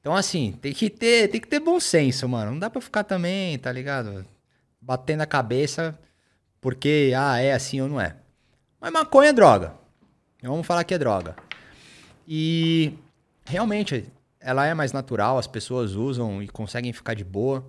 Então, 0.00 0.14
assim, 0.14 0.52
tem 0.52 0.72
que 0.72 0.88
ter, 0.88 1.28
tem 1.28 1.40
que 1.40 1.48
ter 1.48 1.60
bom 1.60 1.80
senso, 1.80 2.28
mano. 2.28 2.52
Não 2.52 2.58
dá 2.58 2.70
pra 2.70 2.80
ficar 2.80 3.02
também, 3.02 3.58
tá 3.58 3.72
ligado? 3.72 4.24
Batendo 4.80 5.22
a 5.22 5.26
cabeça 5.26 5.98
porque, 6.60 7.12
ah, 7.16 7.38
é 7.38 7.52
assim 7.52 7.80
ou 7.80 7.88
não 7.88 8.00
é. 8.00 8.16
Mas 8.80 8.92
maconha 8.92 9.28
é 9.28 9.32
droga. 9.32 9.74
Vamos 10.42 10.66
falar 10.66 10.84
que 10.84 10.94
é 10.94 10.98
droga. 10.98 11.36
E 12.26 12.96
realmente, 13.44 14.10
ela 14.38 14.66
é 14.66 14.72
mais 14.72 14.92
natural, 14.92 15.36
as 15.36 15.46
pessoas 15.46 15.92
usam 15.92 16.42
e 16.42 16.48
conseguem 16.48 16.92
ficar 16.92 17.14
de 17.14 17.24
boa. 17.24 17.68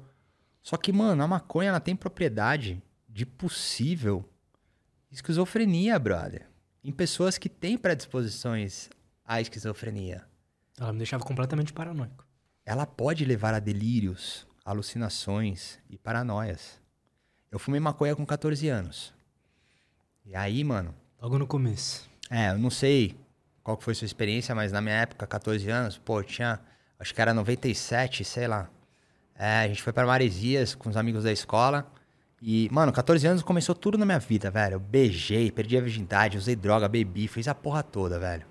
Só 0.61 0.77
que, 0.77 0.93
mano, 0.93 1.21
a 1.21 1.27
maconha 1.27 1.69
ela 1.69 1.79
tem 1.79 1.95
propriedade 1.95 2.81
de 3.09 3.25
possível 3.25 4.23
esquizofrenia, 5.11 5.99
brother. 5.99 6.47
Em 6.83 6.91
pessoas 6.91 7.37
que 7.37 7.49
têm 7.49 7.77
predisposições 7.77 8.89
à 9.25 9.41
esquizofrenia. 9.41 10.23
Ela 10.79 10.93
me 10.93 10.97
deixava 10.99 11.23
completamente 11.23 11.73
paranoico. 11.73 12.25
Ela 12.65 12.85
pode 12.85 13.25
levar 13.25 13.53
a 13.53 13.59
delírios, 13.59 14.47
alucinações 14.63 15.77
e 15.89 15.97
paranoias. 15.97 16.79
Eu 17.51 17.59
fumei 17.59 17.79
maconha 17.79 18.15
com 18.15 18.25
14 18.25 18.69
anos. 18.69 19.13
E 20.25 20.35
aí, 20.35 20.63
mano. 20.63 21.00
Logo 21.21 21.37
no 21.37 21.45
começo. 21.45 22.09
É, 22.31 22.49
eu 22.49 22.57
não 22.57 22.71
sei 22.71 23.15
qual 23.63 23.79
foi 23.79 23.93
sua 23.93 24.05
experiência, 24.05 24.55
mas 24.55 24.71
na 24.71 24.81
minha 24.81 24.95
época, 24.95 25.27
14 25.27 25.69
anos, 25.69 25.95
pô, 25.99 26.23
tinha. 26.23 26.59
Acho 26.97 27.13
que 27.13 27.21
era 27.21 27.31
97, 27.31 28.23
sei 28.23 28.47
lá. 28.47 28.67
É, 29.35 29.59
a 29.59 29.67
gente 29.67 29.83
foi 29.83 29.93
para 29.93 30.07
Maresias 30.07 30.73
com 30.73 30.89
os 30.89 30.97
amigos 30.97 31.23
da 31.23 31.31
escola. 31.31 31.85
E, 32.41 32.67
mano, 32.71 32.91
14 32.91 33.27
anos 33.27 33.43
começou 33.43 33.75
tudo 33.75 33.99
na 33.99 34.05
minha 34.05 34.17
vida, 34.17 34.49
velho. 34.49 34.75
Eu 34.75 34.79
beijei, 34.79 35.51
perdi 35.51 35.77
a 35.77 35.81
virgindade, 35.81 36.39
usei 36.39 36.55
droga, 36.55 36.89
bebi, 36.89 37.27
fiz 37.27 37.47
a 37.47 37.53
porra 37.53 37.83
toda, 37.83 38.17
velho. 38.17 38.47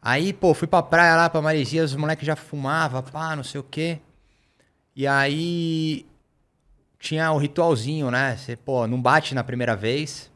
Aí, 0.00 0.32
pô, 0.32 0.54
fui 0.54 0.66
pra 0.66 0.82
praia 0.82 1.16
lá, 1.16 1.28
pra 1.28 1.42
Maresias, 1.42 1.90
os 1.90 1.96
moleques 1.96 2.26
já 2.26 2.34
fumavam, 2.34 3.02
pá, 3.02 3.36
não 3.36 3.44
sei 3.44 3.60
o 3.60 3.64
quê. 3.64 4.00
E 4.96 5.06
aí 5.06 6.06
tinha 6.98 7.30
o 7.30 7.36
ritualzinho, 7.36 8.10
né? 8.10 8.38
Você, 8.38 8.56
pô, 8.56 8.86
não 8.86 9.00
bate 9.00 9.34
na 9.34 9.44
primeira 9.44 9.76
vez. 9.76 10.30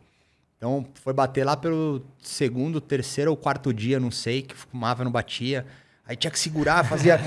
Então 0.64 0.82
foi 0.94 1.12
bater 1.12 1.44
lá 1.44 1.58
pelo 1.58 2.02
segundo, 2.22 2.80
terceiro 2.80 3.30
ou 3.30 3.36
quarto 3.36 3.70
dia, 3.70 4.00
não 4.00 4.10
sei, 4.10 4.40
que 4.40 4.54
fumava, 4.54 5.04
não 5.04 5.12
batia. 5.12 5.66
Aí 6.06 6.16
tinha 6.16 6.30
que 6.30 6.38
segurar, 6.38 6.82
fazia. 6.84 7.20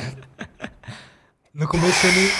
no 1.53 1.67
começo 1.67 2.07
ele. 2.07 2.31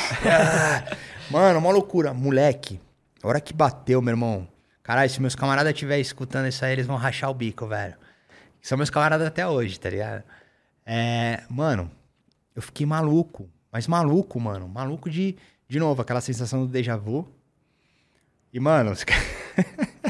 Mano, 1.30 1.60
uma 1.60 1.70
loucura. 1.70 2.16
Moleque, 2.16 2.82
a 3.22 3.28
hora 3.28 3.40
que 3.40 3.54
bateu, 3.54 4.02
meu 4.02 4.14
irmão. 4.14 4.48
Caralho, 4.82 5.08
se 5.08 5.22
meus 5.22 5.36
camaradas 5.36 5.72
estiverem 5.72 6.02
escutando 6.02 6.48
isso 6.48 6.66
aí, 6.66 6.72
eles 6.72 6.88
vão 6.88 6.96
rachar 6.96 7.30
o 7.30 7.34
bico, 7.36 7.68
velho. 7.68 7.94
São 8.60 8.76
meus 8.76 8.90
camaradas 8.90 9.28
até 9.28 9.46
hoje, 9.46 9.80
tá 9.80 9.92
ligado? 9.92 10.24
É, 10.84 11.44
mano, 11.48 11.92
eu 12.56 12.62
fiquei 12.64 12.88
maluco. 12.88 13.48
Mas 13.72 13.88
maluco, 13.88 14.40
mano. 14.40 14.68
Maluco 14.68 15.12
de, 15.12 15.36
de 15.70 15.78
novo, 15.78 16.02
aquela 16.02 16.22
sensação 16.22 16.66
do 16.66 16.72
déjà 16.72 16.98
vu. 16.98 17.32
E, 18.52 18.60
mano, 18.60 18.90
os... 18.90 19.06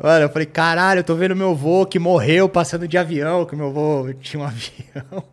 Mano, 0.00 0.26
eu 0.26 0.28
falei, 0.28 0.46
caralho, 0.46 1.00
eu 1.00 1.04
tô 1.04 1.16
vendo 1.16 1.34
meu 1.34 1.50
avô 1.50 1.84
que 1.84 1.98
morreu 1.98 2.48
passando 2.48 2.86
de 2.86 2.96
avião, 2.96 3.44
que 3.44 3.56
meu 3.56 3.66
avô 3.66 4.12
tinha 4.14 4.40
um 4.40 4.46
avião. 4.46 5.24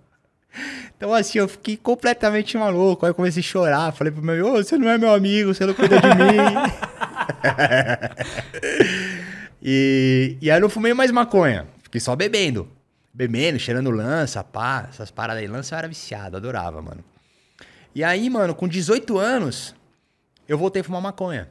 Então, 0.98 1.14
assim, 1.14 1.38
eu 1.38 1.48
fiquei 1.48 1.78
completamente 1.78 2.58
maluco. 2.58 3.06
Aí 3.06 3.12
eu 3.12 3.16
comecei 3.16 3.42
a 3.42 3.44
chorar. 3.44 3.92
Falei 3.92 4.12
pro 4.12 4.24
meu, 4.24 4.54
ô, 4.54 4.64
você 4.64 4.78
não 4.78 4.90
é 4.90 4.98
meu 4.98 5.14
amigo, 5.14 5.54
você 5.54 5.66
não 5.66 5.74
cuida 5.74 6.00
de 6.00 6.08
mim. 6.08 6.38
e, 9.62 10.38
e 10.42 10.50
aí 10.50 10.58
eu 10.58 10.62
não 10.62 10.70
fumei 10.70 10.94
mais 10.94 11.12
maconha. 11.12 11.68
Fiquei 11.84 12.00
só 12.02 12.16
bebendo. 12.16 12.68
Bebendo, 13.14 13.60
cheirando 13.60 13.92
lança, 13.92 14.44
pá. 14.44 14.88
Essas 14.90 15.12
paradas 15.12 15.44
aí. 15.44 15.48
Lança 15.48 15.76
eu 15.76 15.80
era 15.80 15.88
viciado, 15.88 16.38
adorava, 16.38 16.82
mano. 16.82 17.04
E 17.94 18.04
aí, 18.04 18.30
mano, 18.30 18.56
com 18.56 18.68
18 18.68 19.18
anos, 19.18 19.76
eu 20.48 20.58
voltei 20.58 20.82
a 20.82 20.84
fumar 20.84 21.02
maconha. 21.02 21.50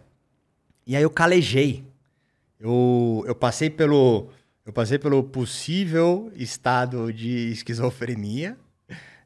E 0.87 0.97
aí 0.97 1.03
eu 1.03 1.11
calejei. 1.11 1.85
Eu, 2.65 3.25
eu 3.27 3.35
passei 3.35 3.69
pelo... 3.69 4.31
Eu 4.65 4.73
passei 4.73 4.99
pelo 4.99 5.23
possível 5.23 6.33
estado 6.35 7.13
de 7.13 7.53
esquizofrenia 7.53 8.57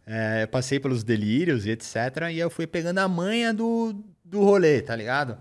é, 0.05 0.47
passei 0.51 0.81
pelos 0.81 1.05
delírios 1.05 1.67
e 1.67 1.71
etc. 1.71 1.95
E 2.33 2.39
eu 2.39 2.51
fui 2.51 2.67
pegando 2.67 2.99
a 2.99 3.07
manha 3.07 3.55
do, 3.55 3.95
do 4.25 4.43
rolê, 4.43 4.81
tá 4.81 4.97
ligado? 4.97 5.39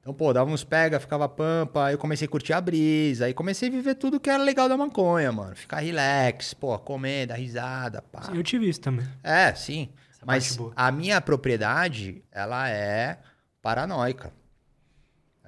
Então, 0.00 0.14
pô, 0.14 0.32
dava 0.32 0.50
uns 0.50 0.64
pega, 0.64 0.98
ficava 0.98 1.28
pampa, 1.28 1.86
aí 1.86 1.94
eu 1.94 1.98
comecei 1.98 2.26
a 2.26 2.30
curtir 2.30 2.52
a 2.52 2.60
brisa, 2.60 3.26
aí 3.26 3.34
comecei 3.34 3.68
a 3.68 3.72
viver 3.72 3.94
tudo 3.96 4.18
que 4.18 4.30
era 4.30 4.42
legal 4.42 4.68
da 4.68 4.76
maconha, 4.76 5.30
mano. 5.30 5.54
Ficar 5.54 5.80
relax, 5.80 6.54
pô, 6.54 6.78
comer, 6.78 7.26
dar 7.26 7.34
risada, 7.34 8.00
pá. 8.00 8.22
Sim, 8.22 8.36
eu 8.36 8.42
tive 8.42 8.68
isso 8.68 8.80
também. 8.80 9.06
É, 9.22 9.52
sim. 9.54 9.90
Essa 10.10 10.24
Mas 10.24 10.58
a 10.74 10.90
minha 10.90 11.20
propriedade, 11.20 12.22
ela 12.32 12.68
é 12.70 13.18
paranoica. 13.60 14.32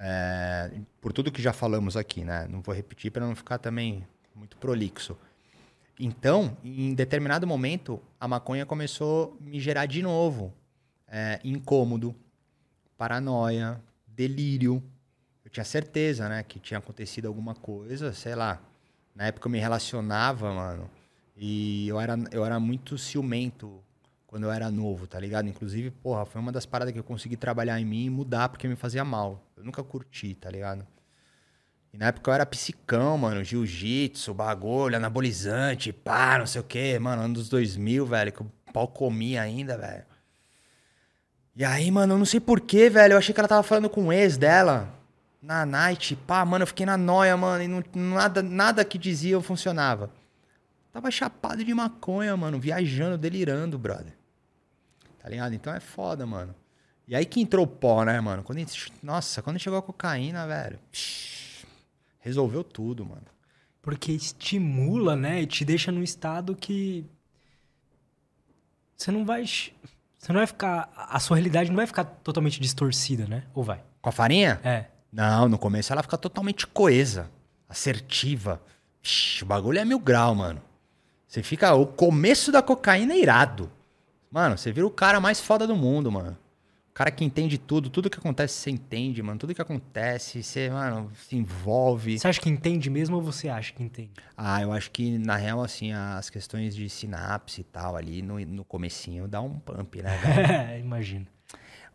É, 0.04 0.68
por 1.00 1.12
tudo 1.12 1.30
que 1.30 1.40
já 1.40 1.52
falamos 1.52 1.96
aqui, 1.96 2.24
né? 2.24 2.48
Não 2.48 2.60
vou 2.60 2.74
repetir 2.74 3.12
para 3.12 3.24
não 3.24 3.36
ficar 3.36 3.58
também 3.58 4.04
muito 4.34 4.56
prolixo. 4.56 5.16
Então, 5.96 6.56
em 6.64 6.92
determinado 6.92 7.46
momento, 7.46 8.02
a 8.18 8.26
maconha 8.26 8.66
começou 8.66 9.38
a 9.40 9.44
me 9.44 9.60
gerar 9.60 9.86
de 9.86 10.02
novo 10.02 10.52
é, 11.06 11.38
incômodo, 11.44 12.16
paranoia, 12.98 13.80
delírio. 14.04 14.82
Eu 15.44 15.50
tinha 15.52 15.62
certeza, 15.62 16.28
né, 16.28 16.42
que 16.42 16.58
tinha 16.58 16.78
acontecido 16.78 17.26
alguma 17.26 17.54
coisa, 17.54 18.12
sei 18.12 18.34
lá. 18.34 18.60
Na 19.14 19.26
época 19.26 19.46
eu 19.46 19.52
me 19.52 19.60
relacionava, 19.60 20.52
mano, 20.52 20.90
e 21.36 21.86
eu 21.86 22.00
era, 22.00 22.18
eu 22.32 22.44
era 22.44 22.58
muito 22.58 22.98
ciumento 22.98 23.80
quando 24.32 24.44
eu 24.44 24.50
era 24.50 24.70
novo, 24.70 25.06
tá 25.06 25.20
ligado? 25.20 25.46
Inclusive, 25.46 25.90
porra, 25.90 26.24
foi 26.24 26.40
uma 26.40 26.50
das 26.50 26.64
paradas 26.64 26.90
que 26.90 26.98
eu 26.98 27.04
consegui 27.04 27.36
trabalhar 27.36 27.78
em 27.78 27.84
mim 27.84 28.06
e 28.06 28.08
mudar 28.08 28.48
porque 28.48 28.66
me 28.66 28.74
fazia 28.74 29.04
mal. 29.04 29.46
Eu 29.54 29.62
nunca 29.62 29.84
curti, 29.84 30.34
tá 30.34 30.50
ligado? 30.50 30.86
E 31.92 31.98
na 31.98 32.06
época 32.06 32.30
eu 32.30 32.34
era 32.34 32.46
psicão, 32.46 33.18
mano, 33.18 33.44
jiu-jitsu, 33.44 34.32
bagulho, 34.32 34.96
anabolizante, 34.96 35.92
pá, 35.92 36.38
não 36.38 36.46
sei 36.46 36.62
o 36.62 36.64
quê, 36.64 36.98
mano, 36.98 37.20
anos 37.20 37.50
2000, 37.50 38.06
velho, 38.06 38.32
que 38.32 38.40
o 38.40 38.50
pau 38.72 38.88
comia 38.88 39.42
ainda, 39.42 39.76
velho. 39.76 40.04
E 41.54 41.62
aí, 41.62 41.90
mano, 41.90 42.14
eu 42.14 42.18
não 42.18 42.24
sei 42.24 42.40
porquê, 42.40 42.88
velho, 42.88 43.12
eu 43.12 43.18
achei 43.18 43.34
que 43.34 43.40
ela 43.40 43.46
tava 43.48 43.62
falando 43.62 43.90
com 43.90 44.06
o 44.06 44.12
ex 44.14 44.38
dela 44.38 44.98
na 45.42 45.66
night, 45.66 46.16
pá, 46.16 46.42
mano, 46.42 46.62
eu 46.62 46.66
fiquei 46.66 46.86
na 46.86 46.96
noia, 46.96 47.36
mano, 47.36 47.62
e 47.64 47.68
não, 47.68 47.84
nada, 47.92 48.42
nada 48.42 48.82
que 48.82 48.96
dizia 48.96 49.38
funcionava. 49.42 50.08
Tava 50.90 51.10
chapado 51.10 51.62
de 51.62 51.74
maconha, 51.74 52.34
mano, 52.34 52.58
viajando, 52.58 53.18
delirando, 53.18 53.78
brother. 53.78 54.21
Tá 55.22 55.28
ligado? 55.28 55.54
Então 55.54 55.72
é 55.72 55.78
foda, 55.78 56.26
mano. 56.26 56.54
E 57.06 57.14
aí 57.14 57.24
que 57.24 57.40
entrou 57.40 57.64
o 57.64 57.68
pó, 57.68 58.04
né, 58.04 58.20
mano? 58.20 58.42
Quando, 58.42 58.58
nossa, 59.02 59.40
quando 59.40 59.58
chegou 59.58 59.78
a 59.78 59.82
cocaína, 59.82 60.46
velho. 60.46 60.78
Psh, 60.90 61.64
resolveu 62.18 62.64
tudo, 62.64 63.04
mano. 63.04 63.26
Porque 63.80 64.12
estimula, 64.12 65.14
né? 65.14 65.42
E 65.42 65.46
te 65.46 65.64
deixa 65.64 65.92
num 65.92 66.02
estado 66.02 66.56
que. 66.56 67.04
Você 68.96 69.10
não 69.10 69.24
vai. 69.24 69.44
Você 69.44 70.32
não 70.32 70.36
vai 70.36 70.46
ficar. 70.46 70.90
A 70.96 71.20
sua 71.20 71.36
realidade 71.36 71.70
não 71.70 71.76
vai 71.76 71.86
ficar 71.86 72.04
totalmente 72.04 72.60
distorcida, 72.60 73.26
né? 73.26 73.44
Ou 73.54 73.62
vai? 73.62 73.82
Com 74.00 74.08
a 74.08 74.12
farinha? 74.12 74.60
É. 74.64 74.86
Não, 75.12 75.48
no 75.48 75.58
começo 75.58 75.92
ela 75.92 76.02
fica 76.02 76.16
totalmente 76.16 76.66
coesa, 76.66 77.30
assertiva. 77.68 78.62
Ixi, 79.02 79.42
o 79.44 79.46
bagulho 79.46 79.78
é 79.78 79.84
mil 79.84 79.98
grau, 79.98 80.34
mano. 80.34 80.62
Você 81.26 81.42
fica. 81.42 81.74
O 81.74 81.86
começo 81.86 82.50
da 82.50 82.62
cocaína 82.62 83.12
é 83.14 83.18
irado. 83.18 83.70
Mano, 84.32 84.58
você 84.58 84.72
vira 84.72 84.86
o 84.86 84.90
cara 84.90 85.20
mais 85.20 85.40
foda 85.40 85.66
do 85.66 85.76
mundo, 85.76 86.10
mano 86.10 86.36
cara 86.92 87.10
que 87.10 87.24
entende 87.24 87.58
tudo, 87.58 87.88
tudo 87.88 88.10
que 88.10 88.18
acontece 88.18 88.54
você 88.54 88.70
entende, 88.70 89.22
mano. 89.22 89.38
Tudo 89.38 89.54
que 89.54 89.62
acontece, 89.62 90.42
você, 90.42 90.68
mano, 90.70 91.10
se 91.14 91.36
envolve. 91.36 92.18
Você 92.18 92.28
acha 92.28 92.40
que 92.40 92.50
entende 92.50 92.90
mesmo 92.90 93.16
ou 93.16 93.22
você 93.22 93.48
acha 93.48 93.72
que 93.72 93.82
entende? 93.82 94.12
Ah, 94.36 94.62
eu 94.62 94.72
acho 94.72 94.90
que, 94.90 95.18
na 95.18 95.36
real, 95.36 95.62
assim, 95.62 95.92
as 95.92 96.28
questões 96.28 96.74
de 96.74 96.88
sinapse 96.88 97.62
e 97.62 97.64
tal 97.64 97.96
ali 97.96 98.22
no, 98.22 98.38
no 98.40 98.64
comecinho 98.64 99.26
dá 99.26 99.40
um 99.40 99.58
pump, 99.58 100.02
né, 100.02 100.16
velho? 100.18 100.80
Imagina. 100.84 101.26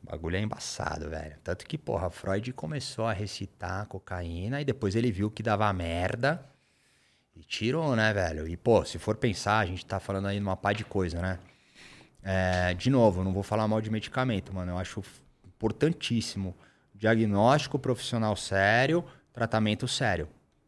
O 0.03 0.11
bagulho 0.11 0.37
é 0.37 0.41
embaçado, 0.41 1.09
velho. 1.09 1.35
Tanto 1.43 1.65
que, 1.65 1.77
porra, 1.77 2.09
Freud 2.09 2.51
começou 2.53 3.05
a 3.05 3.13
recitar 3.13 3.85
cocaína 3.87 4.61
e 4.61 4.65
depois 4.65 4.95
ele 4.95 5.11
viu 5.11 5.29
que 5.29 5.43
dava 5.43 5.71
merda 5.73 6.43
e 7.35 7.41
tirou, 7.43 7.95
né, 7.95 8.13
velho? 8.13 8.47
E, 8.47 8.55
pô, 8.57 8.83
se 8.85 8.97
for 8.97 9.15
pensar, 9.17 9.59
a 9.59 9.65
gente 9.65 9.85
tá 9.85 9.99
falando 9.99 10.27
aí 10.27 10.39
numa 10.39 10.55
pá 10.55 10.73
de 10.73 10.85
coisa, 10.85 11.21
né? 11.21 11.39
É, 12.29 12.73
de 12.73 12.89
novo, 12.89 13.23
não 13.23 13.31
vou 13.31 13.41
falar 13.41 13.69
mal 13.69 13.79
de 13.79 13.89
medicamento, 13.89 14.53
mano. 14.53 14.73
Eu 14.73 14.77
acho 14.77 15.01
importantíssimo. 15.45 16.53
Diagnóstico 16.93 17.79
profissional 17.79 18.35
sério, 18.35 19.05
tratamento 19.31 19.87
sério. 19.87 20.27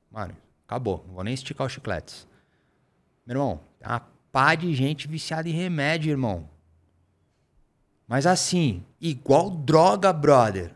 Mano, 0.09 0.37
acabou. 0.65 1.03
Não 1.05 1.15
vou 1.15 1.23
nem 1.23 1.33
esticar 1.33 1.67
os 1.67 1.73
chicletes. 1.73 2.25
Meu 3.25 3.35
irmão, 3.35 3.59
uma 3.83 3.99
pá 4.31 4.55
de 4.55 4.73
gente 4.73 5.05
viciada 5.05 5.49
em 5.49 5.51
remédio, 5.51 6.11
irmão. 6.11 6.49
Mas 8.07 8.25
assim, 8.25 8.85
igual 9.01 9.49
droga, 9.51 10.13
brother. 10.13 10.73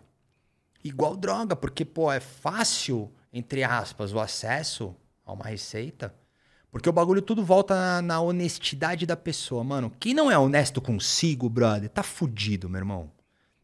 Igual 0.84 1.16
droga, 1.16 1.56
porque, 1.56 1.86
pô, 1.86 2.12
é 2.12 2.20
fácil, 2.20 3.10
entre 3.32 3.64
aspas, 3.64 4.12
o 4.12 4.20
acesso 4.20 4.94
a 5.26 5.32
uma 5.32 5.46
receita. 5.46 6.14
Porque 6.74 6.90
o 6.90 6.92
bagulho 6.92 7.22
tudo 7.22 7.46
volta 7.46 7.76
na, 7.76 8.02
na, 8.02 8.20
honestidade 8.20 9.06
da 9.06 9.16
pessoa, 9.16 9.64
mano. 9.64 9.94
Quem 10.00 10.12
não 10.12 10.32
é 10.32 10.36
honesto 10.36 10.82
consigo, 10.82 11.48
brother, 11.48 11.88
tá 11.88 12.02
fudido, 12.02 12.68
meu 12.68 12.80
irmão. 12.80 13.12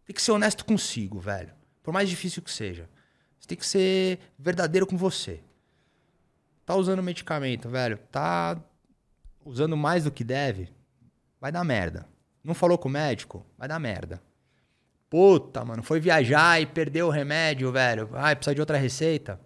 Tem 0.06 0.14
que 0.14 0.22
ser 0.22 0.32
honesto 0.32 0.64
consigo, 0.64 1.20
velho. 1.20 1.52
Por 1.82 1.92
mais 1.92 2.08
difícil 2.08 2.44
que 2.44 2.52
seja. 2.52 2.88
Você 3.40 3.48
tem 3.48 3.58
que 3.58 3.66
ser 3.66 4.20
verdadeiro 4.38 4.86
com 4.86 4.96
você. 4.96 5.42
Tá 6.64 6.76
usando 6.76 7.02
medicamento, 7.02 7.68
velho. 7.68 7.98
Tá 8.12 8.62
usando 9.44 9.76
mais 9.76 10.04
do 10.04 10.12
que 10.12 10.24
deve. 10.24 10.70
Vai 11.42 11.52
dar 11.52 11.64
merda. 11.64 12.08
Não 12.44 12.54
falou 12.54 12.78
com 12.78 12.90
o 12.90 12.92
médico? 12.92 13.44
Vai 13.58 13.68
dar 13.68 13.80
merda. 13.80 14.22
Puta, 15.10 15.66
mano, 15.66 15.82
foi 15.82 16.00
viajar 16.00 16.62
e 16.62 16.68
perdeu 16.68 17.08
o 17.08 17.12
remédio, 17.12 17.72
velho. 17.72 18.08
Ai, 18.14 18.36
precisa 18.36 18.54
de 18.54 18.62
outra 18.62 18.78
receita. 18.78 19.42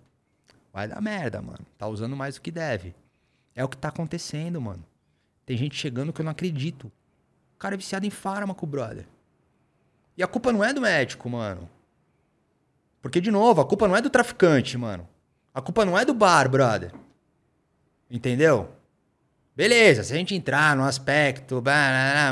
Vai 0.73 0.85
dar 0.85 0.99
merda, 0.99 1.41
mano. 1.41 1.65
Tá 1.77 1.87
usando 1.87 2.13
mais 2.13 2.35
do 2.35 2.41
que 2.41 2.51
deve. 2.51 2.93
É 3.55 3.63
o 3.63 3.67
que 3.67 3.77
tá 3.77 3.89
acontecendo, 3.89 4.59
mano. 4.59 4.83
Tem 5.45 5.57
gente 5.57 5.75
chegando 5.75 6.11
que 6.11 6.21
eu 6.21 6.25
não 6.25 6.31
acredito. 6.31 6.85
O 7.55 7.59
cara 7.59 7.75
é 7.75 7.77
viciado 7.77 8.05
em 8.05 8.09
fármaco, 8.09 8.65
brother. 8.65 9.05
E 10.17 10.23
a 10.23 10.27
culpa 10.27 10.51
não 10.51 10.63
é 10.63 10.73
do 10.73 10.81
médico, 10.81 11.29
mano. 11.29 11.69
Porque, 13.01 13.19
de 13.19 13.31
novo, 13.31 13.61
a 13.61 13.65
culpa 13.65 13.87
não 13.87 13.95
é 13.95 14.01
do 14.01 14.09
traficante, 14.09 14.77
mano. 14.77 15.07
A 15.53 15.61
culpa 15.61 15.85
não 15.85 15.97
é 15.97 16.05
do 16.05 16.13
bar, 16.13 16.49
brother. 16.49 16.91
Entendeu? 18.09 18.69
Beleza, 19.55 20.03
se 20.03 20.13
a 20.13 20.15
gente 20.15 20.33
entrar 20.33 20.75
no 20.75 20.83
aspecto, 20.83 21.61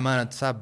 mano, 0.02 0.28
essa 0.30 0.60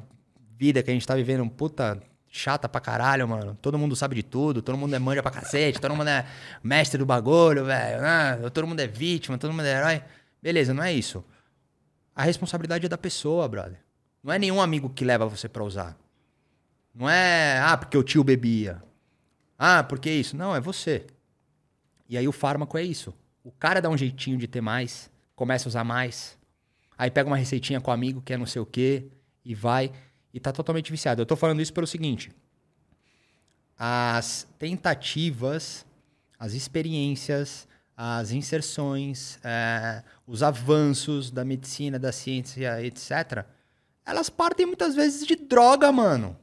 vida 0.58 0.82
que 0.82 0.90
a 0.90 0.92
gente 0.92 1.06
tá 1.06 1.14
vivendo, 1.14 1.48
puta 1.48 2.02
chata 2.28 2.68
pra 2.68 2.80
caralho, 2.80 3.26
mano. 3.26 3.56
Todo 3.60 3.78
mundo 3.78 3.96
sabe 3.96 4.14
de 4.14 4.22
tudo, 4.22 4.60
todo 4.60 4.76
mundo 4.76 4.94
é 4.94 4.98
manja 4.98 5.22
pra 5.22 5.30
cacete, 5.30 5.80
todo 5.80 5.96
mundo 5.96 6.08
é 6.08 6.26
mestre 6.62 6.98
do 6.98 7.06
bagulho, 7.06 7.64
velho. 7.64 8.02
Né? 8.02 8.50
Todo 8.52 8.66
mundo 8.66 8.80
é 8.80 8.86
vítima, 8.86 9.38
todo 9.38 9.52
mundo 9.52 9.64
é 9.64 9.76
herói. 9.76 10.02
Beleza, 10.42 10.72
não 10.72 10.82
é 10.82 10.92
isso. 10.92 11.24
A 12.14 12.22
responsabilidade 12.22 12.86
é 12.86 12.88
da 12.88 12.98
pessoa, 12.98 13.48
brother. 13.48 13.80
Não 14.22 14.32
é 14.32 14.38
nenhum 14.38 14.60
amigo 14.60 14.90
que 14.90 15.04
leva 15.04 15.26
você 15.26 15.48
para 15.48 15.64
usar. 15.64 15.98
Não 16.94 17.08
é, 17.08 17.58
ah, 17.60 17.76
porque 17.76 17.96
o 17.96 18.02
tio 18.02 18.24
bebia. 18.24 18.82
Ah, 19.58 19.82
porque 19.82 20.10
isso. 20.10 20.36
Não, 20.36 20.54
é 20.54 20.60
você. 20.60 21.06
E 22.08 22.18
aí 22.18 22.26
o 22.26 22.32
fármaco 22.32 22.76
é 22.76 22.82
isso. 22.82 23.14
O 23.42 23.50
cara 23.50 23.80
dá 23.80 23.88
um 23.88 23.96
jeitinho 23.96 24.36
de 24.36 24.46
ter 24.46 24.60
mais, 24.60 25.10
começa 25.34 25.66
a 25.66 25.70
usar 25.70 25.84
mais. 25.84 26.38
Aí 26.98 27.10
pega 27.10 27.28
uma 27.28 27.36
receitinha 27.36 27.80
com 27.80 27.90
o 27.90 27.94
amigo 27.94 28.20
que 28.20 28.32
é 28.32 28.36
não 28.36 28.46
sei 28.46 28.60
o 28.60 28.66
quê 28.66 29.06
e 29.44 29.54
vai 29.54 29.92
e 30.32 30.38
tá 30.38 30.52
totalmente 30.52 30.90
viciado. 30.90 31.22
Eu 31.22 31.26
tô 31.26 31.36
falando 31.36 31.62
isso 31.62 31.72
pelo 31.72 31.86
seguinte: 31.86 32.30
as 33.78 34.46
tentativas, 34.58 35.86
as 36.38 36.52
experiências, 36.52 37.66
as 38.02 38.30
inserções, 38.30 39.38
é, 39.44 40.02
os 40.26 40.42
avanços 40.42 41.30
da 41.30 41.44
medicina, 41.44 41.98
da 41.98 42.10
ciência, 42.10 42.82
etc., 42.82 43.44
elas 44.06 44.30
partem 44.30 44.64
muitas 44.64 44.94
vezes 44.94 45.26
de 45.26 45.36
droga, 45.36 45.92
mano. 45.92 46.34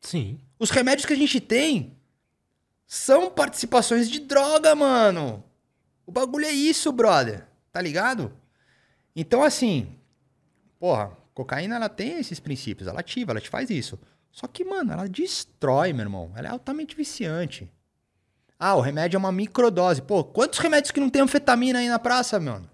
Sim. 0.00 0.38
Os 0.60 0.70
remédios 0.70 1.04
que 1.04 1.12
a 1.12 1.16
gente 1.16 1.40
tem 1.40 1.98
são 2.86 3.32
participações 3.32 4.08
de 4.08 4.20
droga, 4.20 4.76
mano. 4.76 5.42
O 6.06 6.12
bagulho 6.12 6.44
é 6.44 6.52
isso, 6.52 6.92
brother. 6.92 7.48
Tá 7.72 7.80
ligado? 7.80 8.32
Então, 9.16 9.42
assim, 9.42 9.96
porra, 10.78 11.10
cocaína 11.34 11.74
ela 11.74 11.88
tem 11.88 12.20
esses 12.20 12.38
princípios, 12.38 12.86
ela 12.86 13.00
ativa, 13.00 13.32
ela 13.32 13.40
te 13.40 13.48
faz 13.48 13.70
isso. 13.70 13.98
Só 14.30 14.46
que, 14.46 14.64
mano, 14.64 14.92
ela 14.92 15.08
destrói, 15.08 15.92
meu 15.92 16.04
irmão. 16.04 16.32
Ela 16.36 16.46
é 16.46 16.50
altamente 16.52 16.94
viciante. 16.94 17.68
Ah, 18.64 18.76
o 18.76 18.80
remédio 18.80 19.16
é 19.16 19.18
uma 19.18 19.32
microdose. 19.32 20.00
Pô, 20.00 20.22
quantos 20.22 20.60
remédios 20.60 20.92
que 20.92 21.00
não 21.00 21.10
tem 21.10 21.20
anfetamina 21.20 21.80
aí 21.80 21.88
na 21.88 21.98
praça, 21.98 22.38
mano? 22.38 22.70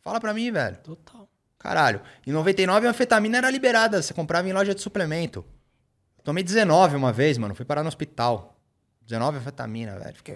Fala 0.00 0.18
pra 0.18 0.32
mim, 0.32 0.50
velho. 0.50 0.78
Total. 0.78 1.28
Caralho. 1.58 2.00
Em 2.26 2.32
99 2.32 2.86
a 2.86 2.90
anfetamina 2.90 3.36
era 3.36 3.50
liberada. 3.50 4.00
Você 4.00 4.14
comprava 4.14 4.48
em 4.48 4.54
loja 4.54 4.74
de 4.74 4.80
suplemento. 4.80 5.44
Tomei 6.24 6.42
19 6.42 6.96
uma 6.96 7.12
vez, 7.12 7.36
mano. 7.36 7.54
Fui 7.54 7.66
parar 7.66 7.82
no 7.82 7.88
hospital. 7.88 8.58
19 9.02 9.36
anfetamina, 9.36 9.98
velho. 9.98 10.16
Fiquei... 10.16 10.34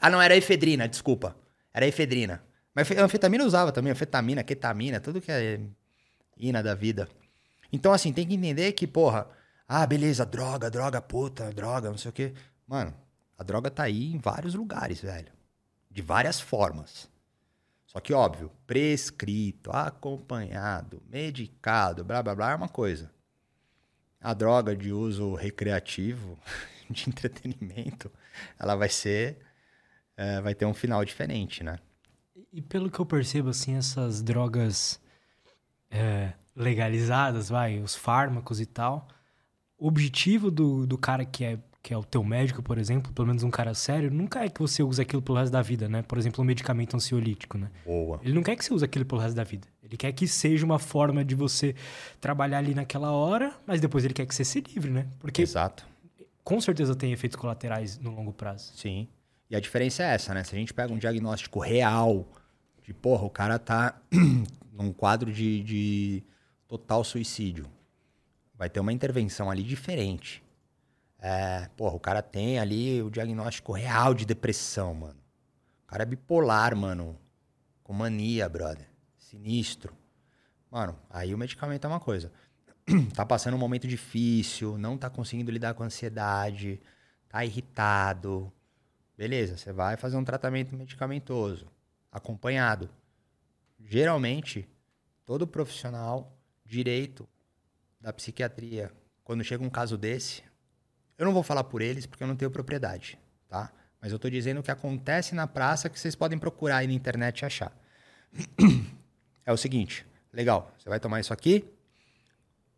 Ah, 0.00 0.10
não, 0.10 0.20
era 0.20 0.34
efedrina, 0.34 0.88
desculpa. 0.88 1.36
Era 1.72 1.86
efedrina. 1.86 2.42
Mas 2.74 2.90
anfetamina 2.90 3.44
eu 3.44 3.46
usava 3.46 3.70
também. 3.70 3.92
Anfetamina, 3.92 4.42
ketamina, 4.42 4.98
tudo 4.98 5.20
que 5.20 5.30
é 5.30 5.60
ina 6.36 6.60
da 6.64 6.74
vida. 6.74 7.08
Então, 7.72 7.92
assim, 7.92 8.12
tem 8.12 8.26
que 8.26 8.34
entender 8.34 8.72
que, 8.72 8.88
porra... 8.88 9.28
Ah, 9.68 9.86
beleza, 9.86 10.26
droga, 10.26 10.68
droga, 10.68 11.00
puta, 11.00 11.52
droga, 11.52 11.90
não 11.90 11.96
sei 11.96 12.08
o 12.08 12.12
quê. 12.12 12.34
Mano, 12.66 12.92
a 13.42 13.44
droga 13.44 13.72
tá 13.72 13.82
aí 13.82 14.12
em 14.12 14.18
vários 14.18 14.54
lugares, 14.54 15.00
velho. 15.00 15.32
De 15.90 16.00
várias 16.00 16.40
formas. 16.40 17.10
Só 17.84 17.98
que, 17.98 18.12
óbvio, 18.12 18.52
prescrito, 18.68 19.72
acompanhado, 19.72 21.02
medicado, 21.10 22.04
blá 22.04 22.22
blá 22.22 22.36
blá 22.36 22.52
é 22.52 22.54
uma 22.54 22.68
coisa. 22.68 23.10
A 24.20 24.32
droga 24.32 24.76
de 24.76 24.92
uso 24.92 25.34
recreativo, 25.34 26.38
de 26.88 27.08
entretenimento, 27.10 28.12
ela 28.56 28.76
vai 28.76 28.88
ser. 28.88 29.38
É, 30.16 30.40
vai 30.40 30.54
ter 30.54 30.64
um 30.64 30.74
final 30.74 31.04
diferente, 31.04 31.64
né? 31.64 31.80
E 32.52 32.62
pelo 32.62 32.88
que 32.88 33.00
eu 33.00 33.06
percebo, 33.06 33.48
assim, 33.48 33.74
essas 33.74 34.22
drogas 34.22 35.00
é, 35.90 36.34
legalizadas, 36.54 37.48
vai, 37.48 37.80
os 37.80 37.96
fármacos 37.96 38.60
e 38.60 38.66
tal, 38.66 39.08
o 39.76 39.88
objetivo 39.88 40.48
do, 40.48 40.86
do 40.86 40.96
cara 40.96 41.24
que 41.24 41.44
é 41.44 41.58
que 41.82 41.92
é 41.92 41.98
o 41.98 42.04
teu 42.04 42.22
médico, 42.22 42.62
por 42.62 42.78
exemplo, 42.78 43.12
pelo 43.12 43.26
menos 43.26 43.42
um 43.42 43.50
cara 43.50 43.74
sério, 43.74 44.08
nunca 44.10 44.44
é 44.44 44.48
que 44.48 44.60
você 44.60 44.82
use 44.82 45.02
aquilo 45.02 45.20
pelo 45.20 45.36
resto 45.36 45.52
da 45.52 45.60
vida, 45.60 45.88
né? 45.88 46.02
Por 46.02 46.16
exemplo, 46.16 46.40
um 46.40 46.46
medicamento 46.46 46.96
ansiolítico, 46.96 47.58
né? 47.58 47.70
Boa. 47.84 48.20
Ele 48.22 48.32
não 48.34 48.42
quer 48.42 48.54
que 48.54 48.64
você 48.64 48.72
use 48.72 48.84
aquilo 48.84 49.04
pelo 49.04 49.20
resto 49.20 49.34
da 49.34 49.42
vida. 49.42 49.66
Ele 49.82 49.96
quer 49.96 50.12
que 50.12 50.28
seja 50.28 50.64
uma 50.64 50.78
forma 50.78 51.24
de 51.24 51.34
você 51.34 51.74
trabalhar 52.20 52.58
ali 52.58 52.72
naquela 52.72 53.10
hora, 53.10 53.52
mas 53.66 53.80
depois 53.80 54.04
ele 54.04 54.14
quer 54.14 54.24
que 54.26 54.34
você 54.34 54.44
se 54.44 54.60
livre, 54.60 54.92
né? 54.92 55.08
Porque 55.18 55.42
Exato. 55.42 55.84
com 56.44 56.60
certeza 56.60 56.94
tem 56.94 57.12
efeitos 57.12 57.34
colaterais 57.36 57.98
no 57.98 58.14
longo 58.14 58.32
prazo. 58.32 58.72
Sim. 58.76 59.08
E 59.50 59.56
a 59.56 59.60
diferença 59.60 60.04
é 60.04 60.14
essa, 60.14 60.32
né? 60.32 60.44
Se 60.44 60.54
a 60.54 60.58
gente 60.58 60.72
pega 60.72 60.92
um 60.92 60.98
diagnóstico 60.98 61.58
real 61.58 62.28
de, 62.82 62.94
porra, 62.94 63.24
o 63.24 63.30
cara 63.30 63.58
tá 63.58 64.00
num 64.72 64.92
quadro 64.92 65.32
de, 65.32 65.62
de 65.64 66.22
total 66.68 67.02
suicídio, 67.02 67.66
vai 68.56 68.70
ter 68.70 68.78
uma 68.78 68.92
intervenção 68.92 69.50
ali 69.50 69.64
diferente. 69.64 70.41
É, 71.24 71.68
porra, 71.76 71.94
o 71.94 72.00
cara 72.00 72.20
tem 72.20 72.58
ali 72.58 73.00
o 73.00 73.08
diagnóstico 73.08 73.72
real 73.72 74.12
de 74.12 74.26
depressão, 74.26 74.92
mano. 74.92 75.20
O 75.84 75.86
cara 75.86 76.02
é 76.02 76.06
bipolar, 76.06 76.74
mano. 76.74 77.16
Com 77.84 77.92
mania, 77.92 78.48
brother. 78.48 78.88
Sinistro. 79.16 79.94
Mano, 80.68 80.98
aí 81.08 81.32
o 81.32 81.38
medicamento 81.38 81.84
é 81.84 81.88
uma 81.88 82.00
coisa. 82.00 82.32
tá 83.14 83.24
passando 83.24 83.54
um 83.54 83.58
momento 83.58 83.86
difícil, 83.86 84.76
não 84.76 84.98
tá 84.98 85.08
conseguindo 85.08 85.52
lidar 85.52 85.74
com 85.74 85.84
a 85.84 85.86
ansiedade, 85.86 86.80
tá 87.28 87.44
irritado. 87.44 88.52
Beleza, 89.16 89.56
você 89.56 89.72
vai 89.72 89.96
fazer 89.96 90.16
um 90.16 90.24
tratamento 90.24 90.74
medicamentoso, 90.74 91.68
acompanhado. 92.10 92.90
Geralmente, 93.78 94.68
todo 95.24 95.46
profissional 95.46 96.36
direito 96.64 97.28
da 98.00 98.12
psiquiatria, 98.12 98.90
quando 99.22 99.44
chega 99.44 99.62
um 99.62 99.70
caso 99.70 99.96
desse, 99.96 100.42
eu 101.22 101.26
não 101.26 101.32
vou 101.32 101.44
falar 101.44 101.62
por 101.64 101.80
eles 101.80 102.04
porque 102.04 102.22
eu 102.22 102.26
não 102.26 102.34
tenho 102.34 102.50
propriedade, 102.50 103.16
tá? 103.48 103.72
Mas 104.00 104.10
eu 104.10 104.16
estou 104.16 104.28
dizendo 104.28 104.58
o 104.58 104.62
que 104.62 104.72
acontece 104.72 105.36
na 105.36 105.46
praça 105.46 105.88
que 105.88 105.98
vocês 105.98 106.16
podem 106.16 106.36
procurar 106.36 106.78
aí 106.78 106.88
na 106.88 106.92
internet 106.92 107.40
e 107.40 107.44
achar. 107.46 107.72
É 109.44 109.52
o 109.52 109.56
seguinte, 109.56 110.06
legal, 110.32 110.72
você 110.78 110.88
vai 110.88 111.00
tomar 111.00 111.18
isso 111.18 111.32
aqui, 111.32 111.64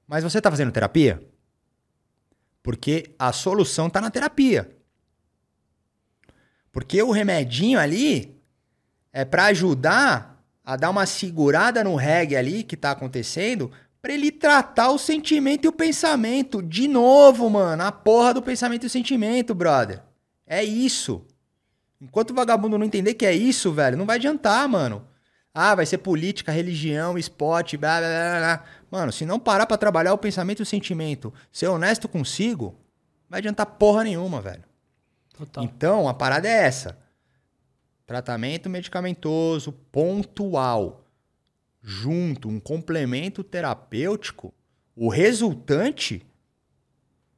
mas 0.07 0.25
você 0.25 0.39
está 0.39 0.51
fazendo 0.51 0.73
terapia? 0.73 1.23
Porque 2.63 3.15
a 3.19 3.33
solução 3.33 3.89
está 3.89 4.01
na 4.01 4.11
terapia. 4.11 4.75
Porque 6.73 7.03
o 7.03 7.11
remedinho 7.11 7.79
ali 7.79 8.35
é 9.13 9.27
para 9.27 9.45
ajudar 9.45 10.43
a 10.65 10.75
dar 10.75 10.89
uma 10.89 11.05
segurada 11.05 11.85
no 11.85 11.97
reggae 11.97 12.35
ali 12.35 12.63
que 12.65 12.77
está 12.77 12.93
acontecendo, 12.93 13.71
Pra 14.05 14.13
ele 14.13 14.31
tratar 14.31 14.91
o 14.91 14.99
sentimento 14.99 15.65
e 15.65 15.69
o 15.69 15.73
pensamento. 15.73 16.61
De 16.61 16.87
novo, 16.87 17.49
mano. 17.49 17.85
A 17.85 17.91
porra 17.91 18.35
do 18.35 18.43
pensamento 18.43 18.83
e 18.83 18.87
o 18.87 18.91
sentimento, 18.91 19.55
brother. 19.55 20.03
É 20.47 20.63
isso. 20.63 21.25
Enquanto 21.99 22.33
o 22.33 22.35
vagabundo 22.35 22.77
não 22.77 22.85
entender 22.85 23.15
que 23.15 23.25
é 23.25 23.33
isso, 23.33 23.73
velho, 23.73 23.97
não 23.97 24.05
vai 24.05 24.17
adiantar, 24.17 24.69
mano. 24.69 25.09
Ah, 25.55 25.75
vai 25.75 25.87
ser 25.87 25.97
política, 25.97 26.53
religião, 26.53 27.17
esporte, 27.17 27.79
blá, 27.79 27.99
blá, 27.99 28.09
blá, 28.09 28.39
blá. 28.41 28.65
Mano, 28.91 29.11
se 29.11 29.25
não 29.25 29.41
parar 29.41 29.65
pra 29.65 29.79
trabalhar 29.79 30.13
o 30.13 30.19
pensamento 30.19 30.59
e 30.59 30.65
o 30.65 30.67
sentimento, 30.67 31.33
ser 31.51 31.69
honesto 31.69 32.07
consigo, 32.07 32.67
não 33.23 33.31
vai 33.31 33.39
adiantar 33.39 33.65
porra 33.65 34.05
nenhuma, 34.05 34.39
velho. 34.39 34.65
Total. 35.33 35.65
Então, 35.65 36.11
a 36.11 36.13
parada 36.13 36.47
é 36.47 36.53
essa. 36.53 36.99
Tratamento 38.05 38.69
medicamentoso 38.69 39.73
pontual 39.73 41.04
junto 41.87 42.49
um 42.49 42.59
complemento 42.59 43.45
terapêutico, 43.45 44.55
o 44.97 45.11
resultante 45.11 46.25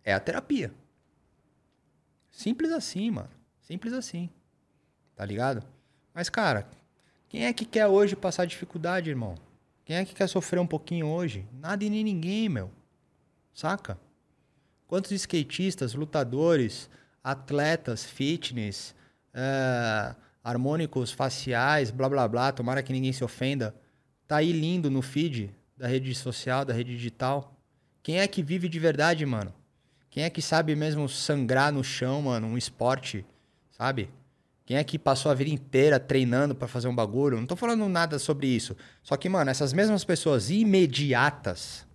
é 0.04 0.14
a 0.14 0.20
terapia. 0.20 0.72
Simples 2.30 2.70
assim, 2.70 3.10
mano. 3.10 3.30
Simples 3.60 3.92
assim. 3.92 4.30
Tá 5.16 5.24
ligado? 5.24 5.66
Mas, 6.14 6.30
cara, 6.30 6.68
quem 7.28 7.44
é 7.44 7.52
que 7.52 7.64
quer 7.64 7.88
hoje 7.88 8.14
passar 8.14 8.44
dificuldade, 8.44 9.10
irmão? 9.10 9.34
Quem 9.84 9.96
é 9.96 10.04
que 10.04 10.14
quer 10.14 10.28
sofrer 10.28 10.60
um 10.60 10.66
pouquinho 10.66 11.08
hoje? 11.08 11.44
Nada 11.52 11.82
e 11.82 11.90
nem 11.90 12.04
ninguém, 12.04 12.48
meu. 12.48 12.70
Saca? 13.52 13.98
Quantos 14.86 15.10
skatistas, 15.10 15.94
lutadores, 15.94 16.88
atletas, 17.24 18.04
fitness, 18.04 18.94
uh, 19.34 20.14
harmônicos 20.44 21.10
faciais, 21.10 21.90
blá 21.90 22.08
blá 22.08 22.28
blá, 22.28 22.52
tomara 22.52 22.82
que 22.82 22.92
ninguém 22.92 23.12
se 23.12 23.24
ofenda, 23.24 23.74
tá 24.26 24.36
aí 24.36 24.52
lindo 24.52 24.90
no 24.90 25.02
feed 25.02 25.50
da 25.76 25.86
rede 25.86 26.14
social, 26.14 26.64
da 26.64 26.72
rede 26.72 26.96
digital. 26.96 27.54
Quem 28.02 28.20
é 28.20 28.26
que 28.26 28.42
vive 28.42 28.68
de 28.68 28.78
verdade, 28.78 29.24
mano? 29.26 29.52
Quem 30.10 30.24
é 30.24 30.30
que 30.30 30.40
sabe 30.40 30.74
mesmo 30.74 31.08
sangrar 31.08 31.72
no 31.72 31.84
chão, 31.84 32.22
mano, 32.22 32.46
um 32.46 32.56
esporte, 32.56 33.24
sabe? 33.70 34.08
Quem 34.64 34.76
é 34.78 34.82
que 34.84 34.98
passou 34.98 35.30
a 35.30 35.34
vida 35.34 35.50
inteira 35.50 36.00
treinando 36.00 36.54
para 36.54 36.66
fazer 36.66 36.88
um 36.88 36.94
bagulho? 36.94 37.38
Não 37.38 37.46
tô 37.46 37.54
falando 37.54 37.88
nada 37.88 38.18
sobre 38.18 38.48
isso. 38.48 38.76
Só 39.02 39.16
que, 39.16 39.28
mano, 39.28 39.50
essas 39.50 39.72
mesmas 39.72 40.04
pessoas 40.04 40.50
imediatas, 40.50 41.86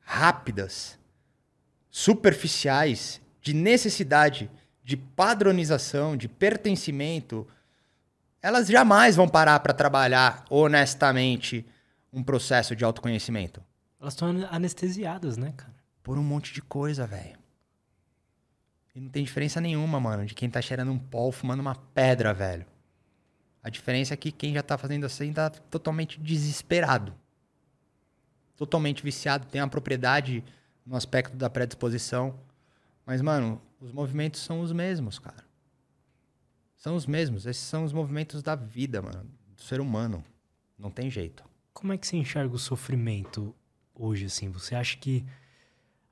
rápidas, 0.00 0.98
superficiais, 1.90 3.20
de 3.42 3.52
necessidade, 3.52 4.50
de 4.82 4.96
padronização, 4.96 6.16
de 6.16 6.28
pertencimento, 6.28 7.46
elas 8.44 8.68
jamais 8.68 9.16
vão 9.16 9.26
parar 9.26 9.58
para 9.60 9.72
trabalhar 9.72 10.44
honestamente 10.50 11.66
um 12.12 12.22
processo 12.22 12.76
de 12.76 12.84
autoconhecimento. 12.84 13.64
Elas 13.98 14.12
estão 14.12 14.28
anestesiadas, 14.50 15.38
né, 15.38 15.54
cara? 15.56 15.72
Por 16.02 16.18
um 16.18 16.22
monte 16.22 16.52
de 16.52 16.60
coisa, 16.60 17.06
velho. 17.06 17.38
E 18.94 19.00
não 19.00 19.08
tem 19.08 19.24
diferença 19.24 19.62
nenhuma, 19.62 19.98
mano, 19.98 20.26
de 20.26 20.34
quem 20.34 20.50
tá 20.50 20.60
cheirando 20.60 20.92
um 20.92 20.98
pó 20.98 21.32
fumando 21.32 21.60
uma 21.60 21.74
pedra, 21.74 22.34
velho. 22.34 22.66
A 23.62 23.70
diferença 23.70 24.12
é 24.12 24.16
que 24.16 24.30
quem 24.30 24.52
já 24.52 24.62
tá 24.62 24.76
fazendo 24.76 25.06
assim 25.06 25.32
tá 25.32 25.48
totalmente 25.48 26.20
desesperado. 26.20 27.14
Totalmente 28.58 29.02
viciado, 29.02 29.46
tem 29.46 29.62
uma 29.62 29.68
propriedade 29.68 30.44
no 30.84 30.96
aspecto 30.96 31.34
da 31.34 31.48
predisposição. 31.48 32.38
Mas, 33.06 33.22
mano, 33.22 33.58
os 33.80 33.90
movimentos 33.90 34.42
são 34.42 34.60
os 34.60 34.70
mesmos, 34.70 35.18
cara. 35.18 35.44
São 36.84 36.96
os 36.96 37.06
mesmos. 37.06 37.46
Esses 37.46 37.62
são 37.62 37.82
os 37.82 37.94
movimentos 37.94 38.42
da 38.42 38.54
vida, 38.54 39.00
mano. 39.00 39.26
Do 39.56 39.62
ser 39.62 39.80
humano. 39.80 40.22
Não 40.78 40.90
tem 40.90 41.10
jeito. 41.10 41.42
Como 41.72 41.94
é 41.94 41.96
que 41.96 42.06
você 42.06 42.18
enxerga 42.18 42.54
o 42.54 42.58
sofrimento 42.58 43.54
hoje, 43.94 44.26
assim? 44.26 44.50
Você 44.50 44.74
acha 44.74 44.94
que 44.98 45.24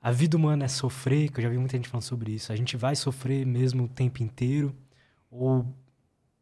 a 0.00 0.10
vida 0.10 0.34
humana 0.34 0.64
é 0.64 0.68
sofrer? 0.68 1.30
Que 1.30 1.40
eu 1.40 1.42
já 1.42 1.50
vi 1.50 1.58
muita 1.58 1.76
gente 1.76 1.90
falando 1.90 2.04
sobre 2.04 2.32
isso. 2.32 2.50
A 2.50 2.56
gente 2.56 2.74
vai 2.74 2.96
sofrer 2.96 3.44
mesmo 3.44 3.84
o 3.84 3.88
tempo 3.88 4.22
inteiro? 4.22 4.74
Ou, 5.30 5.66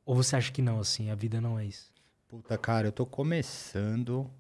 ou 0.07 0.15
você 0.15 0.37
acha 0.37 0.53
que 0.53 0.63
não, 0.63 0.79
assim? 0.79 1.11
A 1.11 1.17
vida 1.17 1.41
não 1.41 1.59
é 1.59 1.67
isso? 1.67 1.93
Puta, 2.29 2.57
cara, 2.57 2.87
eu 2.87 2.93
tô 2.93 3.05
começando 3.05 4.31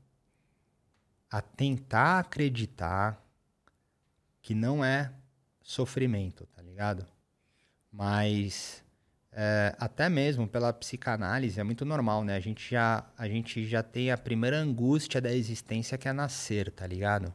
a 1.28 1.42
tentar 1.42 2.20
acreditar 2.20 3.20
que 4.40 4.54
não 4.54 4.84
é 4.84 5.12
sofrimento, 5.60 6.46
tá 6.46 6.62
ligado? 6.62 7.04
Mas 7.90 8.84
é, 9.32 9.76
até 9.78 10.08
mesmo 10.08 10.48
pela 10.48 10.72
psicanálise, 10.72 11.60
é 11.60 11.62
muito 11.62 11.84
normal, 11.84 12.24
né? 12.24 12.34
A 12.36 12.40
gente, 12.40 12.68
já, 12.68 13.04
a 13.16 13.28
gente 13.28 13.64
já 13.66 13.82
tem 13.82 14.10
a 14.10 14.18
primeira 14.18 14.58
angústia 14.58 15.20
da 15.20 15.32
existência 15.32 15.96
que 15.96 16.08
é 16.08 16.12
nascer, 16.12 16.70
tá 16.72 16.86
ligado? 16.86 17.32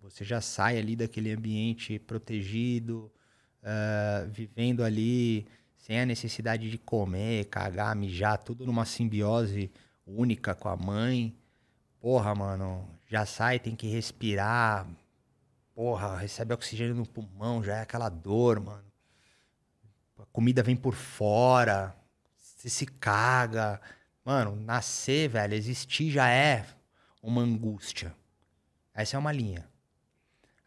Você 0.00 0.24
já 0.24 0.40
sai 0.40 0.78
ali 0.78 0.96
daquele 0.96 1.32
ambiente 1.32 1.98
protegido, 1.98 3.12
uh, 3.62 4.28
vivendo 4.30 4.82
ali 4.82 5.46
sem 5.76 6.00
a 6.00 6.06
necessidade 6.06 6.70
de 6.70 6.78
comer, 6.78 7.44
cagar, 7.46 7.94
mijar, 7.94 8.38
tudo 8.38 8.64
numa 8.66 8.84
simbiose 8.84 9.70
única 10.06 10.54
com 10.54 10.68
a 10.68 10.76
mãe. 10.76 11.36
Porra, 12.00 12.34
mano, 12.34 12.88
já 13.08 13.26
sai, 13.26 13.58
tem 13.58 13.76
que 13.76 13.86
respirar. 13.86 14.88
Porra, 15.74 16.16
recebe 16.16 16.54
oxigênio 16.54 16.94
no 16.94 17.06
pulmão, 17.06 17.62
já 17.62 17.76
é 17.78 17.80
aquela 17.82 18.08
dor, 18.08 18.60
mano 18.60 18.91
comida 20.32 20.62
vem 20.62 20.76
por 20.76 20.94
fora, 20.94 21.94
você 22.38 22.68
se 22.68 22.86
caga. 22.86 23.80
Mano, 24.24 24.56
nascer, 24.56 25.28
velho, 25.28 25.54
existir 25.54 26.10
já 26.10 26.28
é 26.28 26.64
uma 27.22 27.42
angústia. 27.42 28.14
Essa 28.94 29.16
é 29.16 29.18
uma 29.18 29.32
linha. 29.32 29.68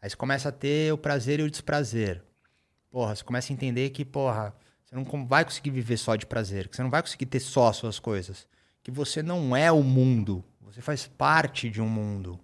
Aí 0.00 0.10
você 0.10 0.16
começa 0.16 0.48
a 0.50 0.52
ter 0.52 0.92
o 0.92 0.98
prazer 0.98 1.40
e 1.40 1.42
o 1.42 1.50
desprazer. 1.50 2.22
Porra, 2.90 3.14
você 3.14 3.24
começa 3.24 3.52
a 3.52 3.54
entender 3.54 3.90
que, 3.90 4.04
porra, 4.04 4.54
você 4.84 4.94
não 4.94 5.26
vai 5.26 5.44
conseguir 5.44 5.70
viver 5.70 5.96
só 5.96 6.16
de 6.16 6.26
prazer, 6.26 6.68
que 6.68 6.76
você 6.76 6.82
não 6.82 6.90
vai 6.90 7.02
conseguir 7.02 7.26
ter 7.26 7.40
só 7.40 7.68
as 7.68 7.76
suas 7.76 7.98
coisas. 7.98 8.46
Que 8.82 8.90
você 8.90 9.22
não 9.22 9.56
é 9.56 9.70
o 9.72 9.82
mundo, 9.82 10.44
você 10.60 10.80
faz 10.80 11.06
parte 11.06 11.68
de 11.68 11.80
um 11.80 11.88
mundo. 11.88 12.38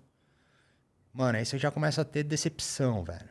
Mano, 1.12 1.39
aí 1.39 1.44
você 1.44 1.59
já 1.59 1.70
começa 1.70 2.01
a 2.01 2.05
ter 2.05 2.24
decepção, 2.24 3.05
velho. 3.05 3.28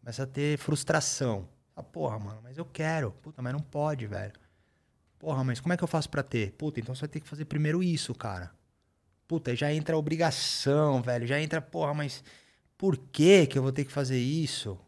Começa 0.00 0.22
a 0.22 0.26
ter 0.26 0.56
frustração. 0.56 1.48
Ah, 1.76 1.82
porra, 1.82 2.18
mano, 2.18 2.40
mas 2.42 2.56
eu 2.56 2.64
quero. 2.64 3.10
Puta, 3.10 3.42
mas 3.42 3.52
não 3.52 3.60
pode, 3.60 4.06
velho. 4.06 4.32
Porra, 5.18 5.42
mas 5.42 5.60
como 5.60 5.72
é 5.72 5.76
que 5.76 5.82
eu 5.82 5.88
faço 5.88 6.08
pra 6.08 6.22
ter? 6.22 6.52
Puta, 6.52 6.80
então 6.80 6.94
você 6.94 7.02
vai 7.02 7.08
ter 7.08 7.20
que 7.20 7.28
fazer 7.28 7.44
primeiro 7.46 7.82
isso, 7.82 8.14
cara. 8.14 8.52
Puta, 9.26 9.56
já 9.56 9.72
entra 9.72 9.96
a 9.96 9.98
obrigação, 9.98 11.02
velho. 11.02 11.26
Já 11.26 11.40
entra, 11.40 11.60
porra, 11.60 11.94
mas 11.94 12.22
por 12.76 12.96
que 12.96 13.46
que 13.46 13.58
eu 13.58 13.62
vou 13.62 13.72
ter 13.72 13.84
que 13.84 13.92
fazer 13.92 14.18
isso? 14.18 14.78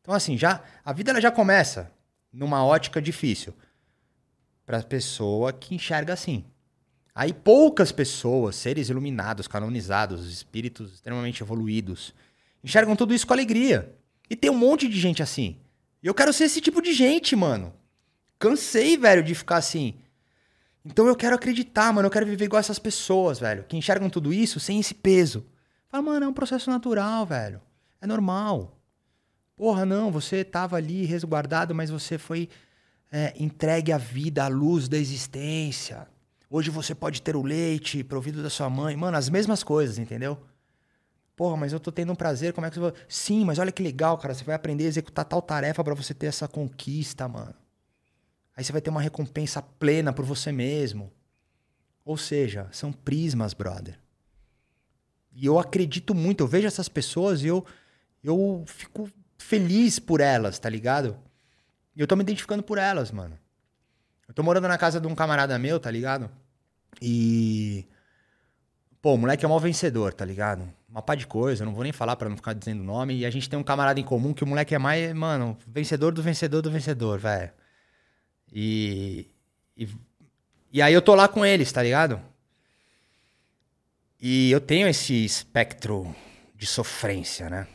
Então, 0.00 0.14
assim, 0.14 0.36
já 0.36 0.62
a 0.84 0.92
vida 0.92 1.10
ela 1.10 1.20
já 1.20 1.30
começa 1.30 1.90
numa 2.32 2.64
ótica 2.64 3.00
difícil 3.00 3.54
para 4.64 4.82
pessoa 4.82 5.52
que 5.52 5.74
enxerga 5.74 6.12
assim. 6.12 6.44
Aí 7.14 7.32
poucas 7.32 7.90
pessoas, 7.90 8.54
seres 8.54 8.90
iluminados, 8.90 9.48
canonizados, 9.48 10.30
espíritos 10.30 10.94
extremamente 10.94 11.42
evoluídos, 11.42 12.14
enxergam 12.62 12.94
tudo 12.94 13.12
isso 13.12 13.26
com 13.26 13.32
alegria. 13.32 13.94
E 14.30 14.36
tem 14.36 14.50
um 14.50 14.56
monte 14.56 14.88
de 14.88 15.00
gente 15.00 15.22
assim. 15.22 15.58
E 16.02 16.06
eu 16.06 16.14
quero 16.14 16.32
ser 16.32 16.44
esse 16.44 16.60
tipo 16.60 16.80
de 16.80 16.92
gente, 16.92 17.34
mano. 17.34 17.72
Cansei, 18.38 18.96
velho, 18.96 19.22
de 19.22 19.34
ficar 19.34 19.56
assim. 19.56 19.94
Então 20.84 21.06
eu 21.06 21.16
quero 21.16 21.34
acreditar, 21.34 21.92
mano. 21.92 22.06
Eu 22.06 22.10
quero 22.10 22.26
viver 22.26 22.44
igual 22.44 22.60
essas 22.60 22.78
pessoas, 22.78 23.38
velho. 23.38 23.64
Que 23.64 23.76
enxergam 23.76 24.08
tudo 24.08 24.32
isso 24.32 24.60
sem 24.60 24.78
esse 24.78 24.94
peso. 24.94 25.44
Fala, 25.88 26.02
mano, 26.02 26.26
é 26.26 26.28
um 26.28 26.32
processo 26.32 26.70
natural, 26.70 27.26
velho. 27.26 27.60
É 28.00 28.06
normal. 28.06 28.78
Porra, 29.56 29.84
não, 29.84 30.12
você 30.12 30.44
tava 30.44 30.76
ali 30.76 31.04
resguardado, 31.04 31.74
mas 31.74 31.90
você 31.90 32.16
foi 32.16 32.48
é, 33.10 33.34
entregue 33.36 33.90
à 33.90 33.98
vida, 33.98 34.44
à 34.44 34.48
luz 34.48 34.88
da 34.88 34.96
existência. 34.96 36.06
Hoje 36.48 36.70
você 36.70 36.94
pode 36.94 37.20
ter 37.20 37.34
o 37.34 37.42
leite 37.42 38.04
provido 38.04 38.42
da 38.42 38.48
sua 38.48 38.70
mãe. 38.70 38.96
Mano, 38.96 39.16
as 39.16 39.28
mesmas 39.28 39.64
coisas, 39.64 39.98
entendeu? 39.98 40.38
Porra, 41.38 41.56
mas 41.56 41.72
eu 41.72 41.78
tô 41.78 41.92
tendo 41.92 42.10
um 42.10 42.16
prazer, 42.16 42.52
como 42.52 42.66
é 42.66 42.68
que 42.68 42.74
você 42.74 42.80
vai. 42.80 42.92
Sim, 43.08 43.44
mas 43.44 43.60
olha 43.60 43.70
que 43.70 43.80
legal, 43.80 44.18
cara. 44.18 44.34
Você 44.34 44.42
vai 44.42 44.56
aprender 44.56 44.86
a 44.86 44.88
executar 44.88 45.24
tal 45.24 45.40
tarefa 45.40 45.84
para 45.84 45.94
você 45.94 46.12
ter 46.12 46.26
essa 46.26 46.48
conquista, 46.48 47.28
mano. 47.28 47.54
Aí 48.56 48.64
você 48.64 48.72
vai 48.72 48.80
ter 48.80 48.90
uma 48.90 49.00
recompensa 49.00 49.62
plena 49.62 50.12
por 50.12 50.24
você 50.24 50.50
mesmo. 50.50 51.12
Ou 52.04 52.16
seja, 52.16 52.66
são 52.72 52.92
prismas, 52.92 53.54
brother. 53.54 54.00
E 55.32 55.46
eu 55.46 55.60
acredito 55.60 56.12
muito, 56.12 56.40
eu 56.40 56.48
vejo 56.48 56.66
essas 56.66 56.88
pessoas 56.88 57.40
e 57.44 57.46
eu, 57.46 57.64
eu 58.24 58.64
fico 58.66 59.08
feliz 59.38 60.00
por 60.00 60.20
elas, 60.20 60.58
tá 60.58 60.68
ligado? 60.68 61.16
E 61.94 62.00
eu 62.00 62.06
tô 62.08 62.16
me 62.16 62.22
identificando 62.22 62.64
por 62.64 62.78
elas, 62.78 63.12
mano. 63.12 63.38
Eu 64.26 64.34
tô 64.34 64.42
morando 64.42 64.66
na 64.66 64.76
casa 64.76 65.00
de 65.00 65.06
um 65.06 65.14
camarada 65.14 65.56
meu, 65.56 65.78
tá 65.78 65.88
ligado? 65.88 66.28
E. 67.00 67.86
Pô, 69.00 69.14
o 69.14 69.18
moleque 69.18 69.44
é 69.44 69.48
um 69.48 69.56
vencedor, 69.60 70.12
tá 70.12 70.24
ligado? 70.24 70.76
Uma 70.88 71.02
pá 71.02 71.14
de 71.14 71.26
coisa, 71.26 71.64
não 71.64 71.74
vou 71.74 71.84
nem 71.84 71.92
falar 71.92 72.16
para 72.16 72.28
não 72.28 72.36
ficar 72.36 72.54
dizendo 72.54 72.82
nome. 72.82 73.18
E 73.18 73.26
a 73.26 73.30
gente 73.30 73.48
tem 73.48 73.58
um 73.58 73.62
camarada 73.62 74.00
em 74.00 74.04
comum 74.04 74.32
que 74.32 74.42
o 74.42 74.46
moleque 74.46 74.74
é 74.74 74.78
mais, 74.78 75.12
mano, 75.12 75.56
vencedor 75.66 76.12
do 76.12 76.22
vencedor 76.22 76.62
do 76.62 76.70
vencedor, 76.70 77.18
velho. 77.18 77.50
E, 78.50 79.30
e, 79.76 79.88
e 80.72 80.80
aí 80.82 80.94
eu 80.94 81.02
tô 81.02 81.14
lá 81.14 81.28
com 81.28 81.44
eles, 81.44 81.70
tá 81.70 81.82
ligado? 81.82 82.20
E 84.20 84.50
eu 84.50 84.60
tenho 84.60 84.88
esse 84.88 85.24
espectro 85.24 86.14
de 86.56 86.66
sofrência, 86.66 87.48
né? 87.48 87.68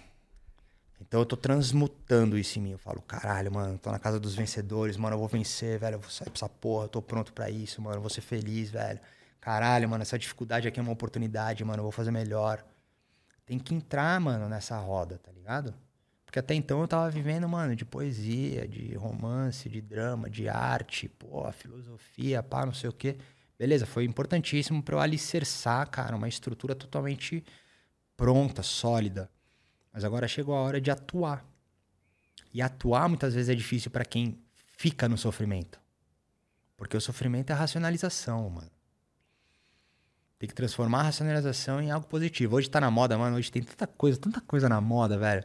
Então 1.00 1.22
eu 1.22 1.26
tô 1.26 1.38
transmutando 1.38 2.38
isso 2.38 2.58
em 2.58 2.62
mim. 2.64 2.72
Eu 2.72 2.80
falo, 2.80 3.02
caralho, 3.04 3.52
mano, 3.52 3.78
tô 3.78 3.92
na 3.92 4.00
casa 4.00 4.20
dos 4.20 4.34
vencedores, 4.34 4.98
mano, 4.98 5.16
eu 5.16 5.20
vou 5.20 5.28
vencer, 5.28 5.78
velho, 5.80 5.96
eu 5.96 6.00
vou 6.00 6.10
sair 6.10 6.26
pra 6.26 6.38
essa 6.38 6.50
porra, 6.50 6.86
eu 6.86 6.90
tô 6.90 7.02
pronto 7.02 7.32
para 7.32 7.50
isso, 7.50 7.82
mano, 7.82 7.98
eu 7.98 8.02
vou 8.02 8.10
ser 8.10 8.22
feliz, 8.22 8.72
velho. 8.72 9.00
Caralho, 9.40 9.88
mano, 9.88 10.02
essa 10.02 10.18
dificuldade 10.18 10.68
aqui 10.68 10.80
é 10.80 10.84
uma 10.84 10.92
oportunidade, 10.92 11.64
mano, 11.64 11.80
eu 11.80 11.84
vou 11.84 11.92
fazer 11.92 12.10
melhor. 12.12 12.66
Tem 13.46 13.60
que 13.60 13.74
entrar, 13.74 14.20
mano, 14.20 14.48
nessa 14.48 14.78
roda, 14.78 15.18
tá 15.18 15.32
ligado? 15.32 15.74
Porque 16.26 16.40
até 16.40 16.56
então 16.56 16.82
eu 16.82 16.88
tava 16.88 17.10
vivendo, 17.12 17.48
mano, 17.48 17.76
de 17.76 17.86
poesia, 17.86 18.68
de 18.68 18.96
romance, 18.96 19.70
de 19.70 19.82
drama, 19.82 20.30
de 20.30 20.50
arte, 20.50 21.08
pô, 21.08 21.52
filosofia, 21.52 22.42
pá, 22.42 22.66
não 22.66 22.74
sei 22.74 22.90
o 22.90 22.94
quê. 22.94 23.18
Beleza, 23.60 23.86
foi 23.86 24.04
importantíssimo 24.04 24.82
para 24.82 24.96
eu 24.96 25.00
alicerçar, 25.00 25.88
cara, 25.90 26.16
uma 26.16 26.28
estrutura 26.28 26.74
totalmente 26.74 27.44
pronta, 28.18 28.64
sólida. 28.64 29.30
Mas 29.92 30.04
agora 30.04 30.28
chegou 30.28 30.56
a 30.56 30.62
hora 30.62 30.82
de 30.82 30.90
atuar. 30.90 31.46
E 32.52 32.62
atuar 32.62 33.08
muitas 33.08 33.34
vezes 33.36 33.50
é 33.50 33.56
difícil 33.56 33.92
para 33.92 34.04
quem 34.04 34.40
fica 34.78 35.08
no 35.08 35.18
sofrimento. 35.18 35.80
Porque 36.76 36.98
o 36.98 37.02
sofrimento 37.02 37.52
é 37.52 37.54
racionalização, 37.54 38.50
mano. 38.50 38.72
Tem 40.44 40.48
que 40.50 40.54
transformar 40.54 41.00
a 41.00 41.04
racionalização 41.04 41.82
em 41.82 41.90
algo 41.90 42.06
positivo. 42.06 42.58
Hoje 42.58 42.70
tá 42.70 42.82
na 42.82 42.92
moda, 42.92 43.18
mano. 43.18 43.38
Hoje 43.38 43.50
tem 43.50 43.64
tanta 43.64 43.88
coisa, 43.88 44.20
tanta 44.20 44.42
coisa 44.42 44.68
na 44.68 44.82
moda, 44.82 45.18
velho. 45.18 45.42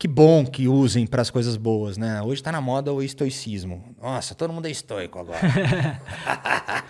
Que 0.00 0.08
bom 0.08 0.46
que 0.46 0.66
usem 0.66 1.06
para 1.06 1.20
as 1.20 1.28
coisas 1.28 1.54
boas, 1.58 1.98
né? 1.98 2.22
Hoje 2.22 2.42
tá 2.42 2.50
na 2.50 2.58
moda 2.58 2.90
o 2.90 3.02
estoicismo. 3.02 3.94
Nossa, 4.00 4.34
todo 4.34 4.50
mundo 4.50 4.64
é 4.64 4.70
estoico 4.70 5.18
agora. 5.18 5.38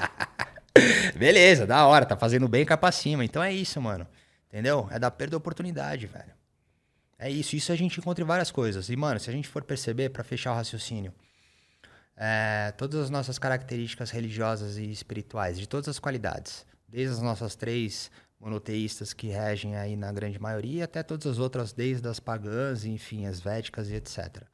Beleza, 1.19 1.67
da 1.67 1.85
hora, 1.85 2.07
tá 2.07 2.17
fazendo 2.17 2.47
bem 2.47 2.65
capa 2.65 2.93
cima. 2.93 3.25
Então 3.25 3.43
é 3.43 3.53
isso, 3.53 3.81
mano. 3.83 4.07
Entendeu? 4.47 4.87
É 4.93 4.99
da 5.01 5.11
perda 5.11 5.31
de 5.31 5.37
oportunidade, 5.39 6.07
velho. 6.07 6.31
É 7.19 7.29
isso. 7.29 7.57
Isso 7.57 7.73
a 7.73 7.77
gente 7.77 7.99
encontra 7.99 8.23
em 8.23 8.27
várias 8.29 8.53
coisas. 8.53 8.89
E, 8.89 8.95
mano, 8.95 9.19
se 9.19 9.29
a 9.31 9.33
gente 9.33 9.49
for 9.49 9.65
perceber, 9.65 10.11
para 10.11 10.23
fechar 10.23 10.53
o 10.53 10.55
raciocínio, 10.55 11.13
é, 12.17 12.73
todas 12.79 13.01
as 13.01 13.11
nossas 13.11 13.37
características 13.37 14.13
religiosas 14.13 14.79
e 14.79 14.89
espirituais, 14.93 15.59
de 15.59 15.67
todas 15.67 15.89
as 15.89 15.99
qualidades, 15.99 16.68
desde 16.89 17.15
as 17.15 17.23
nossas 17.23 17.55
três 17.55 18.11
monoteístas 18.41 19.13
que 19.13 19.29
regem 19.29 19.77
aí 19.77 19.97
na 19.97 20.13
grande 20.13 20.39
maioria, 20.41 20.85
até 20.85 21.03
todas 21.03 21.27
as 21.27 21.39
outras, 21.39 21.73
desde 21.73 22.09
as 22.09 22.21
pagãs, 22.21 22.85
enfim, 22.85 23.27
as 23.27 23.41
védicas 23.41 23.91
e 23.91 23.95
etc. 23.95 24.45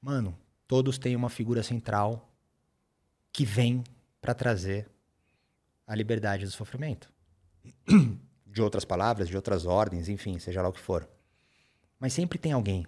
Mano, 0.00 0.38
todos 0.66 0.98
têm 0.98 1.16
uma 1.16 1.28
figura 1.28 1.62
central 1.62 2.32
que 3.32 3.44
vem 3.44 3.84
para 4.20 4.34
trazer 4.34 4.88
a 5.86 5.94
liberdade 5.94 6.44
do 6.44 6.50
sofrimento. 6.50 7.12
De 8.46 8.62
outras 8.62 8.86
palavras, 8.86 9.28
de 9.28 9.36
outras 9.36 9.66
ordens, 9.66 10.08
enfim, 10.08 10.38
seja 10.38 10.62
lá 10.62 10.70
o 10.70 10.72
que 10.72 10.80
for. 10.80 11.06
Mas 12.00 12.14
sempre 12.14 12.38
tem 12.38 12.52
alguém. 12.52 12.86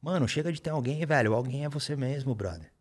Mano, 0.00 0.26
chega 0.26 0.50
de 0.50 0.62
ter 0.62 0.70
alguém, 0.70 1.04
velho. 1.04 1.34
Alguém 1.34 1.66
é 1.66 1.68
você 1.68 1.94
mesmo, 1.94 2.34
brother. 2.34 2.72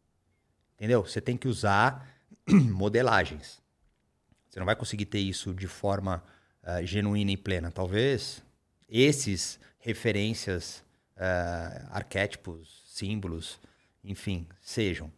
Entendeu? 0.75 1.03
Você 1.03 1.19
tem 1.19 1.35
que 1.35 1.49
usar 1.49 2.07
modelagens. 2.47 3.61
Você 4.49 4.59
não 4.59 4.65
vai 4.65 4.75
conseguir 4.75 5.05
ter 5.05 5.19
isso 5.19 5.53
de 5.53 5.67
forma 5.67 6.23
uh, 6.63 6.85
genuína 6.85 7.31
e 7.31 7.37
plena. 7.37 7.71
Talvez 7.71 8.43
esses 8.87 9.59
referências, 9.79 10.83
uh, 11.15 11.87
arquétipos, 11.91 12.83
símbolos, 12.87 13.59
enfim, 14.03 14.47
sejam. 14.61 15.11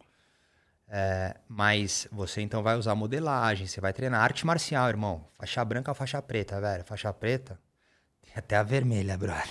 É, 0.94 1.34
mas 1.48 2.06
você 2.12 2.42
então 2.42 2.62
vai 2.62 2.76
usar 2.76 2.94
modelagem, 2.94 3.66
você 3.66 3.80
vai 3.80 3.94
treinar 3.94 4.20
arte 4.20 4.44
marcial, 4.44 4.90
irmão. 4.90 5.26
Faixa 5.38 5.64
branca 5.64 5.90
ou 5.90 5.94
faixa 5.94 6.20
preta, 6.20 6.60
velho? 6.60 6.84
Faixa 6.84 7.10
preta, 7.14 7.58
tem 8.20 8.32
até 8.36 8.56
a 8.56 8.62
vermelha, 8.62 9.16
brother. 9.16 9.48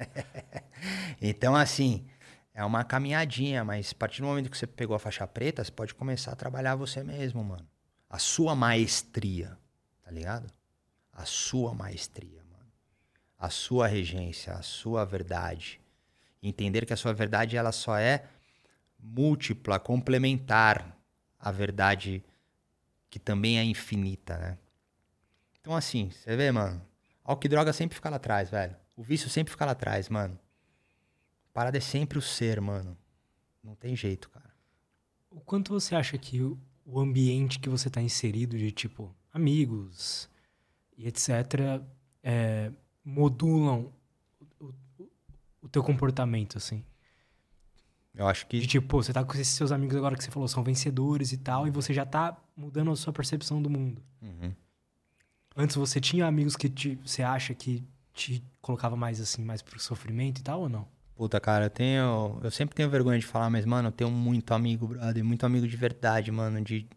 então, 1.22 1.54
assim, 1.54 2.04
é 2.52 2.64
uma 2.64 2.82
caminhadinha, 2.82 3.62
mas 3.64 3.92
a 3.92 3.94
partir 3.94 4.20
do 4.20 4.26
momento 4.26 4.50
que 4.50 4.58
você 4.58 4.66
pegou 4.66 4.96
a 4.96 4.98
faixa 4.98 5.24
preta, 5.28 5.62
você 5.62 5.70
pode 5.70 5.94
começar 5.94 6.32
a 6.32 6.36
trabalhar 6.36 6.74
você 6.74 7.04
mesmo, 7.04 7.44
mano. 7.44 7.66
A 8.14 8.18
sua 8.20 8.54
maestria, 8.54 9.58
tá 10.00 10.08
ligado? 10.08 10.48
A 11.12 11.24
sua 11.24 11.74
maestria, 11.74 12.44
mano. 12.44 12.70
A 13.36 13.50
sua 13.50 13.88
regência, 13.88 14.52
a 14.52 14.62
sua 14.62 15.04
verdade. 15.04 15.80
Entender 16.40 16.86
que 16.86 16.92
a 16.92 16.96
sua 16.96 17.12
verdade 17.12 17.56
ela 17.56 17.72
só 17.72 17.98
é 17.98 18.24
múltipla, 19.00 19.80
complementar 19.80 20.96
à 21.40 21.50
verdade 21.50 22.22
que 23.10 23.18
também 23.18 23.58
é 23.58 23.64
infinita, 23.64 24.38
né? 24.38 24.58
Então, 25.60 25.74
assim, 25.74 26.08
você 26.10 26.36
vê, 26.36 26.52
mano, 26.52 26.80
o 27.24 27.36
que 27.36 27.48
droga 27.48 27.72
sempre 27.72 27.96
fica 27.96 28.10
lá 28.10 28.16
atrás, 28.18 28.48
velho. 28.48 28.76
O 28.94 29.02
vício 29.02 29.28
sempre 29.28 29.50
fica 29.50 29.64
lá 29.64 29.72
atrás, 29.72 30.08
mano. 30.08 30.38
A 31.50 31.52
parada 31.52 31.78
é 31.78 31.80
sempre 31.80 32.16
o 32.16 32.22
ser, 32.22 32.60
mano. 32.60 32.96
Não 33.60 33.74
tem 33.74 33.96
jeito, 33.96 34.30
cara. 34.30 34.54
O 35.32 35.40
quanto 35.40 35.72
você 35.72 35.96
acha 35.96 36.16
que 36.16 36.38
o 36.84 37.00
ambiente 37.00 37.58
que 37.58 37.68
você 37.68 37.88
tá 37.88 38.00
inserido, 38.00 38.56
de 38.58 38.70
tipo, 38.70 39.14
amigos 39.32 40.28
e 40.96 41.06
etc., 41.06 41.82
é, 42.22 42.70
modulam 43.04 43.92
o, 44.60 44.66
o, 44.98 45.08
o 45.62 45.68
teu 45.68 45.82
comportamento, 45.82 46.56
assim? 46.56 46.84
Eu 48.14 48.28
acho 48.28 48.46
que. 48.46 48.60
De 48.60 48.66
tipo, 48.66 49.02
você 49.02 49.12
tá 49.12 49.24
com 49.24 49.32
esses 49.32 49.54
seus 49.54 49.72
amigos 49.72 49.96
agora 49.96 50.16
que 50.16 50.22
você 50.22 50.30
falou, 50.30 50.48
são 50.48 50.62
vencedores 50.62 51.32
e 51.32 51.36
tal, 51.36 51.66
e 51.66 51.70
você 51.70 51.92
já 51.92 52.06
tá 52.06 52.36
mudando 52.56 52.90
a 52.90 52.96
sua 52.96 53.12
percepção 53.12 53.60
do 53.60 53.68
mundo. 53.68 54.02
Uhum. 54.22 54.54
Antes 55.56 55.76
você 55.76 56.00
tinha 56.00 56.26
amigos 56.26 56.56
que 56.56 56.68
te, 56.68 56.96
você 56.96 57.22
acha 57.22 57.54
que 57.54 57.82
te 58.12 58.42
colocava 58.60 58.96
mais 58.96 59.20
assim, 59.20 59.44
mais 59.44 59.62
pro 59.62 59.78
sofrimento 59.78 60.40
e 60.40 60.42
tal, 60.42 60.62
ou 60.62 60.68
não? 60.68 60.86
Puta, 61.16 61.40
cara, 61.40 61.66
eu 61.66 61.70
tenho. 61.70 62.40
Eu 62.42 62.50
sempre 62.50 62.74
tenho 62.74 62.90
vergonha 62.90 63.18
de 63.18 63.26
falar, 63.26 63.48
mas, 63.48 63.64
mano, 63.64 63.88
eu 63.88 63.92
tenho 63.92 64.10
muito 64.10 64.52
amigo, 64.52 64.88
brother. 64.88 65.24
Muito 65.24 65.46
amigo 65.46 65.66
de 65.66 65.76
verdade, 65.76 66.30
mano. 66.32 66.60
De. 66.62 66.88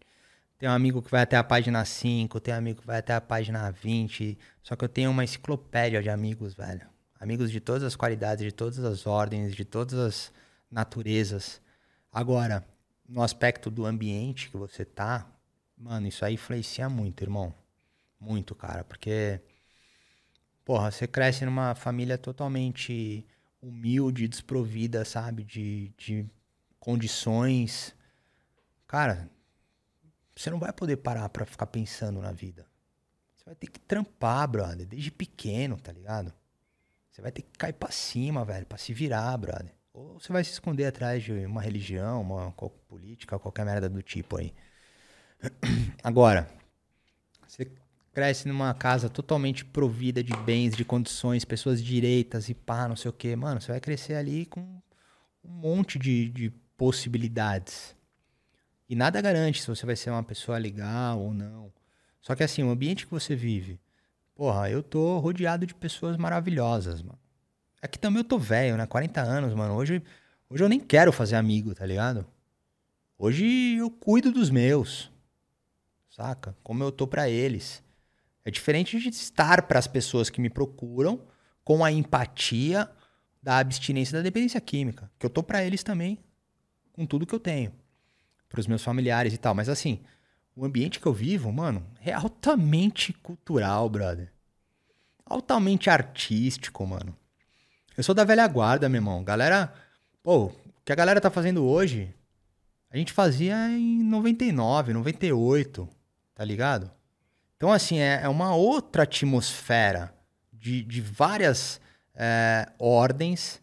Tem 0.58 0.68
um 0.68 0.72
amigo 0.72 1.02
que 1.04 1.12
vai 1.12 1.22
até 1.22 1.38
a 1.38 1.44
página 1.44 1.86
5, 1.86 2.40
tem 2.40 2.54
um 2.54 2.58
amigo 2.58 2.82
que 2.82 2.88
vai 2.88 2.98
até 2.98 3.14
a 3.14 3.22
página 3.22 3.70
20. 3.72 4.38
Só 4.64 4.76
que 4.76 4.84
eu 4.84 4.90
tenho 4.90 5.12
uma 5.12 5.24
enciclopédia 5.24 6.02
de 6.02 6.10
amigos, 6.10 6.56
velho. 6.56 6.88
Amigos 7.20 7.52
de 7.52 7.60
todas 7.60 7.84
as 7.84 7.96
qualidades, 7.96 8.44
de 8.44 8.52
todas 8.52 8.80
as 8.80 9.06
ordens, 9.06 9.56
de 9.56 9.64
todas 9.66 9.94
as 10.00 10.34
naturezas. 10.72 11.62
Agora, 12.12 12.66
no 13.08 13.22
aspecto 13.22 13.70
do 13.70 13.86
ambiente 13.86 14.50
que 14.50 14.58
você 14.58 14.84
tá, 14.84 15.28
mano, 15.78 16.08
isso 16.08 16.26
aí 16.26 16.34
influencia 16.34 16.90
muito, 16.90 17.24
irmão. 17.24 17.54
Muito, 18.20 18.56
cara, 18.56 18.84
porque 18.84 19.40
porra, 20.66 20.92
você 20.92 21.08
cresce 21.08 21.46
numa 21.46 21.76
família 21.76 22.18
totalmente 22.18 23.26
humilde, 23.62 24.28
desprovida, 24.28 25.04
sabe, 25.06 25.44
de, 25.44 25.94
de 25.98 26.26
condições. 26.80 27.96
Cara, 28.88 29.30
você 30.36 30.50
não 30.50 30.60
vai 30.60 30.72
poder 30.72 30.98
parar 30.98 31.28
para 31.30 31.46
ficar 31.46 31.68
pensando 31.68 32.22
na 32.22 32.32
vida. 32.32 32.66
Você 33.36 33.46
vai 33.46 33.56
ter 33.56 33.68
que 33.68 33.80
trampar, 33.80 34.48
brother, 34.48 34.86
desde 34.86 35.12
pequeno, 35.12 35.78
tá 35.78 35.92
ligado? 35.92 36.34
Você 37.10 37.22
vai 37.22 37.32
ter 37.32 37.42
que 37.42 37.58
cair 37.58 37.74
pra 37.74 37.92
cima, 37.92 38.46
velho, 38.46 38.66
pra 38.66 38.78
se 38.78 38.94
virar, 38.94 39.36
brother. 39.38 39.74
Ou 39.94 40.20
você 40.20 40.32
vai 40.32 40.44
se 40.44 40.52
esconder 40.52 40.86
atrás 40.86 41.24
de 41.24 41.32
uma 41.46 41.62
religião, 41.62 42.22
uma 42.22 42.52
política, 42.88 43.40
qualquer 43.40 43.66
merda 43.66 43.90
do 43.90 44.04
tipo 44.04 44.38
aí. 44.38 44.54
Agora, 46.04 46.48
cresce 48.18 48.48
numa 48.48 48.74
casa 48.74 49.08
totalmente 49.12 49.64
provida 49.64 50.24
de 50.24 50.36
bens, 50.38 50.76
de 50.76 50.84
condições, 50.84 51.46
pessoas 51.46 51.84
direitas 51.84 52.50
e 52.50 52.56
pá, 52.56 52.88
não 52.88 52.96
sei 52.96 53.10
o 53.10 53.14
quê. 53.14 53.36
Mano, 53.36 53.62
você 53.62 53.72
vai 53.72 53.80
crescer 53.80 54.16
ali 54.16 54.48
com 54.48 54.60
um 55.46 55.52
monte 55.52 56.00
de, 56.00 56.28
de 56.30 56.50
possibilidades. 56.76 57.96
E 58.90 58.96
nada 58.96 59.22
garante 59.22 59.62
se 59.62 59.68
você 59.68 59.86
vai 59.86 59.96
ser 59.96 60.10
uma 60.10 60.24
pessoa 60.24 60.58
legal 60.58 61.20
ou 61.20 61.32
não. 61.32 61.72
Só 62.20 62.34
que 62.34 62.44
assim, 62.44 62.64
o 62.64 62.72
ambiente 62.72 63.06
que 63.06 63.12
você 63.12 63.36
vive, 63.36 63.80
porra, 64.34 64.68
eu 64.68 64.82
tô 64.82 65.20
rodeado 65.20 65.68
de 65.68 65.76
pessoas 65.76 66.18
maravilhosas, 66.18 67.04
mano. 67.04 67.20
É 67.80 67.88
que 67.88 68.00
também 68.00 68.22
eu 68.22 68.28
tô 68.28 68.40
velho, 68.40 68.78
né? 68.78 68.88
40 68.88 69.22
anos, 69.22 69.54
mano. 69.54 69.76
Hoje, 69.76 70.02
hoje 70.50 70.64
eu 70.64 70.70
nem 70.70 70.80
quero 70.80 71.12
fazer 71.12 71.36
amigo, 71.36 71.76
tá 71.76 71.86
ligado? 71.86 72.26
Hoje 73.16 73.76
eu 73.76 73.92
cuido 73.92 74.32
dos 74.32 74.50
meus. 74.50 75.12
Saca? 76.10 76.58
Como 76.64 76.84
eu 76.84 76.92
tô 76.92 77.06
para 77.06 77.30
eles. 77.30 77.86
É 78.48 78.50
diferente 78.50 78.98
de 78.98 79.10
estar 79.10 79.64
para 79.64 79.78
as 79.78 79.88
pessoas 79.88 80.30
que 80.30 80.40
me 80.40 80.50
procuram 80.50 81.20
com 81.66 81.84
a 81.84 81.92
empatia 81.92 82.90
da 83.44 83.58
abstinência 83.58 84.18
da 84.18 84.24
dependência 84.24 84.62
química, 84.62 85.12
que 85.20 85.26
eu 85.26 85.30
tô 85.30 85.44
para 85.44 85.66
eles 85.66 85.84
também 85.84 86.18
com 86.94 87.06
tudo 87.06 87.26
que 87.26 87.36
eu 87.36 87.42
tenho, 87.42 87.74
para 88.48 88.62
os 88.62 88.66
meus 88.66 88.82
familiares 88.82 89.34
e 89.34 89.38
tal, 89.38 89.54
mas 89.54 89.68
assim, 89.68 90.00
o 90.56 90.64
ambiente 90.64 90.98
que 90.98 91.06
eu 91.06 91.12
vivo, 91.12 91.52
mano, 91.52 91.86
é 92.00 92.14
altamente 92.14 93.12
cultural, 93.12 93.90
brother. 93.90 94.32
Altamente 95.26 95.90
artístico, 95.90 96.88
mano. 96.88 97.14
Eu 97.98 98.04
sou 98.04 98.16
da 98.16 98.24
velha 98.24 98.48
guarda, 98.48 98.88
meu 98.88 99.00
irmão. 99.00 99.26
Galera, 99.26 99.74
pô, 100.24 100.46
o 100.46 100.54
que 100.86 100.94
a 100.94 100.96
galera 100.96 101.20
tá 101.20 101.30
fazendo 101.30 101.66
hoje, 101.66 102.16
a 102.90 102.96
gente 102.96 103.12
fazia 103.12 103.70
em 103.72 104.02
99, 104.04 104.94
98, 104.94 105.90
tá 106.34 106.46
ligado? 106.46 106.96
Então, 107.58 107.72
assim, 107.74 107.98
é, 107.98 108.22
é 108.24 108.30
uma 108.30 108.56
outra 108.56 109.04
atmosfera 109.04 110.14
de, 110.54 110.84
de 110.84 111.02
várias 111.02 111.82
é, 112.16 112.72
ordens 112.78 113.60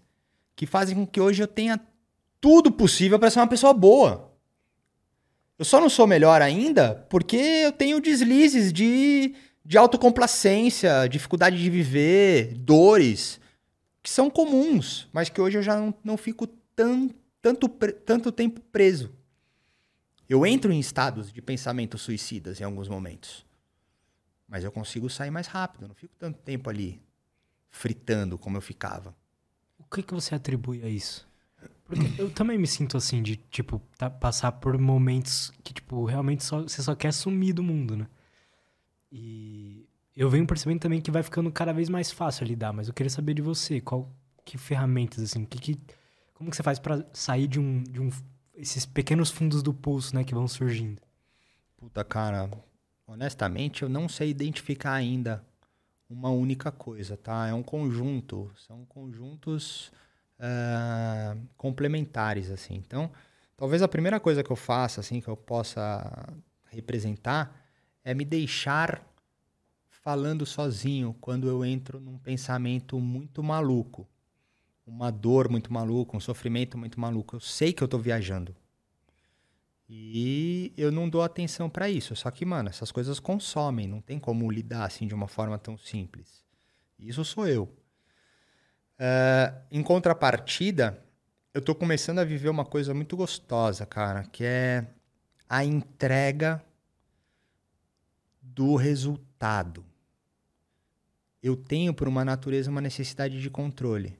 que 0.56 0.66
fazem 0.66 0.96
com 0.96 1.06
que 1.06 1.20
hoje 1.20 1.42
eu 1.42 1.46
tenha 1.46 1.80
tudo 2.40 2.70
possível 2.70 3.18
para 3.18 3.30
ser 3.30 3.38
uma 3.38 3.46
pessoa 3.46 3.72
boa. 3.72 4.32
Eu 5.56 5.64
só 5.64 5.80
não 5.80 5.88
sou 5.88 6.06
melhor 6.06 6.42
ainda 6.42 7.06
porque 7.08 7.36
eu 7.36 7.70
tenho 7.70 8.00
deslizes 8.00 8.72
de, 8.72 9.34
de 9.64 9.78
autocomplacência, 9.78 11.08
dificuldade 11.08 11.56
de 11.56 11.70
viver, 11.70 12.54
dores, 12.54 13.40
que 14.02 14.10
são 14.10 14.28
comuns, 14.28 15.08
mas 15.12 15.28
que 15.28 15.40
hoje 15.40 15.58
eu 15.58 15.62
já 15.62 15.76
não, 15.76 15.94
não 16.02 16.16
fico 16.16 16.48
tão, 16.74 17.08
tanto, 17.40 17.68
tanto 17.68 18.32
tempo 18.32 18.60
preso. 18.72 19.12
Eu 20.28 20.44
entro 20.44 20.72
em 20.72 20.80
estados 20.80 21.32
de 21.32 21.40
pensamento 21.40 21.96
suicidas 21.96 22.60
em 22.60 22.64
alguns 22.64 22.88
momentos. 22.88 23.44
Mas 24.48 24.64
eu 24.64 24.70
consigo 24.70 25.08
sair 25.08 25.30
mais 25.30 25.46
rápido, 25.46 25.88
não 25.88 25.94
fico 25.94 26.14
tanto 26.18 26.38
tempo 26.40 26.68
ali 26.68 27.02
fritando 27.70 28.38
como 28.38 28.56
eu 28.56 28.60
ficava. 28.60 29.14
O 29.78 29.84
que, 29.84 30.02
que 30.02 30.14
você 30.14 30.34
atribui 30.34 30.82
a 30.82 30.88
isso? 30.88 31.26
Porque 31.84 32.20
eu 32.20 32.30
também 32.30 32.56
me 32.56 32.66
sinto 32.66 32.96
assim, 32.96 33.22
de, 33.22 33.36
tipo, 33.36 33.80
tá, 33.98 34.08
passar 34.08 34.52
por 34.52 34.78
momentos 34.78 35.52
que, 35.62 35.74
tipo, 35.74 36.04
realmente 36.04 36.42
só, 36.42 36.62
você 36.62 36.82
só 36.82 36.94
quer 36.94 37.12
sumir 37.12 37.52
do 37.52 37.62
mundo, 37.62 37.96
né? 37.96 38.06
E 39.12 39.86
eu 40.16 40.30
venho 40.30 40.46
percebendo 40.46 40.80
também 40.80 41.00
que 41.00 41.10
vai 41.10 41.22
ficando 41.22 41.50
cada 41.52 41.72
vez 41.72 41.88
mais 41.88 42.10
fácil 42.10 42.46
lidar, 42.46 42.72
mas 42.72 42.88
eu 42.88 42.94
queria 42.94 43.10
saber 43.10 43.34
de 43.34 43.42
você, 43.42 43.80
qual, 43.80 44.10
que 44.44 44.56
ferramentas, 44.56 45.22
assim, 45.22 45.44
que, 45.44 45.58
que, 45.58 45.80
como 46.32 46.50
que 46.50 46.56
você 46.56 46.62
faz 46.62 46.78
para 46.78 47.06
sair 47.12 47.46
de 47.46 47.60
um, 47.60 47.82
de 47.82 48.00
um, 48.00 48.10
esses 48.54 48.86
pequenos 48.86 49.30
fundos 49.30 49.62
do 49.62 49.74
poço, 49.74 50.14
né, 50.14 50.24
que 50.24 50.34
vão 50.34 50.48
surgindo? 50.48 51.02
Puta, 51.76 52.02
cara, 52.02 52.50
honestamente, 53.06 53.82
eu 53.82 53.88
não 53.88 54.08
sei 54.08 54.30
identificar 54.30 54.92
ainda 54.92 55.44
uma 56.08 56.30
única 56.30 56.70
coisa, 56.70 57.16
tá? 57.16 57.46
É 57.48 57.54
um 57.54 57.62
conjunto, 57.62 58.50
são 58.56 58.84
conjuntos 58.84 59.92
uh, 60.38 61.40
complementares, 61.56 62.50
assim. 62.50 62.74
Então, 62.74 63.10
talvez 63.56 63.82
a 63.82 63.88
primeira 63.88 64.20
coisa 64.20 64.42
que 64.42 64.50
eu 64.50 64.56
faça, 64.56 65.00
assim, 65.00 65.20
que 65.20 65.28
eu 65.28 65.36
possa 65.36 66.28
representar, 66.66 67.54
é 68.04 68.14
me 68.14 68.24
deixar 68.24 69.02
falando 69.88 70.44
sozinho 70.44 71.16
quando 71.20 71.48
eu 71.48 71.64
entro 71.64 71.98
num 71.98 72.18
pensamento 72.18 73.00
muito 73.00 73.42
maluco, 73.42 74.06
uma 74.86 75.10
dor 75.10 75.48
muito 75.48 75.72
maluca, 75.72 76.14
um 76.14 76.20
sofrimento 76.20 76.76
muito 76.76 77.00
maluco. 77.00 77.36
Eu 77.36 77.40
sei 77.40 77.72
que 77.72 77.82
eu 77.82 77.86
estou 77.86 77.98
viajando. 77.98 78.54
E 79.96 80.72
eu 80.76 80.90
não 80.90 81.08
dou 81.08 81.22
atenção 81.22 81.70
para 81.70 81.88
isso. 81.88 82.16
Só 82.16 82.28
que, 82.28 82.44
mano, 82.44 82.68
essas 82.68 82.90
coisas 82.90 83.20
consomem, 83.20 83.86
não 83.86 84.00
tem 84.00 84.18
como 84.18 84.50
lidar 84.50 84.86
assim 84.86 85.06
de 85.06 85.14
uma 85.14 85.28
forma 85.28 85.56
tão 85.56 85.78
simples. 85.78 86.44
Isso 86.98 87.24
sou 87.24 87.46
eu. 87.46 87.62
Uh, 88.98 89.54
em 89.70 89.84
contrapartida, 89.84 91.00
eu 91.54 91.62
tô 91.62 91.76
começando 91.76 92.18
a 92.18 92.24
viver 92.24 92.48
uma 92.48 92.64
coisa 92.64 92.92
muito 92.92 93.16
gostosa, 93.16 93.86
cara, 93.86 94.24
que 94.24 94.42
é 94.42 94.84
a 95.48 95.64
entrega 95.64 96.60
do 98.42 98.74
resultado. 98.74 99.84
Eu 101.40 101.54
tenho, 101.54 101.94
por 101.94 102.08
uma 102.08 102.24
natureza, 102.24 102.68
uma 102.68 102.80
necessidade 102.80 103.40
de 103.40 103.48
controle. 103.48 104.18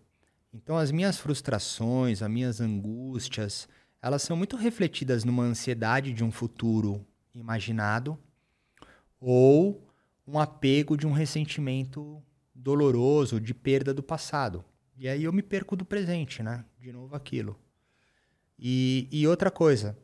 Então, 0.52 0.78
as 0.78 0.92
minhas 0.92 1.18
frustrações, 1.18 2.22
as 2.22 2.30
minhas 2.30 2.60
angústias, 2.60 3.68
elas 4.04 4.20
são 4.20 4.36
muito 4.36 4.54
refletidas 4.54 5.24
numa 5.24 5.44
ansiedade 5.44 6.12
de 6.12 6.22
um 6.22 6.30
futuro 6.30 7.06
imaginado 7.34 8.18
ou 9.18 9.88
um 10.28 10.38
apego 10.38 10.94
de 10.94 11.06
um 11.06 11.12
ressentimento 11.12 12.22
doloroso, 12.54 13.40
de 13.40 13.54
perda 13.54 13.94
do 13.94 14.02
passado. 14.02 14.62
E 14.94 15.08
aí 15.08 15.24
eu 15.24 15.32
me 15.32 15.40
perco 15.40 15.74
do 15.74 15.86
presente, 15.86 16.42
né? 16.42 16.66
De 16.78 16.92
novo 16.92 17.16
aquilo. 17.16 17.58
E, 18.58 19.08
e 19.10 19.26
outra 19.26 19.50
coisa, 19.50 19.96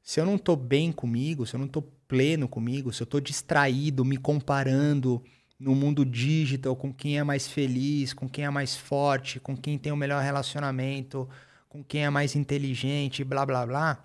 se 0.00 0.20
eu 0.20 0.24
não 0.24 0.36
estou 0.36 0.54
bem 0.54 0.92
comigo, 0.92 1.44
se 1.44 1.56
eu 1.56 1.58
não 1.58 1.66
estou 1.66 1.82
pleno 2.06 2.46
comigo, 2.46 2.92
se 2.92 3.02
eu 3.02 3.06
estou 3.06 3.20
distraído, 3.20 4.04
me 4.04 4.18
comparando 4.18 5.20
no 5.58 5.74
mundo 5.74 6.06
digital 6.06 6.76
com 6.76 6.94
quem 6.94 7.18
é 7.18 7.24
mais 7.24 7.48
feliz, 7.48 8.12
com 8.12 8.28
quem 8.28 8.44
é 8.44 8.50
mais 8.50 8.76
forte, 8.76 9.40
com 9.40 9.56
quem 9.56 9.76
tem 9.78 9.90
o 9.90 9.96
melhor 9.96 10.22
relacionamento, 10.22 11.28
com 11.72 11.82
quem 11.82 12.04
é 12.04 12.10
mais 12.10 12.36
inteligente, 12.36 13.24
blá 13.24 13.46
blá 13.46 13.64
blá, 13.64 14.04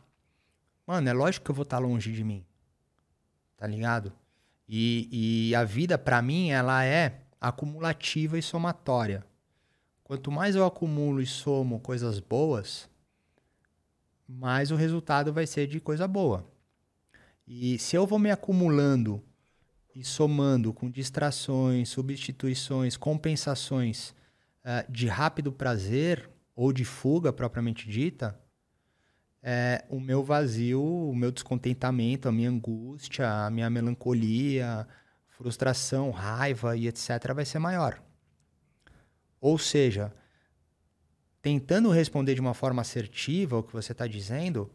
mano, 0.85 1.10
é 1.10 1.11
lógico 1.11 1.44
que 1.44 1.52
eu 1.52 1.56
vou 1.56 1.64
estar 1.64 1.81
tá 1.81 1.85
longe 1.85 2.14
de 2.14 2.23
mim. 2.23 2.45
Tá 3.57 3.68
ligado? 3.68 4.14
E, 4.69 5.49
e 5.49 5.53
a 5.53 5.65
vida, 5.65 5.98
para 5.98 6.22
mim, 6.22 6.49
ela 6.49 6.85
é 6.85 7.23
acumulativa 7.41 8.39
e 8.39 8.41
somatória. 8.41 9.22
Quanto 10.02 10.31
mais 10.31 10.56
eu 10.56 10.65
acumulo 10.65 11.19
e 11.19 11.26
somo 11.26 11.81
coisas 11.81 12.22
boas, 12.22 12.89
mais 14.26 14.72
o 14.72 14.77
resultado 14.77 15.34
vai 15.34 15.45
ser 15.45 15.68
de 15.68 15.81
coisa 15.81 16.07
boa. 16.07 16.49
E 17.45 17.77
se 17.80 17.98
eu 17.98 18.07
vou 18.07 18.18
me 18.18 18.31
acumulando 18.31 19.22
e 19.94 20.06
somando 20.06 20.72
com 20.72 20.89
distrações, 20.89 21.89
substituições, 21.89 22.95
compensações 22.95 24.11
uh, 24.64 24.89
de 24.89 25.07
rápido 25.07 25.52
prazer, 25.52 26.30
ou 26.57 26.73
de 26.73 26.84
fuga 26.84 27.31
propriamente 27.31 27.88
dita, 27.88 28.35
é, 29.43 29.85
o 29.89 29.99
meu 29.99 30.23
vazio, 30.23 30.84
o 30.84 31.15
meu 31.15 31.31
descontentamento, 31.31 32.27
a 32.27 32.31
minha 32.31 32.49
angústia, 32.49 33.45
a 33.45 33.49
minha 33.51 33.69
melancolia, 33.69 34.88
frustração, 35.27 36.09
raiva 36.09 36.75
e 36.75 36.88
etc. 36.88 37.31
vai 37.35 37.45
ser 37.45 37.59
maior. 37.59 38.01
Ou 39.39 39.59
seja, 39.59 40.11
tentando 41.43 41.91
responder 41.91 42.34
de 42.34 42.41
uma 42.41 42.55
forma 42.55 42.81
assertiva 42.81 43.59
o 43.59 43.63
que 43.63 43.71
você 43.71 43.91
está 43.91 44.07
dizendo, 44.07 44.71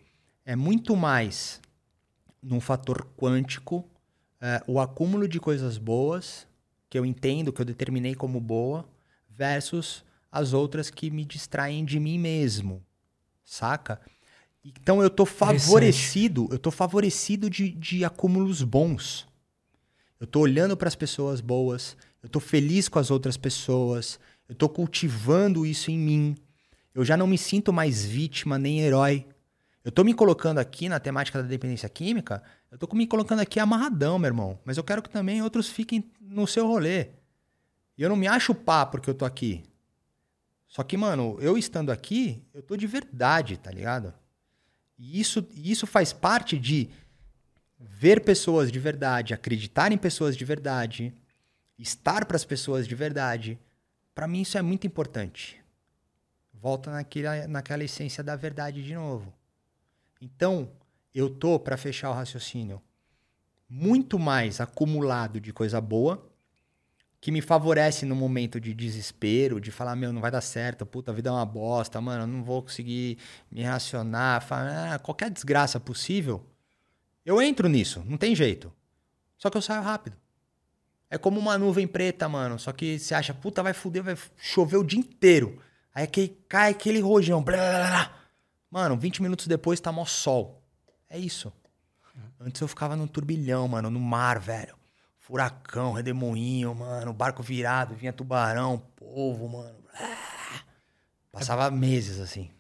é 0.47 0.55
muito 0.55 0.95
mais 0.95 1.61
num 2.41 2.61
fator 2.61 3.05
quântico 3.17 3.85
é, 4.41 4.63
o 4.69 4.79
acúmulo 4.79 5.27
de 5.27 5.41
coisas 5.41 5.79
boas 5.79 6.47
que 6.89 6.97
eu 6.97 7.05
entendo, 7.05 7.53
que 7.53 7.61
eu 7.61 7.67
determinei 7.67 8.15
como 8.15 8.41
boa, 8.41 8.89
versus 9.29 10.05
as 10.33 10.55
outras 10.55 10.89
que 10.89 11.11
me 11.11 11.27
distraem 11.27 11.85
de 11.85 12.01
mim 12.01 12.19
mesmo, 12.19 12.83
saca? 13.45 14.01
Então 14.65 15.03
eu 15.03 15.11
tô 15.11 15.27
favorecido, 15.27 16.49
eu 16.51 16.59
tô 16.59 16.71
favorecido 16.71 17.51
de, 17.51 17.69
de 17.71 18.05
acúmulos 18.05 18.63
bons. 18.63 19.29
Eu 20.19 20.27
tô 20.27 20.41
olhando 20.41 20.77
para 20.77 20.89
as 20.89 20.95
pessoas 20.95 21.41
boas, 21.41 21.97
eu 22.23 22.29
tô 22.29 22.41
feliz 22.41 22.89
com 22.89 22.99
as 22.99 23.11
outras 23.11 23.37
pessoas, 23.37 24.19
eu 24.49 24.55
tô 24.55 24.69
cultivando 24.69 25.67
isso 25.67 25.91
em 25.91 25.99
mim. 25.99 26.37
Eu 26.95 27.05
já 27.05 27.17
não 27.17 27.27
me 27.27 27.37
sinto 27.37 27.73
mais 27.73 28.05
vítima 28.05 28.59
nem 28.59 28.81
herói. 28.81 29.27
Eu 29.85 29.91
tô 29.91 30.05
me 30.05 30.15
colocando 30.15 30.59
aqui 30.59 30.89
na 30.89 31.01
temática 31.01 31.43
da 31.43 31.49
dependência 31.49 31.89
química, 31.89 32.41
eu 32.71 32.79
tô 32.79 32.89
me 32.95 33.07
colocando 33.07 33.41
aqui 33.41 33.59
amarradão, 33.59 34.19
meu 34.19 34.29
irmão. 34.29 34.59
Mas 34.65 34.77
eu 34.77 34.85
quero 34.85 35.03
que 35.03 35.11
também 35.11 35.43
outros 35.43 35.69
fiquem 35.69 36.11
no 36.21 36.47
seu 36.47 36.67
rolê. 36.67 37.09
E 37.99 38.03
eu 38.03 38.09
não 38.09 38.17
me 38.17 38.29
acho 38.29 38.55
pá 38.55 38.87
porque 38.87 39.11
eu 39.11 39.15
tô 39.15 39.25
aqui. 39.25 39.65
Só 40.73 40.83
que, 40.83 40.97
mano, 40.97 41.37
eu 41.39 41.59
estando 41.59 41.93
aqui, 41.93 42.43
eu 42.55 42.63
tô 42.63 42.79
de 42.79 42.87
verdade, 42.87 43.59
tá 43.59 43.71
ligado? 43.71 44.15
E 44.99 45.21
isso, 45.21 45.47
isso 45.53 45.87
faz 45.87 46.15
parte 46.15 46.59
de 46.59 46.89
ver 47.79 48.25
pessoas 48.25 48.73
de 48.73 48.79
verdade, 48.79 49.35
acreditar 49.35 49.93
em 49.93 49.99
pessoas 49.99 50.35
de 50.35 50.47
verdade, 50.47 51.15
estar 51.79 52.25
para 52.25 52.37
as 52.37 52.45
pessoas 52.47 52.89
de 52.89 52.95
verdade. 52.95 53.59
Para 54.15 54.27
mim 54.27 54.41
isso 54.41 54.57
é 54.57 54.63
muito 54.63 54.87
importante. 54.87 55.63
Volta 56.55 56.91
naquela, 56.91 57.47
naquela 57.47 57.85
essência 57.85 58.25
da 58.25 58.35
verdade 58.35 58.83
de 58.83 58.95
novo. 58.95 59.31
Então, 60.23 60.73
eu 61.15 61.29
tô 61.29 61.61
para 61.61 61.77
fechar 61.77 62.09
o 62.09 62.15
raciocínio 62.15 62.81
muito 63.69 64.19
mais 64.19 64.59
acumulado 64.59 65.39
de 65.39 65.53
coisa 65.53 65.83
boa 65.83 66.32
que 67.23 67.31
me 67.31 67.41
favorece 67.41 68.05
no 68.05 68.17
momento 68.17 68.61
de 68.61 68.75
desespero, 68.75 69.61
de 69.61 69.71
falar, 69.71 69.95
meu, 69.95 70.13
não 70.13 70.21
vai 70.21 70.29
dar 70.29 70.41
certo, 70.41 70.85
puta, 70.85 71.13
a 71.13 71.15
vida 71.15 71.31
é 71.31 71.33
uma 71.33 71.47
bosta, 71.47 72.01
mano, 72.01 72.25
eu 72.25 72.27
não 72.27 72.43
vou 72.43 72.63
conseguir 72.63 73.17
me 73.49 73.63
relacionar, 73.63 74.43
falar, 74.43 74.95
ah, 74.95 74.99
qualquer 74.99 75.31
desgraça 75.31 75.79
possível, 75.79 76.45
eu 77.25 77.41
entro 77.41 77.69
nisso, 77.69 78.03
não 78.09 78.19
tem 78.19 78.35
jeito. 78.35 78.73
Só 79.39 79.49
que 79.49 79.57
eu 79.57 79.63
saio 79.63 79.83
rápido. 79.83 80.17
É 81.09 81.17
como 81.17 81.39
uma 81.39 81.57
nuvem 81.57 81.87
preta, 81.87 82.29
mano, 82.29 82.59
só 82.59 82.73
que 82.73 82.99
você 82.99 83.15
acha, 83.15 83.33
puta, 83.33 83.63
vai 83.63 83.73
foder, 83.73 84.03
vai 84.03 84.19
chover 84.37 84.79
o 84.79 84.85
dia 84.85 84.99
inteiro. 84.99 85.63
Aí 85.95 86.09
que 86.09 86.27
cai 86.49 86.73
aquele 86.73 86.99
rojão, 86.99 87.41
blá, 87.41 87.57
blá, 87.57 87.89
blá. 87.89 88.17
Mano, 88.69 88.99
20 88.99 89.23
minutos 89.23 89.47
depois 89.47 89.79
tá 89.79 89.93
mó 89.93 90.05
sol. 90.05 90.61
É 91.09 91.21
isso. 91.21 91.53
Antes 92.41 92.61
eu 92.61 92.67
ficava 92.67 92.97
no 92.97 93.07
turbilhão, 93.07 93.69
mano, 93.69 93.91
no 93.91 94.01
mar, 94.01 94.41
velho 94.41 94.82
furacão, 95.23 95.93
redemoinho, 95.93 96.75
mano, 96.75 97.13
barco 97.13 97.43
virado, 97.43 97.95
vinha 97.95 98.13
tubarão, 98.13 98.79
polvo, 98.97 99.49
mano. 99.49 99.79
Passava 101.31 101.71
meses 101.71 102.21
assim. 102.21 102.51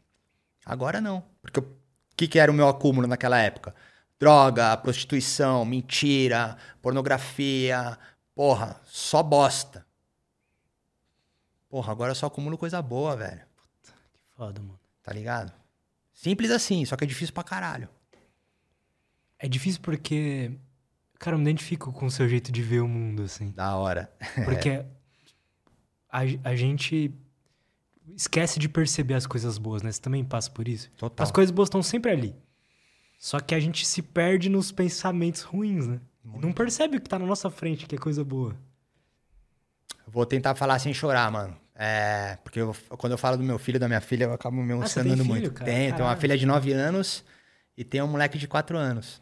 Agora 0.64 1.00
não. 1.00 1.24
Porque 1.42 1.60
o 1.60 1.76
que, 2.16 2.28
que 2.28 2.38
era 2.38 2.50
o 2.50 2.54
meu 2.54 2.68
acúmulo 2.68 3.06
naquela 3.06 3.38
época? 3.38 3.74
Droga, 4.18 4.76
prostituição, 4.76 5.64
mentira, 5.64 6.56
pornografia. 6.80 7.98
Porra, 8.34 8.80
só 8.84 9.22
bosta. 9.22 9.84
Porra, 11.68 11.90
agora 11.90 12.12
eu 12.12 12.14
só 12.14 12.26
acumulo 12.26 12.56
coisa 12.56 12.80
boa, 12.80 13.16
velho. 13.16 13.42
Que 13.82 14.22
foda, 14.36 14.60
mano. 14.60 14.78
Tá 15.02 15.12
ligado? 15.12 15.52
Simples 16.14 16.50
assim, 16.52 16.84
só 16.84 16.96
que 16.96 17.02
é 17.02 17.06
difícil 17.06 17.34
pra 17.34 17.42
caralho. 17.42 17.88
É 19.36 19.48
difícil 19.48 19.80
porque. 19.82 20.56
Cara, 21.22 21.36
eu 21.36 21.38
me 21.38 21.44
identifico 21.44 21.92
com 21.92 22.06
o 22.06 22.10
seu 22.10 22.28
jeito 22.28 22.50
de 22.50 22.60
ver 22.60 22.80
o 22.80 22.88
mundo, 22.88 23.22
assim. 23.22 23.52
Da 23.52 23.76
hora. 23.76 24.12
Porque 24.44 24.84
a, 26.10 26.18
a 26.42 26.56
gente 26.56 27.14
esquece 28.16 28.58
de 28.58 28.68
perceber 28.68 29.14
as 29.14 29.24
coisas 29.24 29.56
boas, 29.56 29.82
né? 29.82 29.92
Você 29.92 30.00
também 30.00 30.24
passa 30.24 30.50
por 30.50 30.66
isso? 30.66 30.90
Total. 30.98 31.22
As 31.22 31.30
coisas 31.30 31.52
boas 31.52 31.68
estão 31.68 31.80
sempre 31.80 32.10
ali. 32.10 32.34
Só 33.20 33.38
que 33.38 33.54
a 33.54 33.60
gente 33.60 33.86
se 33.86 34.02
perde 34.02 34.48
nos 34.48 34.72
pensamentos 34.72 35.42
ruins, 35.42 35.86
né? 35.86 36.00
E 36.24 36.38
Não 36.40 36.52
percebe 36.52 36.96
o 36.96 37.00
que 37.00 37.08
tá 37.08 37.20
na 37.20 37.26
nossa 37.26 37.48
frente, 37.48 37.86
que 37.86 37.94
é 37.94 37.98
coisa 37.98 38.24
boa. 38.24 38.56
Vou 40.08 40.26
tentar 40.26 40.56
falar 40.56 40.80
sem 40.80 40.92
chorar, 40.92 41.30
mano. 41.30 41.56
É, 41.72 42.36
porque 42.42 42.60
eu- 42.60 42.74
quando 42.98 43.12
eu 43.12 43.18
falo 43.18 43.36
do 43.36 43.44
meu 43.44 43.60
filho 43.60 43.76
e 43.76 43.78
da 43.78 43.86
minha 43.86 44.00
filha, 44.00 44.24
eu 44.24 44.32
acabo 44.32 44.56
me 44.56 44.72
Ah, 44.72 44.74
emocionando 44.74 45.18
filho, 45.22 45.28
muito. 45.28 45.52
cara? 45.52 45.70
Tenho, 45.70 45.94
tenho 45.94 46.08
uma 46.08 46.16
filha 46.16 46.36
de 46.36 46.44
9 46.46 46.72
anos 46.72 47.24
e 47.78 47.84
tenho 47.84 48.06
um 48.06 48.08
moleque 48.08 48.36
de 48.38 48.48
4 48.48 48.76
anos. 48.76 49.21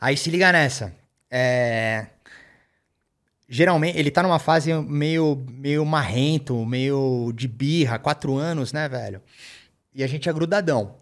Aí 0.00 0.16
se 0.16 0.30
liga 0.30 0.50
nessa. 0.50 0.94
É, 1.30 2.06
Geralmente, 3.52 3.98
ele 3.98 4.12
tá 4.12 4.22
numa 4.22 4.38
fase 4.38 4.72
meio, 4.72 5.44
meio 5.50 5.84
marrento, 5.84 6.64
meio 6.64 7.32
de 7.34 7.48
birra, 7.48 7.98
4 7.98 8.36
anos, 8.36 8.72
né, 8.72 8.88
velho? 8.88 9.20
E 9.92 10.04
a 10.04 10.06
gente 10.06 10.28
é 10.28 10.32
grudadão. 10.32 10.98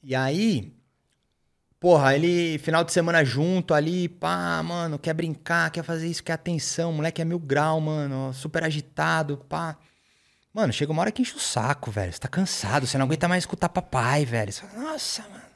E 0.00 0.14
aí, 0.14 0.72
porra, 1.80 2.14
ele, 2.14 2.56
final 2.58 2.84
de 2.84 2.92
semana 2.92 3.24
junto 3.24 3.74
ali, 3.74 4.08
pá, 4.08 4.62
mano, 4.62 4.96
quer 4.96 5.12
brincar, 5.12 5.72
quer 5.72 5.82
fazer 5.82 6.06
isso, 6.06 6.22
quer 6.22 6.34
atenção, 6.34 6.92
moleque 6.92 7.20
é 7.20 7.24
mil 7.24 7.40
grau, 7.40 7.80
mano, 7.80 8.32
super 8.32 8.62
agitado, 8.62 9.38
pá. 9.48 9.76
Mano, 10.54 10.72
chega 10.72 10.92
uma 10.92 11.02
hora 11.02 11.10
que 11.10 11.22
enche 11.22 11.34
o 11.34 11.40
saco, 11.40 11.90
velho. 11.90 12.12
Você 12.12 12.20
tá 12.20 12.28
cansado, 12.28 12.86
você 12.86 12.96
não 12.96 13.06
aguenta 13.06 13.26
mais 13.26 13.42
escutar 13.42 13.68
papai, 13.68 14.24
velho. 14.24 14.52
Você 14.52 14.60
fala, 14.60 14.92
Nossa, 14.92 15.22
mano. 15.22 15.51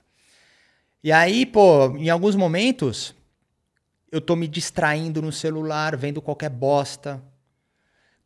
E 1.06 1.12
aí, 1.12 1.46
pô, 1.46 1.96
em 1.96 2.10
alguns 2.10 2.34
momentos, 2.34 3.14
eu 4.10 4.20
tô 4.20 4.34
me 4.34 4.48
distraindo 4.48 5.22
no 5.22 5.30
celular, 5.30 5.96
vendo 5.96 6.20
qualquer 6.20 6.50
bosta. 6.50 7.22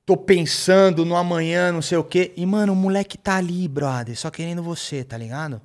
Tô 0.06 0.16
pensando 0.16 1.04
no 1.04 1.14
amanhã, 1.14 1.70
não 1.70 1.82
sei 1.82 1.98
o 1.98 2.02
quê. 2.02 2.32
E, 2.38 2.46
mano, 2.46 2.72
o 2.72 2.76
moleque 2.76 3.18
tá 3.18 3.36
ali, 3.36 3.68
brother, 3.68 4.18
só 4.18 4.30
querendo 4.30 4.62
você, 4.62 5.04
tá 5.04 5.18
ligado? 5.18 5.60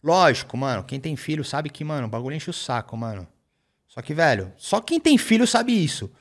Lógico, 0.00 0.56
mano, 0.56 0.84
quem 0.84 1.00
tem 1.00 1.16
filho 1.16 1.44
sabe 1.44 1.68
que, 1.68 1.82
mano, 1.82 2.06
o 2.06 2.10
bagulho 2.10 2.36
enche 2.36 2.50
o 2.50 2.52
saco, 2.52 2.96
mano. 2.96 3.26
Só 3.88 4.00
que, 4.00 4.14
velho, 4.14 4.52
só 4.56 4.80
quem 4.80 5.00
tem 5.00 5.18
filho 5.18 5.48
sabe 5.48 5.72
isso. 5.72 6.12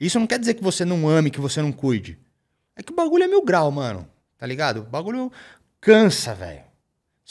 Isso 0.00 0.18
não 0.18 0.26
quer 0.26 0.38
dizer 0.38 0.54
que 0.54 0.64
você 0.64 0.82
não 0.82 1.06
ame, 1.06 1.30
que 1.30 1.42
você 1.42 1.60
não 1.60 1.72
cuide. 1.72 2.18
É 2.74 2.82
que 2.82 2.90
o 2.90 2.96
bagulho 2.96 3.24
é 3.24 3.28
mil 3.28 3.44
grau, 3.44 3.70
mano. 3.70 4.08
Tá 4.38 4.46
ligado? 4.46 4.80
O 4.80 4.84
bagulho 4.84 5.30
cansa, 5.78 6.34
velho. 6.34 6.69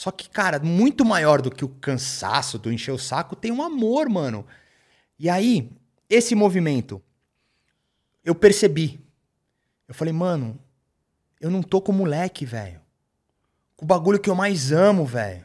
Só 0.00 0.10
que, 0.10 0.30
cara, 0.30 0.58
muito 0.58 1.04
maior 1.04 1.42
do 1.42 1.50
que 1.50 1.62
o 1.62 1.68
cansaço 1.68 2.58
do 2.58 2.72
encher 2.72 2.90
o 2.90 2.98
saco, 2.98 3.36
tem 3.36 3.52
um 3.52 3.60
amor, 3.60 4.08
mano. 4.08 4.46
E 5.18 5.28
aí, 5.28 5.70
esse 6.08 6.34
movimento, 6.34 7.02
eu 8.24 8.34
percebi. 8.34 8.98
Eu 9.86 9.92
falei, 9.92 10.14
mano, 10.14 10.58
eu 11.38 11.50
não 11.50 11.62
tô 11.62 11.82
com 11.82 11.92
o 11.92 11.94
moleque, 11.94 12.46
velho. 12.46 12.80
Com 13.76 13.84
o 13.84 13.86
bagulho 13.86 14.18
que 14.18 14.30
eu 14.30 14.34
mais 14.34 14.72
amo, 14.72 15.04
velho. 15.04 15.44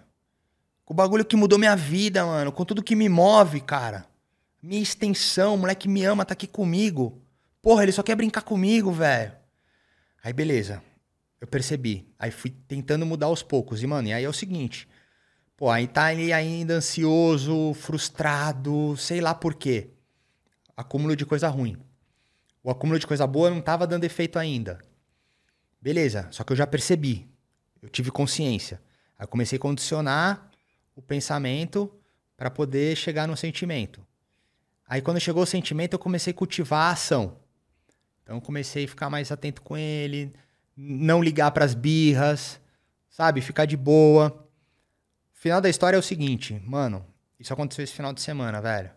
Com 0.86 0.94
o 0.94 0.95
bagulho 0.95 1.26
que 1.26 1.36
mudou 1.36 1.60
minha 1.60 1.76
vida, 1.76 2.26
mano. 2.26 2.49
Com 2.49 2.64
tudo 2.64 2.82
que 2.82 2.95
me 2.95 3.10
move, 3.10 3.60
cara. 3.60 4.07
Minha 4.64 4.82
extensão, 4.82 5.56
o 5.56 5.57
moleque 5.57 5.90
me 5.90 6.06
ama, 6.06 6.23
tá 6.23 6.32
aqui 6.32 6.48
comigo. 6.48 7.22
Porra, 7.61 7.84
ele 7.84 7.91
só 7.91 8.02
quer 8.02 8.15
brincar 8.15 8.44
comigo, 8.44 8.90
velho. 8.90 9.34
Aí, 10.23 10.32
beleza. 10.32 10.82
Eu 11.46 11.48
percebi. 11.48 12.12
Aí 12.18 12.32
fui 12.32 12.50
tentando 12.50 13.06
mudar 13.06 13.28
aos 13.28 13.44
poucos. 13.44 13.84
E, 13.84 13.86
mano, 13.86 14.08
e 14.08 14.14
aí 14.14 14.24
é 14.24 14.28
o 14.28 14.34
seguinte. 14.34 14.90
Pô, 15.56 15.70
aí 15.70 15.88
tá 15.88 16.12
ele 16.12 16.34
ainda 16.34 16.74
ansioso, 16.74 17.72
frustrado, 17.76 18.98
sei 18.98 19.22
lá 19.22 19.36
por 19.36 19.54
quê. 19.54 19.92
Acúmulo 20.76 21.16
de 21.16 21.24
coisa 21.24 21.48
ruim. 21.48 21.78
O 22.64 22.72
acúmulo 22.72 22.98
de 22.98 23.06
coisa 23.06 23.28
boa 23.28 23.52
não 23.52 23.62
tava 23.62 23.86
dando 23.86 24.06
efeito 24.06 24.40
ainda. 24.40 24.80
Beleza, 25.80 26.28
só 26.32 26.44
que 26.44 26.52
eu 26.52 26.58
já 26.58 26.66
percebi. 26.66 27.30
Eu 27.80 27.90
tive 27.90 28.10
consciência. 28.10 28.82
Aí 29.16 29.28
comecei 29.28 29.58
a 29.58 29.62
condicionar 29.62 30.50
o 30.96 31.02
pensamento 31.02 31.94
para 32.36 32.50
poder 32.50 32.98
chegar 32.98 33.28
no 33.28 33.38
sentimento. 33.38 34.04
Aí 34.88 35.00
quando 35.00 35.20
chegou 35.20 35.44
o 35.44 35.46
sentimento, 35.46 35.94
eu 35.94 36.00
comecei 36.00 36.32
a 36.32 36.36
cultivar 36.36 36.90
a 36.90 36.94
ação. 36.94 37.38
Então 38.24 38.42
comecei 38.42 38.86
a 38.86 38.88
ficar 38.88 39.12
mais 39.12 39.32
atento 39.32 39.62
com 39.62 39.78
ele, 39.78 40.34
não 40.76 41.22
ligar 41.22 41.52
pras 41.52 41.73
birras, 41.73 42.60
sabe? 43.10 43.41
Ficar 43.41 43.65
de 43.65 43.77
boa. 43.77 44.47
Final 45.34 45.61
da 45.61 45.69
história 45.69 45.95
é 45.95 45.99
o 45.99 46.03
seguinte, 46.03 46.61
mano, 46.65 47.06
isso 47.39 47.53
aconteceu 47.53 47.84
esse 47.84 47.93
final 47.93 48.14
de 48.14 48.22
semana, 48.22 48.61
velho. 48.61 48.89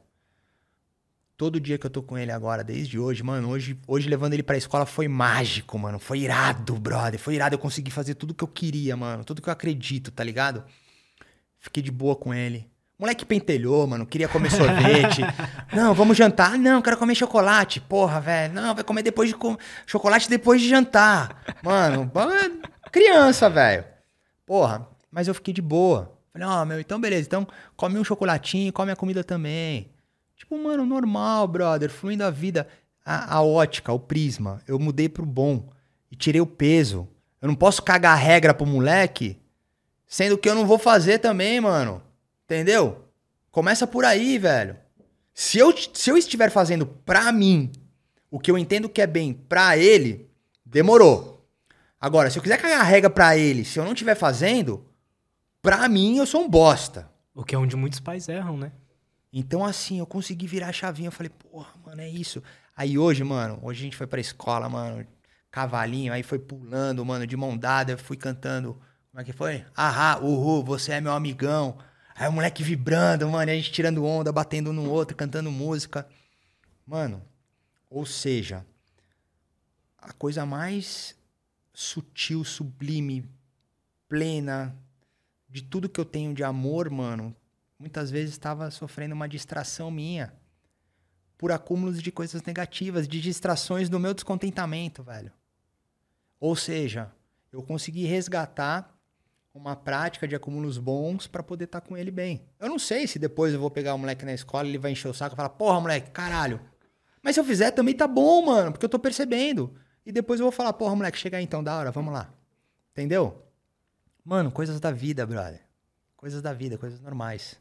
Todo 1.36 1.60
dia 1.60 1.78
que 1.78 1.86
eu 1.86 1.90
tô 1.90 2.02
com 2.02 2.18
ele 2.18 2.32
agora, 2.32 2.64
desde 2.64 2.98
hoje, 2.98 3.22
mano, 3.22 3.48
hoje, 3.48 3.78
hoje 3.86 4.08
levando 4.08 4.32
ele 4.32 4.42
pra 4.42 4.56
escola 4.56 4.84
foi 4.84 5.06
mágico, 5.06 5.78
mano. 5.78 6.00
Foi 6.00 6.18
irado, 6.18 6.74
brother. 6.74 7.20
Foi 7.20 7.36
irado. 7.36 7.54
Eu 7.54 7.60
consegui 7.60 7.92
fazer 7.92 8.16
tudo 8.16 8.34
que 8.34 8.42
eu 8.42 8.48
queria, 8.48 8.96
mano. 8.96 9.24
Tudo 9.24 9.40
que 9.40 9.48
eu 9.48 9.52
acredito, 9.52 10.10
tá 10.10 10.24
ligado? 10.24 10.64
Fiquei 11.60 11.80
de 11.80 11.92
boa 11.92 12.16
com 12.16 12.34
ele. 12.34 12.68
Moleque 12.98 13.24
pentelhou, 13.24 13.86
mano. 13.86 14.04
Queria 14.04 14.28
comer 14.28 14.50
sorvete. 14.50 15.22
não, 15.72 15.94
vamos 15.94 16.16
jantar. 16.16 16.58
Não, 16.58 16.82
quero 16.82 16.96
comer 16.96 17.14
chocolate. 17.14 17.80
Porra, 17.80 18.20
velho. 18.20 18.52
Não, 18.52 18.74
vai 18.74 18.82
comer 18.82 19.04
depois 19.04 19.28
de 19.28 19.36
com... 19.36 19.56
chocolate 19.86 20.28
depois 20.28 20.60
de 20.60 20.68
jantar. 20.68 21.44
Mano, 21.62 22.10
criança, 22.90 23.48
velho. 23.48 23.84
Porra, 24.44 24.88
mas 25.12 25.28
eu 25.28 25.34
fiquei 25.34 25.54
de 25.54 25.62
boa. 25.62 26.18
Falei, 26.32 26.48
ó, 26.48 26.64
meu, 26.64 26.80
então 26.80 27.00
beleza. 27.00 27.28
Então 27.28 27.46
come 27.76 28.00
um 28.00 28.04
chocolatinho, 28.04 28.72
come 28.72 28.90
a 28.90 28.96
comida 28.96 29.22
também. 29.22 29.92
Tipo, 30.36 30.58
mano, 30.58 30.84
normal, 30.84 31.46
brother. 31.46 31.90
Fluindo 31.90 32.24
a 32.24 32.30
vida. 32.30 32.66
A, 33.06 33.36
a 33.36 33.42
ótica, 33.42 33.92
o 33.92 34.00
prisma. 34.00 34.60
Eu 34.66 34.76
mudei 34.76 35.08
pro 35.08 35.24
bom. 35.24 35.70
E 36.10 36.16
tirei 36.16 36.40
o 36.40 36.46
peso. 36.46 37.06
Eu 37.40 37.46
não 37.46 37.54
posso 37.54 37.80
cagar 37.80 38.14
a 38.14 38.20
regra 38.20 38.52
pro 38.52 38.66
moleque, 38.66 39.38
sendo 40.08 40.36
que 40.36 40.48
eu 40.48 40.56
não 40.56 40.66
vou 40.66 40.78
fazer 40.78 41.18
também, 41.18 41.60
mano. 41.60 42.02
Entendeu? 42.48 43.04
Começa 43.50 43.86
por 43.86 44.06
aí, 44.06 44.38
velho. 44.38 44.74
Se 45.34 45.58
eu, 45.58 45.70
se 45.76 46.08
eu 46.08 46.16
estiver 46.16 46.50
fazendo 46.50 46.86
pra 46.86 47.30
mim 47.30 47.70
o 48.30 48.40
que 48.40 48.50
eu 48.50 48.56
entendo 48.56 48.88
que 48.88 49.02
é 49.02 49.06
bem 49.06 49.34
pra 49.34 49.76
ele, 49.76 50.30
demorou. 50.64 51.46
Agora, 52.00 52.30
se 52.30 52.38
eu 52.38 52.42
quiser 52.42 52.56
cagar 52.56 52.80
a 52.80 52.84
regra 52.84 53.10
pra 53.10 53.36
ele, 53.36 53.66
se 53.66 53.78
eu 53.78 53.84
não 53.84 53.92
estiver 53.92 54.14
fazendo, 54.14 54.86
pra 55.60 55.86
mim 55.90 56.16
eu 56.16 56.24
sou 56.24 56.42
um 56.42 56.48
bosta. 56.48 57.10
O 57.34 57.44
que 57.44 57.54
é 57.54 57.58
onde 57.58 57.76
muitos 57.76 58.00
pais 58.00 58.30
erram, 58.30 58.56
né? 58.56 58.72
Então, 59.30 59.62
assim, 59.62 59.98
eu 59.98 60.06
consegui 60.06 60.46
virar 60.46 60.68
a 60.68 60.72
chavinha. 60.72 61.08
Eu 61.08 61.12
falei, 61.12 61.30
porra, 61.30 61.74
mano, 61.84 62.00
é 62.00 62.08
isso. 62.08 62.42
Aí 62.74 62.96
hoje, 62.96 63.22
mano, 63.22 63.58
hoje 63.60 63.80
a 63.80 63.84
gente 63.84 63.96
foi 63.96 64.06
pra 64.06 64.20
escola, 64.20 64.70
mano, 64.70 65.06
cavalinho, 65.50 66.14
aí 66.14 66.22
foi 66.22 66.38
pulando, 66.38 67.04
mano, 67.04 67.26
de 67.26 67.36
mão 67.36 67.58
dada, 67.58 67.92
eu 67.92 67.98
fui 67.98 68.16
cantando. 68.16 68.80
Como 69.10 69.20
é 69.20 69.24
que 69.24 69.34
foi? 69.34 69.66
Ahá, 69.76 70.18
uhul, 70.18 70.64
você 70.64 70.92
é 70.92 71.00
meu 71.00 71.12
amigão. 71.12 71.76
Aí 72.18 72.26
o 72.28 72.32
moleque 72.32 72.64
vibrando, 72.64 73.28
mano, 73.28 73.48
e 73.48 73.54
a 73.54 73.56
gente 73.56 73.70
tirando 73.70 74.04
onda, 74.04 74.32
batendo 74.32 74.72
no 74.72 74.90
outro, 74.90 75.16
cantando 75.16 75.52
música. 75.52 76.08
Mano, 76.84 77.22
ou 77.88 78.04
seja, 78.04 78.66
a 79.96 80.12
coisa 80.12 80.44
mais 80.44 81.16
sutil, 81.72 82.42
sublime, 82.42 83.24
plena 84.08 84.76
de 85.48 85.62
tudo 85.62 85.88
que 85.88 86.00
eu 86.00 86.04
tenho 86.04 86.34
de 86.34 86.42
amor, 86.42 86.90
mano, 86.90 87.34
muitas 87.78 88.10
vezes 88.10 88.32
estava 88.32 88.68
sofrendo 88.68 89.14
uma 89.14 89.28
distração 89.28 89.88
minha 89.88 90.34
por 91.38 91.52
acúmulos 91.52 92.02
de 92.02 92.10
coisas 92.10 92.42
negativas, 92.42 93.06
de 93.06 93.20
distrações 93.20 93.88
do 93.88 94.00
meu 94.00 94.12
descontentamento, 94.12 95.04
velho. 95.04 95.32
Ou 96.40 96.56
seja, 96.56 97.12
eu 97.52 97.62
consegui 97.62 98.06
resgatar 98.06 98.97
uma 99.52 99.74
prática 99.74 100.28
de 100.28 100.34
acúmulos 100.34 100.78
bons 100.78 101.26
pra 101.26 101.42
poder 101.42 101.64
estar 101.64 101.80
com 101.80 101.96
ele 101.96 102.10
bem. 102.10 102.46
Eu 102.60 102.68
não 102.68 102.78
sei 102.78 103.06
se 103.06 103.18
depois 103.18 103.52
eu 103.52 103.60
vou 103.60 103.70
pegar 103.70 103.94
o 103.94 103.98
moleque 103.98 104.24
na 104.24 104.32
escola 104.32 104.68
ele 104.68 104.78
vai 104.78 104.92
encher 104.92 105.08
o 105.08 105.14
saco 105.14 105.34
e 105.34 105.36
falar, 105.36 105.50
porra, 105.50 105.80
moleque, 105.80 106.10
caralho. 106.10 106.60
Mas 107.22 107.34
se 107.34 107.40
eu 107.40 107.44
fizer 107.44 107.72
também 107.72 107.94
tá 107.94 108.06
bom, 108.06 108.46
mano, 108.46 108.72
porque 108.72 108.84
eu 108.84 108.90
tô 108.90 108.98
percebendo. 108.98 109.74
E 110.06 110.12
depois 110.12 110.40
eu 110.40 110.44
vou 110.44 110.52
falar, 110.52 110.72
porra, 110.72 110.94
moleque, 110.94 111.18
chega 111.18 111.36
aí 111.36 111.44
então, 111.44 111.62
da 111.62 111.76
hora, 111.76 111.90
vamos 111.90 112.12
lá. 112.12 112.32
Entendeu? 112.92 113.44
Mano, 114.24 114.50
coisas 114.50 114.80
da 114.80 114.90
vida, 114.90 115.26
brother. 115.26 115.62
Coisas 116.16 116.40
da 116.42 116.52
vida, 116.52 116.78
coisas 116.78 117.00
normais. 117.00 117.60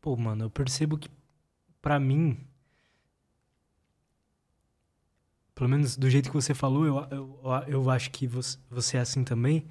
Pô, 0.00 0.16
mano, 0.16 0.44
eu 0.44 0.50
percebo 0.50 0.96
que, 0.96 1.08
pra 1.80 2.00
mim, 2.00 2.46
pelo 5.54 5.68
menos 5.68 5.96
do 5.96 6.08
jeito 6.08 6.30
que 6.30 6.34
você 6.34 6.54
falou, 6.54 6.86
eu, 6.86 6.96
eu, 7.10 7.40
eu 7.68 7.90
acho 7.90 8.10
que 8.10 8.26
você, 8.26 8.58
você 8.70 8.96
é 8.96 9.00
assim 9.00 9.22
também. 9.22 9.66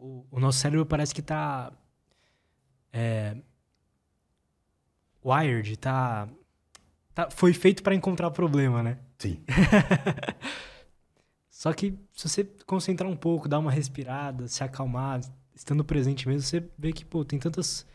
O, 0.00 0.26
o 0.30 0.40
nosso 0.40 0.58
cérebro 0.58 0.86
parece 0.86 1.14
que 1.14 1.20
tá. 1.20 1.70
é, 2.90 3.36
wired, 5.22 5.76
tá, 5.76 6.26
tá 7.14 7.30
foi 7.30 7.52
feito 7.52 7.82
para 7.82 7.94
encontrar 7.94 8.30
problema, 8.30 8.82
né? 8.82 8.98
Sim. 9.18 9.44
Só 11.50 11.74
que 11.74 11.90
se 12.14 12.26
você 12.26 12.44
concentrar 12.66 13.10
um 13.10 13.16
pouco, 13.16 13.46
dar 13.46 13.58
uma 13.58 13.70
respirada, 13.70 14.48
se 14.48 14.64
acalmar, 14.64 15.20
estando 15.54 15.84
presente 15.84 16.26
mesmo, 16.26 16.40
você 16.40 16.66
vê 16.78 16.90
que, 16.90 17.04
pô, 17.04 17.22
tem 17.22 17.38
tantas 17.38 17.86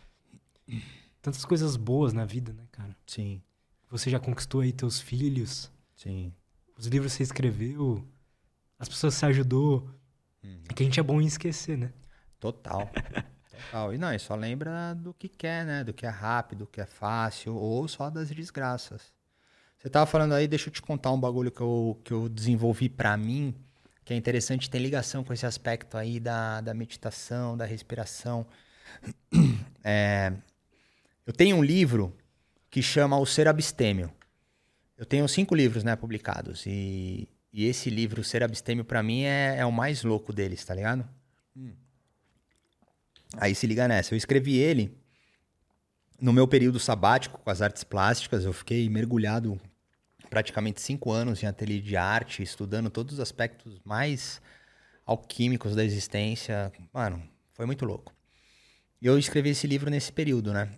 tantas 1.20 1.44
coisas 1.44 1.76
boas 1.76 2.14
na 2.14 2.24
vida, 2.24 2.54
né, 2.54 2.68
cara? 2.72 2.96
Sim. 3.08 3.42
Você 3.90 4.12
já 4.12 4.20
conquistou 4.20 4.62
aí 4.62 4.72
teus 4.72 5.00
filhos, 5.00 5.72
Sim. 5.96 6.32
os 6.78 6.86
livros 6.86 7.14
que 7.14 7.18
você 7.18 7.24
escreveu, 7.24 8.08
as 8.78 8.88
pessoas 8.88 9.16
que 9.16 9.22
você 9.22 9.26
ajudou. 9.26 9.90
É 10.70 10.74
que 10.74 10.84
a 10.84 10.86
gente 10.86 11.00
é 11.00 11.04
bom 11.04 11.22
em 11.22 11.26
esquecer, 11.26 11.78
né? 11.78 11.92
Total. 12.40 12.90
Total. 13.50 13.94
E 13.94 13.98
não, 13.98 14.14
e 14.14 14.20
só 14.20 14.36
lembra 14.36 14.94
do 14.94 15.14
que 15.14 15.30
quer, 15.30 15.66
né? 15.66 15.84
Do 15.84 15.94
que 15.94 16.06
é 16.06 16.10
rápido, 16.10 16.60
do 16.60 16.68
que 16.68 16.82
é 16.82 16.86
fácil, 16.86 17.56
ou 17.56 17.88
só 17.88 18.10
das 18.10 18.30
desgraças. 18.30 19.14
Você 19.78 19.90
tava 19.90 20.06
falando 20.06 20.34
aí, 20.34 20.48
deixa 20.48 20.70
eu 20.70 20.74
te 20.74 20.82
contar 20.82 21.12
um 21.12 21.20
bagulho 21.20 21.52
que 21.52 21.62
eu, 21.62 22.00
que 22.04 22.12
eu 22.12 22.28
desenvolvi 22.28 22.90
pra 22.90 23.16
mim, 23.16 23.54
que 24.04 24.14
é 24.14 24.18
interessante, 24.18 24.70
tem 24.70 24.82
ligação 24.82 25.24
com 25.24 25.34
esse 25.34 25.46
aspecto 25.46 25.98
aí 25.98 26.20
da, 26.20 26.62
da 26.62 26.74
meditação, 26.74 27.56
da 27.56 27.66
respiração. 27.66 28.46
É, 29.88 30.34
eu 31.28 31.32
tenho 31.32 31.58
um 31.58 31.64
livro 31.64 32.12
que 32.72 32.82
chama 32.82 33.20
O 33.20 33.26
Ser 33.26 33.48
Abstêmio. 33.48 34.12
Eu 34.98 35.06
tenho 35.06 35.28
cinco 35.28 35.54
livros, 35.54 35.84
né, 35.84 35.96
publicados. 35.96 36.66
E, 36.66 37.30
e 37.56 37.64
esse 37.64 37.90
livro, 37.90 38.22
Ser 38.22 38.44
Abstêmio, 38.44 38.84
pra 38.84 39.02
mim 39.02 39.24
é, 39.24 39.60
é 39.60 39.66
o 39.66 39.72
mais 39.72 40.04
louco 40.04 40.34
deles, 40.34 40.66
tá 40.66 40.76
ligado? 40.76 41.08
Aí 43.38 43.56
se 43.56 43.66
liga 43.66 43.88
nessa. 43.88 44.14
Eu 44.14 44.18
escrevi 44.18 44.58
ele 44.58 44.94
no 46.20 46.34
meu 46.34 46.50
período 46.50 46.82
sabático 46.82 47.40
com 47.40 47.50
as 47.50 47.62
artes 47.62 47.82
plásticas. 47.86 48.44
Eu 48.44 48.52
fiquei 48.52 48.90
mergulhado 48.90 49.58
praticamente 50.30 50.82
cinco 50.82 51.14
anos 51.14 51.42
em 51.44 51.46
ateliê 51.46 51.80
de 51.80 51.96
arte, 51.96 52.44
estudando 52.44 52.90
todos 52.90 53.14
os 53.14 53.20
aspectos 53.22 53.80
mais 53.86 54.42
alquímicos 55.06 55.78
da 55.78 55.86
existência. 55.86 56.74
Mano, 56.92 57.24
foi 57.54 57.66
muito 57.66 57.86
louco. 57.86 58.14
E 59.02 59.06
eu 59.06 59.18
escrevi 59.18 59.52
esse 59.52 59.66
livro 59.66 59.90
nesse 59.90 60.12
período, 60.12 60.52
né? 60.52 60.78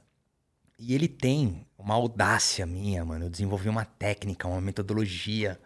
E 0.77 0.93
ele 0.93 1.07
tem 1.07 1.65
uma 1.75 1.95
audácia 1.95 2.67
minha, 2.67 3.03
mano. 3.03 3.25
Eu 3.25 3.29
desenvolvi 3.31 3.67
uma 3.67 3.83
técnica, 3.83 4.47
uma 4.47 4.61
metodologia 4.61 5.59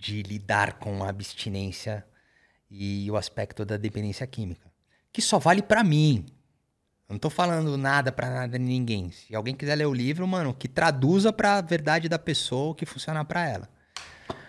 de 0.00 0.22
lidar 0.22 0.78
com 0.78 1.04
a 1.04 1.10
abstinência 1.10 2.04
e 2.70 3.08
o 3.10 3.16
aspecto 3.16 3.66
da 3.66 3.76
dependência 3.76 4.26
química. 4.26 4.72
Que 5.12 5.20
só 5.20 5.38
vale 5.38 5.60
pra 5.60 5.84
mim. 5.84 6.24
Eu 7.06 7.14
não 7.14 7.18
tô 7.18 7.28
falando 7.28 7.76
nada 7.76 8.10
pra 8.10 8.30
nada 8.30 8.58
ninguém. 8.58 9.10
Se 9.10 9.34
alguém 9.34 9.54
quiser 9.54 9.74
ler 9.74 9.86
o 9.86 9.92
livro, 9.92 10.26
mano, 10.26 10.54
que 10.54 10.66
traduza 10.66 11.32
pra 11.32 11.60
verdade 11.60 12.08
da 12.08 12.18
pessoa 12.18 12.70
o 12.70 12.74
que 12.74 12.86
funcionar 12.86 13.26
pra 13.26 13.46
ela. 13.46 13.68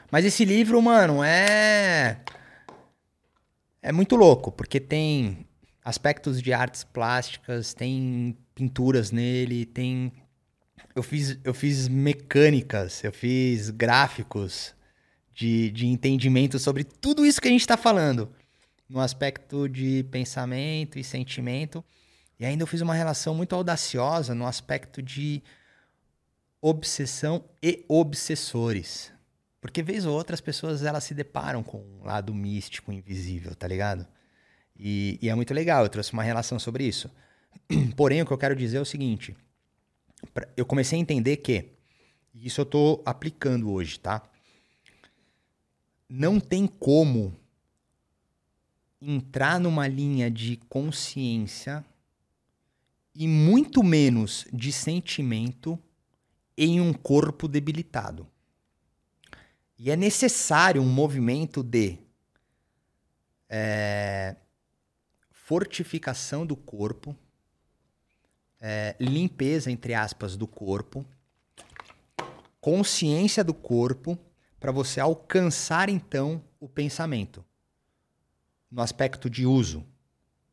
Mas 0.10 0.24
esse 0.24 0.46
livro, 0.46 0.82
mano, 0.82 1.22
é. 1.22 2.22
É 3.82 3.92
muito 3.92 4.16
louco, 4.16 4.52
porque 4.52 4.80
tem 4.80 5.46
aspectos 5.84 6.42
de 6.42 6.54
artes 6.54 6.84
plásticas, 6.84 7.74
tem 7.74 8.38
pinturas 8.56 9.12
nele, 9.12 9.66
tem. 9.66 10.14
Eu 10.96 11.04
fiz, 11.04 11.40
eu 11.44 11.54
fiz 11.54 11.90
mecânicas, 11.90 13.04
eu 13.04 13.12
fiz 13.12 13.70
gráficos 13.70 14.76
de, 15.42 15.72
de 15.72 15.88
entendimento 15.88 16.60
sobre 16.60 16.84
tudo 16.84 17.26
isso 17.26 17.42
que 17.42 17.48
a 17.48 17.52
gente 17.52 17.66
tá 17.66 17.76
falando. 17.76 18.30
No 18.88 19.00
aspecto 19.00 19.68
de 19.68 20.04
pensamento 20.12 21.00
e 21.00 21.04
sentimento. 21.04 21.84
E 22.40 22.46
ainda 22.46 22.62
eu 22.62 22.68
fiz 22.68 22.82
uma 22.82 22.94
relação 22.94 23.34
muito 23.34 23.56
audaciosa 23.56 24.36
no 24.36 24.46
aspecto 24.46 25.02
de 25.02 25.42
obsessão 26.62 27.44
e 27.62 27.84
obsessores. 27.88 29.12
Porque 29.60 29.82
vez 29.82 30.06
ou 30.06 30.14
outra 30.14 30.36
as 30.36 30.42
pessoas 30.42 30.84
elas 30.84 31.04
se 31.04 31.16
deparam 31.16 31.64
com 31.64 31.80
um 31.80 32.04
lado 32.04 32.34
místico, 32.36 32.92
invisível, 32.92 33.56
tá 33.56 33.68
ligado? 33.68 34.06
E, 34.78 35.18
e 35.22 35.30
é 35.30 35.34
muito 35.34 35.56
legal, 35.56 35.84
eu 35.84 35.90
trouxe 35.90 36.14
uma 36.14 36.24
relação 36.24 36.60
sobre 36.60 36.84
isso. 36.84 37.10
Porém, 37.96 38.22
o 38.22 38.26
que 38.28 38.34
eu 38.34 38.38
quero 38.38 38.56
dizer 38.56 38.78
é 38.78 38.82
o 38.82 38.86
seguinte: 38.86 39.36
eu 40.56 40.66
comecei 40.66 41.00
a 41.00 41.02
entender 41.02 41.38
que, 41.38 41.72
e 42.34 42.46
isso 42.46 42.62
eu 42.62 42.66
tô 42.66 43.02
aplicando 43.06 43.72
hoje, 43.72 44.00
tá? 44.00 44.31
Não 46.14 46.42
tem 46.42 46.68
como 46.68 47.34
entrar 49.02 49.62
numa 49.62 49.88
linha 49.88 50.30
de 50.30 50.58
consciência 50.68 51.86
e 53.16 53.26
muito 53.26 53.82
menos 53.82 54.46
de 54.52 54.74
sentimento 54.74 55.80
em 56.58 56.82
um 56.82 56.92
corpo 56.92 57.48
debilitado. 57.48 58.28
E 59.80 59.90
é 59.90 59.96
necessário 59.96 60.82
um 60.82 60.90
movimento 60.90 61.64
de 61.64 61.98
eh, 63.50 64.36
fortificação 65.32 66.46
do 66.46 66.58
corpo, 66.58 67.16
eh, 68.60 68.98
limpeza, 69.00 69.72
entre 69.72 69.94
aspas, 69.94 70.36
do 70.36 70.46
corpo, 70.46 71.06
consciência 72.60 73.46
do 73.46 73.54
corpo, 73.54 74.20
para 74.62 74.72
você 74.72 75.00
alcançar 75.00 75.90
então 75.90 76.42
o 76.60 76.70
pensamento. 76.70 77.44
No 78.70 78.84
aspecto 78.84 79.28
de 79.28 79.44
uso, 79.44 79.84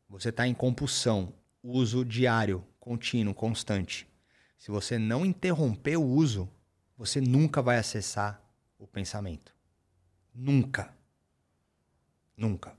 você 0.09 0.29
está 0.29 0.47
em 0.47 0.53
compulsão, 0.53 1.31
uso 1.61 2.03
diário, 2.03 2.65
contínuo, 2.79 3.35
constante. 3.35 4.09
Se 4.57 4.71
você 4.71 4.97
não 4.97 5.23
interromper 5.23 5.95
o 5.95 6.03
uso, 6.03 6.49
você 6.97 7.21
nunca 7.21 7.61
vai 7.61 7.77
acessar 7.77 8.41
o 8.79 8.87
pensamento. 8.87 9.55
Nunca. 10.33 10.91
Nunca. 12.35 12.75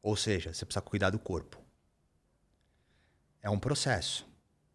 Ou 0.00 0.16
seja, 0.16 0.54
você 0.54 0.64
precisa 0.64 0.80
cuidar 0.80 1.10
do 1.10 1.18
corpo. 1.18 1.60
É 3.42 3.50
um 3.50 3.58
processo. 3.58 4.24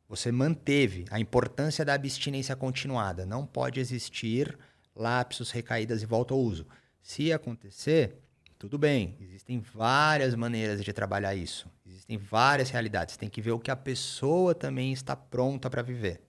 Você 0.09 0.29
manteve 0.29 1.05
a 1.09 1.21
importância 1.21 1.85
da 1.85 1.93
abstinência 1.93 2.53
continuada. 2.53 3.25
Não 3.25 3.45
pode 3.45 3.79
existir 3.79 4.59
lapsos, 4.99 5.51
recaídas 5.51 6.03
e 6.03 6.05
volta 6.05 6.33
ao 6.33 6.39
uso. 6.39 6.67
Se 7.01 7.31
acontecer, 7.31 8.17
tudo 8.59 8.77
bem. 8.77 9.15
Existem 9.21 9.59
várias 9.59 10.35
maneiras 10.35 10.83
de 10.83 10.91
trabalhar 10.91 11.33
isso. 11.33 11.71
Existem 11.87 12.17
várias 12.17 12.69
realidades. 12.69 13.15
Tem 13.15 13.29
que 13.29 13.41
ver 13.41 13.51
o 13.51 13.59
que 13.59 13.71
a 13.71 13.75
pessoa 13.75 14.53
também 14.53 14.91
está 14.91 15.15
pronta 15.15 15.69
para 15.69 15.81
viver. 15.81 16.21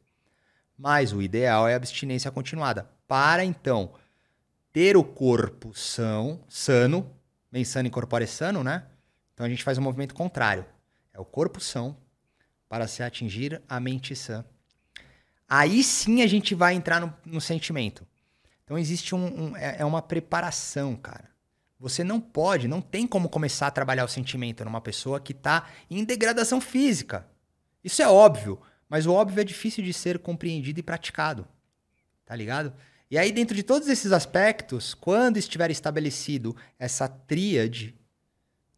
Mas 0.78 1.12
o 1.12 1.20
ideal 1.20 1.68
é 1.68 1.74
a 1.74 1.76
abstinência 1.76 2.30
continuada. 2.30 2.88
Para 3.06 3.44
então 3.44 3.92
ter 4.72 4.96
o 4.96 5.02
corpo 5.02 5.74
são, 5.74 6.40
sano, 6.48 7.10
bem 7.50 7.64
sano 7.64 7.88
e 7.88 7.90
corpore 7.90 8.26
sano, 8.26 8.62
né? 8.62 8.86
Então 9.34 9.44
a 9.44 9.48
gente 9.48 9.64
faz 9.64 9.76
o 9.76 9.82
movimento 9.82 10.14
contrário. 10.14 10.64
É 11.12 11.18
o 11.18 11.24
corpo 11.24 11.60
são 11.60 11.96
para 12.68 12.86
se 12.86 13.02
atingir 13.02 13.60
a 13.68 13.80
mente 13.80 14.14
sã. 14.14 14.44
Aí 15.48 15.82
sim 15.82 16.22
a 16.22 16.26
gente 16.28 16.54
vai 16.54 16.74
entrar 16.74 17.00
no, 17.00 17.12
no 17.26 17.40
sentimento. 17.40 18.06
Então 18.70 18.78
existe 18.78 19.16
um, 19.16 19.48
um 19.48 19.56
é, 19.56 19.78
é 19.80 19.84
uma 19.84 20.00
preparação, 20.00 20.94
cara. 20.94 21.28
Você 21.76 22.04
não 22.04 22.20
pode, 22.20 22.68
não 22.68 22.80
tem 22.80 23.04
como 23.04 23.28
começar 23.28 23.66
a 23.66 23.70
trabalhar 23.72 24.04
o 24.04 24.08
sentimento 24.08 24.64
numa 24.64 24.80
pessoa 24.80 25.18
que 25.18 25.32
está 25.32 25.68
em 25.90 26.04
degradação 26.04 26.60
física. 26.60 27.26
Isso 27.82 28.00
é 28.00 28.06
óbvio, 28.06 28.60
mas 28.88 29.06
o 29.06 29.12
óbvio 29.12 29.40
é 29.40 29.44
difícil 29.44 29.82
de 29.82 29.92
ser 29.92 30.20
compreendido 30.20 30.78
e 30.78 30.84
praticado. 30.84 31.48
Tá 32.24 32.36
ligado? 32.36 32.72
E 33.10 33.18
aí, 33.18 33.32
dentro 33.32 33.56
de 33.56 33.64
todos 33.64 33.88
esses 33.88 34.12
aspectos, 34.12 34.94
quando 34.94 35.36
estiver 35.36 35.72
estabelecido 35.72 36.54
essa 36.78 37.08
tríade 37.08 37.92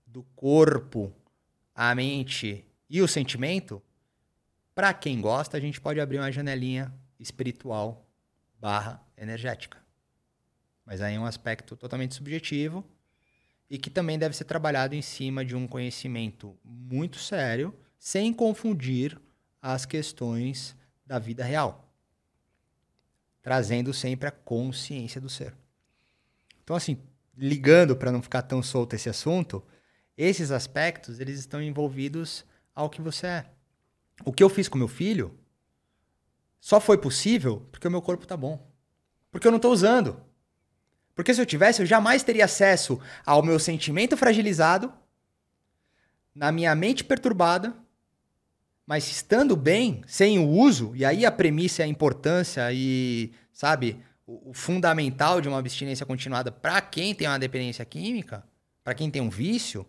do 0.06 0.23
corpo, 0.35 1.12
a 1.74 1.94
mente 1.94 2.64
e 2.89 3.02
o 3.02 3.09
sentimento, 3.09 3.82
para 4.74 4.94
quem 4.94 5.20
gosta, 5.20 5.59
a 5.59 5.60
gente 5.60 5.82
pode 5.82 6.01
abrir 6.01 6.16
uma 6.16 6.32
janelinha 6.32 6.90
espiritual 7.20 8.09
barra 8.59 8.98
energética. 9.19 9.81
Mas 10.84 11.00
aí 11.00 11.14
é 11.14 11.20
um 11.20 11.26
aspecto 11.26 11.76
totalmente 11.76 12.14
subjetivo 12.14 12.84
e 13.70 13.78
que 13.78 13.88
também 13.88 14.18
deve 14.18 14.36
ser 14.36 14.44
trabalhado 14.44 14.94
em 14.94 15.02
cima 15.02 15.44
de 15.44 15.56
um 15.56 15.66
conhecimento 15.66 16.59
muito 16.64 17.18
sério, 17.18 17.74
sem 17.98 18.32
confundir 18.32 19.18
as 19.60 19.86
questões 19.86 20.76
da 21.06 21.18
vida 21.18 21.44
real, 21.44 21.90
trazendo 23.40 23.94
sempre 23.94 24.28
a 24.28 24.32
consciência 24.32 25.20
do 25.20 25.28
ser. 25.28 25.54
Então, 26.62 26.76
assim, 26.76 26.98
ligando 27.36 27.96
para 27.96 28.12
não 28.12 28.20
ficar 28.20 28.42
tão 28.42 28.62
solto 28.62 28.94
esse 28.94 29.09
assunto, 29.09 29.64
esses 30.16 30.50
aspectos 30.50 31.20
eles 31.20 31.38
estão 31.38 31.62
envolvidos 31.62 32.44
ao 32.74 32.90
que 32.90 33.00
você 33.00 33.26
é. 33.26 33.50
O 34.24 34.32
que 34.32 34.42
eu 34.42 34.48
fiz 34.48 34.68
com 34.68 34.78
meu 34.78 34.88
filho 34.88 35.38
só 36.60 36.80
foi 36.80 36.98
possível 36.98 37.66
porque 37.72 37.88
o 37.88 37.90
meu 37.90 38.02
corpo 38.02 38.26
tá 38.26 38.36
bom. 38.36 38.70
Porque 39.30 39.46
eu 39.46 39.50
não 39.50 39.56
estou 39.56 39.72
usando. 39.72 40.22
Porque 41.14 41.34
se 41.34 41.40
eu 41.40 41.47
tivesse, 41.47 41.82
eu 41.82 41.86
jamais 41.86 42.22
teria 42.22 42.47
acesso 42.47 43.01
ao 43.24 43.43
meu 43.43 43.59
sentimento 43.59 44.16
fragilizado, 44.16 44.93
na 46.34 46.51
minha 46.51 46.74
mente 46.74 47.05
perturbada, 47.05 47.76
Mas 48.84 49.09
estando 49.10 49.56
bem, 49.56 50.02
sem 50.06 50.39
o 50.39 50.48
uso, 50.48 50.94
e 50.97 51.05
aí 51.05 51.24
a 51.24 51.30
premissa 51.30 51.84
a 51.84 51.86
importância 51.86 52.72
e, 52.72 53.32
sabe, 53.52 54.02
o, 54.26 54.51
o 54.51 54.55
fundamental 54.55 55.40
de 55.40 55.48
uma 55.48 55.59
abstinência 55.59 56.05
continuada 56.05 56.51
para 56.51 56.80
quem 56.80 57.14
tem 57.14 57.28
uma 57.28 57.39
dependência 57.39 57.84
química, 57.84 58.44
para 58.82 58.94
quem 58.94 59.10
tem 59.10 59.22
um 59.22 59.30
vício, 59.30 59.86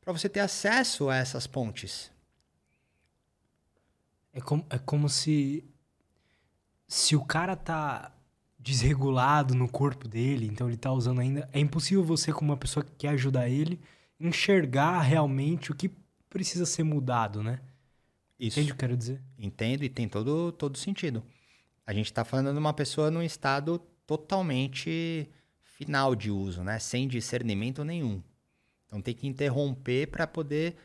para 0.00 0.12
você 0.12 0.28
ter 0.28 0.40
acesso 0.40 1.10
a 1.10 1.16
essas 1.16 1.46
pontes. 1.46 2.10
É 4.32 4.40
como, 4.40 4.64
é 4.70 4.78
como 4.78 5.08
se. 5.08 5.64
Se 6.88 7.16
o 7.16 7.24
cara 7.24 7.56
tá 7.56 8.11
desregulado 8.62 9.54
no 9.54 9.68
corpo 9.68 10.06
dele, 10.06 10.46
então 10.46 10.68
ele 10.68 10.76
tá 10.76 10.92
usando 10.92 11.20
ainda. 11.20 11.48
É 11.52 11.58
impossível 11.58 12.04
você, 12.04 12.32
como 12.32 12.52
uma 12.52 12.56
pessoa 12.56 12.84
que 12.84 12.92
quer 12.92 13.08
ajudar 13.08 13.48
ele, 13.48 13.80
enxergar 14.20 15.00
realmente 15.00 15.72
o 15.72 15.74
que 15.74 15.90
precisa 16.30 16.64
ser 16.64 16.84
mudado, 16.84 17.42
né? 17.42 17.60
Isso. 18.38 18.58
Entende 18.58 18.72
o 18.72 18.74
que 18.74 18.84
eu 18.84 18.88
quero 18.88 18.96
dizer? 18.96 19.20
Entendo 19.36 19.82
e 19.82 19.88
tem 19.88 20.08
todo, 20.08 20.52
todo 20.52 20.78
sentido. 20.78 21.22
A 21.84 21.92
gente 21.92 22.06
está 22.06 22.24
falando 22.24 22.52
de 22.52 22.58
uma 22.58 22.72
pessoa 22.72 23.10
num 23.10 23.22
estado 23.22 23.78
totalmente 24.06 25.28
final 25.62 26.14
de 26.14 26.30
uso, 26.30 26.62
né? 26.62 26.78
Sem 26.78 27.08
discernimento 27.08 27.84
nenhum. 27.84 28.22
Então 28.86 29.00
tem 29.00 29.14
que 29.14 29.26
interromper 29.26 30.06
para 30.06 30.26
poder 30.26 30.76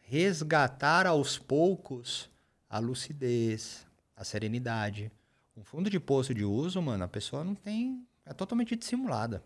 resgatar 0.00 1.06
aos 1.06 1.38
poucos 1.38 2.28
a 2.68 2.78
lucidez, 2.78 3.86
a 4.16 4.24
serenidade. 4.24 5.10
Um 5.56 5.64
fundo 5.64 5.90
de 5.90 6.00
poço 6.00 6.32
de 6.32 6.44
uso, 6.44 6.80
mano, 6.80 7.04
a 7.04 7.08
pessoa 7.08 7.44
não 7.44 7.54
tem. 7.54 8.06
É 8.24 8.32
totalmente 8.32 8.74
dissimulada. 8.74 9.44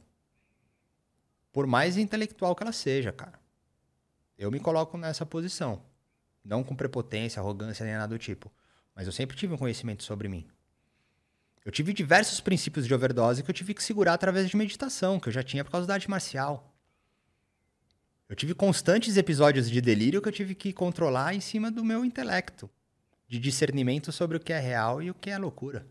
Por 1.52 1.66
mais 1.66 1.96
intelectual 1.96 2.54
que 2.54 2.62
ela 2.62 2.72
seja, 2.72 3.12
cara. 3.12 3.40
Eu 4.38 4.50
me 4.50 4.60
coloco 4.60 4.96
nessa 4.98 5.24
posição. 5.24 5.82
Não 6.44 6.62
com 6.62 6.76
prepotência, 6.76 7.40
arrogância 7.40 7.84
nem 7.84 7.94
nada 7.94 8.14
do 8.14 8.18
tipo. 8.18 8.52
Mas 8.94 9.06
eu 9.06 9.12
sempre 9.12 9.36
tive 9.36 9.54
um 9.54 9.58
conhecimento 9.58 10.04
sobre 10.04 10.28
mim. 10.28 10.46
Eu 11.64 11.72
tive 11.72 11.92
diversos 11.92 12.40
princípios 12.40 12.86
de 12.86 12.94
overdose 12.94 13.42
que 13.42 13.50
eu 13.50 13.54
tive 13.54 13.74
que 13.74 13.82
segurar 13.82 14.14
através 14.14 14.48
de 14.48 14.56
meditação, 14.56 15.18
que 15.18 15.28
eu 15.28 15.32
já 15.32 15.42
tinha 15.42 15.64
por 15.64 15.72
causa 15.72 15.86
da 15.86 15.94
arte 15.94 16.08
marcial. 16.08 16.72
Eu 18.28 18.36
tive 18.36 18.54
constantes 18.54 19.16
episódios 19.16 19.68
de 19.68 19.80
delírio 19.80 20.22
que 20.22 20.28
eu 20.28 20.32
tive 20.32 20.54
que 20.54 20.72
controlar 20.72 21.34
em 21.34 21.40
cima 21.40 21.70
do 21.70 21.84
meu 21.84 22.04
intelecto, 22.04 22.70
de 23.26 23.38
discernimento 23.38 24.12
sobre 24.12 24.36
o 24.36 24.40
que 24.40 24.52
é 24.52 24.58
real 24.60 25.02
e 25.02 25.10
o 25.10 25.14
que 25.14 25.30
é 25.30 25.38
loucura. 25.38 25.86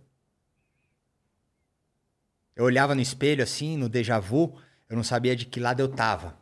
Eu 2.55 2.63
olhava 2.65 2.95
no 2.95 3.01
espelho 3.01 3.43
assim, 3.43 3.75
no 3.75 3.89
déjà 3.89 4.19
vu, 4.19 4.57
eu 4.89 4.95
não 4.95 5.03
sabia 5.03 5.35
de 5.35 5.45
que 5.45 5.59
lado 5.59 5.81
eu 5.81 5.89
tava. 5.89 6.37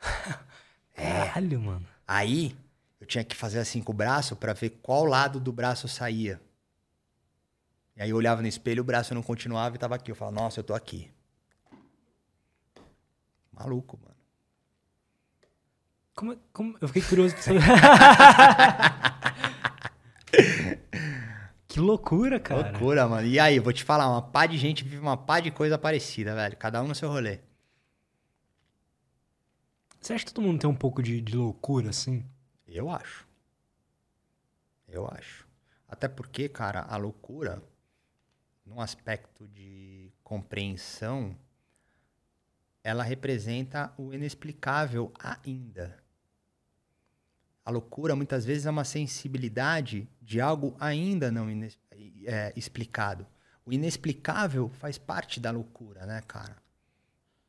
Caralho, 0.94 1.60
mano. 1.60 1.86
Aí 2.06 2.56
eu 3.00 3.06
tinha 3.06 3.22
que 3.22 3.36
fazer 3.36 3.58
assim 3.58 3.82
com 3.82 3.92
o 3.92 3.94
braço 3.94 4.34
para 4.36 4.52
ver 4.52 4.70
qual 4.82 5.04
lado 5.04 5.38
do 5.38 5.52
braço 5.52 5.86
saía. 5.86 6.40
E 7.96 8.02
aí 8.02 8.10
eu 8.10 8.16
olhava 8.16 8.40
no 8.40 8.48
espelho, 8.48 8.80
o 8.80 8.84
braço 8.84 9.14
não 9.14 9.22
continuava 9.22 9.76
e 9.76 9.78
tava 9.78 9.94
aqui. 9.94 10.10
Eu 10.10 10.14
falava, 10.14 10.40
nossa, 10.40 10.60
eu 10.60 10.64
tô 10.64 10.74
aqui. 10.74 11.10
Maluco, 13.52 13.98
mano. 14.02 14.16
Como, 16.14 16.36
como... 16.52 16.78
Eu 16.80 16.88
fiquei 16.88 17.02
curioso 17.02 17.34
pra 17.34 17.42
saber. 17.42 17.60
que 21.70 21.78
loucura, 21.78 22.40
cara. 22.40 22.72
Loucura, 22.72 23.06
mano. 23.06 23.28
E 23.28 23.38
aí, 23.38 23.60
vou 23.60 23.72
te 23.72 23.84
falar, 23.84 24.08
uma 24.10 24.20
pá 24.20 24.44
de 24.44 24.58
gente 24.58 24.82
vive 24.82 24.98
uma 24.98 25.16
pá 25.16 25.38
de 25.38 25.52
coisa 25.52 25.78
parecida, 25.78 26.34
velho. 26.34 26.56
Cada 26.56 26.82
um 26.82 26.88
no 26.88 26.96
seu 26.96 27.08
rolê. 27.08 27.38
Você 30.00 30.12
acha 30.12 30.26
que 30.26 30.34
todo 30.34 30.42
mundo 30.44 30.60
tem 30.60 30.68
um 30.68 30.74
pouco 30.74 31.00
de, 31.00 31.20
de 31.20 31.36
loucura, 31.36 31.90
assim? 31.90 32.26
Eu 32.66 32.90
acho. 32.90 33.24
Eu 34.88 35.06
acho. 35.06 35.46
Até 35.88 36.08
porque, 36.08 36.48
cara, 36.48 36.80
a 36.88 36.96
loucura, 36.96 37.62
num 38.66 38.80
aspecto 38.80 39.46
de 39.46 40.12
compreensão, 40.24 41.36
ela 42.82 43.04
representa 43.04 43.92
o 43.96 44.12
inexplicável 44.12 45.12
ainda. 45.20 45.96
A 47.64 47.70
loucura 47.70 48.16
muitas 48.16 48.44
vezes 48.44 48.66
é 48.66 48.70
uma 48.70 48.84
sensibilidade 48.84 50.08
de 50.20 50.40
algo 50.40 50.74
ainda 50.80 51.30
não 51.30 51.50
ines- 51.50 51.78
é, 52.24 52.52
explicado. 52.56 53.26
O 53.64 53.72
inexplicável 53.72 54.68
faz 54.70 54.98
parte 54.98 55.38
da 55.38 55.50
loucura, 55.50 56.06
né, 56.06 56.22
cara? 56.26 56.56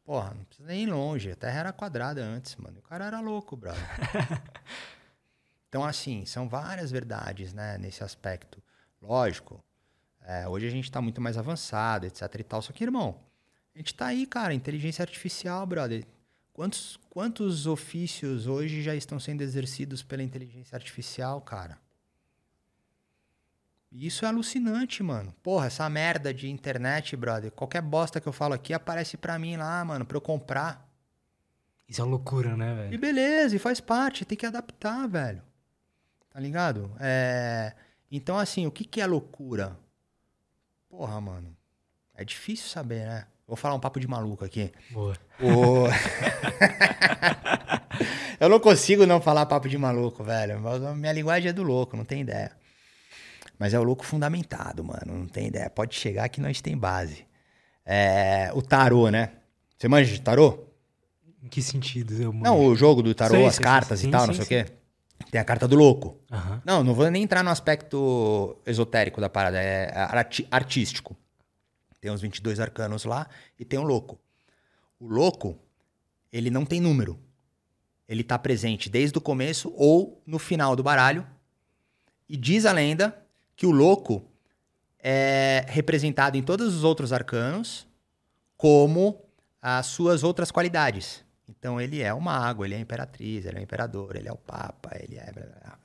Porra, 0.04 0.34
não 0.34 0.44
precisa 0.44 0.68
nem 0.68 0.84
ir 0.84 0.88
longe. 0.88 1.32
A 1.32 1.36
Terra 1.36 1.60
era 1.62 1.74
quadrada 1.74 2.22
antes, 2.22 2.56
mano. 2.58 2.80
O 2.80 2.82
cara 2.82 3.06
era 3.06 3.20
louco, 3.20 3.56
brother. 3.56 3.82
então, 5.70 5.84
assim, 5.86 6.26
são 6.26 6.50
várias 6.50 6.92
verdades, 6.92 7.54
né, 7.54 7.78
nesse 7.78 8.04
aspecto. 8.04 8.62
Lógico, 9.02 9.64
é, 10.22 10.48
hoje 10.48 10.68
a 10.68 10.70
gente 10.70 10.86
está 10.86 11.02
muito 11.02 11.22
mais 11.22 11.38
avançado, 11.38 12.06
etc 12.06 12.24
e 12.40 12.44
tal. 12.44 12.62
Só 12.62 12.74
que, 12.74 12.84
irmão, 12.84 13.20
a 13.74 13.78
gente 13.78 13.96
tá 13.96 14.08
aí, 14.08 14.26
cara, 14.26 14.54
inteligência 14.54 15.02
artificial, 15.04 15.66
brother. 15.66 16.06
Quantos, 16.54 17.00
quantos 17.10 17.66
ofícios 17.66 18.46
hoje 18.48 18.82
já 18.82 18.94
estão 18.94 19.20
sendo 19.20 19.42
exercidos 19.42 20.04
pela 20.04 20.22
inteligência 20.24 20.76
artificial, 20.76 21.40
cara? 21.42 21.78
E 23.92 24.06
Isso 24.08 24.26
é 24.26 24.28
alucinante, 24.28 25.02
mano. 25.04 25.34
Porra, 25.44 25.68
essa 25.68 25.90
merda 25.90 26.34
de 26.34 26.50
internet, 26.50 27.16
brother. 27.16 27.52
Qualquer 27.52 27.82
bosta 27.82 28.22
que 28.22 28.28
eu 28.28 28.34
falo 28.34 28.54
aqui 28.54 28.74
aparece 28.74 29.18
pra 29.18 29.38
mim 29.40 29.58
lá, 29.58 29.84
mano, 29.84 30.06
pra 30.06 30.18
eu 30.18 30.22
comprar. 30.22 30.88
Isso 31.88 32.00
é 32.02 32.04
uma 32.04 32.12
loucura, 32.12 32.56
né, 32.56 32.72
E 32.72 32.76
velho? 32.90 33.00
beleza, 33.00 33.56
e 33.56 33.60
faz 33.60 33.82
parte, 33.82 34.24
tem 34.24 34.38
que 34.38 34.46
adaptar, 34.46 35.08
velho. 35.08 35.42
Tá 36.30 36.40
ligado? 36.40 36.90
É... 37.00 37.74
Então, 38.10 38.38
assim, 38.38 38.66
o 38.66 38.72
que, 38.72 38.86
que 38.86 39.02
é 39.02 39.06
loucura? 39.06 39.78
Porra, 40.90 41.20
mano. 41.20 41.56
É 42.14 42.24
difícil 42.24 42.70
saber, 42.70 43.06
né? 43.06 43.28
Vou 43.52 43.58
falar 43.58 43.76
um 43.76 43.82
papo 43.82 44.00
de 44.00 44.08
maluco 44.08 44.46
aqui. 44.46 44.72
Boa. 44.92 45.14
O- 45.42 45.88
eu 48.40 48.48
não 48.48 48.62
consigo 48.62 49.06
não 49.06 49.20
falar 49.20 49.46
papo 49.46 49.68
de 49.68 49.78
maluco, 49.78 50.24
velho. 50.24 50.58
Minha 50.96 51.12
linguagem 51.12 51.50
é 51.50 51.54
do 51.54 51.62
louco, 51.62 51.98
não 51.98 52.06
tem 52.06 52.22
ideia. 52.22 52.54
Mas 53.60 53.74
é 53.74 53.80
o 53.80 53.84
louco 53.84 54.06
fundamentado, 54.06 54.86
mano. 54.86 55.18
Não 55.20 55.28
tem 55.28 55.48
ideia. 55.48 55.70
Pode 55.70 55.96
chegar 55.96 56.30
que 56.30 56.40
nós 56.40 56.62
tem 56.62 56.78
base. 56.78 57.26
É, 57.86 58.50
o 58.54 58.62
tarô, 58.62 59.10
né? 59.10 59.32
Você 59.78 59.90
manja 59.90 60.14
de 60.14 60.22
tarô? 60.22 60.64
Em 61.44 61.50
que 61.50 61.62
sentido? 61.62 62.14
Eu 62.24 62.32
Não, 62.32 62.58
o 62.68 62.74
jogo 62.74 63.04
do 63.04 63.14
tarô, 63.14 63.36
Sei, 63.36 63.46
as 63.48 63.56
sei, 63.56 63.64
cartas 63.66 64.00
sei. 64.00 64.08
e 64.08 64.12
tal, 64.14 64.28
não 64.28 64.34
sei 64.34 64.46
o 64.46 64.48
quê. 64.48 64.66
Tem 65.30 65.42
a 65.42 65.44
carta 65.44 65.68
do 65.68 65.76
louco. 65.76 66.22
Aham. 66.32 66.62
Não, 66.64 66.86
não 66.86 66.94
vou 66.94 67.12
nem 67.12 67.22
entrar 67.24 67.44
no 67.44 67.50
aspecto 67.50 68.58
esotérico 68.66 69.20
da 69.20 69.28
parada, 69.30 69.62
é 69.62 69.92
arti- 69.94 70.48
artístico. 70.50 71.18
Tem 72.02 72.12
os 72.12 72.20
22 72.20 72.60
arcanos 72.60 73.06
lá 73.06 73.28
e 73.60 73.64
tem 73.64 73.78
o 73.78 73.84
louco. 73.84 74.20
O 75.00 75.08
louco, 75.08 75.58
ele 76.34 76.50
não 76.50 76.66
tem 76.66 76.82
número. 76.82 77.20
Ele 78.10 78.24
tá 78.24 78.38
presente 78.38 78.90
desde 78.90 79.18
o 79.18 79.22
começo 79.22 79.72
ou 79.78 80.22
no 80.26 80.40
final 80.40 80.76
do 80.76 80.84
baralho. 80.84 81.26
E 82.28 82.36
diz 82.36 82.66
a 82.66 82.74
lenda 82.74 83.24
que 83.56 83.68
o 83.68 83.72
louco 83.72 84.26
é 85.00 85.64
representado 85.68 86.38
em 86.38 86.44
todos 86.44 86.76
os 86.76 86.84
outros 86.84 87.14
arcanos 87.14 87.88
como 88.58 89.24
as 89.62 89.86
suas 89.86 90.24
outras 90.24 90.52
qualidades. 90.52 91.24
Então 91.48 91.80
ele 91.80 92.02
é 92.02 92.14
o 92.14 92.20
mago, 92.20 92.66
ele 92.66 92.74
é 92.74 92.78
a 92.78 92.82
imperatriz, 92.82 93.46
ele 93.46 93.58
é 93.58 93.60
o 93.60 93.64
imperador, 93.64 94.16
ele 94.16 94.28
é 94.28 94.32
o 94.32 94.38
papa, 94.38 94.92
ele 95.00 95.18
é. 95.18 95.32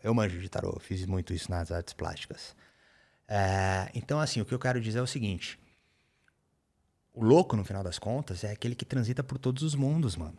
Eu 0.03 0.15
manjo 0.15 0.39
de 0.39 0.49
tarô, 0.49 0.79
fiz 0.81 1.05
muito 1.05 1.35
isso 1.35 1.51
nas 1.51 1.71
artes 1.71 1.93
plásticas. 1.93 2.57
É, 3.29 3.91
então, 3.95 4.21
assim, 4.21 4.41
o 4.41 4.45
que 4.45 4.55
eu 4.55 4.59
quero 4.59 4.81
dizer 4.81 5.01
é 5.01 5.03
o 5.03 5.07
seguinte: 5.07 5.59
o 7.17 7.25
louco, 7.25 7.57
no 7.57 7.65
final 7.65 7.83
das 7.83 7.99
contas, 7.99 8.45
é 8.45 8.53
aquele 8.53 8.75
que 8.75 8.85
transita 8.85 9.25
por 9.25 9.39
todos 9.39 9.63
os 9.63 9.75
mundos, 9.75 10.15
mano. 10.17 10.39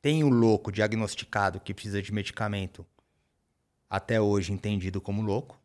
Tem 0.00 0.24
o 0.24 0.30
louco 0.30 0.72
diagnosticado 0.72 1.60
que 1.60 1.74
precisa 1.74 2.00
de 2.00 2.10
medicamento, 2.10 2.84
até 3.88 4.18
hoje 4.18 4.52
entendido 4.52 5.02
como 5.02 5.20
louco. 5.20 5.60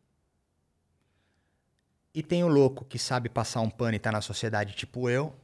E 2.12 2.22
tem 2.22 2.44
o 2.44 2.48
louco 2.48 2.84
que 2.84 2.98
sabe 2.98 3.30
passar 3.30 3.62
um 3.62 3.70
pano 3.70 3.94
e 3.94 3.98
tá 3.98 4.12
na 4.12 4.20
sociedade 4.20 4.74
tipo 4.74 5.08
eu, 5.08 5.34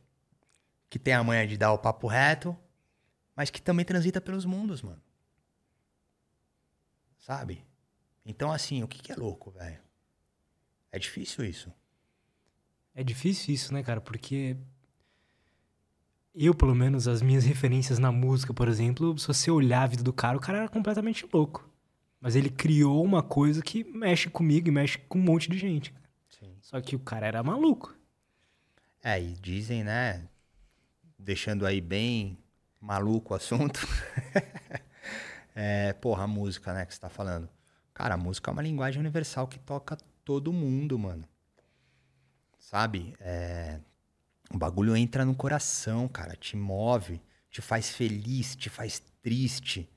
que 0.90 0.98
tem 0.98 1.14
a 1.14 1.24
manha 1.24 1.46
de 1.46 1.56
dar 1.56 1.72
o 1.72 1.78
papo 1.78 2.06
reto, 2.06 2.54
mas 3.34 3.48
que 3.48 3.62
também 3.62 3.86
transita 3.86 4.20
pelos 4.20 4.44
mundos, 4.44 4.82
mano. 4.82 5.00
Sabe? 7.16 7.64
Então, 8.22 8.52
assim, 8.52 8.82
o 8.82 8.88
que, 8.88 9.00
que 9.00 9.12
é 9.12 9.16
louco, 9.16 9.50
velho? 9.50 9.80
É 10.92 10.98
difícil 10.98 11.42
isso. 11.42 11.72
É 12.96 13.04
difícil 13.04 13.54
isso, 13.54 13.74
né, 13.74 13.82
cara? 13.82 14.00
Porque 14.00 14.56
eu, 16.34 16.54
pelo 16.54 16.74
menos, 16.74 17.06
as 17.06 17.20
minhas 17.20 17.44
referências 17.44 17.98
na 17.98 18.10
música, 18.10 18.54
por 18.54 18.68
exemplo, 18.68 19.18
se 19.18 19.28
você 19.28 19.50
olhar 19.50 19.82
a 19.82 19.86
vida 19.86 20.02
do 20.02 20.14
cara, 20.14 20.38
o 20.38 20.40
cara 20.40 20.58
era 20.60 20.68
completamente 20.68 21.28
louco. 21.30 21.68
Mas 22.18 22.34
ele 22.34 22.48
criou 22.48 23.04
uma 23.04 23.22
coisa 23.22 23.62
que 23.62 23.84
mexe 23.84 24.30
comigo 24.30 24.68
e 24.68 24.70
mexe 24.70 24.96
com 24.96 25.18
um 25.18 25.22
monte 25.22 25.50
de 25.50 25.58
gente. 25.58 25.94
Só 26.62 26.80
que 26.80 26.96
o 26.96 26.98
cara 26.98 27.26
era 27.26 27.42
maluco. 27.42 27.94
É, 29.04 29.22
e 29.22 29.34
dizem, 29.34 29.84
né? 29.84 30.26
Deixando 31.18 31.66
aí 31.66 31.82
bem 31.82 32.38
maluco 32.80 33.34
o 33.34 33.36
assunto. 33.36 33.86
é, 35.54 35.92
porra, 35.92 36.24
a 36.24 36.26
música, 36.26 36.72
né, 36.72 36.86
que 36.86 36.94
você 36.94 37.00
tá 37.00 37.10
falando. 37.10 37.46
Cara, 37.92 38.14
a 38.14 38.18
música 38.18 38.50
é 38.50 38.52
uma 38.52 38.62
linguagem 38.62 39.00
universal 39.00 39.46
que 39.46 39.58
toca 39.58 39.98
todo 40.24 40.50
mundo, 40.50 40.98
mano. 40.98 41.28
Sabe? 42.66 43.14
É... 43.20 43.78
O 44.52 44.58
bagulho 44.58 44.96
entra 44.96 45.24
no 45.24 45.36
coração, 45.36 46.08
cara. 46.08 46.34
Te 46.34 46.56
move, 46.56 47.22
te 47.48 47.62
faz 47.62 47.90
feliz, 47.90 48.56
te 48.56 48.68
faz 48.68 49.00
triste, 49.22 49.88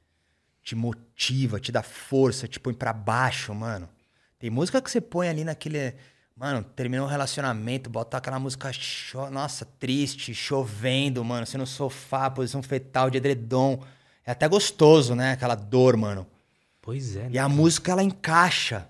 te 0.62 0.76
motiva, 0.76 1.60
te 1.60 1.72
dá 1.72 1.82
força, 1.82 2.48
te 2.48 2.60
põe 2.60 2.76
pra 2.76 2.94
baixo, 2.94 3.56
mano. 3.56 3.90
Tem 4.38 4.52
música 4.52 4.80
que 4.80 4.90
você 4.90 5.02
põe 5.02 5.28
ali 5.28 5.44
naquele. 5.44 5.96
Mano, 6.36 6.64
terminou 6.64 7.08
um 7.08 7.10
relacionamento, 7.10 7.90
bota 7.90 8.18
aquela 8.18 8.38
música, 8.38 8.72
cho... 8.72 9.32
nossa, 9.32 9.66
triste, 9.66 10.36
chovendo, 10.36 11.26
mano. 11.26 11.48
Você 11.48 11.58
no 11.58 11.66
sofá, 11.66 12.30
posição 12.30 12.62
fetal 12.62 13.10
de 13.10 13.18
edredom. 13.18 13.84
É 14.24 14.30
até 14.30 14.48
gostoso, 14.48 15.16
né? 15.16 15.32
Aquela 15.32 15.56
dor, 15.56 15.98
mano. 15.98 16.28
Pois 16.80 17.16
é. 17.16 17.24
Né? 17.24 17.30
E 17.32 17.40
a 17.40 17.50
música, 17.50 17.92
ela 17.92 18.04
encaixa. 18.04 18.88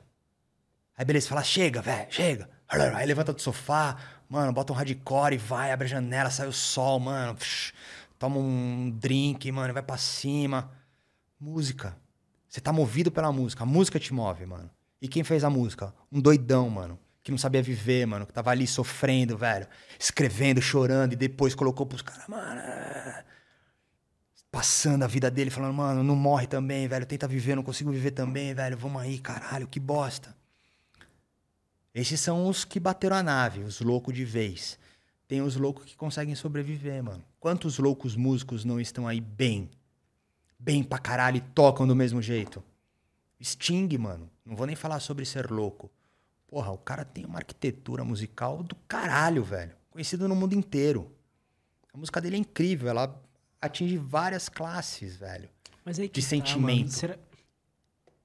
Aí 0.98 1.06
beleza, 1.06 1.30
fala, 1.30 1.44
chega, 1.44 1.82
velho, 1.82 2.12
chega. 2.12 2.59
Aí 2.70 3.06
levanta 3.06 3.34
do 3.34 3.42
sofá, 3.42 3.98
mano, 4.30 4.54
bota 4.54 4.72
um 4.72 4.76
hardcore 4.76 5.34
e 5.34 5.38
vai, 5.38 5.72
abre 5.72 5.86
a 5.86 5.90
janela, 5.90 6.30
sai 6.30 6.48
o 6.48 6.54
sol, 6.54 7.00
mano. 7.00 7.36
Psh, 7.36 7.74
toma 8.20 8.38
um 8.38 8.92
drink, 8.92 9.52
mano, 9.52 9.74
vai 9.74 9.82
pra 9.82 9.98
cima. 9.98 10.72
Música. 11.40 11.98
Você 12.48 12.62
tá 12.62 12.72
movido 12.72 13.12
pela 13.12 13.32
música. 13.32 13.64
A 13.64 13.66
música 13.66 14.00
te 14.00 14.14
move, 14.14 14.46
mano. 14.46 14.70
E 15.02 15.08
quem 15.08 15.24
fez 15.24 15.44
a 15.44 15.50
música? 15.50 15.94
Um 16.12 16.20
doidão, 16.20 16.70
mano. 16.70 17.00
Que 17.24 17.32
não 17.32 17.38
sabia 17.38 17.62
viver, 17.62 18.06
mano. 18.06 18.26
Que 18.26 18.34
tava 18.34 18.52
ali 18.52 18.68
sofrendo, 18.68 19.38
velho. 19.38 19.68
Escrevendo, 20.00 20.62
chorando. 20.62 21.14
E 21.14 21.16
depois 21.16 21.56
colocou 21.56 21.86
pros 21.86 22.02
caras, 22.02 22.28
mano. 22.28 22.62
Passando 24.52 25.04
a 25.04 25.08
vida 25.08 25.30
dele, 25.30 25.52
falando, 25.52 25.74
mano, 25.76 26.04
não 26.04 26.16
morre 26.16 26.48
também, 26.48 26.88
velho. 26.88 27.06
Tenta 27.06 27.28
viver, 27.28 27.56
não 27.56 27.64
consigo 27.64 27.92
viver 27.92 28.12
também, 28.12 28.54
velho. 28.54 28.78
Vamos 28.78 29.02
aí, 29.02 29.20
caralho, 29.20 29.68
que 29.68 29.80
bosta. 29.80 30.36
Esses 31.94 32.20
são 32.20 32.48
os 32.48 32.64
que 32.66 32.80
bateram 32.80 33.16
a 33.16 33.24
nave, 33.24 33.62
os 33.62 33.82
loucos 33.82 34.14
de 34.14 34.24
vez. 34.24 34.78
Tem 35.28 35.42
os 35.42 35.56
loucos 35.56 35.86
que 35.86 35.96
conseguem 35.96 36.36
sobreviver, 36.36 37.04
mano. 37.04 37.24
Quantos 37.40 37.78
loucos 37.78 38.16
músicos 38.16 38.66
não 38.66 38.80
estão 38.80 39.08
aí 39.08 39.20
bem? 39.22 39.70
Bem 40.58 40.84
pra 40.84 40.98
caralho 41.00 41.38
e 41.38 41.42
tocam 41.42 41.88
do 41.88 41.96
mesmo 41.96 42.22
jeito? 42.22 42.64
Sting, 43.42 43.98
mano. 43.98 44.30
Não 44.46 44.56
vou 44.56 44.66
nem 44.68 44.76
falar 44.76 45.00
sobre 45.00 45.26
ser 45.26 45.50
louco. 45.50 45.90
Porra, 46.48 46.72
o 46.72 46.78
cara 46.78 47.06
tem 47.06 47.26
uma 47.26 47.38
arquitetura 47.38 48.04
musical 48.04 48.64
do 48.64 48.76
caralho, 48.88 49.44
velho. 49.44 49.76
Conhecido 49.92 50.28
no 50.28 50.36
mundo 50.36 50.54
inteiro. 50.54 51.12
A 51.94 51.98
música 51.98 52.20
dele 52.20 52.36
é 52.36 52.40
incrível, 52.40 52.90
ela 52.90 53.22
atinge 53.62 53.98
várias 53.98 54.50
classes, 54.50 55.16
velho. 55.16 55.50
Mas 55.86 56.00
aí 56.00 56.10
de 56.10 56.22
tá, 56.22 56.28
sentimento. 56.28 56.92
Será- 56.92 57.18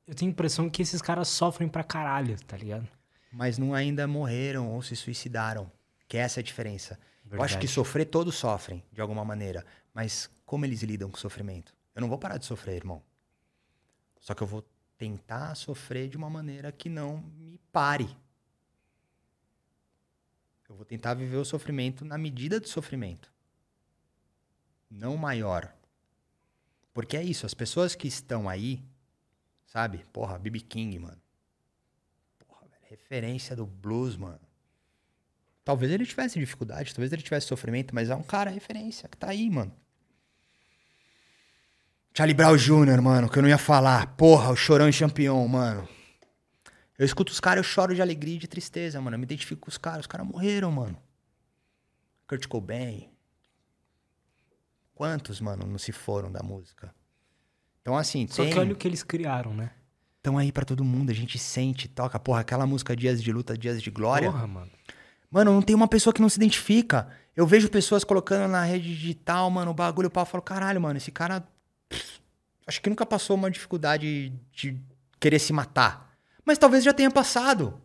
Eu 0.06 0.14
tenho 0.14 0.30
a 0.30 0.32
impressão 0.32 0.68
que 0.68 0.82
esses 0.82 1.00
caras 1.00 1.28
sofrem 1.28 1.68
pra 1.68 1.84
caralho, 1.84 2.36
tá 2.44 2.56
ligado? 2.56 2.88
Mas 3.34 3.58
não 3.58 3.74
ainda 3.74 4.06
morreram 4.06 4.72
ou 4.72 4.82
se 4.82 4.94
suicidaram. 4.94 5.70
Que 6.06 6.16
essa 6.16 6.38
é 6.38 6.42
a 6.42 6.44
diferença. 6.44 6.98
Eu 7.30 7.42
acho 7.42 7.54
que 7.54 7.66
Verdade. 7.66 7.68
sofrer 7.68 8.04
todos 8.06 8.34
sofrem, 8.34 8.84
de 8.92 9.00
alguma 9.00 9.24
maneira. 9.24 9.64
Mas 9.92 10.30
como 10.44 10.64
eles 10.64 10.82
lidam 10.82 11.10
com 11.10 11.16
o 11.16 11.20
sofrimento? 11.20 11.74
Eu 11.94 12.00
não 12.00 12.08
vou 12.08 12.18
parar 12.18 12.36
de 12.36 12.44
sofrer, 12.44 12.76
irmão. 12.76 13.02
Só 14.20 14.34
que 14.34 14.42
eu 14.42 14.46
vou 14.46 14.64
tentar 14.96 15.54
sofrer 15.54 16.08
de 16.08 16.16
uma 16.16 16.30
maneira 16.30 16.70
que 16.70 16.88
não 16.88 17.18
me 17.36 17.58
pare. 17.72 18.16
Eu 20.68 20.74
vou 20.74 20.84
tentar 20.84 21.14
viver 21.14 21.36
o 21.36 21.44
sofrimento 21.44 22.04
na 22.04 22.16
medida 22.16 22.60
do 22.60 22.68
sofrimento. 22.68 23.32
Não 24.90 25.16
maior. 25.16 25.74
Porque 26.92 27.16
é 27.16 27.22
isso, 27.22 27.44
as 27.44 27.54
pessoas 27.54 27.94
que 27.94 28.06
estão 28.06 28.48
aí, 28.48 28.82
sabe? 29.66 30.04
Porra, 30.12 30.38
B.B. 30.38 30.60
King, 30.60 30.98
mano. 30.98 31.20
Referência 32.88 33.56
do 33.56 33.66
blues, 33.66 34.16
mano. 34.16 34.40
Talvez 35.64 35.90
ele 35.90 36.04
tivesse 36.04 36.38
dificuldade, 36.38 36.94
talvez 36.94 37.12
ele 37.12 37.22
tivesse 37.22 37.46
sofrimento, 37.46 37.94
mas 37.94 38.10
é 38.10 38.14
um 38.14 38.22
cara 38.22 38.50
referência 38.50 39.08
que 39.08 39.16
tá 39.16 39.30
aí, 39.30 39.48
mano. 39.48 39.74
Charlie 42.16 42.34
Brown 42.34 42.56
Jr., 42.56 43.02
mano, 43.02 43.28
que 43.28 43.38
eu 43.38 43.42
não 43.42 43.48
ia 43.48 43.58
falar. 43.58 44.14
Porra, 44.14 44.50
o 44.50 44.56
chorão 44.56 44.88
e 44.88 44.92
campeão, 44.92 45.46
mano. 45.48 45.88
Eu 46.96 47.04
escuto 47.04 47.32
os 47.32 47.40
caras, 47.40 47.64
eu 47.64 47.68
choro 47.68 47.94
de 47.94 48.00
alegria 48.00 48.36
e 48.36 48.38
de 48.38 48.46
tristeza, 48.46 49.00
mano. 49.00 49.16
Eu 49.16 49.18
me 49.18 49.24
identifico 49.24 49.62
com 49.62 49.68
os 49.68 49.76
caras. 49.76 50.00
Os 50.00 50.06
caras 50.06 50.26
morreram, 50.26 50.70
mano. 50.70 50.96
Kurt 52.28 52.46
Cobain. 52.46 53.10
Quantos, 54.94 55.40
mano, 55.40 55.66
não 55.66 55.78
se 55.78 55.90
foram 55.90 56.30
da 56.30 56.40
música? 56.40 56.94
Então, 57.82 57.96
assim, 57.96 58.28
Só 58.28 58.44
tem... 58.44 58.52
que 58.52 58.58
olha 58.58 58.72
o 58.72 58.76
que 58.76 58.86
eles 58.86 59.02
criaram, 59.02 59.52
né? 59.52 59.72
Estão 60.24 60.38
aí 60.38 60.50
pra 60.50 60.64
todo 60.64 60.82
mundo, 60.82 61.10
a 61.10 61.14
gente 61.14 61.38
sente, 61.38 61.86
toca. 61.86 62.18
Porra, 62.18 62.40
aquela 62.40 62.66
música 62.66 62.96
Dias 62.96 63.22
de 63.22 63.30
Luta, 63.30 63.58
Dias 63.58 63.82
de 63.82 63.90
Glória. 63.90 64.32
Porra, 64.32 64.46
mano. 64.46 64.70
Mano, 65.30 65.52
não 65.52 65.60
tem 65.60 65.76
uma 65.76 65.86
pessoa 65.86 66.14
que 66.14 66.22
não 66.22 66.30
se 66.30 66.38
identifica. 66.38 67.08
Eu 67.36 67.46
vejo 67.46 67.68
pessoas 67.68 68.04
colocando 68.04 68.50
na 68.50 68.64
rede 68.64 68.88
digital, 68.88 69.50
mano, 69.50 69.72
o 69.72 69.74
bagulho, 69.74 70.08
o 70.08 70.10
pau, 70.10 70.22
eu 70.22 70.26
falo, 70.26 70.42
caralho, 70.42 70.80
mano, 70.80 70.96
esse 70.96 71.10
cara. 71.12 71.46
pff, 71.90 72.22
acho 72.66 72.80
que 72.80 72.88
nunca 72.88 73.04
passou 73.04 73.36
uma 73.36 73.50
dificuldade 73.50 74.32
de 74.50 74.80
querer 75.20 75.38
se 75.38 75.52
matar. 75.52 76.16
Mas 76.42 76.56
talvez 76.56 76.82
já 76.82 76.94
tenha 76.94 77.10
passado. 77.10 77.78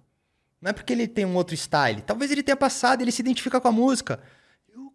Não 0.61 0.69
é 0.69 0.73
porque 0.73 0.93
ele 0.93 1.09
tem 1.09 1.25
um 1.25 1.35
outro 1.35 1.53
style. 1.57 2.01
Talvez 2.03 2.31
ele 2.31 2.41
tenha 2.41 2.55
passado, 2.55 3.01
ele 3.01 3.11
se 3.11 3.21
identifica 3.21 3.59
com 3.59 3.67
a 3.67 3.71
música. 3.73 4.17
O 4.73 4.93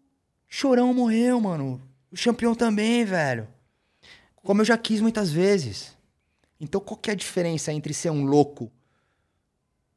Chorão 0.49 0.91
morreu, 0.95 1.39
mano. 1.39 1.79
O 2.11 2.15
campeão 2.19 2.55
também, 2.55 3.05
velho. 3.05 3.47
Como 4.37 4.61
eu 4.61 4.65
já 4.65 4.79
quis 4.79 4.99
muitas 4.99 5.31
vezes. 5.31 5.94
Então, 6.59 6.79
qual 6.81 6.97
que 6.97 7.09
é 7.09 7.13
a 7.13 7.15
diferença 7.15 7.71
entre 7.73 7.93
ser 7.93 8.09
um 8.09 8.25
louco 8.25 8.71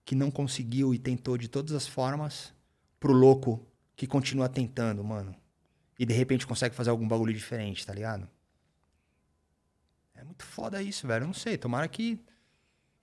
que 0.05 0.14
não 0.14 0.30
conseguiu 0.30 0.94
e 0.94 0.98
tentou 0.98 1.36
de 1.36 1.48
todas 1.48 1.72
as 1.72 1.86
formas, 1.86 2.55
pro 2.98 3.12
louco 3.12 3.66
que 3.94 4.06
continua 4.06 4.48
tentando, 4.48 5.02
mano. 5.05 5.35
E 5.98 6.06
de 6.06 6.14
repente 6.14 6.47
consegue 6.47 6.74
fazer 6.74 6.90
algum 6.90 7.06
bagulho 7.06 7.35
diferente, 7.35 7.85
tá 7.85 7.93
ligado? 7.93 8.28
É 10.14 10.24
muito 10.24 10.44
foda 10.44 10.82
isso, 10.82 11.06
velho. 11.06 11.24
Eu 11.24 11.26
não 11.26 11.35
sei. 11.35 11.59
Tomara 11.59 11.86
que 11.89 12.18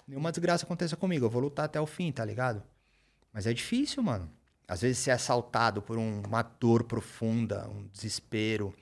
nenhuma 0.07 0.31
desgraça 0.31 0.65
aconteça 0.65 0.95
comigo. 0.95 1.25
Eu 1.25 1.29
vou 1.29 1.41
lutar 1.41 1.65
até 1.65 1.79
o 1.79 1.85
fim, 1.85 2.11
tá 2.11 2.23
ligado? 2.25 2.63
Mas 3.31 3.45
é 3.45 3.53
difícil, 3.53 4.01
mano. 4.01 4.31
Às 4.67 4.81
vezes 4.81 4.97
ser 4.97 5.11
assaltado 5.11 5.81
por 5.81 5.97
um- 5.97 6.21
uma 6.21 6.41
dor 6.41 6.85
profunda, 6.85 7.69
um 7.69 7.87
desespero. 7.87 8.73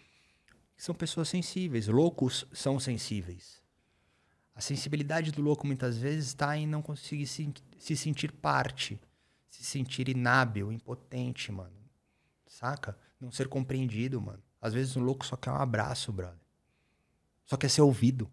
São 0.78 0.96
pessoas 0.96 1.30
sensíveis. 1.30 1.88
Loucos 1.88 2.46
são 2.54 2.80
sensíveis. 2.80 3.63
A 4.56 4.62
sensibilidade 4.62 5.32
do 5.32 5.42
louco 5.42 5.66
muitas 5.66 5.98
vezes 5.98 6.28
está 6.28 6.56
em 6.58 6.68
não 6.68 6.82
conseguir 6.82 7.26
se, 7.26 7.52
se 7.80 7.96
sentir 7.96 8.32
parte, 8.32 9.00
se 9.50 9.64
sentir 9.64 10.10
inábil, 10.10 10.72
impotente, 10.72 11.52
mano. 11.52 11.74
Saca? 12.48 12.98
Não 13.20 13.32
ser 13.32 13.48
compreendido, 13.48 14.22
mano. 14.22 14.42
Às 14.62 14.74
vezes 14.74 14.96
o 14.96 15.00
louco 15.00 15.26
só 15.26 15.36
quer 15.36 15.52
um 15.52 15.56
abraço, 15.56 16.12
brother. 16.12 16.38
Só 17.46 17.58
quer 17.58 17.70
ser 17.70 17.82
ouvido. 17.82 18.30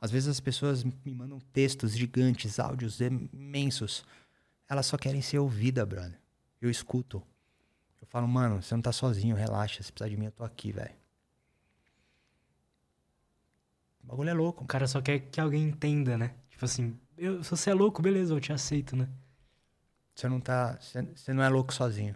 Às 0.00 0.10
vezes 0.10 0.28
as 0.28 0.40
pessoas 0.40 0.82
me 0.82 1.14
mandam 1.14 1.38
textos 1.52 1.96
gigantes, 1.96 2.58
áudios 2.58 3.00
imensos. 3.00 4.04
Elas 4.68 4.86
só 4.86 4.98
querem 4.98 5.22
ser 5.22 5.38
ouvidas, 5.38 5.86
brother. 5.86 6.18
Eu 6.60 6.68
escuto. 6.68 7.22
Eu 8.00 8.06
falo, 8.08 8.26
mano, 8.26 8.60
você 8.60 8.74
não 8.74 8.82
tá 8.82 8.92
sozinho, 8.92 9.36
relaxa. 9.36 9.82
Se 9.82 9.92
precisar 9.92 10.10
de 10.10 10.16
mim, 10.16 10.26
eu 10.26 10.32
tô 10.32 10.42
aqui, 10.42 10.72
velho. 10.72 11.01
O 14.02 14.06
bagulho 14.06 14.30
é 14.30 14.34
louco. 14.34 14.64
O 14.64 14.66
cara 14.66 14.86
só 14.86 15.00
quer 15.00 15.20
que 15.20 15.40
alguém 15.40 15.64
entenda, 15.64 16.18
né? 16.18 16.34
Tipo 16.50 16.64
assim, 16.64 16.98
eu, 17.16 17.42
se 17.42 17.50
você 17.50 17.70
é 17.70 17.74
louco, 17.74 18.02
beleza, 18.02 18.34
eu 18.34 18.40
te 18.40 18.52
aceito, 18.52 18.96
né? 18.96 19.08
Você 20.14 20.28
não 20.28 20.40
tá. 20.40 20.78
Você, 20.80 21.02
você 21.02 21.32
não 21.32 21.42
é 21.42 21.48
louco 21.48 21.72
sozinho. 21.72 22.14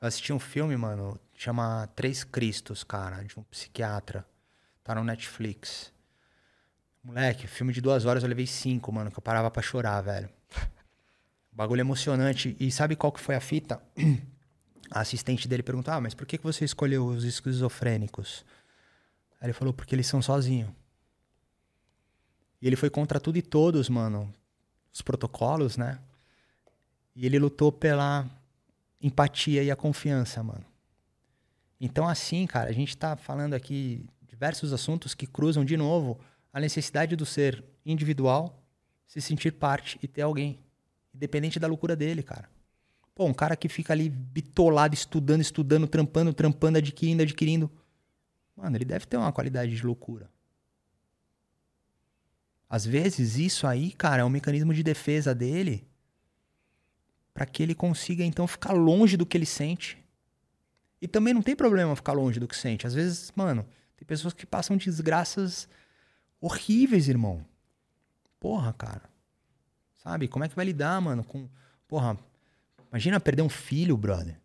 Eu 0.00 0.08
assisti 0.08 0.32
um 0.32 0.38
filme, 0.38 0.76
mano, 0.76 1.20
chama 1.34 1.86
Três 1.94 2.24
Cristos, 2.24 2.82
cara, 2.82 3.22
de 3.22 3.38
um 3.38 3.42
psiquiatra. 3.42 4.24
Tá 4.82 4.94
no 4.94 5.04
Netflix. 5.04 5.92
Moleque, 7.02 7.46
filme 7.46 7.72
de 7.72 7.80
duas 7.80 8.04
horas 8.04 8.22
eu 8.22 8.28
levei 8.28 8.46
cinco, 8.46 8.92
mano, 8.92 9.10
que 9.10 9.18
eu 9.18 9.22
parava 9.22 9.50
pra 9.50 9.62
chorar, 9.62 10.00
velho. 10.00 10.30
Bagulho 11.52 11.80
emocionante. 11.80 12.56
E 12.58 12.70
sabe 12.70 12.96
qual 12.96 13.12
que 13.12 13.20
foi 13.20 13.34
a 13.34 13.40
fita? 13.40 13.82
A 14.90 15.02
assistente 15.02 15.46
dele 15.46 15.62
perguntou: 15.62 15.94
Ah, 15.94 16.00
mas 16.00 16.14
por 16.14 16.26
que 16.26 16.36
que 16.36 16.42
você 16.42 16.64
escolheu 16.64 17.06
os 17.06 17.22
esquizofrênicos? 17.22 18.44
Aí 19.40 19.46
ele 19.46 19.52
falou: 19.52 19.72
Porque 19.72 19.94
eles 19.94 20.06
são 20.06 20.20
sozinhos. 20.20 20.70
E 22.60 22.66
ele 22.66 22.76
foi 22.76 22.90
contra 22.90 23.18
tudo 23.18 23.38
e 23.38 23.42
todos, 23.42 23.88
mano. 23.88 24.32
Os 24.92 25.00
protocolos, 25.00 25.76
né? 25.76 25.98
E 27.14 27.24
ele 27.24 27.38
lutou 27.38 27.72
pela 27.72 28.28
empatia 29.00 29.62
e 29.62 29.70
a 29.70 29.76
confiança, 29.76 30.42
mano. 30.42 30.64
Então, 31.80 32.06
assim, 32.06 32.46
cara, 32.46 32.68
a 32.68 32.72
gente 32.72 32.96
tá 32.96 33.16
falando 33.16 33.54
aqui 33.54 34.04
diversos 34.28 34.72
assuntos 34.72 35.14
que 35.14 35.26
cruzam 35.26 35.64
de 35.64 35.76
novo 35.76 36.20
a 36.52 36.60
necessidade 36.60 37.16
do 37.16 37.24
ser 37.24 37.64
individual, 37.84 38.62
se 39.06 39.20
sentir 39.20 39.52
parte 39.52 39.98
e 40.02 40.06
ter 40.06 40.22
alguém, 40.22 40.60
independente 41.14 41.58
da 41.58 41.66
loucura 41.66 41.96
dele, 41.96 42.22
cara. 42.22 42.48
Pô, 43.14 43.24
um 43.24 43.34
cara 43.34 43.56
que 43.56 43.68
fica 43.68 43.92
ali 43.92 44.08
bitolado, 44.08 44.94
estudando, 44.94 45.40
estudando, 45.40 45.86
trampando, 45.86 46.32
trampando, 46.32 46.78
adquirindo, 46.78 47.22
adquirindo. 47.22 47.70
Mano, 48.60 48.76
ele 48.76 48.84
deve 48.84 49.06
ter 49.06 49.16
uma 49.16 49.32
qualidade 49.32 49.74
de 49.74 49.86
loucura. 49.86 50.30
Às 52.68 52.84
vezes, 52.84 53.36
isso 53.36 53.66
aí, 53.66 53.90
cara, 53.92 54.22
é 54.22 54.24
um 54.24 54.28
mecanismo 54.28 54.74
de 54.74 54.82
defesa 54.82 55.34
dele 55.34 55.88
para 57.32 57.46
que 57.46 57.62
ele 57.62 57.74
consiga, 57.74 58.22
então, 58.22 58.46
ficar 58.46 58.72
longe 58.72 59.16
do 59.16 59.24
que 59.24 59.36
ele 59.36 59.46
sente. 59.46 59.98
E 61.00 61.08
também 61.08 61.32
não 61.32 61.40
tem 61.40 61.56
problema 61.56 61.96
ficar 61.96 62.12
longe 62.12 62.38
do 62.38 62.46
que 62.46 62.56
sente. 62.56 62.86
Às 62.86 62.92
vezes, 62.92 63.32
mano, 63.34 63.66
tem 63.96 64.06
pessoas 64.06 64.34
que 64.34 64.44
passam 64.44 64.76
desgraças 64.76 65.66
horríveis, 66.38 67.08
irmão. 67.08 67.44
Porra, 68.38 68.74
cara. 68.74 69.08
Sabe? 69.96 70.28
Como 70.28 70.44
é 70.44 70.48
que 70.48 70.56
vai 70.56 70.66
lidar, 70.66 71.00
mano, 71.00 71.24
com. 71.24 71.48
Porra, 71.88 72.18
imagina 72.90 73.18
perder 73.18 73.42
um 73.42 73.48
filho, 73.48 73.96
brother. 73.96 74.38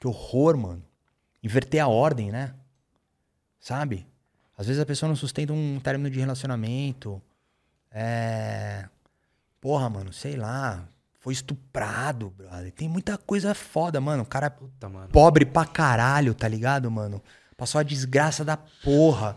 Que 0.00 0.06
horror, 0.06 0.56
mano. 0.56 0.82
Inverter 1.42 1.82
a 1.84 1.88
ordem, 1.88 2.32
né? 2.32 2.54
Sabe? 3.60 4.06
Às 4.56 4.66
vezes 4.66 4.80
a 4.80 4.86
pessoa 4.86 5.08
não 5.08 5.16
sustenta 5.16 5.52
um 5.52 5.78
término 5.80 6.10
de 6.10 6.18
relacionamento. 6.18 7.20
É. 7.90 8.88
Porra, 9.60 9.88
mano, 9.90 10.12
sei 10.12 10.36
lá. 10.36 10.86
Foi 11.18 11.32
estuprado, 11.32 12.30
brother. 12.30 12.70
Tem 12.72 12.88
muita 12.88 13.18
coisa 13.18 13.52
foda, 13.54 14.00
mano. 14.00 14.22
O 14.22 14.26
cara 14.26 14.48
Puta, 14.48 14.88
mano. 14.88 15.08
pobre 15.08 15.44
pra 15.44 15.66
caralho, 15.66 16.32
tá 16.34 16.46
ligado, 16.46 16.90
mano? 16.90 17.20
Passou 17.56 17.80
a 17.80 17.82
desgraça 17.82 18.44
da 18.44 18.56
porra. 18.56 19.36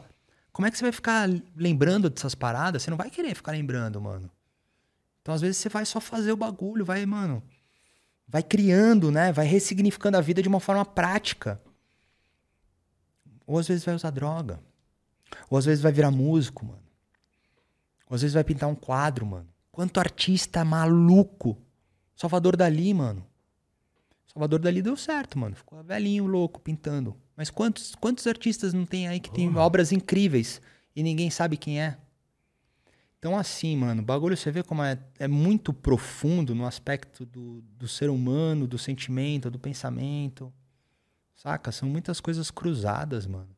Como 0.51 0.67
é 0.67 0.71
que 0.71 0.77
você 0.77 0.83
vai 0.83 0.91
ficar 0.91 1.27
lembrando 1.55 2.09
dessas 2.09 2.35
paradas? 2.35 2.83
Você 2.83 2.89
não 2.91 2.97
vai 2.97 3.09
querer 3.09 3.33
ficar 3.33 3.53
lembrando, 3.53 3.99
mano. 3.99 4.29
Então, 5.21 5.33
às 5.33 5.41
vezes, 5.41 5.57
você 5.57 5.69
vai 5.69 5.85
só 5.85 5.99
fazer 5.99 6.31
o 6.31 6.37
bagulho, 6.37 6.85
vai, 6.85 7.05
mano. 7.05 7.41
Vai 8.27 8.43
criando, 8.43 9.11
né? 9.11 9.31
Vai 9.31 9.47
ressignificando 9.47 10.17
a 10.17 10.21
vida 10.21 10.41
de 10.41 10.47
uma 10.47 10.59
forma 10.59 10.85
prática. 10.85 11.59
Ou 13.49 13.57
às 13.57 13.67
vezes 13.67 13.83
vai 13.83 13.95
usar 13.95 14.11
droga. 14.11 14.59
Ou 15.49 15.57
às 15.57 15.65
vezes 15.65 15.81
vai 15.81 15.91
virar 15.91 16.11
músico, 16.11 16.63
mano. 16.63 16.83
Ou 18.07 18.13
às 18.13 18.21
vezes 18.21 18.35
vai 18.35 18.43
pintar 18.43 18.69
um 18.69 18.75
quadro, 18.75 19.25
mano. 19.25 19.47
Quanto 19.71 19.99
artista 19.99 20.63
maluco. 20.63 21.57
Salvador 22.15 22.55
Dali, 22.55 22.93
mano. 22.93 23.25
Salvador 24.31 24.59
Dali 24.59 24.83
deu 24.83 24.95
certo, 24.95 25.39
mano. 25.39 25.55
Ficou 25.55 25.83
velhinho, 25.83 26.27
louco, 26.27 26.59
pintando. 26.59 27.17
Mas 27.35 27.49
quantos, 27.49 27.95
quantos 27.95 28.27
artistas 28.27 28.71
não 28.71 28.85
tem 28.85 29.07
aí 29.07 29.19
que 29.19 29.31
tem 29.31 29.55
obras 29.57 29.91
incríveis 29.91 30.61
e 30.95 31.01
ninguém 31.01 31.31
sabe 31.31 31.57
quem 31.57 31.81
é? 31.81 31.97
Então, 33.17 33.35
assim, 33.35 33.75
mano, 33.75 34.03
o 34.03 34.05
bagulho 34.05 34.37
você 34.37 34.51
vê 34.51 34.61
como 34.61 34.83
é, 34.83 34.99
é 35.17 35.27
muito 35.27 35.73
profundo 35.73 36.53
no 36.53 36.67
aspecto 36.67 37.25
do, 37.25 37.61
do 37.61 37.87
ser 37.87 38.11
humano, 38.11 38.67
do 38.67 38.77
sentimento, 38.77 39.49
do 39.49 39.57
pensamento. 39.57 40.53
Saca? 41.39 41.71
São 41.71 41.87
muitas 41.87 42.19
coisas 42.19 42.51
cruzadas, 42.51 43.25
mano. 43.25 43.55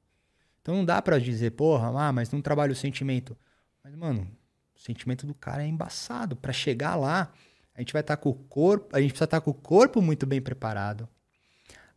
Então 0.61 0.75
não 0.75 0.85
dá 0.85 1.01
pra 1.01 1.17
dizer, 1.17 1.49
porra, 1.51 1.87
ah, 1.99 2.13
mas 2.13 2.29
não 2.29 2.39
trabalho 2.39 2.73
o 2.73 2.75
sentimento. 2.75 3.35
Mas, 3.83 3.95
mano, 3.95 4.29
o 4.75 4.79
sentimento 4.79 5.25
do 5.25 5.33
cara 5.33 5.63
é 5.63 5.67
embaçado. 5.67 6.35
Pra 6.35 6.53
chegar 6.53 6.95
lá, 6.95 7.33
a 7.73 7.81
gente 7.81 7.91
vai 7.91 8.01
estar 8.01 8.17
com 8.17 8.29
o 8.29 8.35
corpo, 8.35 8.95
a 8.95 9.01
gente 9.01 9.09
precisa 9.09 9.25
estar 9.25 9.41
com 9.41 9.49
o 9.49 9.55
corpo 9.55 9.99
muito 9.99 10.27
bem 10.27 10.39
preparado, 10.39 11.09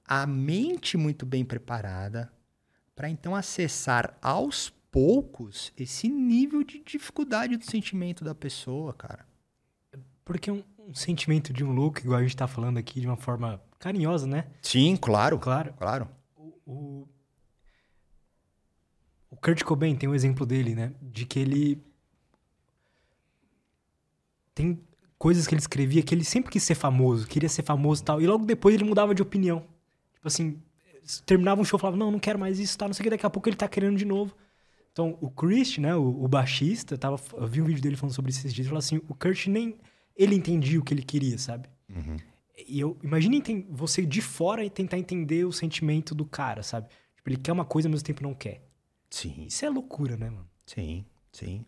a 0.06 0.26
mente 0.26 0.96
muito 0.96 1.26
bem 1.26 1.44
preparada, 1.44 2.32
para 2.96 3.10
então 3.10 3.36
acessar 3.36 4.16
aos 4.22 4.70
poucos 4.90 5.70
esse 5.76 6.08
nível 6.08 6.64
de 6.64 6.82
dificuldade 6.82 7.58
do 7.58 7.64
sentimento 7.64 8.24
da 8.24 8.34
pessoa, 8.34 8.94
cara. 8.94 9.26
Porque 10.24 10.50
um, 10.50 10.64
um 10.78 10.94
sentimento 10.94 11.52
de 11.52 11.62
um 11.62 11.72
louco, 11.72 11.98
igual 11.98 12.20
a 12.20 12.22
gente 12.22 12.36
tá 12.36 12.46
falando 12.46 12.78
aqui, 12.78 13.02
de 13.02 13.06
uma 13.06 13.18
forma 13.18 13.60
carinhosa, 13.84 14.26
né? 14.26 14.46
Sim, 14.62 14.96
claro. 14.96 15.38
Claro. 15.38 15.74
Claro. 15.74 16.08
O, 16.66 17.06
o 19.30 19.36
Kurt 19.36 19.62
Cobain 19.62 19.94
tem 19.94 20.08
um 20.08 20.14
exemplo 20.14 20.46
dele, 20.46 20.74
né? 20.74 20.94
De 21.02 21.26
que 21.26 21.38
ele. 21.38 21.82
Tem 24.54 24.80
coisas 25.18 25.46
que 25.46 25.54
ele 25.54 25.60
escrevia 25.60 26.02
que 26.02 26.14
ele 26.14 26.24
sempre 26.24 26.50
quis 26.50 26.62
ser 26.62 26.74
famoso, 26.74 27.26
queria 27.26 27.48
ser 27.48 27.62
famoso 27.62 28.00
e 28.00 28.04
tal. 28.04 28.22
E 28.22 28.26
logo 28.26 28.46
depois 28.46 28.74
ele 28.74 28.84
mudava 28.84 29.14
de 29.14 29.20
opinião. 29.20 29.60
Tipo 30.14 30.28
assim, 30.28 30.62
terminava 31.26 31.60
um 31.60 31.64
show 31.64 31.76
e 31.76 31.80
falava, 31.80 31.96
não, 31.96 32.10
não 32.10 32.18
quero 32.18 32.38
mais 32.38 32.58
isso, 32.58 32.78
tá, 32.78 32.86
não 32.86 32.94
sei 32.94 33.02
o 33.02 33.04
que, 33.04 33.10
daqui 33.10 33.26
a 33.26 33.30
pouco 33.30 33.48
ele 33.48 33.56
tá 33.56 33.68
querendo 33.68 33.98
de 33.98 34.04
novo. 34.04 34.34
Então, 34.92 35.18
o 35.20 35.28
Chris, 35.28 35.76
né, 35.76 35.94
o, 35.96 36.24
o 36.24 36.28
baixista, 36.28 36.96
tava, 36.96 37.20
eu 37.34 37.46
vi 37.48 37.60
um 37.60 37.64
vídeo 37.64 37.82
dele 37.82 37.96
falando 37.96 38.14
sobre 38.14 38.30
esses 38.30 38.54
dias, 38.54 38.68
falou 38.68 38.78
assim, 38.78 39.00
o 39.08 39.14
Kurt 39.14 39.48
nem 39.48 39.76
ele 40.16 40.36
entendia 40.36 40.78
o 40.78 40.84
que 40.84 40.94
ele 40.94 41.02
queria, 41.02 41.36
sabe? 41.36 41.68
Uhum. 41.88 42.16
E 42.68 42.78
eu 42.80 42.96
imagine 43.02 43.38
enten- 43.38 43.66
você 43.70 44.04
de 44.06 44.20
fora 44.22 44.64
e 44.64 44.70
tentar 44.70 44.98
entender 44.98 45.44
o 45.44 45.52
sentimento 45.52 46.14
do 46.14 46.24
cara, 46.24 46.62
sabe? 46.62 46.88
Tipo, 47.16 47.28
ele 47.30 47.36
quer 47.36 47.52
uma 47.52 47.64
coisa 47.64 47.88
ao 47.88 47.90
mesmo 47.90 48.06
tempo 48.06 48.22
não 48.22 48.34
quer. 48.34 48.62
Sim, 49.10 49.46
Isso 49.48 49.64
é 49.64 49.68
loucura, 49.70 50.16
né, 50.16 50.30
mano? 50.30 50.48
sim, 50.66 51.04
sim. 51.32 51.64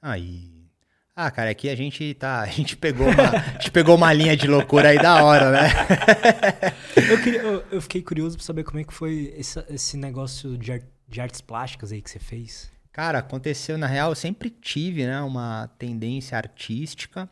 Aí. 0.00 0.66
Ah, 1.14 1.30
cara, 1.32 1.50
aqui 1.50 1.68
a 1.68 1.74
gente 1.74 2.14
tá. 2.14 2.42
A 2.42 2.46
gente 2.46 2.76
pegou 2.76 3.08
uma, 3.08 3.30
a 3.30 3.52
gente 3.54 3.70
pegou 3.72 3.96
uma 3.96 4.12
linha 4.12 4.36
de 4.36 4.46
loucura 4.46 4.90
aí 4.90 4.98
da 4.98 5.24
hora, 5.24 5.50
né? 5.50 5.68
Eu, 7.10 7.22
queria, 7.22 7.40
eu, 7.40 7.64
eu 7.72 7.80
fiquei 7.82 8.02
curioso 8.02 8.36
pra 8.36 8.44
saber 8.44 8.64
como 8.64 8.78
é 8.80 8.84
que 8.84 8.92
foi 8.92 9.32
esse, 9.36 9.58
esse 9.70 9.96
negócio 9.96 10.56
de, 10.58 10.82
de 11.08 11.20
artes 11.20 11.40
plásticas 11.40 11.90
aí 11.92 12.02
que 12.02 12.10
você 12.10 12.18
fez. 12.18 12.70
Cara, 12.92 13.18
aconteceu, 13.18 13.78
na 13.78 13.86
real, 13.86 14.10
eu 14.10 14.14
sempre 14.16 14.50
tive, 14.50 15.06
né, 15.06 15.20
uma 15.22 15.68
tendência 15.78 16.36
artística, 16.36 17.28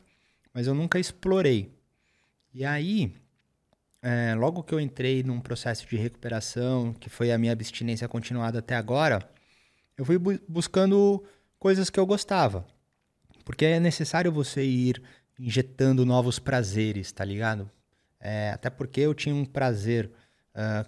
mas 0.55 0.67
eu 0.67 0.75
nunca 0.75 0.99
explorei. 0.99 1.76
E 2.59 2.65
aí, 2.65 3.13
é, 4.01 4.35
logo 4.35 4.63
que 4.63 4.73
eu 4.75 4.81
entrei 4.81 5.23
num 5.23 5.43
processo 5.43 5.87
de 5.87 5.95
recuperação, 5.95 6.95
que 6.95 7.11
foi 7.11 7.31
a 7.31 7.37
minha 7.37 7.53
abstinência 7.53 8.09
continuada 8.09 8.61
até 8.61 8.75
agora, 8.75 9.29
eu 9.95 10.07
fui 10.07 10.17
bu- 10.17 10.41
buscando 10.49 11.23
coisas 11.59 11.91
que 11.91 12.01
eu 12.01 12.07
gostava. 12.07 12.67
Porque 13.45 13.67
é 13.67 13.79
necessário 13.79 14.33
você 14.33 14.65
ir 14.65 15.03
injetando 15.39 16.07
novos 16.07 16.39
prazeres, 16.39 17.13
tá 17.13 17.27
ligado? 17.27 17.71
É, 18.19 18.53
até 18.53 18.71
porque 18.71 19.03
eu 19.03 19.13
tinha 19.13 19.35
um 19.35 19.45
prazer, 19.45 20.11
ah, 20.55 20.87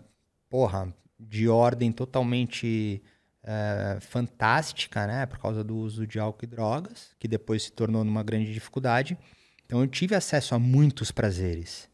porra, 0.49 0.91
de 1.21 1.51
ordem 1.51 1.93
totalmente 1.93 3.03
eh, 3.43 3.99
fantástica, 4.01 5.07
né? 5.07 5.27
Por 5.27 5.39
causa 5.39 5.63
do 5.63 5.77
uso 5.77 6.07
de 6.07 6.19
álcool 6.19 6.45
e 6.45 6.49
drogas, 6.49 7.15
que 7.19 7.29
depois 7.29 7.65
se 7.65 7.73
tornou 7.73 8.05
numa 8.05 8.23
grande 8.23 8.55
dificuldade. 8.55 9.19
Então 9.69 9.83
eu 9.83 9.87
tive 9.87 10.15
acesso 10.15 10.55
a 10.55 10.59
muitos 10.59 11.11
prazeres. 11.11 11.91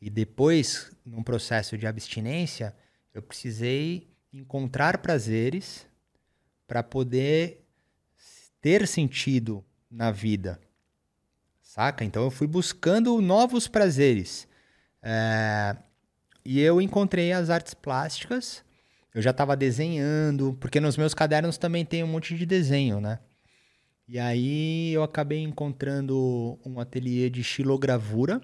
E 0.00 0.08
depois, 0.08 0.90
num 1.04 1.22
processo 1.22 1.76
de 1.76 1.86
abstinência, 1.86 2.74
eu 3.12 3.20
precisei 3.20 4.08
encontrar 4.32 4.96
prazeres 4.98 5.86
para 6.66 6.82
poder 6.82 7.62
ter 8.62 8.88
sentido 8.88 9.62
na 9.90 10.10
vida. 10.10 10.58
Saca? 11.60 12.02
Então 12.02 12.24
eu 12.24 12.30
fui 12.30 12.46
buscando 12.46 13.20
novos 13.20 13.68
prazeres. 13.68 14.48
É, 15.02 15.76
E 16.46 16.60
eu 16.60 16.80
encontrei 16.80 17.30
as 17.30 17.50
artes 17.50 17.74
plásticas. 17.74 18.64
Eu 19.12 19.20
já 19.20 19.32
estava 19.32 19.54
desenhando, 19.54 20.56
porque 20.58 20.80
nos 20.80 20.96
meus 20.96 21.12
cadernos 21.12 21.58
também 21.58 21.84
tem 21.84 22.02
um 22.02 22.06
monte 22.06 22.34
de 22.34 22.46
desenho, 22.46 23.02
né? 23.02 23.18
E 24.08 24.18
aí 24.18 24.92
eu 24.92 25.02
acabei 25.02 25.42
encontrando 25.42 26.58
um 26.64 26.78
ateliê 26.78 27.28
de 27.28 27.42
xilogravura. 27.42 28.40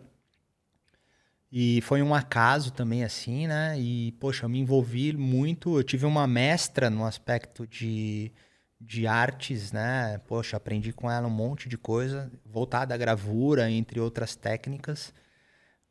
E 1.51 1.81
foi 1.83 2.03
um 2.03 2.15
acaso 2.15 2.73
também, 2.73 3.05
assim, 3.05 3.47
né? 3.47 3.79
E, 3.79 4.13
poxa, 4.13 4.45
eu 4.45 4.49
me 4.49 4.59
envolvi 4.59 5.13
muito. 5.13 5.79
Eu 5.79 5.85
tive 5.85 6.07
uma 6.07 6.27
mestra 6.27 6.89
no 6.89 7.05
aspecto 7.05 7.67
de, 7.67 8.33
de 8.81 9.07
artes, 9.07 9.71
né? 9.71 10.19
Poxa, 10.27 10.57
aprendi 10.57 10.93
com 10.93 11.11
ela 11.11 11.27
um 11.29 11.31
monte 11.31 11.69
de 11.69 11.77
coisa 11.77 12.33
voltada 12.45 12.95
à 12.95 12.97
gravura, 12.97 13.71
entre 13.71 14.01
outras 14.01 14.35
técnicas. 14.35 15.13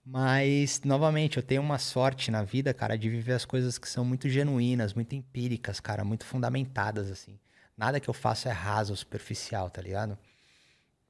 Mas, 0.05 0.81
novamente, 0.83 1.37
eu 1.37 1.43
tenho 1.43 1.61
uma 1.61 1.77
sorte 1.79 2.31
na 2.31 2.43
vida, 2.43 2.73
cara, 2.73 2.97
de 2.97 3.09
viver 3.09 3.33
as 3.33 3.45
coisas 3.45 3.77
que 3.77 3.87
são 3.89 4.03
muito 4.03 4.27
genuínas, 4.29 4.93
muito 4.93 5.15
empíricas, 5.15 5.79
cara, 5.79 6.03
muito 6.03 6.25
fundamentadas, 6.25 7.11
assim. 7.11 7.39
Nada 7.81 7.99
que 7.99 8.07
eu 8.07 8.13
faço 8.13 8.47
é 8.47 8.51
raso, 8.51 8.95
superficial, 8.95 9.67
tá 9.67 9.81
ligado? 9.81 10.15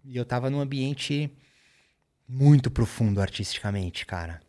E 0.05 0.15
eu 0.15 0.23
tava 0.23 0.49
num 0.49 0.61
ambiente 0.61 1.29
muito 2.25 2.71
profundo 2.71 3.19
artisticamente, 3.19 4.05
cara. 4.05 4.41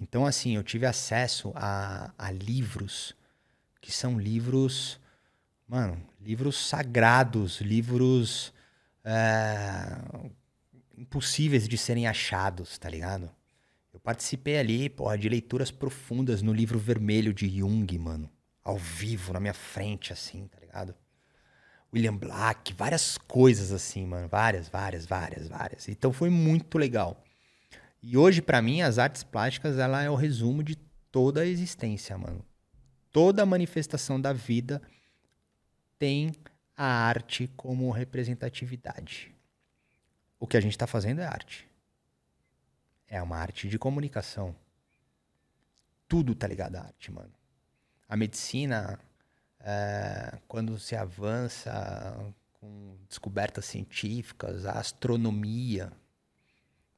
Então, 0.00 0.24
assim, 0.24 0.54
eu 0.54 0.62
tive 0.62 0.86
acesso 0.86 1.50
a, 1.56 2.12
a 2.16 2.30
livros 2.30 3.12
que 3.80 3.90
são 3.90 4.20
livros, 4.20 5.00
mano, 5.66 6.00
livros 6.20 6.56
sagrados, 6.56 7.60
livros 7.60 8.54
é, 9.02 9.98
impossíveis 10.96 11.66
de 11.66 11.76
serem 11.76 12.06
achados, 12.06 12.78
tá 12.78 12.88
ligado? 12.88 13.28
Eu 13.92 13.98
participei 13.98 14.58
ali, 14.58 14.88
porra, 14.88 15.18
de 15.18 15.28
leituras 15.28 15.72
profundas 15.72 16.40
no 16.40 16.52
livro 16.52 16.78
vermelho 16.78 17.34
de 17.34 17.48
Jung, 17.48 17.98
mano. 17.98 18.30
Ao 18.62 18.78
vivo, 18.78 19.32
na 19.32 19.40
minha 19.40 19.54
frente, 19.54 20.12
assim, 20.12 20.46
tá 20.46 20.60
ligado? 20.60 20.94
William 21.92 22.16
Black, 22.16 22.72
várias 22.74 23.16
coisas 23.16 23.72
assim, 23.72 24.06
mano. 24.06 24.28
Várias, 24.28 24.68
várias, 24.68 25.06
várias, 25.06 25.48
várias. 25.48 25.88
Então 25.88 26.12
foi 26.12 26.28
muito 26.28 26.76
legal. 26.76 27.22
E 28.02 28.16
hoje, 28.16 28.40
pra 28.42 28.62
mim, 28.62 28.82
as 28.82 28.98
artes 28.98 29.22
plásticas, 29.22 29.78
ela 29.78 30.02
é 30.02 30.10
o 30.10 30.14
resumo 30.14 30.62
de 30.62 30.76
toda 31.10 31.40
a 31.40 31.46
existência, 31.46 32.16
mano. 32.16 32.44
Toda 33.10 33.44
manifestação 33.46 34.20
da 34.20 34.32
vida 34.32 34.80
tem 35.98 36.32
a 36.76 36.86
arte 36.86 37.50
como 37.56 37.90
representatividade. 37.90 39.34
O 40.38 40.46
que 40.46 40.56
a 40.56 40.60
gente 40.60 40.72
está 40.72 40.86
fazendo 40.86 41.20
é 41.20 41.26
arte. 41.26 41.66
É 43.08 43.20
uma 43.20 43.36
arte 43.36 43.68
de 43.68 43.78
comunicação. 43.78 44.54
Tudo 46.06 46.34
tá 46.34 46.46
ligado 46.46 46.76
à 46.76 46.82
arte, 46.82 47.10
mano. 47.10 47.32
A 48.08 48.16
medicina, 48.16 49.00
é, 49.60 50.38
quando 50.46 50.78
se 50.78 50.94
avança 50.96 52.16
com 52.54 52.96
descobertas 53.08 53.64
científicas, 53.64 54.66
a 54.66 54.72
astronomia, 54.72 55.92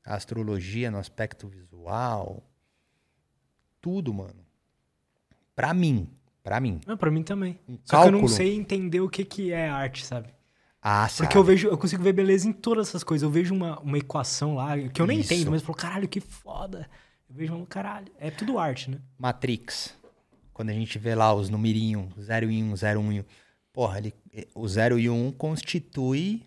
a 0.05 0.15
astrologia 0.15 0.91
no 0.91 0.99
aspecto 0.99 1.49
visual, 1.49 2.43
tudo, 3.81 4.13
mano. 4.13 4.45
Pra 5.55 5.75
mim, 5.75 6.09
pra 6.43 6.61
mim. 6.61 6.81
Não, 6.87 6.97
pra 6.97 7.11
mim 7.11 7.23
também. 7.23 7.59
Um 7.69 7.75
Só 7.75 7.79
que 7.79 7.95
eu 7.95 7.99
cálculo. 8.01 8.21
não 8.21 8.29
sei 8.29 8.55
entender 8.55 9.01
o 9.01 9.09
que, 9.09 9.25
que 9.25 9.53
é 9.53 9.69
arte, 9.69 10.05
sabe? 10.05 10.33
Ah, 10.83 11.07
Porque 11.07 11.25
sabe. 11.25 11.37
eu 11.37 11.45
vejo, 11.45 11.69
eu 11.69 11.77
consigo 11.77 12.03
ver 12.03 12.15
beleza 12.15 12.49
em 12.49 12.53
todas 12.53 12.89
essas 12.89 13.05
coisas. 13.05 13.23
Eu 13.23 13.31
vejo 13.31 13.55
uma, 13.55 13.79
uma 13.81 13.99
equação 13.99 14.55
lá, 14.55 14.79
que 14.89 15.01
eu 15.03 15.07
nem 15.07 15.21
Isso. 15.21 15.33
entendo, 15.33 15.51
mas 15.51 15.61
eu 15.61 15.67
falo, 15.67 15.77
caralho, 15.77 16.09
que 16.09 16.21
foda. 16.21 16.89
Eu 17.29 17.35
vejo, 17.35 17.55
um 17.55 17.67
caralho, 17.67 18.11
é 18.19 18.31
tudo 18.31 18.59
arte, 18.59 18.91
né? 18.91 18.99
Matrix. 19.19 19.95
Quando 20.61 20.69
a 20.69 20.75
gente 20.75 20.99
vê 20.99 21.15
lá 21.15 21.33
os 21.33 21.49
numerinhos, 21.49 22.13
0 22.21 22.51
e 22.51 22.63
1, 22.63 22.77
0 22.77 23.01
1. 23.01 23.25
Porra, 23.73 23.97
ele, 23.97 24.15
o 24.55 24.69
0 24.69 24.99
e 24.99 25.09
1 25.09 25.33
constitui 25.33 26.43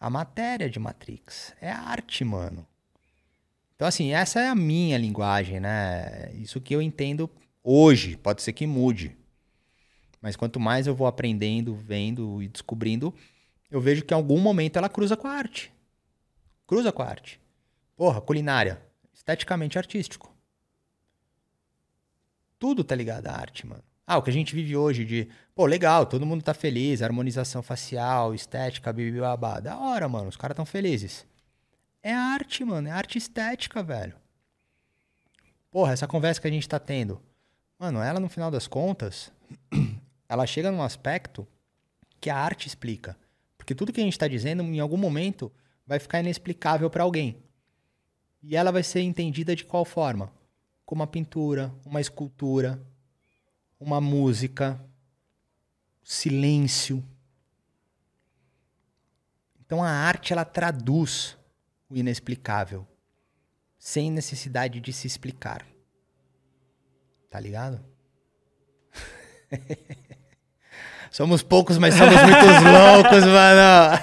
a 0.00 0.08
matéria 0.08 0.70
de 0.70 0.78
Matrix. 0.78 1.52
É 1.60 1.70
arte, 1.70 2.24
mano. 2.24 2.66
Então, 3.76 3.86
assim, 3.86 4.14
essa 4.14 4.40
é 4.40 4.48
a 4.48 4.54
minha 4.54 4.96
linguagem, 4.96 5.60
né? 5.60 6.32
Isso 6.32 6.62
que 6.62 6.74
eu 6.74 6.80
entendo 6.80 7.28
hoje. 7.62 8.16
Pode 8.16 8.40
ser 8.40 8.54
que 8.54 8.66
mude. 8.66 9.14
Mas 10.18 10.34
quanto 10.34 10.58
mais 10.58 10.86
eu 10.86 10.94
vou 10.94 11.06
aprendendo, 11.06 11.74
vendo 11.74 12.42
e 12.42 12.48
descobrindo, 12.48 13.14
eu 13.70 13.82
vejo 13.82 14.02
que 14.02 14.14
em 14.14 14.16
algum 14.16 14.38
momento 14.38 14.78
ela 14.78 14.88
cruza 14.88 15.14
com 15.14 15.28
a 15.28 15.32
arte. 15.32 15.70
Cruza 16.66 16.90
com 16.90 17.02
a 17.02 17.06
arte. 17.06 17.38
Porra, 17.98 18.18
culinária. 18.18 18.80
Esteticamente 19.12 19.76
artístico. 19.76 20.31
Tudo 22.62 22.84
tá 22.84 22.94
ligado 22.94 23.26
à 23.26 23.32
arte, 23.32 23.66
mano. 23.66 23.82
Ah, 24.06 24.18
o 24.18 24.22
que 24.22 24.30
a 24.30 24.32
gente 24.32 24.54
vive 24.54 24.76
hoje 24.76 25.04
de, 25.04 25.28
pô, 25.52 25.66
legal, 25.66 26.06
todo 26.06 26.24
mundo 26.24 26.44
tá 26.44 26.54
feliz, 26.54 27.02
harmonização 27.02 27.60
facial, 27.60 28.32
estética, 28.32 28.92
bibibabá. 28.92 29.58
Da 29.58 29.76
hora, 29.76 30.08
mano, 30.08 30.28
os 30.28 30.36
caras 30.36 30.54
tão 30.54 30.64
felizes. 30.64 31.26
É 32.04 32.14
arte, 32.14 32.64
mano, 32.64 32.86
é 32.86 32.92
arte 32.92 33.18
estética, 33.18 33.82
velho. 33.82 34.14
Porra, 35.72 35.92
essa 35.92 36.06
conversa 36.06 36.40
que 36.40 36.46
a 36.46 36.52
gente 36.52 36.68
tá 36.68 36.78
tendo. 36.78 37.20
Mano, 37.76 38.00
ela 38.00 38.20
no 38.20 38.28
final 38.28 38.48
das 38.48 38.68
contas, 38.68 39.32
ela 40.28 40.46
chega 40.46 40.70
num 40.70 40.84
aspecto 40.84 41.44
que 42.20 42.30
a 42.30 42.36
arte 42.36 42.68
explica. 42.68 43.16
Porque 43.58 43.74
tudo 43.74 43.92
que 43.92 44.00
a 44.00 44.04
gente 44.04 44.16
tá 44.16 44.28
dizendo, 44.28 44.62
em 44.62 44.78
algum 44.78 44.96
momento, 44.96 45.50
vai 45.84 45.98
ficar 45.98 46.20
inexplicável 46.20 46.88
pra 46.88 47.02
alguém. 47.02 47.42
E 48.40 48.54
ela 48.54 48.70
vai 48.70 48.84
ser 48.84 49.00
entendida 49.00 49.56
de 49.56 49.64
qual 49.64 49.84
forma? 49.84 50.30
Como 50.84 51.02
uma 51.02 51.06
pintura, 51.06 51.74
uma 51.84 52.00
escultura, 52.00 52.84
uma 53.78 54.00
música, 54.00 54.80
silêncio. 56.02 57.04
Então 59.60 59.82
a 59.82 59.90
arte 59.90 60.32
ela 60.32 60.44
traduz 60.44 61.36
o 61.88 61.96
inexplicável, 61.96 62.86
sem 63.78 64.10
necessidade 64.10 64.80
de 64.80 64.92
se 64.92 65.06
explicar. 65.06 65.66
Tá 67.30 67.40
ligado? 67.40 67.84
somos 71.12 71.42
poucos, 71.42 71.78
mas 71.78 71.94
somos 71.94 72.14
muitos 72.14 72.56
loucos, 72.64 73.24
mano. 73.24 73.98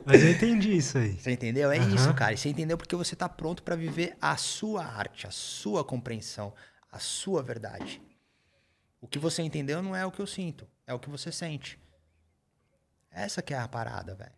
Mas 0.06 0.24
eu 0.24 0.30
entendi 0.30 0.76
isso 0.76 0.98
aí. 0.98 1.12
Você 1.20 1.30
entendeu? 1.30 1.70
É 1.70 1.78
Aham. 1.78 1.94
isso, 1.94 2.12
cara. 2.14 2.32
E 2.32 2.36
você 2.36 2.48
entendeu 2.48 2.76
porque 2.76 2.96
você 2.96 3.14
tá 3.14 3.28
pronto 3.28 3.62
pra 3.62 3.76
viver 3.76 4.16
a 4.20 4.36
sua 4.36 4.84
arte, 4.84 5.26
a 5.26 5.30
sua 5.30 5.84
compreensão, 5.84 6.52
a 6.90 6.98
sua 6.98 7.42
verdade. 7.42 8.02
O 9.00 9.06
que 9.06 9.18
você 9.18 9.42
entendeu 9.42 9.80
não 9.82 9.94
é 9.94 10.04
o 10.04 10.10
que 10.10 10.20
eu 10.20 10.26
sinto, 10.26 10.66
é 10.86 10.92
o 10.92 10.98
que 10.98 11.08
você 11.08 11.30
sente. 11.30 11.78
Essa 13.10 13.40
que 13.40 13.54
é 13.54 13.58
a 13.58 13.68
parada, 13.68 14.14
velho. 14.16 14.32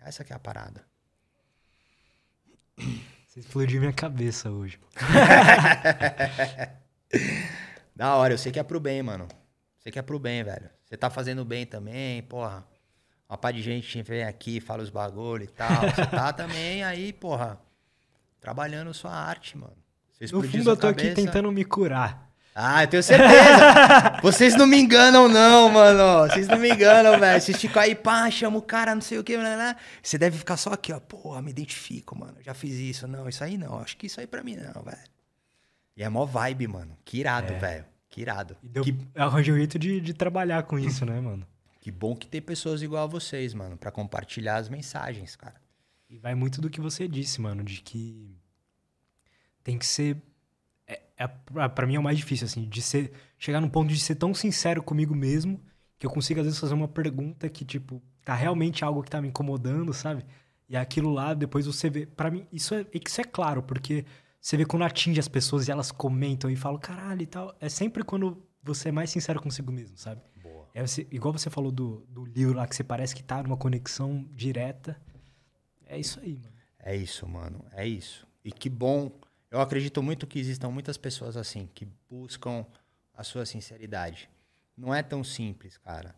Essa 0.00 0.22
que 0.22 0.32
é 0.32 0.36
a 0.36 0.38
parada. 0.38 0.84
Você 3.26 3.40
explodiu 3.40 3.80
minha 3.80 3.92
cabeça 3.92 4.50
hoje. 4.50 4.78
Da 7.94 8.14
hora, 8.16 8.34
eu 8.34 8.38
sei 8.38 8.52
que 8.52 8.58
é 8.58 8.62
pro 8.62 8.80
bem, 8.80 9.02
mano. 9.02 9.26
Sei 9.86 9.92
que 9.92 10.00
é 10.00 10.02
pro 10.02 10.18
bem, 10.18 10.42
velho. 10.42 10.68
Você 10.84 10.96
tá 10.96 11.08
fazendo 11.08 11.44
bem 11.44 11.64
também, 11.64 12.20
porra. 12.24 12.66
Uma 13.28 13.38
par 13.38 13.52
de 13.52 13.62
gente 13.62 14.02
vem 14.02 14.24
aqui, 14.24 14.60
fala 14.60 14.82
os 14.82 14.90
bagulho 14.90 15.44
e 15.44 15.46
tal. 15.46 15.82
Você 15.82 16.04
tá 16.06 16.32
também 16.34 16.82
aí, 16.82 17.12
porra, 17.12 17.60
trabalhando 18.40 18.92
sua 18.92 19.12
arte, 19.12 19.56
mano. 19.56 19.76
Você 20.10 20.24
No 20.34 20.42
fundo, 20.42 20.70
eu 20.70 20.76
tô 20.76 20.88
aqui 20.88 21.10
cabeça. 21.10 21.14
tentando 21.14 21.52
me 21.52 21.64
curar. 21.64 22.28
Ah, 22.52 22.82
eu 22.82 22.88
tenho 22.88 23.00
certeza. 23.00 24.18
Vocês 24.20 24.56
não 24.56 24.66
me 24.66 24.76
enganam, 24.76 25.28
não, 25.28 25.68
mano. 25.68 26.28
Vocês 26.28 26.48
não 26.48 26.58
me 26.58 26.68
enganam, 26.68 27.16
velho. 27.20 27.40
Vocês 27.40 27.56
ficam 27.56 27.80
aí, 27.80 27.94
pá, 27.94 28.28
chama 28.28 28.58
o 28.58 28.62
cara, 28.62 28.92
não 28.92 29.02
sei 29.02 29.20
o 29.20 29.22
que, 29.22 29.36
blá, 29.36 29.54
blá. 29.54 29.76
Você 30.02 30.18
deve 30.18 30.36
ficar 30.36 30.56
só 30.56 30.72
aqui, 30.72 30.92
ó. 30.92 30.98
Porra, 30.98 31.40
me 31.40 31.52
identifico, 31.52 32.18
mano. 32.18 32.38
Já 32.40 32.54
fiz 32.54 32.74
isso. 32.74 33.06
Não, 33.06 33.28
isso 33.28 33.44
aí 33.44 33.56
não. 33.56 33.78
Acho 33.78 33.96
que 33.96 34.08
isso 34.08 34.18
aí 34.18 34.26
pra 34.26 34.42
mim 34.42 34.56
não, 34.56 34.82
velho. 34.82 34.98
E 35.96 36.02
é 36.02 36.08
mó 36.08 36.24
vibe, 36.24 36.66
mano. 36.66 36.98
Que 37.04 37.20
irado, 37.20 37.54
velho. 37.60 37.84
Que 38.16 38.22
irado. 38.22 38.56
E 38.62 38.68
deu, 38.68 38.82
Que, 38.82 38.96
arranjei 39.14 39.52
um 39.52 39.58
jeito 39.58 39.78
de, 39.78 40.00
de 40.00 40.14
trabalhar 40.14 40.62
com 40.62 40.78
isso, 40.78 41.04
né, 41.04 41.20
mano? 41.20 41.46
que 41.82 41.90
bom 41.92 42.16
que 42.16 42.26
tem 42.26 42.40
pessoas 42.40 42.80
igual 42.80 43.04
a 43.04 43.06
vocês, 43.06 43.52
mano, 43.52 43.76
pra 43.76 43.90
compartilhar 43.90 44.56
as 44.56 44.70
mensagens, 44.70 45.36
cara. 45.36 45.60
E 46.08 46.16
vai 46.16 46.34
muito 46.34 46.58
do 46.58 46.70
que 46.70 46.80
você 46.80 47.06
disse, 47.06 47.42
mano, 47.42 47.62
de 47.62 47.82
que 47.82 48.34
tem 49.62 49.76
que 49.76 49.84
ser. 49.84 50.16
É, 50.86 51.02
é, 51.18 51.28
pra 51.28 51.68
pra 51.68 51.86
mim 51.86 51.96
é 51.96 51.98
o 51.98 52.02
mais 52.02 52.16
difícil, 52.16 52.46
assim, 52.46 52.66
de 52.66 52.80
ser. 52.80 53.12
Chegar 53.38 53.60
num 53.60 53.68
ponto 53.68 53.92
de 53.92 54.00
ser 54.00 54.14
tão 54.14 54.32
sincero 54.32 54.82
comigo 54.82 55.14
mesmo 55.14 55.60
que 55.98 56.06
eu 56.06 56.10
consigo, 56.10 56.40
às 56.40 56.46
vezes, 56.46 56.58
fazer 56.58 56.72
uma 56.72 56.88
pergunta 56.88 57.50
que, 57.50 57.66
tipo, 57.66 58.02
tá 58.24 58.34
realmente 58.34 58.82
algo 58.82 59.02
que 59.02 59.10
tá 59.10 59.20
me 59.20 59.28
incomodando, 59.28 59.92
sabe? 59.92 60.24
E 60.70 60.74
aquilo 60.74 61.12
lá, 61.12 61.34
depois 61.34 61.66
você 61.66 61.90
vê. 61.90 62.06
Pra 62.06 62.30
mim, 62.30 62.46
isso 62.50 62.74
é, 62.74 62.86
isso 62.94 63.20
é 63.20 63.24
claro, 63.24 63.62
porque 63.62 64.06
você 64.46 64.56
vê 64.56 64.64
quando 64.64 64.84
atinge 64.84 65.18
as 65.18 65.26
pessoas 65.26 65.66
e 65.66 65.72
elas 65.72 65.90
comentam 65.90 66.48
e 66.48 66.54
falam, 66.54 66.78
caralho 66.78 67.20
e 67.20 67.26
tal. 67.26 67.56
É 67.60 67.68
sempre 67.68 68.04
quando 68.04 68.46
você 68.62 68.90
é 68.90 68.92
mais 68.92 69.10
sincero 69.10 69.42
consigo 69.42 69.72
mesmo, 69.72 69.96
sabe? 69.96 70.22
Boa. 70.40 70.68
É 70.72 70.86
você- 70.86 71.04
igual 71.10 71.32
você 71.32 71.50
falou 71.50 71.72
do, 71.72 72.06
do 72.08 72.24
livro 72.24 72.54
lá, 72.54 72.64
que 72.64 72.76
você 72.76 72.84
parece 72.84 73.12
que 73.12 73.24
tá 73.24 73.42
numa 73.42 73.56
conexão 73.56 74.24
direta. 74.30 74.96
É 75.84 75.98
isso 75.98 76.20
aí, 76.20 76.38
mano. 76.38 76.52
É 76.78 76.94
isso, 76.94 77.26
mano. 77.26 77.64
É 77.72 77.84
isso. 77.84 78.24
E 78.44 78.52
que 78.52 78.70
bom. 78.70 79.10
Eu 79.50 79.60
acredito 79.60 80.00
muito 80.00 80.28
que 80.28 80.38
existam 80.38 80.70
muitas 80.70 80.96
pessoas 80.96 81.36
assim, 81.36 81.68
que 81.74 81.88
buscam 82.08 82.64
a 83.14 83.24
sua 83.24 83.44
sinceridade. 83.44 84.30
Não 84.76 84.94
é 84.94 85.02
tão 85.02 85.24
simples, 85.24 85.76
cara. 85.76 86.14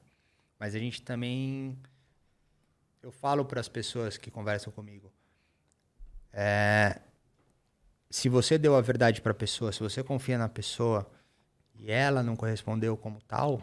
Mas 0.59 0.75
a 0.75 0.79
gente 0.79 1.01
também. 1.01 1.79
Eu 3.03 3.11
falo 3.11 3.43
para 3.47 3.59
as 3.59 3.71
pessoas 3.71 4.19
que 4.19 4.31
conversam 4.31 4.71
comigo. 4.71 5.11
É, 6.31 7.01
se 8.11 8.29
você 8.29 8.57
deu 8.57 8.75
a 8.75 8.81
verdade 8.81 9.21
para 9.21 9.33
a 9.33 9.35
pessoa, 9.35 9.73
se 9.73 9.81
você 9.81 10.03
confia 10.03 10.39
na 10.39 10.49
pessoa 10.49 11.11
e 11.75 11.91
ela 11.91 12.23
não 12.23 12.37
correspondeu 12.37 12.97
como 12.97 13.21
tal, 13.23 13.63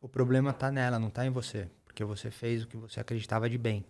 o 0.00 0.08
problema 0.08 0.52
tá 0.52 0.70
nela, 0.70 0.98
não 0.98 1.10
tá 1.10 1.26
em 1.26 1.30
você. 1.30 1.68
Porque 1.84 2.04
você 2.04 2.30
fez 2.30 2.62
o 2.62 2.66
que 2.66 2.76
você 2.76 3.00
acreditava 3.00 3.48
de 3.48 3.56
bem. 3.56 3.84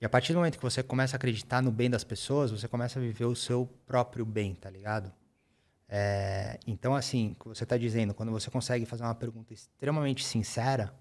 E 0.00 0.04
a 0.04 0.08
partir 0.08 0.32
do 0.32 0.38
momento 0.38 0.58
que 0.58 0.62
você 0.62 0.82
começa 0.82 1.14
a 1.14 1.18
acreditar 1.18 1.62
no 1.62 1.70
bem 1.70 1.88
das 1.88 2.04
pessoas, 2.04 2.50
você 2.50 2.68
começa 2.68 2.98
a 2.98 3.02
viver 3.02 3.24
o 3.24 3.34
seu 3.34 3.66
próprio 3.86 4.26
bem, 4.26 4.54
tá 4.54 4.68
ligado? 4.68 5.12
É, 5.88 6.58
então, 6.66 6.94
assim, 6.94 7.32
o 7.32 7.34
que 7.36 7.48
você 7.48 7.62
está 7.62 7.78
dizendo, 7.78 8.12
quando 8.12 8.32
você 8.32 8.50
consegue 8.50 8.84
fazer 8.84 9.04
uma 9.04 9.14
pergunta 9.14 9.54
extremamente 9.54 10.24
sincera, 10.24 10.92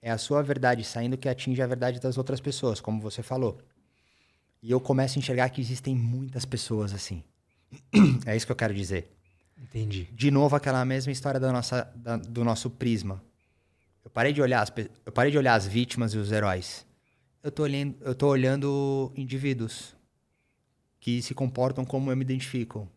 é 0.00 0.10
a 0.10 0.18
sua 0.18 0.42
verdade 0.42 0.82
saindo 0.82 1.16
que 1.16 1.28
atinge 1.28 1.62
a 1.62 1.66
verdade 1.66 2.00
das 2.00 2.18
outras 2.18 2.40
pessoas, 2.40 2.80
como 2.80 3.00
você 3.00 3.22
falou. 3.22 3.60
E 4.62 4.70
eu 4.70 4.80
começo 4.80 5.18
a 5.18 5.20
enxergar 5.20 5.48
que 5.50 5.60
existem 5.60 5.94
muitas 5.94 6.44
pessoas 6.44 6.92
assim. 6.94 7.24
é 8.24 8.36
isso 8.36 8.46
que 8.46 8.52
eu 8.52 8.56
quero 8.56 8.72
dizer. 8.72 9.10
Entendi. 9.60 10.04
De 10.12 10.30
novo, 10.30 10.54
aquela 10.54 10.84
mesma 10.84 11.10
história 11.10 11.40
da 11.40 11.50
nossa, 11.50 11.82
da- 11.96 12.16
do 12.16 12.44
nosso 12.44 12.70
prisma. 12.70 13.22
Eu 14.04 14.10
parei, 14.10 14.32
de 14.32 14.40
olhar 14.42 14.62
as, 14.62 14.72
eu 15.06 15.12
parei 15.12 15.30
de 15.30 15.38
olhar 15.38 15.54
as 15.54 15.66
vítimas 15.66 16.12
e 16.14 16.18
os 16.18 16.30
heróis. 16.30 16.86
Eu 17.42 17.50
tô, 17.50 17.62
olhando, 17.64 17.96
eu 18.00 18.14
tô 18.14 18.28
olhando 18.28 19.12
indivíduos 19.16 19.96
que 21.00 21.20
se 21.22 21.34
comportam 21.34 21.84
como 21.84 22.10
eu 22.10 22.16
me 22.16 22.22
identifico. 22.22 22.88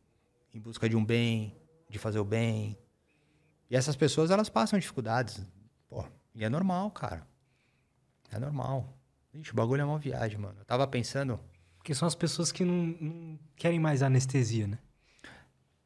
Em 0.54 0.60
busca 0.60 0.88
de 0.88 0.96
um 0.96 1.04
bem, 1.04 1.56
de 1.90 1.98
fazer 1.98 2.20
o 2.20 2.26
bem. 2.26 2.78
E 3.70 3.76
essas 3.76 3.96
pessoas, 3.96 4.30
elas 4.30 4.50
passam 4.50 4.78
dificuldades. 4.78 5.42
Pô, 5.90 6.06
e 6.36 6.44
é 6.44 6.50
normal, 6.50 6.92
cara. 6.92 7.28
É 8.32 8.40
normal. 8.40 8.96
Ixi, 9.34 9.52
o 9.52 9.56
bagulho 9.56 9.82
é 9.82 9.86
uma 9.86 9.98
viagem, 10.00 10.38
mano. 10.38 10.56
Eu 10.60 10.66
tava 10.66 10.86
pensando... 10.88 11.40
Porque 11.86 11.94
são 11.94 12.08
as 12.08 12.16
pessoas 12.16 12.52
que 12.52 12.66
não, 12.66 12.98
não 13.00 13.40
querem 13.56 13.80
mais 13.80 14.02
anestesia, 14.02 14.66
né? 14.66 14.80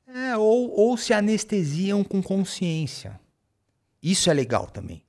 É, 0.08 0.38
ou, 0.38 0.72
ou 0.72 0.96
se 0.96 1.12
anestesiam 1.12 2.06
com 2.06 2.24
consciência. 2.24 3.20
Isso 4.02 4.30
é 4.30 4.34
legal 4.34 4.68
também. 4.68 5.04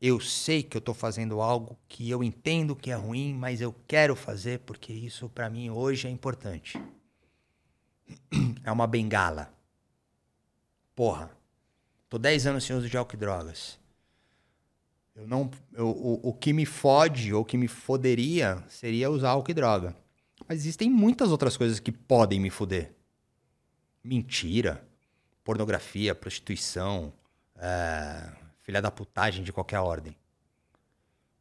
Eu 0.00 0.20
sei 0.20 0.62
que 0.62 0.76
eu 0.76 0.80
tô 0.80 0.94
fazendo 0.94 1.40
algo 1.40 1.76
que 1.88 2.08
eu 2.08 2.22
entendo 2.22 2.76
que 2.76 2.92
é 2.92 2.94
ruim, 2.94 3.34
mas 3.34 3.60
eu 3.60 3.74
quero 3.88 4.14
fazer 4.14 4.60
porque 4.60 4.92
isso 4.92 5.28
para 5.28 5.50
mim 5.50 5.68
hoje 5.68 6.06
é 6.06 6.10
importante. 6.12 6.80
É 8.62 8.70
uma 8.70 8.86
bengala. 8.86 9.52
Porra. 10.94 11.36
Tô 12.08 12.18
10 12.18 12.46
anos 12.46 12.62
sem 12.62 12.76
uso 12.76 12.88
de 12.88 12.96
álcool 12.96 13.16
e 13.16 13.18
drogas. 13.18 13.80
Eu 15.16 15.26
não, 15.26 15.50
eu, 15.72 15.88
o, 15.88 16.28
o 16.28 16.32
que 16.32 16.52
me 16.52 16.64
fode 16.64 17.34
ou 17.34 17.44
que 17.44 17.56
me 17.56 17.66
foderia 17.66 18.62
seria 18.68 19.10
usar 19.10 19.30
álcool 19.30 19.50
e 19.50 19.54
droga. 19.54 20.03
Mas 20.46 20.58
existem 20.58 20.90
muitas 20.90 21.30
outras 21.30 21.56
coisas 21.56 21.80
que 21.80 21.90
podem 21.90 22.38
me 22.38 22.50
foder. 22.50 22.92
Mentira, 24.02 24.86
pornografia, 25.42 26.14
prostituição, 26.14 27.12
é, 27.56 28.30
filha 28.62 28.82
da 28.82 28.90
putagem 28.90 29.42
de 29.42 29.52
qualquer 29.52 29.78
ordem. 29.78 30.14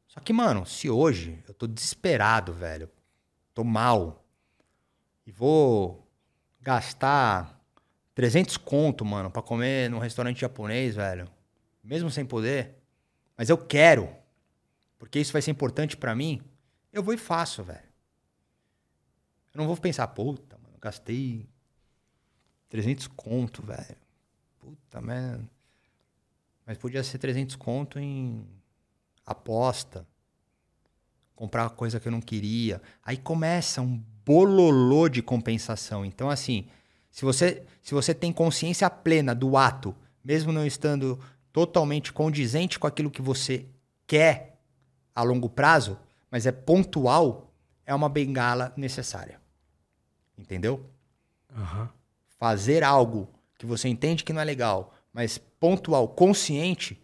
Só 0.07 0.19
que, 0.19 0.31
mano, 0.31 0.65
se 0.65 0.89
hoje 0.89 1.43
eu 1.47 1.53
tô 1.53 1.65
desesperado, 1.65 2.53
velho, 2.53 2.89
tô 3.53 3.63
mal, 3.63 4.23
e 5.25 5.31
vou 5.31 6.07
gastar 6.61 7.59
300 8.13 8.57
conto, 8.57 9.03
mano, 9.03 9.31
pra 9.31 9.41
comer 9.41 9.89
num 9.89 9.99
restaurante 9.99 10.41
japonês, 10.41 10.95
velho, 10.95 11.27
mesmo 11.84 12.11
sem 12.11 12.25
poder, 12.25 12.75
mas 13.35 13.49
eu 13.49 13.57
quero, 13.57 14.09
porque 14.99 15.19
isso 15.19 15.34
vai 15.34 15.41
ser 15.41 15.51
importante 15.51 15.97
para 15.97 16.15
mim, 16.15 16.41
eu 16.91 17.01
vou 17.01 17.13
e 17.13 17.17
faço, 17.17 17.63
velho. 17.63 17.93
Eu 19.53 19.59
não 19.59 19.67
vou 19.67 19.77
pensar, 19.77 20.07
puta, 20.07 20.57
mano, 20.57 20.77
gastei 20.81 21.47
300 22.69 23.07
conto, 23.07 23.61
velho. 23.61 23.97
Puta, 24.59 24.99
merda. 24.99 25.47
Mas 26.65 26.77
podia 26.77 27.03
ser 27.03 27.19
300 27.19 27.55
conto 27.55 27.99
em 27.99 28.47
aposta. 29.25 30.07
Comprar 31.35 31.69
coisa 31.71 31.99
que 31.99 32.07
eu 32.07 32.11
não 32.11 32.21
queria. 32.21 32.81
Aí 33.03 33.17
começa 33.17 33.81
um 33.81 34.01
bololô 34.25 35.07
de 35.07 35.21
compensação. 35.21 36.03
Então, 36.03 36.30
assim, 36.30 36.67
se 37.11 37.23
você, 37.23 37.63
se 37.81 37.93
você 37.93 38.13
tem 38.13 38.34
consciência 38.34 38.89
plena 38.89 39.35
do 39.35 39.55
ato, 39.55 39.95
mesmo 40.23 40.51
não 40.51 40.65
estando 40.65 41.19
totalmente 41.51 42.11
condizente 42.11 42.80
com 42.80 42.88
aquilo 42.88 43.11
que 43.11 43.21
você 43.21 43.67
quer 44.07 44.57
a 45.13 45.21
longo 45.21 45.47
prazo, 45.47 45.99
mas 46.31 46.47
é 46.47 46.51
pontual, 46.51 47.53
é 47.85 47.93
uma 47.93 48.09
bengala 48.09 48.73
necessária. 48.75 49.43
Entendeu? 50.38 50.89
Aham. 51.55 51.89
Fazer 52.38 52.84
algo 52.84 53.30
que 53.57 53.65
você 53.65 53.88
entende 53.88 54.23
que 54.23 54.34
não 54.34 54.41
é 54.41 54.43
legal, 54.43 54.93
mas 55.14 55.38
pontual, 55.38 56.07
consciente, 56.07 57.01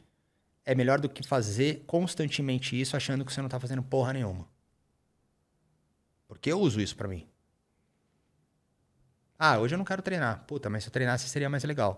é 0.66 0.76
melhor 0.76 1.00
do 1.00 1.10
que 1.10 1.26
fazer 1.26 1.84
constantemente 1.88 2.80
isso 2.80 2.98
achando 2.98 3.24
que 3.24 3.32
você 3.32 3.42
não 3.42 3.50
tá 3.50 3.60
fazendo 3.60 3.82
porra 3.82 4.14
nenhuma. 4.14 4.48
Porque 6.28 6.52
eu 6.52 6.60
uso 6.60 6.80
isso 6.82 6.96
pra 6.96 7.08
mim. 7.08 7.28
Ah, 9.38 9.58
hoje 9.58 9.74
eu 9.74 9.78
não 9.78 9.86
quero 9.86 10.02
treinar. 10.02 10.44
Puta, 10.46 10.70
mas 10.70 10.84
se 10.84 10.90
eu 10.90 10.94
treinasse 10.94 11.30
seria 11.30 11.50
mais 11.50 11.64
legal. 11.64 11.98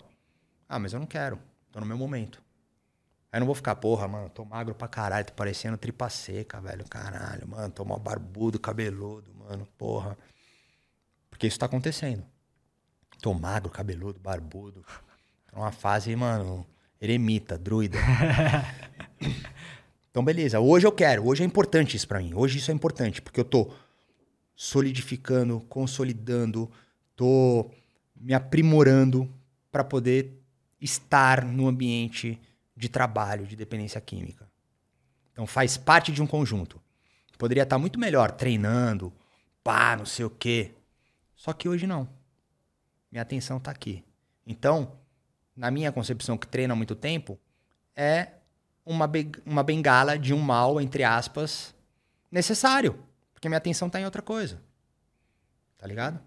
Ah, 0.70 0.78
mas 0.78 0.94
eu 0.94 1.00
não 1.00 1.08
quero. 1.08 1.40
Tô 1.72 1.80
no 1.80 1.86
meu 1.86 1.98
momento. 1.98 2.42
Aí 3.32 3.38
eu 3.38 3.40
não 3.42 3.48
vou 3.48 3.56
ficar, 3.56 3.76
porra, 3.76 4.08
mano, 4.08 4.30
tô 4.30 4.46
magro 4.46 4.76
pra 4.76 4.88
caralho, 4.88 5.26
tô 5.26 5.34
parecendo 5.34 5.78
tripa 5.78 6.10
seca, 6.10 6.62
velho. 6.62 6.86
Caralho, 6.88 7.48
mano, 7.48 7.74
tô 7.74 7.84
mó 7.84 7.98
barbudo, 7.98 8.60
cabeludo, 8.60 9.34
mano, 9.34 9.66
porra. 9.78 10.18
Porque 11.42 11.48
isso 11.48 11.58
tá 11.58 11.66
acontecendo. 11.66 12.24
Tô 13.20 13.34
magro, 13.34 13.72
cabeludo, 13.72 14.20
barbudo. 14.20 14.86
Tô 15.48 15.58
numa 15.58 15.72
fase, 15.72 16.16
mano, 16.16 16.68
eremita, 17.02 17.58
druida. 17.58 17.98
então, 20.12 20.24
beleza. 20.24 20.60
Hoje 20.60 20.86
eu 20.86 20.92
quero. 20.92 21.26
Hoje 21.26 21.42
é 21.42 21.46
importante 21.48 21.98
isso 21.98 22.08
pra 22.08 22.20
mim. 22.20 22.32
Hoje 22.36 22.60
isso 22.60 22.70
é 22.70 22.74
importante, 22.76 23.24
porque 23.24 23.40
eu 23.40 23.44
tô 23.44 23.74
solidificando, 24.56 25.60
consolidando, 25.62 26.70
tô 27.16 27.72
me 28.16 28.36
aprimorando 28.36 29.28
para 29.72 29.84
poder 29.84 30.40
estar 30.80 31.44
no 31.44 31.68
ambiente 31.68 32.40
de 32.78 32.88
trabalho, 32.88 33.48
de 33.48 33.56
dependência 33.56 34.00
química. 34.00 34.48
Então 35.32 35.48
faz 35.48 35.76
parte 35.76 36.12
de 36.12 36.22
um 36.22 36.28
conjunto. 36.28 36.80
Poderia 37.40 37.64
estar 37.64 37.80
muito 37.80 38.00
melhor 38.00 38.30
treinando, 38.30 39.12
pá, 39.64 39.98
não 39.98 40.06
sei 40.06 40.24
o 40.24 40.30
quê. 40.30 40.76
Só 41.42 41.54
que 41.54 41.68
hoje 41.68 41.88
não. 41.88 42.08
Minha 43.12 43.24
atenção 43.24 43.60
tá 43.60 43.72
aqui. 43.72 44.04
Então, 44.46 44.96
na 45.56 45.72
minha 45.72 45.92
concepção 45.92 46.38
que 46.38 46.46
treina 46.46 46.74
há 46.76 46.78
muito 46.78 46.94
tempo, 46.96 47.40
é 47.96 48.34
uma, 48.86 49.08
be- 49.08 49.32
uma 49.44 49.64
bengala 49.64 50.20
de 50.20 50.36
um 50.36 50.38
mal, 50.40 50.80
entre 50.80 51.04
aspas, 51.04 51.74
necessário. 52.32 53.04
Porque 53.34 53.50
minha 53.50 53.58
atenção 53.58 53.90
tá 53.90 54.00
em 54.00 54.06
outra 54.06 54.22
coisa. 54.22 54.62
Tá 55.80 55.88
ligado? 55.88 56.20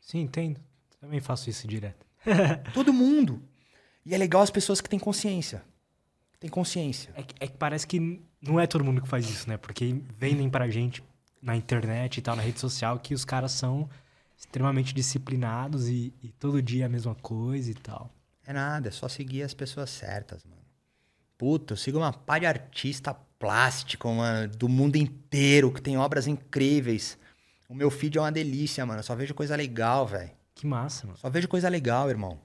Sim, 0.00 0.20
entendo. 0.20 0.60
Também 1.00 1.18
faço 1.18 1.50
isso 1.50 1.66
direto. 1.66 2.06
Todo 2.72 2.92
mundo. 2.92 3.42
E 4.06 4.14
é 4.14 4.18
legal 4.18 4.42
as 4.42 4.50
pessoas 4.50 4.80
que 4.80 4.88
têm 4.88 4.98
consciência. 5.00 5.64
Tem 6.38 6.48
consciência. 6.48 7.12
É 7.16 7.22
que, 7.24 7.34
é 7.40 7.48
que 7.48 7.56
parece 7.56 7.84
que 7.84 8.22
não 8.40 8.60
é 8.60 8.66
todo 8.68 8.84
mundo 8.84 9.02
que 9.02 9.08
faz 9.08 9.28
isso, 9.28 9.48
né? 9.48 9.56
Porque 9.56 9.92
vendem 10.16 10.48
pra 10.48 10.70
gente 10.70 11.02
na 11.40 11.56
internet 11.56 12.18
e 12.18 12.22
tal, 12.22 12.36
na 12.36 12.42
rede 12.42 12.60
social, 12.60 12.98
que 12.98 13.14
os 13.14 13.24
caras 13.24 13.52
são 13.52 13.88
extremamente 14.36 14.94
disciplinados 14.94 15.88
e, 15.88 16.12
e 16.22 16.28
todo 16.32 16.62
dia 16.62 16.86
a 16.86 16.88
mesma 16.88 17.14
coisa 17.14 17.70
e 17.70 17.74
tal. 17.74 18.10
É 18.46 18.52
nada, 18.52 18.88
é 18.88 18.90
só 18.90 19.08
seguir 19.08 19.42
as 19.42 19.52
pessoas 19.52 19.90
certas, 19.90 20.44
mano. 20.44 20.58
Puta, 21.36 21.74
eu 21.74 21.76
sigo 21.76 21.98
uma 21.98 22.12
pá 22.12 22.38
de 22.38 22.46
artista 22.46 23.14
plástico, 23.38 24.08
mano, 24.12 24.48
do 24.48 24.68
mundo 24.68 24.96
inteiro, 24.96 25.72
que 25.72 25.80
tem 25.80 25.96
obras 25.96 26.26
incríveis. 26.26 27.18
O 27.68 27.74
meu 27.74 27.90
feed 27.90 28.18
é 28.18 28.20
uma 28.20 28.32
delícia, 28.32 28.84
mano. 28.84 29.00
Eu 29.00 29.04
só 29.04 29.14
vejo 29.14 29.34
coisa 29.34 29.54
legal, 29.54 30.06
velho. 30.06 30.30
Que 30.54 30.66
massa, 30.66 31.06
mano. 31.06 31.18
Só 31.18 31.30
vejo 31.30 31.46
coisa 31.46 31.68
legal, 31.68 32.10
irmão. 32.10 32.40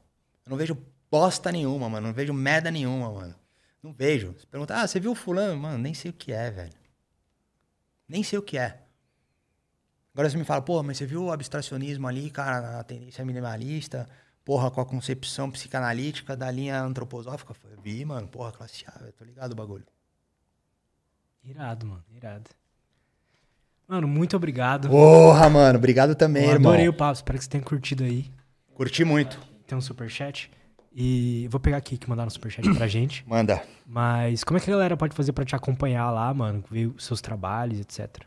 Eu 0.45 0.51
não 0.51 0.57
vejo 0.57 0.77
bosta 1.09 1.51
nenhuma, 1.51 1.89
mano. 1.89 2.07
Não 2.07 2.13
vejo 2.13 2.33
merda 2.33 2.69
nenhuma, 2.69 3.11
mano. 3.11 3.35
Não 3.81 3.91
vejo. 3.91 4.33
Você 4.37 4.45
pergunta, 4.45 4.75
ah, 4.75 4.87
você 4.87 4.99
viu 4.99 5.11
o 5.11 5.15
fulano? 5.15 5.59
Mano, 5.59 5.77
nem 5.77 5.93
sei 5.93 6.11
o 6.11 6.13
que 6.13 6.31
é, 6.31 6.51
velho. 6.51 6.73
Nem 8.07 8.21
sei 8.21 8.37
o 8.37 8.43
que 8.43 8.57
é. 8.57 8.82
Agora 10.13 10.29
você 10.29 10.37
me 10.37 10.43
fala, 10.43 10.61
porra, 10.61 10.83
mas 10.83 10.97
você 10.97 11.05
viu 11.05 11.23
o 11.25 11.31
abstracionismo 11.31 12.07
ali, 12.07 12.29
cara, 12.29 12.79
a 12.79 12.83
tendência 12.83 13.25
minimalista, 13.25 14.07
porra, 14.45 14.69
com 14.69 14.79
a 14.79 14.85
concepção 14.85 15.49
psicanalítica 15.49 16.35
da 16.37 16.51
linha 16.51 16.79
antroposófica? 16.81 17.53
Eu 17.71 17.81
vi, 17.81 18.05
mano, 18.05 18.27
porra, 18.27 18.51
classe 18.51 18.83
A, 18.87 18.99
velho, 18.99 19.13
tô 19.13 19.25
ligado 19.25 19.53
o 19.53 19.55
bagulho. 19.55 19.85
Irado, 21.43 21.85
mano. 21.85 22.03
Irado. 22.15 22.49
Mano, 23.87 24.07
muito 24.07 24.35
obrigado. 24.37 24.87
Porra, 24.89 25.49
mano, 25.49 25.77
obrigado 25.77 26.15
também, 26.15 26.45
Eu 26.45 26.51
irmão. 26.53 26.71
adorei 26.71 26.87
o 26.87 26.93
papo. 26.93 27.13
Espero 27.13 27.37
que 27.37 27.43
você 27.43 27.49
tenha 27.49 27.63
curtido 27.63 28.03
aí. 28.03 28.31
Curti 28.75 29.03
muito. 29.03 29.37
Tem 29.67 29.77
um 29.77 29.81
superchat. 29.81 30.49
E 30.95 31.47
vou 31.49 31.59
pegar 31.59 31.77
aqui 31.77 31.97
que 31.97 32.07
mandaram 32.09 32.27
um 32.27 32.29
superchat 32.29 32.71
pra 32.75 32.85
gente. 32.87 33.27
Manda. 33.27 33.61
Mas 33.85 34.43
como 34.43 34.57
é 34.57 34.61
que 34.61 34.69
a 34.69 34.73
galera 34.73 34.95
pode 34.95 35.15
fazer 35.15 35.33
pra 35.33 35.43
te 35.43 35.55
acompanhar 35.55 36.09
lá, 36.11 36.33
mano? 36.33 36.63
Ver 36.71 36.87
os 36.87 37.03
seus 37.03 37.19
trabalhos, 37.19 37.79
etc. 37.79 38.23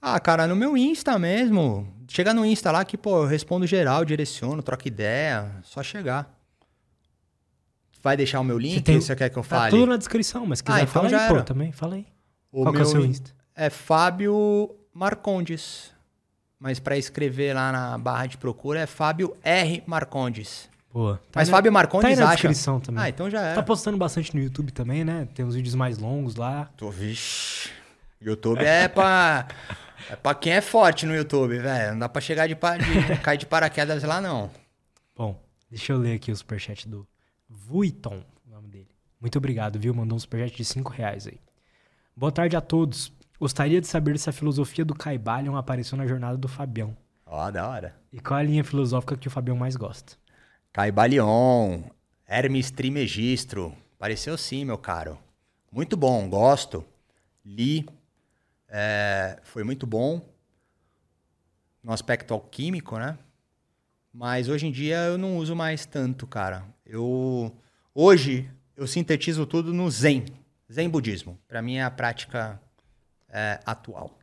Ah, 0.00 0.18
cara, 0.18 0.46
no 0.46 0.56
meu 0.56 0.76
Insta 0.76 1.18
mesmo. 1.18 1.86
Chega 2.08 2.32
no 2.34 2.44
Insta 2.44 2.70
lá 2.72 2.84
que, 2.84 2.96
pô, 2.96 3.22
eu 3.22 3.26
respondo 3.26 3.66
geral, 3.66 4.04
direciono, 4.04 4.62
troco 4.62 4.88
ideia. 4.88 5.50
Só 5.62 5.82
chegar. 5.82 6.34
Vai 8.02 8.16
deixar 8.16 8.40
o 8.40 8.44
meu 8.44 8.58
link? 8.58 8.80
tem- 8.80 9.00
Você 9.00 9.14
quer 9.14 9.28
que 9.28 9.36
eu 9.38 9.42
Tá 9.42 9.48
fale? 9.48 9.70
tudo 9.70 9.86
na 9.86 9.96
descrição, 9.96 10.46
mas 10.46 10.58
se 10.60 10.64
quiser 10.64 10.78
Ah, 10.78 10.82
então 10.82 10.92
fala 10.94 11.08
já 11.08 11.22
aí, 11.22 11.28
pô, 11.28 11.42
também. 11.42 11.70
Fala 11.72 11.96
aí. 11.96 12.06
O 12.50 12.62
Qual 12.62 12.72
que 12.72 12.80
é 12.80 12.82
o 12.82 12.84
meu 12.84 12.90
seu 12.90 13.04
in- 13.04 13.10
Insta? 13.10 13.30
É 13.54 13.68
Fábio 13.68 14.74
Marcondes. 14.94 15.92
Mas 16.58 16.78
pra 16.80 16.96
escrever 16.96 17.54
lá 17.54 17.70
na 17.72 17.96
barra 17.98 18.26
de 18.26 18.36
procura 18.38 18.80
é 18.80 18.86
Fábio 18.86 19.36
R. 19.42 19.82
Marcondes. 19.86 20.68
Boa. 20.92 21.16
Tá 21.30 21.40
Mas 21.40 21.48
na- 21.48 21.56
Fábio 21.56 21.70
Tá 21.70 21.78
aí 21.78 21.82
Marcondes 21.82 22.18
na 22.18 22.24
acha. 22.24 22.32
descrição 22.34 22.80
também. 22.80 23.02
Ah, 23.04 23.08
então 23.08 23.30
já 23.30 23.40
era. 23.42 23.54
Tá 23.54 23.62
postando 23.62 23.96
bastante 23.96 24.34
no 24.34 24.42
YouTube 24.42 24.72
também, 24.72 25.04
né? 25.04 25.28
Tem 25.34 25.44
uns 25.44 25.54
vídeos 25.54 25.74
mais 25.74 25.98
longos 25.98 26.36
lá. 26.36 26.68
Tô, 26.76 26.90
vixe. 26.90 27.70
YouTube 28.20 28.62
é 28.64 28.88
pra. 28.88 29.46
É 30.08 30.16
pra 30.16 30.34
quem 30.34 30.52
é 30.52 30.60
forte 30.60 31.04
no 31.06 31.14
YouTube, 31.14 31.58
velho. 31.58 31.92
Não 31.92 31.98
dá 32.00 32.08
pra 32.08 32.20
chegar 32.20 32.46
de, 32.46 32.54
pa- 32.56 32.76
de 32.76 32.84
cair 33.22 33.38
de 33.38 33.46
paraquedas 33.46 34.02
lá, 34.02 34.20
não. 34.20 34.50
Bom, 35.16 35.40
deixa 35.70 35.92
eu 35.92 35.98
ler 35.98 36.14
aqui 36.14 36.30
o 36.32 36.36
superchat 36.36 36.88
do 36.88 37.06
Vuitton, 37.48 38.22
o 38.46 38.50
nome 38.50 38.68
dele. 38.68 38.88
Muito 39.20 39.36
obrigado, 39.36 39.78
viu? 39.78 39.92
Mandou 39.92 40.16
um 40.16 40.18
superchat 40.20 40.56
de 40.56 40.64
5 40.64 40.90
reais 40.92 41.26
aí. 41.26 41.38
Boa 42.16 42.32
tarde 42.32 42.56
a 42.56 42.60
todos. 42.60 43.12
Gostaria 43.38 43.80
de 43.80 43.86
saber 43.86 44.18
se 44.18 44.28
a 44.28 44.32
filosofia 44.32 44.84
do 44.84 44.94
Caibalion 44.94 45.56
apareceu 45.56 45.96
na 45.96 46.06
jornada 46.06 46.36
do 46.36 46.48
Fabião. 46.48 46.96
Ó, 47.26 47.50
da 47.50 47.68
hora. 47.68 47.94
E 48.12 48.20
qual 48.20 48.38
é 48.38 48.42
a 48.42 48.46
linha 48.46 48.64
filosófica 48.64 49.16
que 49.16 49.28
o 49.28 49.30
Fabião 49.30 49.56
mais 49.56 49.76
gosta? 49.76 50.14
Caibalion, 50.72 51.82
Hermes 52.26 52.70
Trimegistro. 52.70 53.74
Apareceu 53.96 54.36
sim, 54.38 54.64
meu 54.64 54.78
caro. 54.78 55.18
Muito 55.70 55.96
bom, 55.96 56.28
gosto. 56.28 56.84
Li. 57.44 57.86
É, 58.70 59.38
foi 59.42 59.64
muito 59.64 59.86
bom 59.86 60.22
no 61.82 61.92
aspecto 61.92 62.32
alquímico, 62.32 62.98
né? 62.98 63.18
Mas 64.12 64.48
hoje 64.48 64.66
em 64.66 64.72
dia 64.72 64.96
eu 65.06 65.18
não 65.18 65.36
uso 65.36 65.54
mais 65.54 65.84
tanto, 65.86 66.26
cara. 66.26 66.64
Eu 66.84 67.54
hoje 67.94 68.50
eu 68.76 68.86
sintetizo 68.86 69.44
tudo 69.44 69.74
no 69.74 69.90
Zen. 69.90 70.24
Zen 70.72 70.88
budismo. 70.88 71.38
Para 71.48 71.60
mim 71.60 71.76
é 71.76 71.84
a 71.84 71.90
prática 71.90 72.60
é, 73.28 73.60
atual. 73.66 74.18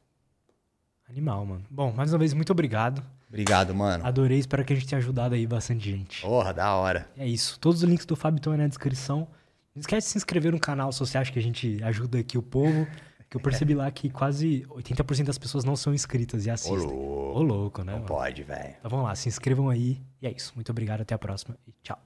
Animal, 1.09 1.45
mano. 1.45 1.65
Bom, 1.69 1.91
mais 1.93 2.11
uma 2.11 2.19
vez, 2.19 2.33
muito 2.33 2.51
obrigado. 2.51 3.03
Obrigado, 3.29 3.75
mano. 3.75 4.05
Adorei, 4.05 4.39
espero 4.39 4.63
que 4.63 4.73
a 4.73 4.75
gente 4.75 4.87
tenha 4.87 4.99
ajudado 4.99 5.35
aí 5.35 5.45
bastante 5.45 5.89
gente. 5.89 6.21
Porra, 6.21 6.53
da 6.53 6.73
hora. 6.75 7.09
É 7.17 7.27
isso. 7.27 7.59
Todos 7.59 7.83
os 7.83 7.89
links 7.89 8.05
do 8.05 8.15
Fábio 8.15 8.37
estão 8.37 8.53
aí 8.53 8.59
na 8.59 8.67
descrição. 8.67 9.27
Não 9.75 9.81
esquece 9.81 10.07
de 10.07 10.11
se 10.11 10.17
inscrever 10.17 10.51
no 10.51 10.59
canal 10.59 10.91
se 10.91 10.99
você 10.99 11.17
acha 11.17 11.31
que 11.31 11.39
a 11.39 11.41
gente 11.41 11.81
ajuda 11.83 12.19
aqui 12.19 12.37
o 12.37 12.41
povo. 12.41 12.87
Que 13.29 13.35
eu 13.35 13.41
percebi 13.41 13.75
lá 13.75 13.89
que 13.91 14.09
quase 14.09 14.65
80% 14.69 15.25
das 15.25 15.37
pessoas 15.37 15.65
não 15.65 15.75
são 15.75 15.93
inscritas 15.93 16.45
e 16.45 16.49
assistem. 16.49 16.77
Ô, 16.79 16.83
louco, 16.83 17.39
Ô, 17.39 17.43
louco 17.43 17.83
né? 17.83 17.91
Não 17.91 17.99
mano? 17.99 18.07
pode, 18.07 18.43
velho. 18.43 18.75
Então 18.79 18.89
vamos 18.89 19.05
lá, 19.05 19.15
se 19.15 19.27
inscrevam 19.27 19.69
aí. 19.69 20.01
E 20.21 20.27
é 20.27 20.31
isso. 20.31 20.53
Muito 20.55 20.71
obrigado, 20.71 21.01
até 21.01 21.13
a 21.13 21.19
próxima 21.19 21.57
e 21.67 21.73
tchau. 21.83 21.99